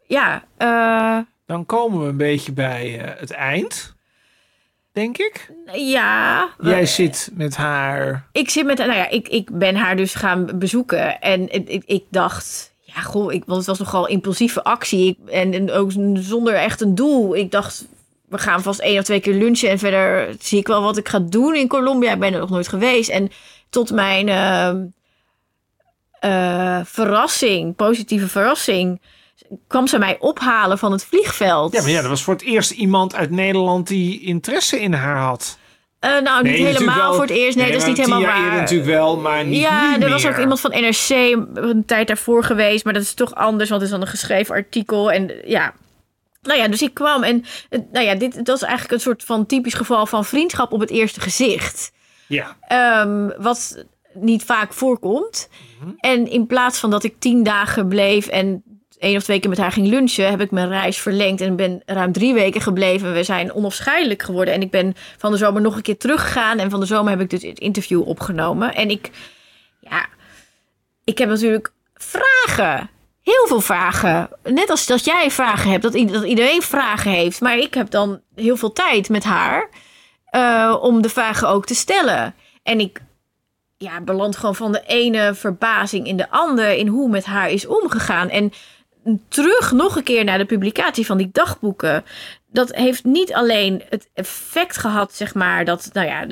Ja, 0.07 0.45
eh, 0.57 1.19
Dan 1.47 1.67
komen 1.67 2.01
we 2.01 2.07
een 2.07 2.17
beetje 2.17 2.53
bij 2.53 3.01
eh, 3.01 3.21
het 3.21 3.31
eind, 3.31 3.95
denk 4.93 5.19
ik. 5.19 5.51
ja. 5.73 6.49
Jij 6.63 6.87
zit 6.87 7.31
met 7.35 7.57
haar... 7.57 8.29
ik 8.33 8.51
zit 8.51 8.65
met, 8.65 8.79
nou 8.79 8.93
ja, 8.93 9.09
ik, 9.09 9.29
ik 9.29 9.59
ben 9.59 9.77
haar 9.77 9.97
dus 9.97 10.15
gaan 10.15 10.59
bezoeken 10.59 11.21
en 11.21 11.53
ik, 11.53 11.69
ik, 11.69 11.83
ik 11.87 12.05
dacht, 12.11 12.73
ja, 12.81 13.01
goh, 13.01 13.33
ik, 13.33 13.43
want 13.47 13.59
het 13.59 13.67
was 13.69 13.79
nogal 13.79 14.07
impulsieve 14.07 14.65
actie 14.65 15.07
ik, 15.09 15.29
en, 15.31 15.53
en 15.53 15.71
ook 15.71 15.93
zonder 16.15 16.55
echt 16.55 16.81
een 16.81 16.95
doel. 16.95 17.37
Ik 17.37 17.51
dacht, 17.51 17.87
we 18.29 18.39
gaan 18.39 18.63
vast 18.63 18.81
één 18.81 18.99
of 18.99 19.05
twee 19.05 19.21
keer 19.21 19.35
lunchen 19.35 19.71
en 19.71 19.79
verder 19.79 20.35
zie 20.41 20.59
ik 20.59 20.67
wel 20.67 20.83
wat 20.83 20.97
ik 20.97 21.09
ga 21.09 21.19
doen 21.19 21.55
in 21.55 21.69
Colombia. 21.69 22.13
Ik 22.13 22.21
ben 22.21 22.33
er 22.33 22.41
nog 22.41 22.51
nooit 22.51 22.69
geweest 22.69 23.11
en 23.11 23.31
tot 23.71 23.91
mijn 23.93 24.29
ehm, 24.29 24.85
eh, 26.23 26.81
verrassing, 26.85 27.77
positieve 27.77 28.29
verrassing, 28.29 29.01
kwam 29.67 29.87
ze 29.87 29.99
mij 29.99 30.17
ophalen 30.21 30.79
van 30.79 30.93
het 30.93 31.05
vliegveld. 31.05 31.73
Ja, 31.73 31.81
maar 31.83 31.91
ja, 31.91 32.01
dat 32.01 32.11
was 32.11 32.23
voor 32.23 32.35
het 32.35 32.43
eerst 32.43 32.71
iemand 32.71 33.15
uit 33.15 33.31
Nederland 33.31 33.87
die 33.89 34.21
interesse 34.21 34.81
in 34.81 34.93
haar 34.93 35.17
had. 35.19 35.59
Eh, 35.99 36.11
nou, 36.11 36.21
niet 36.43 36.53
natuurlijk 36.53 36.79
helemaal 36.79 36.97
wel- 36.99 37.13
voor 37.15 37.23
het 37.23 37.31
eerst. 37.31 37.57
Nee, 37.57 37.73
dat 37.73 37.81
is 37.81 37.87
niet 37.87 37.97
helemaal 37.97 38.21
waar. 38.23 38.45
eerder 38.45 38.61
natuurlijk 38.61 38.91
wel, 38.91 39.17
maar 39.17 39.45
niet 39.45 39.61
ja, 39.61 40.01
er 40.01 40.11
was 40.11 40.23
meer. 40.23 40.33
ook 40.33 40.39
iemand 40.39 40.61
van 40.61 40.71
NRC 40.71 41.09
een 41.55 41.85
tijd 41.87 42.07
daarvoor 42.07 42.45
geweest. 42.45 42.85
Maar 42.85 42.93
dat 42.93 43.03
is 43.03 43.15
toch 43.15 43.35
anders, 43.35 43.69
want 43.71 43.83
het 43.83 43.91
is 43.91 43.97
dan 43.97 44.07
een 44.07 44.13
geschreven 44.13 44.55
artikel. 44.55 45.13
En 45.13 45.33
ja, 45.45 45.73
nou 46.43 46.59
ja, 46.59 46.69
dus 46.69 46.83
ik 46.83 46.95
kwam. 46.95 47.23
En 47.23 47.45
nou 47.93 48.05
ja, 48.07 48.15
dit 48.15 48.45
dat 48.45 48.57
is 48.57 48.63
eigenlijk 48.63 48.93
een 48.95 49.01
soort 49.01 49.25
van 49.25 49.47
typisch 49.47 49.75
geval 49.75 50.07
van 50.07 50.25
vriendschap 50.25 50.73
op 50.73 50.81
het 50.81 50.91
eerste 50.91 51.21
gezicht. 51.21 51.93
Ja, 52.27 52.57
Ehm, 52.69 53.29
wat 53.39 53.85
niet 54.15 54.43
vaak 54.45 54.73
voorkomt. 54.73 55.49
Mhm. 55.83 55.93
En 55.97 56.31
in 56.31 56.47
plaats 56.47 56.79
van 56.79 56.91
dat 56.91 57.05
ik 57.05 57.15
tien 57.19 57.43
dagen 57.43 57.89
bleef 57.89 58.27
en 58.27 58.63
één 58.99 59.17
of 59.17 59.23
twee 59.23 59.41
keer 59.41 59.51
met 59.51 59.59
haar 59.59 59.73
ging 59.73 59.87
lunchen, 59.87 60.31
heb 60.31 60.41
ik 60.41 60.51
mijn 60.51 60.69
reis 60.69 60.99
verlengd 60.99 61.41
en 61.41 61.57
ben 61.57 61.83
ruim 61.87 62.13
drie 62.13 62.35
weken 62.35 62.61
gebleven. 62.61 63.13
We 63.13 63.23
zijn 63.23 63.53
onafscheidelijk 63.53 64.23
geworden. 64.23 64.55
En 64.55 64.63
ik 64.63 64.71
ben 64.71 64.95
van 65.19 65.31
de 65.31 65.37
zomer 65.37 65.63
nog 65.63 65.77
een 65.77 65.83
keer 65.83 65.99
teruggegaan. 65.99 66.59
En 66.59 66.71
van 66.71 66.81
de 66.81 66.87
zomer 66.87 67.11
heb 67.11 67.21
ik 67.21 67.31
dus 67.31 67.43
het 67.43 67.59
interview 67.59 68.09
opgenomen. 68.09 68.75
En 68.75 68.91
ik, 68.91 69.11
ja, 69.81 70.07
ik 71.05 71.19
heb 71.19 71.29
natuurlijk 71.29 71.73
vragen. 71.95 72.91
Heel 73.23 73.47
veel 73.47 73.61
vragen. 73.61 74.29
Net 74.43 74.71
als 74.71 74.87
dat 74.87 75.05
jij 75.05 75.31
vragen 75.31 75.71
hebt, 75.71 75.83
dat, 75.83 75.95
iedereen 75.95 76.63
vragen 76.63 77.11
heeft. 77.11 77.41
Maar 77.41 77.59
ik 77.59 77.75
heb 77.75 77.91
dan 77.91 78.21
heel 78.35 78.57
veel 78.57 78.73
tijd 78.73 79.09
met 79.09 79.25
haar 79.25 79.69
eh, 80.25 80.77
om 80.81 81.03
de 81.03 81.09
vragen 81.09 81.49
ook 81.49 81.67
te 81.67 81.75
stellen. 81.75 82.35
En 82.63 82.81
ik 82.81 83.01
ja, 83.83 84.01
beland 84.01 84.37
gewoon 84.37 84.55
van 84.55 84.73
de 84.73 84.83
ene 84.87 85.35
verbazing 85.35 86.07
in 86.07 86.17
de 86.17 86.31
andere 86.31 86.79
in 86.79 86.87
hoe 86.87 87.09
met 87.09 87.25
haar 87.25 87.51
is 87.51 87.67
omgegaan. 87.67 88.29
En 88.29 88.53
terug 89.29 89.73
nog 89.73 89.97
een 89.97 90.03
keer 90.03 90.25
naar 90.25 90.39
de 90.39 90.45
publicatie 90.45 91.07
van 91.07 91.17
die 91.19 91.29
dagboeken. 91.33 92.05
Dat 92.53 92.75
heeft 92.75 93.05
niet 93.05 93.33
alleen 93.33 93.83
het 93.89 94.09
effect 94.15 94.77
gehad, 94.79 95.15
zeg 95.15 95.35
maar, 95.35 95.65
dat, 95.65 95.91
nou 95.93 96.07
ja, 96.07 96.27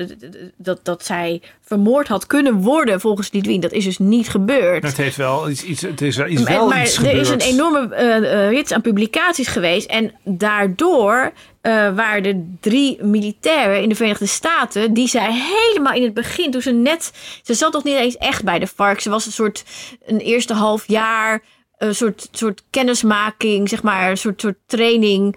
dat, 0.57 0.79
dat, 0.83 1.05
zij 1.05 1.41
vermoord 1.61 2.07
had 2.07 2.27
kunnen 2.27 2.53
worden 2.53 2.99
volgens 3.01 3.31
Lidwien. 3.31 3.59
Dat 3.61 3.71
is 3.71 3.83
dus 3.83 3.97
niet 3.97 4.29
gebeurd. 4.29 4.83
het 4.83 4.97
heeft 4.97 5.15
wel 5.15 5.49
iets, 5.49 5.63
iets, 5.63 5.81
het 5.81 6.01
is 6.01 6.15
wel 6.17 6.27
iets, 6.27 6.43
Maar- 6.43 6.53
wel 6.53 6.67
maar 6.67 6.81
iets 6.81 6.97
er 6.97 7.03
is 7.05 7.29
een 7.29 7.41
gebeurd. 7.41 7.43
enorme 7.43 7.95
eh, 7.95 8.17
eh, 8.45 8.49
rits 8.49 8.71
aan 8.73 8.81
publicaties 8.81 9.47
geweest. 9.47 9.87
En 9.89 10.11
daardoor 10.23 11.31
eh, 11.61 11.71
waren 11.95 12.23
er 12.25 12.35
drie 12.59 13.03
militairen 13.03 13.81
in 13.81 13.89
de 13.89 13.95
Verenigde 13.95 14.25
Staten. 14.25 14.93
die 14.93 15.07
zij 15.07 15.29
helemaal 15.31 15.93
in 15.93 16.03
het 16.03 16.13
begin, 16.13 16.51
toen 16.51 16.61
ze 16.61 16.71
net. 16.71 17.11
Ze 17.43 17.53
zat 17.53 17.73
nog 17.73 17.83
niet 17.83 17.95
eens 17.97 18.17
echt 18.17 18.43
bij 18.43 18.59
de 18.59 18.67
FARC. 18.67 18.99
Ze 18.99 19.09
was 19.09 19.25
een 19.25 19.31
soort. 19.31 19.63
een 20.05 20.19
eerste 20.19 20.53
half 20.53 20.87
jaar. 20.87 21.43
Een 21.81 21.95
soort, 21.95 22.27
soort 22.31 22.63
kennismaking, 22.69 23.69
zeg 23.69 23.83
maar. 23.83 24.09
Een 24.09 24.17
soort, 24.17 24.41
soort 24.41 24.57
training. 24.65 25.35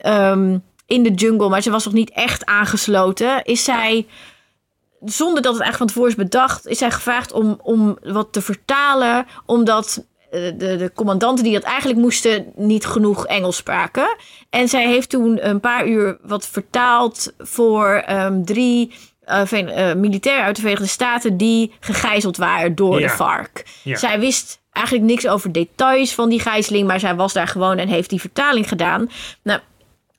ehm, 0.00 0.58
in 0.86 1.02
de 1.02 1.10
jungle. 1.14 1.48
Maar 1.48 1.62
ze 1.62 1.70
was 1.70 1.84
nog 1.84 1.94
niet 1.94 2.10
echt 2.10 2.44
aangesloten. 2.46 3.44
Is 3.44 3.64
zij 3.64 4.06
zonder 5.04 5.42
dat 5.42 5.52
het 5.54 5.62
eigenlijk 5.62 5.76
van 5.76 5.86
tevoren 5.86 6.08
is 6.10 6.30
bedacht, 6.30 6.66
is 6.66 6.78
zij 6.78 6.90
gevraagd 6.90 7.32
om, 7.32 7.58
om 7.62 7.98
wat 8.02 8.32
te 8.32 8.40
vertalen. 8.42 9.26
Omdat 9.46 10.04
de, 10.30 10.54
de 10.56 10.90
commandanten 10.94 11.44
die 11.44 11.52
dat 11.52 11.62
eigenlijk 11.62 12.00
moesten 12.00 12.52
niet 12.56 12.86
genoeg 12.86 13.26
Engels 13.26 13.56
spraken. 13.56 14.16
En 14.50 14.68
zij 14.68 14.86
heeft 14.88 15.08
toen 15.10 15.48
een 15.48 15.60
paar 15.60 15.86
uur 15.86 16.18
wat 16.22 16.46
vertaald 16.46 17.32
voor 17.38 17.86
ehm, 18.06 18.44
drie 18.44 18.94
uh, 19.28 19.42
uh, 19.52 19.94
militairen 19.94 20.44
uit 20.44 20.54
de 20.56 20.60
Verenigde 20.62 20.88
Staten 20.88 21.36
die 21.36 21.72
gegijzeld 21.80 22.36
waren 22.36 22.74
door 22.74 23.00
Ja. 23.00 23.06
de 23.08 23.12
FARC. 23.14 23.64
Ja. 23.82 23.96
Zij 23.96 24.20
wist 24.20 24.60
eigenlijk 24.76 25.06
niks 25.06 25.26
over 25.26 25.52
details 25.52 26.14
van 26.14 26.28
die 26.28 26.40
gijzeling, 26.40 26.86
maar 26.86 27.00
zij 27.00 27.14
was 27.14 27.32
daar 27.32 27.48
gewoon 27.48 27.78
en 27.78 27.88
heeft 27.88 28.10
die 28.10 28.20
vertaling 28.20 28.68
gedaan. 28.68 29.10
Nou, 29.42 29.60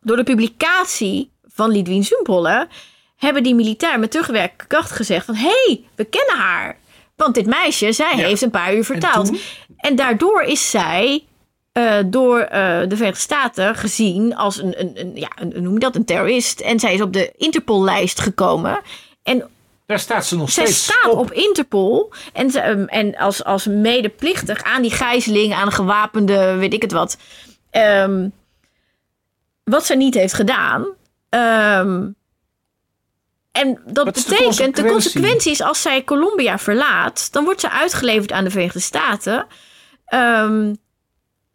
door 0.02 0.16
de 0.16 0.24
publicatie 0.24 1.32
van 1.48 1.72
Lidwien 1.72 2.04
Zumpolle 2.04 2.68
hebben 3.18 3.44
die 3.44 3.56
militairen 3.56 4.00
met 4.00 4.12
terugwerkende 4.12 4.66
kracht 4.68 4.92
gezegd 4.92 5.26
van... 5.26 5.36
hé, 5.36 5.64
hey, 5.66 5.82
we 5.96 6.04
kennen 6.04 6.36
haar. 6.38 6.78
Want 7.16 7.36
dit 7.36 7.46
meisje, 7.46 7.92
zij 7.92 8.14
Ja. 8.16 8.26
heeft 8.26 8.42
een 8.42 8.50
paar 8.50 8.76
uur 8.76 8.86
vertaald. 8.86 9.32
En, 9.78 9.96
daardoor 9.96 10.42
is 10.42 10.70
zij 10.70 11.24
eh, 11.72 11.94
door 12.06 12.40
eh, 12.40 12.80
de 12.88 12.96
Verenigde 12.96 13.22
Staten 13.22 13.76
gezien 13.76 14.36
als 14.36 14.58
een, 14.62 14.80
een, 14.80 14.92
een, 15.00 15.12
ja, 15.16 15.30
een, 15.36 15.64
noem 15.64 15.74
je 15.74 15.80
dat, 15.80 15.96
een 15.96 16.06
terrorist. 16.06 16.60
En 16.60 16.80
zij 16.80 16.94
is 16.94 17.02
op 17.02 17.14
de 17.14 17.32
Interpol-lijst 17.38 18.20
gekomen. 18.20 18.82
En 19.24 19.50
Daar 19.88 20.00
staat 20.00 20.26
ze 20.26 20.36
nog 20.38 20.52
zij 20.52 20.66
steeds 20.66 20.84
staat 20.84 21.12
op. 21.12 21.18
op, 21.20 21.32
Interpol. 21.32 22.12
En, 22.34 22.52
ze, 22.52 22.60
ehm, 22.60 22.84
en 22.84 23.16
als, 23.16 23.44
als 23.44 23.66
medeplichtig 23.66 24.64
aan 24.64 24.82
die 24.82 24.92
gijzeling, 24.92 25.54
aan 25.54 25.72
gewapende, 25.72 26.56
weet 26.56 26.74
ik 26.74 26.82
het 26.82 26.92
wat. 26.92 27.18
Ehm, 27.70 28.30
wat 29.64 29.86
ze 29.86 29.96
niet 29.96 30.14
heeft 30.14 30.34
gedaan. 30.34 30.86
Ehm, 31.30 32.08
en 33.52 33.82
dat 33.86 34.06
Wat 34.06 34.18
is 34.18 34.26
de 34.26 34.30
betekent, 34.30 34.76
de 34.76 34.86
consequentie? 34.86 35.52
is 35.52 35.62
als 35.62 35.82
zij 35.82 36.04
Colombia 36.04 36.58
verlaat, 36.60 37.34
dan 37.34 37.44
wordt 37.44 37.62
ze 37.62 37.70
uitgeleverd 37.70 38.32
aan 38.32 38.44
de 38.44 38.50
Verenigde 38.50 38.80
Staten. 38.80 39.48
Ehm, 40.06 40.74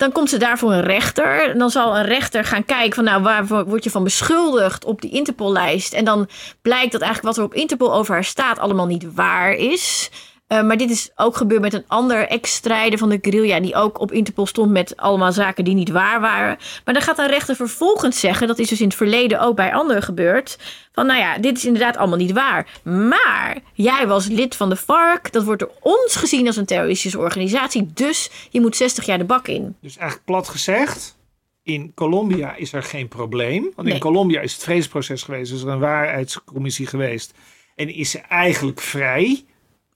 dan 0.03 0.13
komt 0.13 0.31
ze 0.31 0.37
daar 0.37 0.59
voor 0.59 0.73
een 0.73 0.83
rechter. 0.83 1.51
En 1.51 1.59
dan 1.59 1.71
zal 1.71 1.97
een 1.97 2.05
rechter 2.05 2.45
gaan 2.45 2.65
kijken 2.65 2.95
van 2.95 3.05
nou, 3.05 3.23
waar 3.23 3.47
word 3.47 3.85
je 3.85 3.91
van 3.91 4.05
beschuldigd 4.05 4.85
op 4.85 5.01
die 5.01 5.11
Interpol-lijst. 5.11 5.93
En 5.93 6.05
dan 6.05 6.29
blijkt 6.63 6.93
dat 6.93 7.01
eigenlijk 7.01 7.37
wat 7.37 7.45
er 7.45 7.51
op 7.51 7.61
Interpol 7.61 7.95
over 7.95 8.15
haar 8.15 8.25
staat 8.25 8.59
allemaal 8.59 8.87
niet 8.87 9.15
waar 9.15 9.53
is. 9.53 10.11
Eh, 10.53 10.63
maar 10.63 10.77
dit 10.77 10.91
is 10.91 11.11
ook 11.17 11.37
gebeurd 11.37 11.61
met 11.61 11.73
een 11.73 11.85
ander 11.87 12.29
ex-strijder 12.29 12.99
van 12.99 13.09
de 13.09 13.19
guerrilla... 13.23 13.61
die 13.61 13.75
ook 13.75 14.01
op 14.01 14.13
Interpol 14.13 14.47
stond 14.47 14.71
met 14.71 14.97
allemaal 14.97 15.33
zaken 15.33 15.65
die 15.65 15.75
niet 15.75 15.91
waar 15.91 16.21
waren. 16.21 16.59
Maar 16.85 16.95
dan 16.95 17.03
gaat 17.03 17.19
een 17.19 17.29
rechter 17.29 17.57
vervolgens 17.57 18.21
zeggen... 18.21 18.47
dat 18.47 18.59
is 18.59 18.69
dus 18.69 18.81
in 18.81 18.87
het 18.87 18.97
verleden 18.97 19.41
ook 19.41 19.57
bij 19.57 19.75
anderen 19.75 20.03
gebeurd... 20.03 20.59
van 20.93 21.07
nou 21.07 21.19
ja, 21.19 21.39
dit 21.39 21.57
is 21.57 21.65
inderdaad 21.65 21.97
allemaal 21.97 22.19
niet 22.19 22.33
waar. 22.33 22.81
Maar 22.83 23.59
jij 23.73 24.07
was 24.07 24.27
lid 24.27 24.57
van 24.57 24.69
de 24.69 24.77
FARC. 24.77 25.33
Dat 25.33 25.45
wordt 25.45 25.61
door 25.61 25.73
ons 25.81 26.17
gezien 26.17 26.47
als 26.47 26.57
een 26.57 26.67
terroristische 26.67 27.19
organisatie. 27.19 27.91
Dus 27.95 28.31
je 28.51 28.61
moet 28.61 28.77
60 28.77 29.05
jaar 29.05 29.19
de 29.19 29.25
bak 29.25 29.49
in. 29.49 29.77
Dus 29.81 29.97
eigenlijk 29.97 30.27
plat 30.27 30.49
gezegd, 30.49 31.17
in 31.63 31.93
Colombia 31.95 32.55
is 32.55 32.73
er 32.73 32.83
geen 32.83 33.09
probleem. 33.09 33.71
Want 33.77 33.89
in. 33.89 33.99
Colombia 33.99 34.41
is 34.41 34.53
het 34.53 34.63
vredesproces 34.63 35.23
geweest, 35.23 35.53
is 35.53 35.63
er 35.63 35.69
een 35.69 35.79
waarheidscommissie 35.79 36.87
geweest. 36.87 37.35
En 37.75 37.95
is 37.95 38.11
ze 38.11 38.19
eigenlijk 38.19 38.81
vrij? 38.81 39.45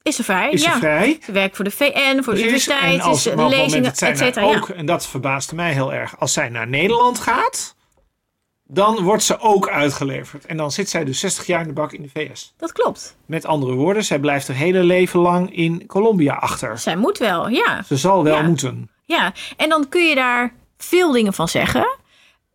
Is 0.07 0.15
ze 0.15 0.23
vrij? 0.23 0.51
Is 0.51 0.63
ja. 0.63 0.73
ze 0.73 0.79
vrij? 0.79 1.19
Ze 1.25 1.31
werkt 1.31 1.55
voor 1.55 1.65
de 1.65 1.71
VN, 1.71 2.21
voor 2.23 2.33
de 2.33 2.39
universiteit, 2.41 3.01
als 3.01 3.25
is 3.25 3.33
lezingen, 3.35 3.89
et 3.89 3.97
cetera. 3.97 4.41
Ja. 4.45 4.55
ook, 4.55 4.69
en 4.69 4.85
dat 4.85 5.07
verbaasde 5.07 5.55
mij 5.55 5.73
heel 5.73 5.93
erg, 5.93 6.19
als 6.19 6.33
zij 6.33 6.49
naar 6.49 6.67
Nederland 6.67 7.19
gaat, 7.19 7.75
dan 8.63 9.03
wordt 9.03 9.23
ze 9.23 9.39
ook 9.39 9.69
uitgeleverd. 9.69 10.45
En 10.45 10.57
dan 10.57 10.71
zit 10.71 10.89
zij 10.89 11.03
dus 11.03 11.19
60 11.19 11.45
jaar 11.45 11.61
in 11.61 11.67
de 11.67 11.73
bak 11.73 11.91
in 11.91 12.01
de 12.01 12.09
VS. 12.13 12.53
Dat 12.57 12.71
klopt. 12.71 13.17
Met 13.25 13.45
andere 13.45 13.73
woorden, 13.73 14.03
zij 14.03 14.19
blijft 14.19 14.47
haar 14.47 14.57
hele 14.57 14.83
leven 14.83 15.19
lang 15.19 15.55
in 15.55 15.85
Colombia 15.85 16.33
achter. 16.33 16.77
Zij 16.77 16.95
moet 16.95 17.17
wel, 17.17 17.49
ja. 17.49 17.83
Ze 17.83 17.97
zal 17.97 18.23
wel 18.23 18.35
Ja. 18.35 18.41
moeten. 18.41 18.89
Ja, 19.03 19.33
en 19.57 19.69
dan 19.69 19.89
kun 19.89 20.03
je 20.07 20.15
daar 20.15 20.53
veel 20.77 21.11
dingen 21.11 21.33
van 21.33 21.47
zeggen. 21.47 21.97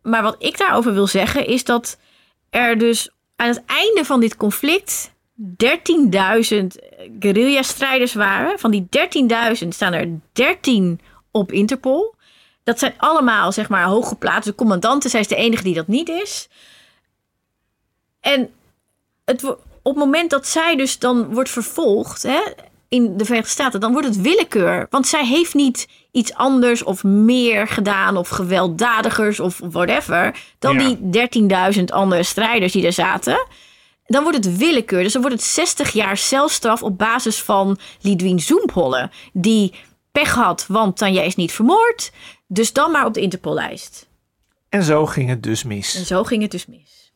Maar 0.01 0.23
wat 0.23 0.35
ik 0.39 0.57
daarover 0.57 0.93
wil 0.93 1.07
zeggen 1.07 1.47
is 1.47 1.63
dat 1.63 1.97
er 2.49 2.77
dus 2.77 3.09
aan 3.35 3.47
het 3.47 3.61
einde 3.65 4.05
van 4.05 4.19
dit 4.19 4.37
conflict 4.37 5.12
13.000 5.41 5.45
guerrilla-strijders 7.19 8.13
waren. 8.13 8.59
Van 8.59 8.71
die 8.71 8.87
13.000 9.63 9.67
staan 9.67 9.93
er 9.93 10.19
13 10.31 10.99
op 11.31 11.51
Interpol. 11.51 12.15
Dat 12.63 12.79
zijn 12.79 12.93
allemaal, 12.97 13.51
zeg 13.51 13.69
maar, 13.69 13.83
hooggeplaatste 13.83 14.55
commandanten. 14.55 15.09
Zij 15.09 15.19
is 15.19 15.27
de 15.27 15.35
enige 15.35 15.63
die 15.63 15.73
dat 15.73 15.87
niet 15.87 16.09
is. 16.09 16.49
En 18.19 18.49
het, 19.25 19.43
op 19.43 19.59
het 19.83 19.95
moment 19.95 20.29
dat 20.29 20.47
zij 20.47 20.75
dus 20.75 20.99
dan 20.99 21.33
wordt 21.33 21.49
vervolgd 21.49 22.23
hè, 22.23 22.41
in 22.87 23.17
de 23.17 23.25
Verenigde 23.25 23.51
Staten, 23.51 23.79
dan 23.79 23.91
wordt 23.91 24.07
het 24.07 24.21
willekeur. 24.21 24.87
Want 24.89 25.07
zij 25.07 25.25
heeft 25.25 25.53
niet 25.53 25.87
iets 26.11 26.33
anders 26.33 26.83
of 26.83 27.03
meer 27.03 27.67
gedaan 27.67 28.17
of 28.17 28.29
gewelddadigers 28.29 29.39
of 29.39 29.59
whatever 29.69 30.39
dan 30.59 30.79
Ja. 30.79 30.95
die 30.99 31.73
13.000 31.77 31.83
andere 31.85 32.23
strijders 32.23 32.71
die 32.71 32.85
er 32.85 32.93
zaten. 32.93 33.45
Dan 34.05 34.23
wordt 34.23 34.37
het 34.37 34.57
willekeur. 34.57 35.03
Dus 35.03 35.13
dan 35.13 35.21
wordt 35.21 35.37
het 35.37 35.45
60 35.45 35.91
jaar 35.91 36.17
celstraf 36.17 36.83
op 36.83 36.97
basis 36.97 37.41
van 37.41 37.79
Lidwien 38.01 38.39
Zoempholle. 38.39 39.11
Die 39.33 39.73
pech 40.11 40.33
had, 40.33 40.65
want 40.67 40.97
Tanja 40.97 41.21
is 41.21 41.35
niet 41.35 41.51
vermoord. 41.51 42.11
Dus 42.47 42.73
dan 42.73 42.91
maar 42.91 43.05
op 43.05 43.13
de 43.13 43.21
Interpollijst. 43.21 44.07
En 44.69 44.83
zo 44.83 45.05
ging 45.05 45.29
het 45.29 45.43
dus 45.43 45.63
mis. 45.63 45.95
En 45.95 46.05
zo 46.05 46.23
ging 46.23 46.41
het 46.41 46.51
dus 46.51 46.65
mis. 46.65 47.13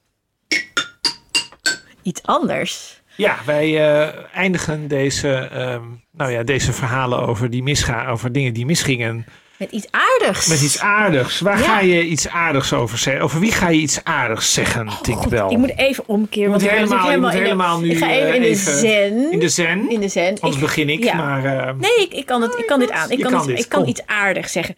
Iets 2.01 2.23
anders. 2.23 3.01
Ja, 3.15 3.38
wij 3.45 3.65
eh, 3.65 4.23
eindigen 4.33 4.88
deze, 4.88 5.29
ehm, 5.29 5.83
nou 6.11 6.31
ja, 6.31 6.43
deze 6.43 6.73
verhalen 6.73 7.27
over, 7.27 7.49
die 7.49 7.63
misgaan, 7.63 8.07
over 8.07 8.31
dingen 8.31 8.53
die 8.53 8.65
misgingen 8.65 9.25
Met 9.58 9.72
iets 9.72 9.88
aardigs. 9.91 10.47
met 10.47 10.62
iets 10.62 10.80
aardigs. 10.80 11.39
Waar 11.39 11.58
Ja. 11.60 11.64
ga 11.64 11.80
je 11.80 12.05
iets 12.05 12.28
aardigs 12.28 12.74
over 12.74 12.97
zeggen? 12.97 13.24
Over 13.24 13.39
wie 13.39 13.51
ga 13.51 13.70
je 13.70 13.80
iets 13.80 14.03
aardigs 14.03 14.53
zeggen, 14.53 14.89
Tinkerbell? 15.01 15.49
Ik 15.49 15.58
moet 15.58 15.78
even 15.78 16.03
omkeren. 16.08 16.49
Want 16.49 16.62
moet 16.62 16.72
ik 16.72 16.78
helemaal- 16.78 17.08
helemaal 17.08 17.30
helemaal 17.32 17.80
nu, 17.80 17.89
Ik 17.91 17.97
ga 17.97 18.10
even 18.12 18.36
in 18.36 18.41
de 18.41 18.47
eh, 18.47 18.55
zen. 18.55 19.32
In 19.32 19.39
de 19.39 19.49
zen. 19.49 19.89
In 19.89 19.99
de 19.99 20.08
zen. 20.08 20.30
Anders 20.30 20.55
Ik- 20.55 20.60
begin 20.62 20.89
ik, 20.89 21.03
ja. 21.03 21.16
maar... 21.16 21.45
eh, 21.45 21.74
Nee, 21.78 21.95
ik, 22.05 22.14
ik, 22.14 22.26
kan, 22.26 22.41
het, 22.41 22.58
ik 22.58 22.66
kan 22.68 22.80
dit 22.80 22.91
aan. 22.91 23.12
Ik 23.12 23.20
kan, 23.22 23.32
kan 23.32 23.39
het- 23.39 23.49
dit, 23.49 23.60
ik 23.60 23.70
kan 23.70 23.88
iets 23.88 24.01
aardigs 24.05 24.51
zeggen. 24.51 24.76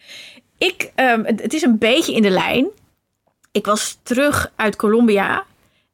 Ik, 0.58 0.90
ehm, 0.94 1.24
het, 1.24 1.42
het 1.42 1.52
is 1.52 1.62
een 1.62 1.78
beetje 1.78 2.14
in 2.14 2.22
de 2.22 2.30
lijn. 2.30 2.66
Ik 3.52 3.66
was 3.66 3.98
terug 4.02 4.52
uit 4.56 4.76
Colombia. 4.76 5.44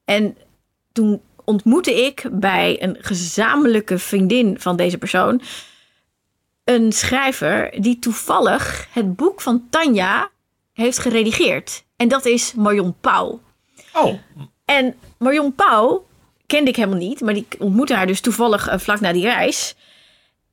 En 0.05 0.37
toen 0.93 1.21
ontmoette 1.45 2.05
ik 2.05 2.25
bij 2.33 2.77
een 2.83 2.97
gezamenlijke 3.01 3.99
vriendin 3.99 4.57
van 4.61 4.77
deze 4.77 4.99
persoon... 4.99 5.41
een 6.67 6.93
schrijver 6.93 7.71
die 7.81 7.99
toevallig 7.99 8.89
het 8.93 9.17
boek 9.17 9.41
van 9.41 9.67
Tanja 9.71 10.31
heeft 10.73 10.99
geredigeerd. 10.99 11.85
En 11.97 12.09
dat 12.09 12.25
is 12.25 12.55
Marion 12.55 12.97
Pauw. 13.01 13.41
oh, 13.93 14.15
En 14.65 14.95
Marion 15.19 15.55
Pauw 15.55 16.07
kende 16.47 16.71
ik 16.71 16.77
helemaal 16.77 16.99
niet, 16.99 17.21
maar 17.21 17.37
ik 17.37 17.57
ontmoette 17.59 17.95
haar 17.95 18.07
dus 18.07 18.21
toevallig 18.21 18.69
eh, 18.69 18.79
vlak 18.79 19.01
na 19.01 19.13
die 19.13 19.23
reis. 19.23 19.75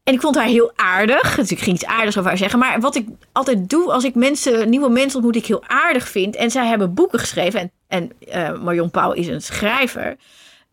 En 0.03 0.13
ik 0.13 0.21
vond 0.21 0.35
haar 0.35 0.45
heel 0.45 0.71
aardig. 0.75 1.35
Dus 1.35 1.51
ik 1.51 1.59
ging 1.59 1.75
iets 1.75 1.85
aardigs 1.85 2.17
over 2.17 2.29
haar 2.29 2.37
zeggen. 2.37 2.59
Maar 2.59 2.79
wat 2.79 2.95
ik 2.95 3.07
altijd 3.31 3.69
doe 3.69 3.91
als 3.91 4.03
ik 4.03 4.15
mensen, 4.15 4.69
nieuwe 4.69 4.89
mensen 4.89 5.15
ontmoet, 5.15 5.33
die 5.33 5.41
ik 5.41 5.47
heel 5.47 5.63
aardig 5.67 6.07
vind. 6.07 6.35
En 6.35 6.51
zij 6.51 6.67
hebben 6.67 6.93
boeken 6.93 7.19
geschreven. 7.19 7.59
En, 7.59 7.71
en 7.87 8.11
eh, 8.27 8.59
Marion 8.61 8.91
Pauw 8.91 9.11
is 9.11 9.27
een 9.27 9.41
schrijver. 9.41 10.15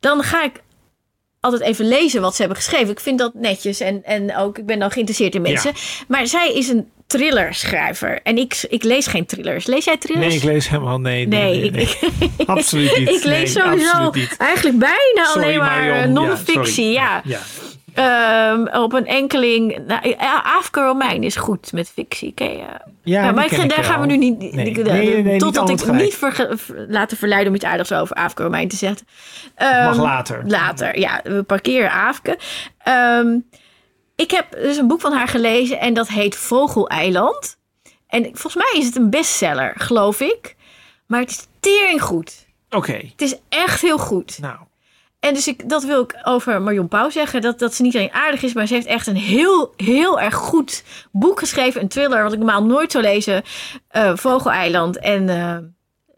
Dan 0.01 0.23
ga 0.23 0.45
ik 0.45 0.63
altijd 1.41 1.63
even 1.63 1.89
lezen 1.89 2.21
wat 2.21 2.35
ze 2.35 2.41
hebben 2.41 2.59
geschreven. 2.59 2.89
Ik 2.89 3.01
vind 3.01 3.19
dat 3.19 3.35
netjes. 3.35 3.81
En, 3.81 4.05
en 4.05 4.37
ook, 4.37 4.59
ik 4.59 4.67
ben 4.67 4.79
dan 4.79 4.91
geïnteresseerd 4.91 5.35
in 5.35 5.43
mensen. 5.43 5.73
Maar 6.09 6.27
zij 6.27 6.55
is 6.55 6.69
een 6.69 6.89
thrillerschrijver. 7.07 8.21
En 8.23 8.39
ik, 8.39 8.67
ik 8.69 8.83
lees 8.83 9.07
geen 9.07 9.27
thrillers. 9.27 9.67
Lees 9.67 9.85
jij 9.85 9.97
thrillers? 9.97 10.27
nee, 10.27 10.37
ik 10.37 10.43
lees 10.43 10.69
helemaal... 10.69 11.01
Nee, 11.01 11.27
nee, 11.27 11.43
Nee, 11.43 11.61
nee, 11.61 11.71
nee. 11.71 11.83
ik, 11.83 11.99
ik, 12.37 12.49
Absoluut 12.49 12.99
niet. 12.99 13.09
ik 13.09 13.25
lees 13.25 13.53
sowieso 13.53 14.13
eigenlijk 14.39 14.79
bijna 14.79 15.25
Sorry, 15.25 15.45
alleen 15.45 15.59
maar 15.59 15.91
eh, 15.91 16.09
non-fictie. 16.09 16.91
Ja, 16.91 17.23
Ehm, 17.95 18.67
op 18.83 18.93
een 18.93 19.07
enkeling. 19.07 19.79
Nou, 19.87 20.15
Afke 20.59 20.81
Romein 20.81 21.23
is 21.23 21.37
goed 21.37 21.73
met 21.73 21.89
fictie. 21.91 22.33
Ken 22.33 22.51
je? 22.51 22.67
Ja, 23.03 23.23
die 23.23 23.33
maar 23.33 23.53
ik, 23.53 23.69
daar 23.75 23.85
gaan 23.85 24.01
we 24.01 24.07
nu 24.07 24.17
niet. 24.17 24.39
Nee, 24.39 24.67
ik- 24.67 24.77
nee, 24.77 24.85
nee, 25.09 25.23
nee, 25.23 25.39
totdat 25.39 25.69
niet 25.69 25.87
ik 25.87 25.93
niet 25.93 26.15
ver- 26.15 26.59
laten 26.89 27.17
verleiden 27.17 27.49
om 27.49 27.55
iets 27.55 27.65
aardigs 27.65 27.93
over 27.93 28.17
Afke 28.17 28.43
Romein 28.43 28.69
te 28.69 28.77
zeggen. 28.77 29.07
Ehm, 29.55 29.85
Mag 29.85 29.97
later. 29.97 30.43
Later, 30.47 30.99
ja. 30.99 31.21
We 31.25 31.43
parkeren 31.43 31.91
Afke. 31.91 32.39
Ehm, 32.79 33.39
ik 34.17 34.31
heb 34.31 34.47
dus 34.51 34.77
een 34.77 34.89
boek 34.89 35.01
van 35.01 35.13
haar 35.13 35.29
gelezen 35.29 35.81
en 35.81 35.95
dat 35.95 36.09
heet 36.09 36.37
Vogeleiland. 36.37 37.57
En 38.09 38.23
volgens 38.25 38.55
mij 38.55 38.73
is 38.81 38.87
het 38.87 38.97
een 38.97 39.11
bestseller, 39.11 39.73
geloof 39.77 40.21
ik. 40.21 40.57
Maar 41.07 41.21
het 41.21 41.31
is 41.31 41.47
tering 41.61 42.03
goed. 42.03 42.47
Oké, 42.71 42.93
Het 42.93 43.21
is 43.23 43.37
echt 43.49 43.81
heel 43.81 43.99
goed. 43.99 44.39
nou. 44.41 44.57
En 45.21 45.35
dus 45.35 45.49
ik, 45.49 45.69
dat 45.69 45.85
wil 45.85 46.03
ik 46.03 46.19
over 46.23 46.63
Marion 46.63 46.89
Pauw 46.89 47.11
zeggen. 47.11 47.41
Dat, 47.41 47.59
dat 47.59 47.75
ze 47.75 47.83
niet 47.83 47.95
alleen 47.97 48.13
aardig 48.13 48.43
is, 48.43 48.53
maar 48.53 48.67
ze 48.67 48.75
heeft 48.75 48.87
echt 48.87 49.07
een 49.07 49.17
heel, 49.17 49.73
heel 49.77 50.21
erg 50.21 50.35
goed 50.35 50.85
boek 51.13 51.39
geschreven. 51.39 51.81
Een 51.81 51.89
thriller, 51.89 52.23
wat 52.23 52.33
ik 52.33 52.39
normaal 52.39 52.65
nooit 52.65 52.93
zou 52.93 53.05
lezen. 53.05 53.43
eh, 53.89 54.17
Vogeleiland. 54.17 54.99
En 54.99 55.29
eh, 55.29 55.57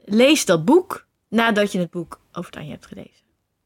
lees 0.04 0.44
dat 0.44 0.64
boek 0.64 1.06
nadat 1.28 1.72
je 1.72 1.78
het 1.78 1.90
boek 1.90 2.20
over 2.32 2.50
Tanja 2.50 2.70
hebt 2.70 2.86
gelezen. 2.86 3.10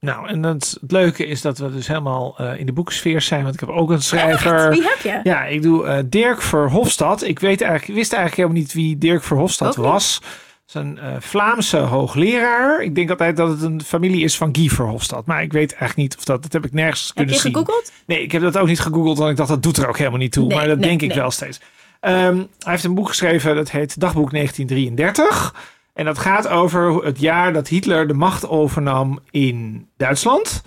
Nou, 0.00 0.28
en 0.28 0.42
het, 0.42 0.76
het 0.80 0.92
leuke 0.92 1.26
is 1.26 1.40
dat 1.40 1.58
we 1.58 1.72
dus 1.72 1.86
helemaal 1.86 2.34
eh, 2.38 2.58
in 2.58 2.66
de 2.66 2.72
boekensfeer 2.72 3.20
zijn. 3.20 3.42
Want 3.42 3.54
ik 3.54 3.60
heb 3.60 3.68
ook 3.68 3.90
een 3.90 4.02
schrijver. 4.02 4.70
Wie 4.70 4.82
heb 4.82 4.98
je? 4.98 5.20
Ja, 5.22 5.44
ik 5.44 5.62
doe 5.62 6.08
Dirk 6.08 6.42
Verhofstadt. 6.42 7.24
Ik 7.24 7.38
weet 7.38 7.60
eigenlijk, 7.60 7.98
wist 7.98 8.12
eigenlijk 8.12 8.42
helemaal 8.42 8.62
niet 8.62 8.72
wie 8.72 8.98
Dirk 8.98 9.22
Verhofstadt 9.22 9.76
niet. 9.76 10.20
Is 10.66 10.74
een 10.74 10.98
eh, 10.98 11.16
Vlaamse 11.20 11.76
hoogleraar. 11.76 12.82
Ik 12.82 12.94
denk 12.94 13.10
altijd 13.10 13.36
dat 13.36 13.48
het 13.48 13.62
een 13.62 13.82
familie 13.82 14.24
is 14.24 14.36
van 14.36 14.56
Guy 14.56 14.68
Verhofstadt. 14.68 15.26
Maar 15.26 15.42
ik 15.42 15.52
weet 15.52 15.70
eigenlijk 15.70 15.96
niet 15.96 16.16
of 16.16 16.24
dat... 16.24 16.42
Dat 16.42 16.52
heb 16.52 16.64
ik 16.64 16.72
nergens 16.72 17.06
Heb 17.06 17.16
kunnen 17.16 17.34
je 17.34 17.40
zien. 17.40 17.52
gegoogeld? 17.52 17.92
Nee, 18.06 18.22
ik 18.22 18.32
heb 18.32 18.42
dat 18.42 18.58
ook 18.58 18.66
niet 18.66 18.80
gegoogeld. 18.80 19.18
Want 19.18 19.30
ik 19.30 19.36
dacht, 19.36 19.48
dat 19.48 19.62
doet 19.62 19.76
er 19.76 19.88
ook 19.88 19.98
helemaal 19.98 20.18
niet 20.18 20.32
toe. 20.32 20.46
Nee, 20.46 20.56
maar 20.56 20.66
dat 20.66 20.78
nee, 20.78 20.88
denk 20.88 21.02
ik 21.02 21.12
wel 21.12 21.30
steeds. 21.30 21.60
Ehm, 22.00 22.36
hij 22.36 22.72
heeft 22.72 22.84
een 22.84 22.94
boek 22.94 23.08
geschreven. 23.08 23.54
Dat 23.56 23.70
heet 23.70 24.00
Dagboek 24.00 24.30
1933. 24.30 25.54
En 25.94 26.04
dat 26.04 26.18
gaat 26.18 26.48
over 26.48 27.04
het 27.04 27.20
jaar 27.20 27.52
dat 27.52 27.68
Hitler 27.68 28.08
de 28.08 28.14
macht 28.14 28.48
overnam 28.48 29.18
in 29.30 29.88
Duitsland. 29.96 30.62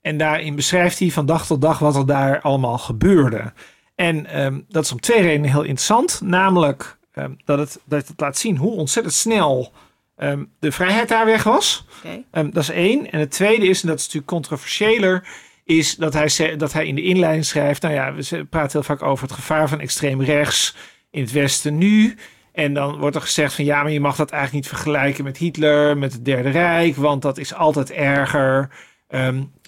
En 0.00 0.18
daarin 0.18 0.54
beschrijft 0.54 0.98
hij 0.98 1.10
van 1.10 1.26
dag 1.26 1.46
tot 1.46 1.60
dag 1.60 1.78
wat 1.78 1.96
er 1.96 2.06
daar 2.06 2.40
allemaal 2.40 2.78
gebeurde. 2.78 3.52
En 3.94 4.26
ehm, 4.26 4.60
dat 4.68 4.84
is 4.84 4.92
om 4.92 5.00
twee 5.00 5.22
redenen 5.22 5.50
heel 5.50 5.62
interessant. 5.62 6.20
Namelijk 6.24 6.98
ehm, 7.14 7.32
dat, 7.44 7.58
het, 7.58 7.80
dat 7.84 8.08
het 8.08 8.20
laat 8.20 8.38
zien 8.38 8.56
hoe 8.56 8.72
ontzettend 8.72 9.14
snel 9.14 9.72
ehm, 10.16 10.44
de 10.58 10.72
vrijheid 10.72 11.08
daar 11.08 11.26
weg 11.26 11.42
was. 11.42 11.86
Ehm, 12.30 12.50
dat 12.50 12.62
is 12.62 12.68
één. 12.68 13.10
En 13.10 13.20
het 13.20 13.30
tweede 13.30 13.66
is, 13.66 13.82
en 13.82 13.88
dat 13.88 13.98
is 13.98 14.04
natuurlijk 14.04 14.32
controversiëler, 14.32 15.28
is 15.64 15.96
dat 15.96 16.12
hij, 16.12 16.56
dat 16.56 16.72
hij 16.72 16.86
in 16.86 16.94
de 16.94 17.02
inleiding 17.02 17.44
schrijft. 17.44 17.82
Nou 17.82 17.94
ja, 17.94 18.14
we 18.14 18.44
praten 18.44 18.72
heel 18.72 18.82
vaak 18.82 19.02
over 19.02 19.26
het 19.26 19.36
gevaar 19.36 19.68
van 19.68 19.80
extreem 19.80 20.22
rechts 20.22 20.76
in 21.10 21.20
het 21.20 21.32
Westen 21.32 21.78
nu. 21.78 22.16
En 22.52 22.74
dan 22.74 22.98
wordt 22.98 23.16
er 23.16 23.22
gezegd 23.22 23.54
van 23.54 23.64
ja, 23.64 23.82
maar 23.82 23.92
je 23.92 24.00
mag 24.00 24.16
dat 24.16 24.30
eigenlijk 24.30 24.64
niet 24.64 24.74
vergelijken 24.74 25.24
met 25.24 25.36
Hitler, 25.36 25.98
met 25.98 26.12
het 26.12 26.24
Derde 26.24 26.50
Rijk, 26.50 26.96
want 26.96 27.22
dat 27.22 27.38
is 27.38 27.54
altijd 27.54 27.90
erger. 27.90 28.70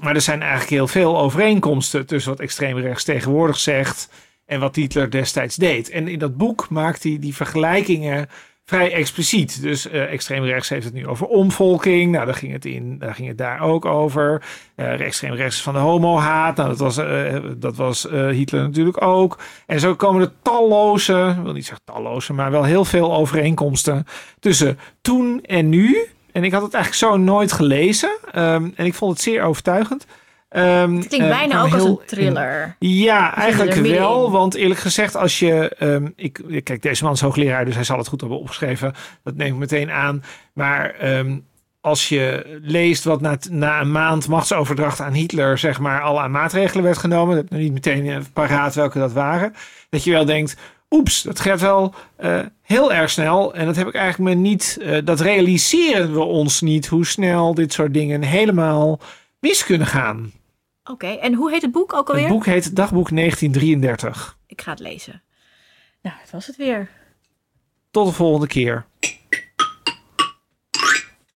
Maar 0.02 0.14
er 0.14 0.20
zijn 0.20 0.40
eigenlijk 0.40 0.70
heel 0.70 0.88
veel 0.88 1.18
overeenkomsten 1.18 2.06
tussen 2.06 2.30
wat 2.30 2.40
extreem 2.40 2.78
rechts 2.78 3.04
tegenwoordig 3.04 3.58
zegt 3.58 4.08
en 4.46 4.60
wat 4.60 4.76
Hitler 4.76 5.10
destijds 5.10 5.56
deed. 5.56 5.90
En 5.90 6.08
in 6.08 6.18
dat 6.18 6.36
boek 6.36 6.68
maakt 6.68 7.02
hij 7.02 7.16
die 7.20 7.34
vergelijkingen 7.34 8.28
vrij 8.64 8.92
expliciet. 8.92 9.62
Dus 9.62 9.88
eh 9.88 10.12
extreem 10.12 10.44
rechts 10.44 10.68
heeft 10.68 10.84
het 10.84 10.94
nu 10.94 11.06
over 11.06 11.26
omvolking. 11.26 12.12
Nou, 12.12 12.24
daar 12.24 12.34
ging 12.34 12.52
het, 12.52 12.64
in, 12.64 12.98
daar 12.98 13.14
ging 13.14 13.28
het 13.28 13.38
daar 13.38 13.60
ook 13.60 13.84
over. 13.84 14.42
Eh 14.74 15.00
extreem 15.00 15.34
rechts 15.34 15.62
van 15.62 15.74
de 15.74 15.80
homohaat. 15.80 16.56
Nou, 16.56 16.68
dat 16.68 16.78
was, 16.78 16.96
eh, 16.96 17.36
dat 17.56 17.76
was 17.76 18.02
Hitler 18.30 18.62
natuurlijk 18.62 19.02
ook. 19.02 19.38
En 19.66 19.80
zo 19.80 19.94
komen 19.94 20.22
er 20.22 20.32
talloze, 20.42 21.36
wil 21.42 21.52
niet 21.52 21.66
zeggen 21.66 21.84
talloze, 21.84 22.32
maar 22.32 22.50
wel 22.50 22.64
heel 22.64 22.84
veel 22.84 23.14
overeenkomsten 23.14 24.06
tussen 24.40 24.78
toen 25.00 25.42
en 25.42 25.68
nu. 25.68 26.06
En 26.32 26.44
ik 26.44 26.52
had 26.52 26.62
het 26.62 26.74
eigenlijk 26.74 27.04
zo 27.04 27.16
nooit 27.16 27.52
gelezen. 27.52 28.10
Ehm, 28.32 28.68
en 28.74 28.86
ik 28.86 28.94
vond 28.94 29.12
het 29.12 29.22
zeer 29.22 29.42
overtuigend. 29.42 30.06
Ehm, 30.48 30.94
Het 30.96 31.06
klinkt 31.06 31.26
eh, 31.26 31.38
bijna 31.38 31.62
ook 31.62 31.72
als 31.72 31.82
een 31.84 31.98
thriller. 32.06 32.76
ja, 32.78 33.34
eigenlijk 33.36 33.74
wel. 33.74 34.30
Want 34.30 34.54
eerlijk 34.54 34.80
gezegd, 34.80 35.16
als 35.16 35.38
je. 35.38 35.68
ehm, 35.78 36.08
ik, 36.16 36.40
kijk, 36.64 36.82
deze 36.82 37.04
man 37.04 37.12
is 37.12 37.20
hoogleraar, 37.20 37.64
dus 37.64 37.74
hij 37.74 37.84
zal 37.84 37.98
het 37.98 38.08
goed 38.08 38.20
hebben 38.20 38.38
opgeschreven. 38.38 38.94
Dat 39.24 39.36
neem 39.36 39.52
ik 39.52 39.58
meteen 39.58 39.90
aan. 39.90 40.22
Maar 40.54 40.90
ehm, 40.90 41.38
als 41.80 42.08
je 42.08 42.58
leest 42.62 43.04
wat 43.04 43.20
na, 43.20 43.38
na 43.50 43.80
een 43.80 43.92
maand 43.92 44.28
machtsoverdracht 44.28 45.00
aan 45.00 45.12
Hitler, 45.12 45.58
zeg 45.58 45.78
maar, 45.78 46.00
al 46.02 46.20
aan 46.20 46.30
maatregelen 46.30 46.84
werd 46.84 46.98
genomen. 46.98 47.36
Dat 47.36 47.50
niet 47.58 47.72
meteen 47.72 48.06
eh, 48.06 48.16
paraat 48.32 48.74
welke 48.74 48.98
dat 48.98 49.12
waren. 49.12 49.54
Dat 49.90 50.04
je 50.04 50.10
wel 50.10 50.24
denkt. 50.24 50.56
Oeps, 50.90 51.22
dat 51.22 51.40
gaat 51.40 51.60
wel 51.60 51.94
eh, 52.16 52.38
heel 52.62 52.92
erg 52.92 53.10
snel. 53.10 53.54
En 53.54 53.66
dat 53.66 53.76
heb 53.76 53.86
ik 53.88 53.94
eigenlijk 53.94 54.34
me 54.34 54.40
niet. 54.40 54.80
dat 55.04 55.20
realiseren 55.20 56.12
we 56.12 56.20
ons 56.22 56.60
niet 56.60 56.86
hoe 56.86 57.06
snel 57.06 57.54
dit 57.54 57.72
soort 57.72 57.94
dingen 57.94 58.22
helemaal 58.22 59.00
mis 59.40 59.64
kunnen 59.64 59.86
gaan. 59.86 60.32
Oké, 60.84 61.06
en 61.06 61.34
hoe 61.34 61.50
heet 61.50 61.62
het 61.62 61.72
boek 61.72 61.92
ook 61.92 62.08
alweer? 62.08 62.24
Het 62.24 62.32
boek 62.32 62.46
heet 62.46 62.76
Dagboek 62.76 63.08
1933. 63.10 64.38
Ik 64.46 64.60
ga 64.60 64.70
het 64.70 64.80
lezen. 64.80 65.22
Nou, 66.02 66.16
dat 66.20 66.30
was 66.30 66.46
het 66.46 66.56
weer. 66.56 66.90
Tot 67.90 68.06
de 68.06 68.12
volgende 68.12 68.46
keer. 68.46 68.86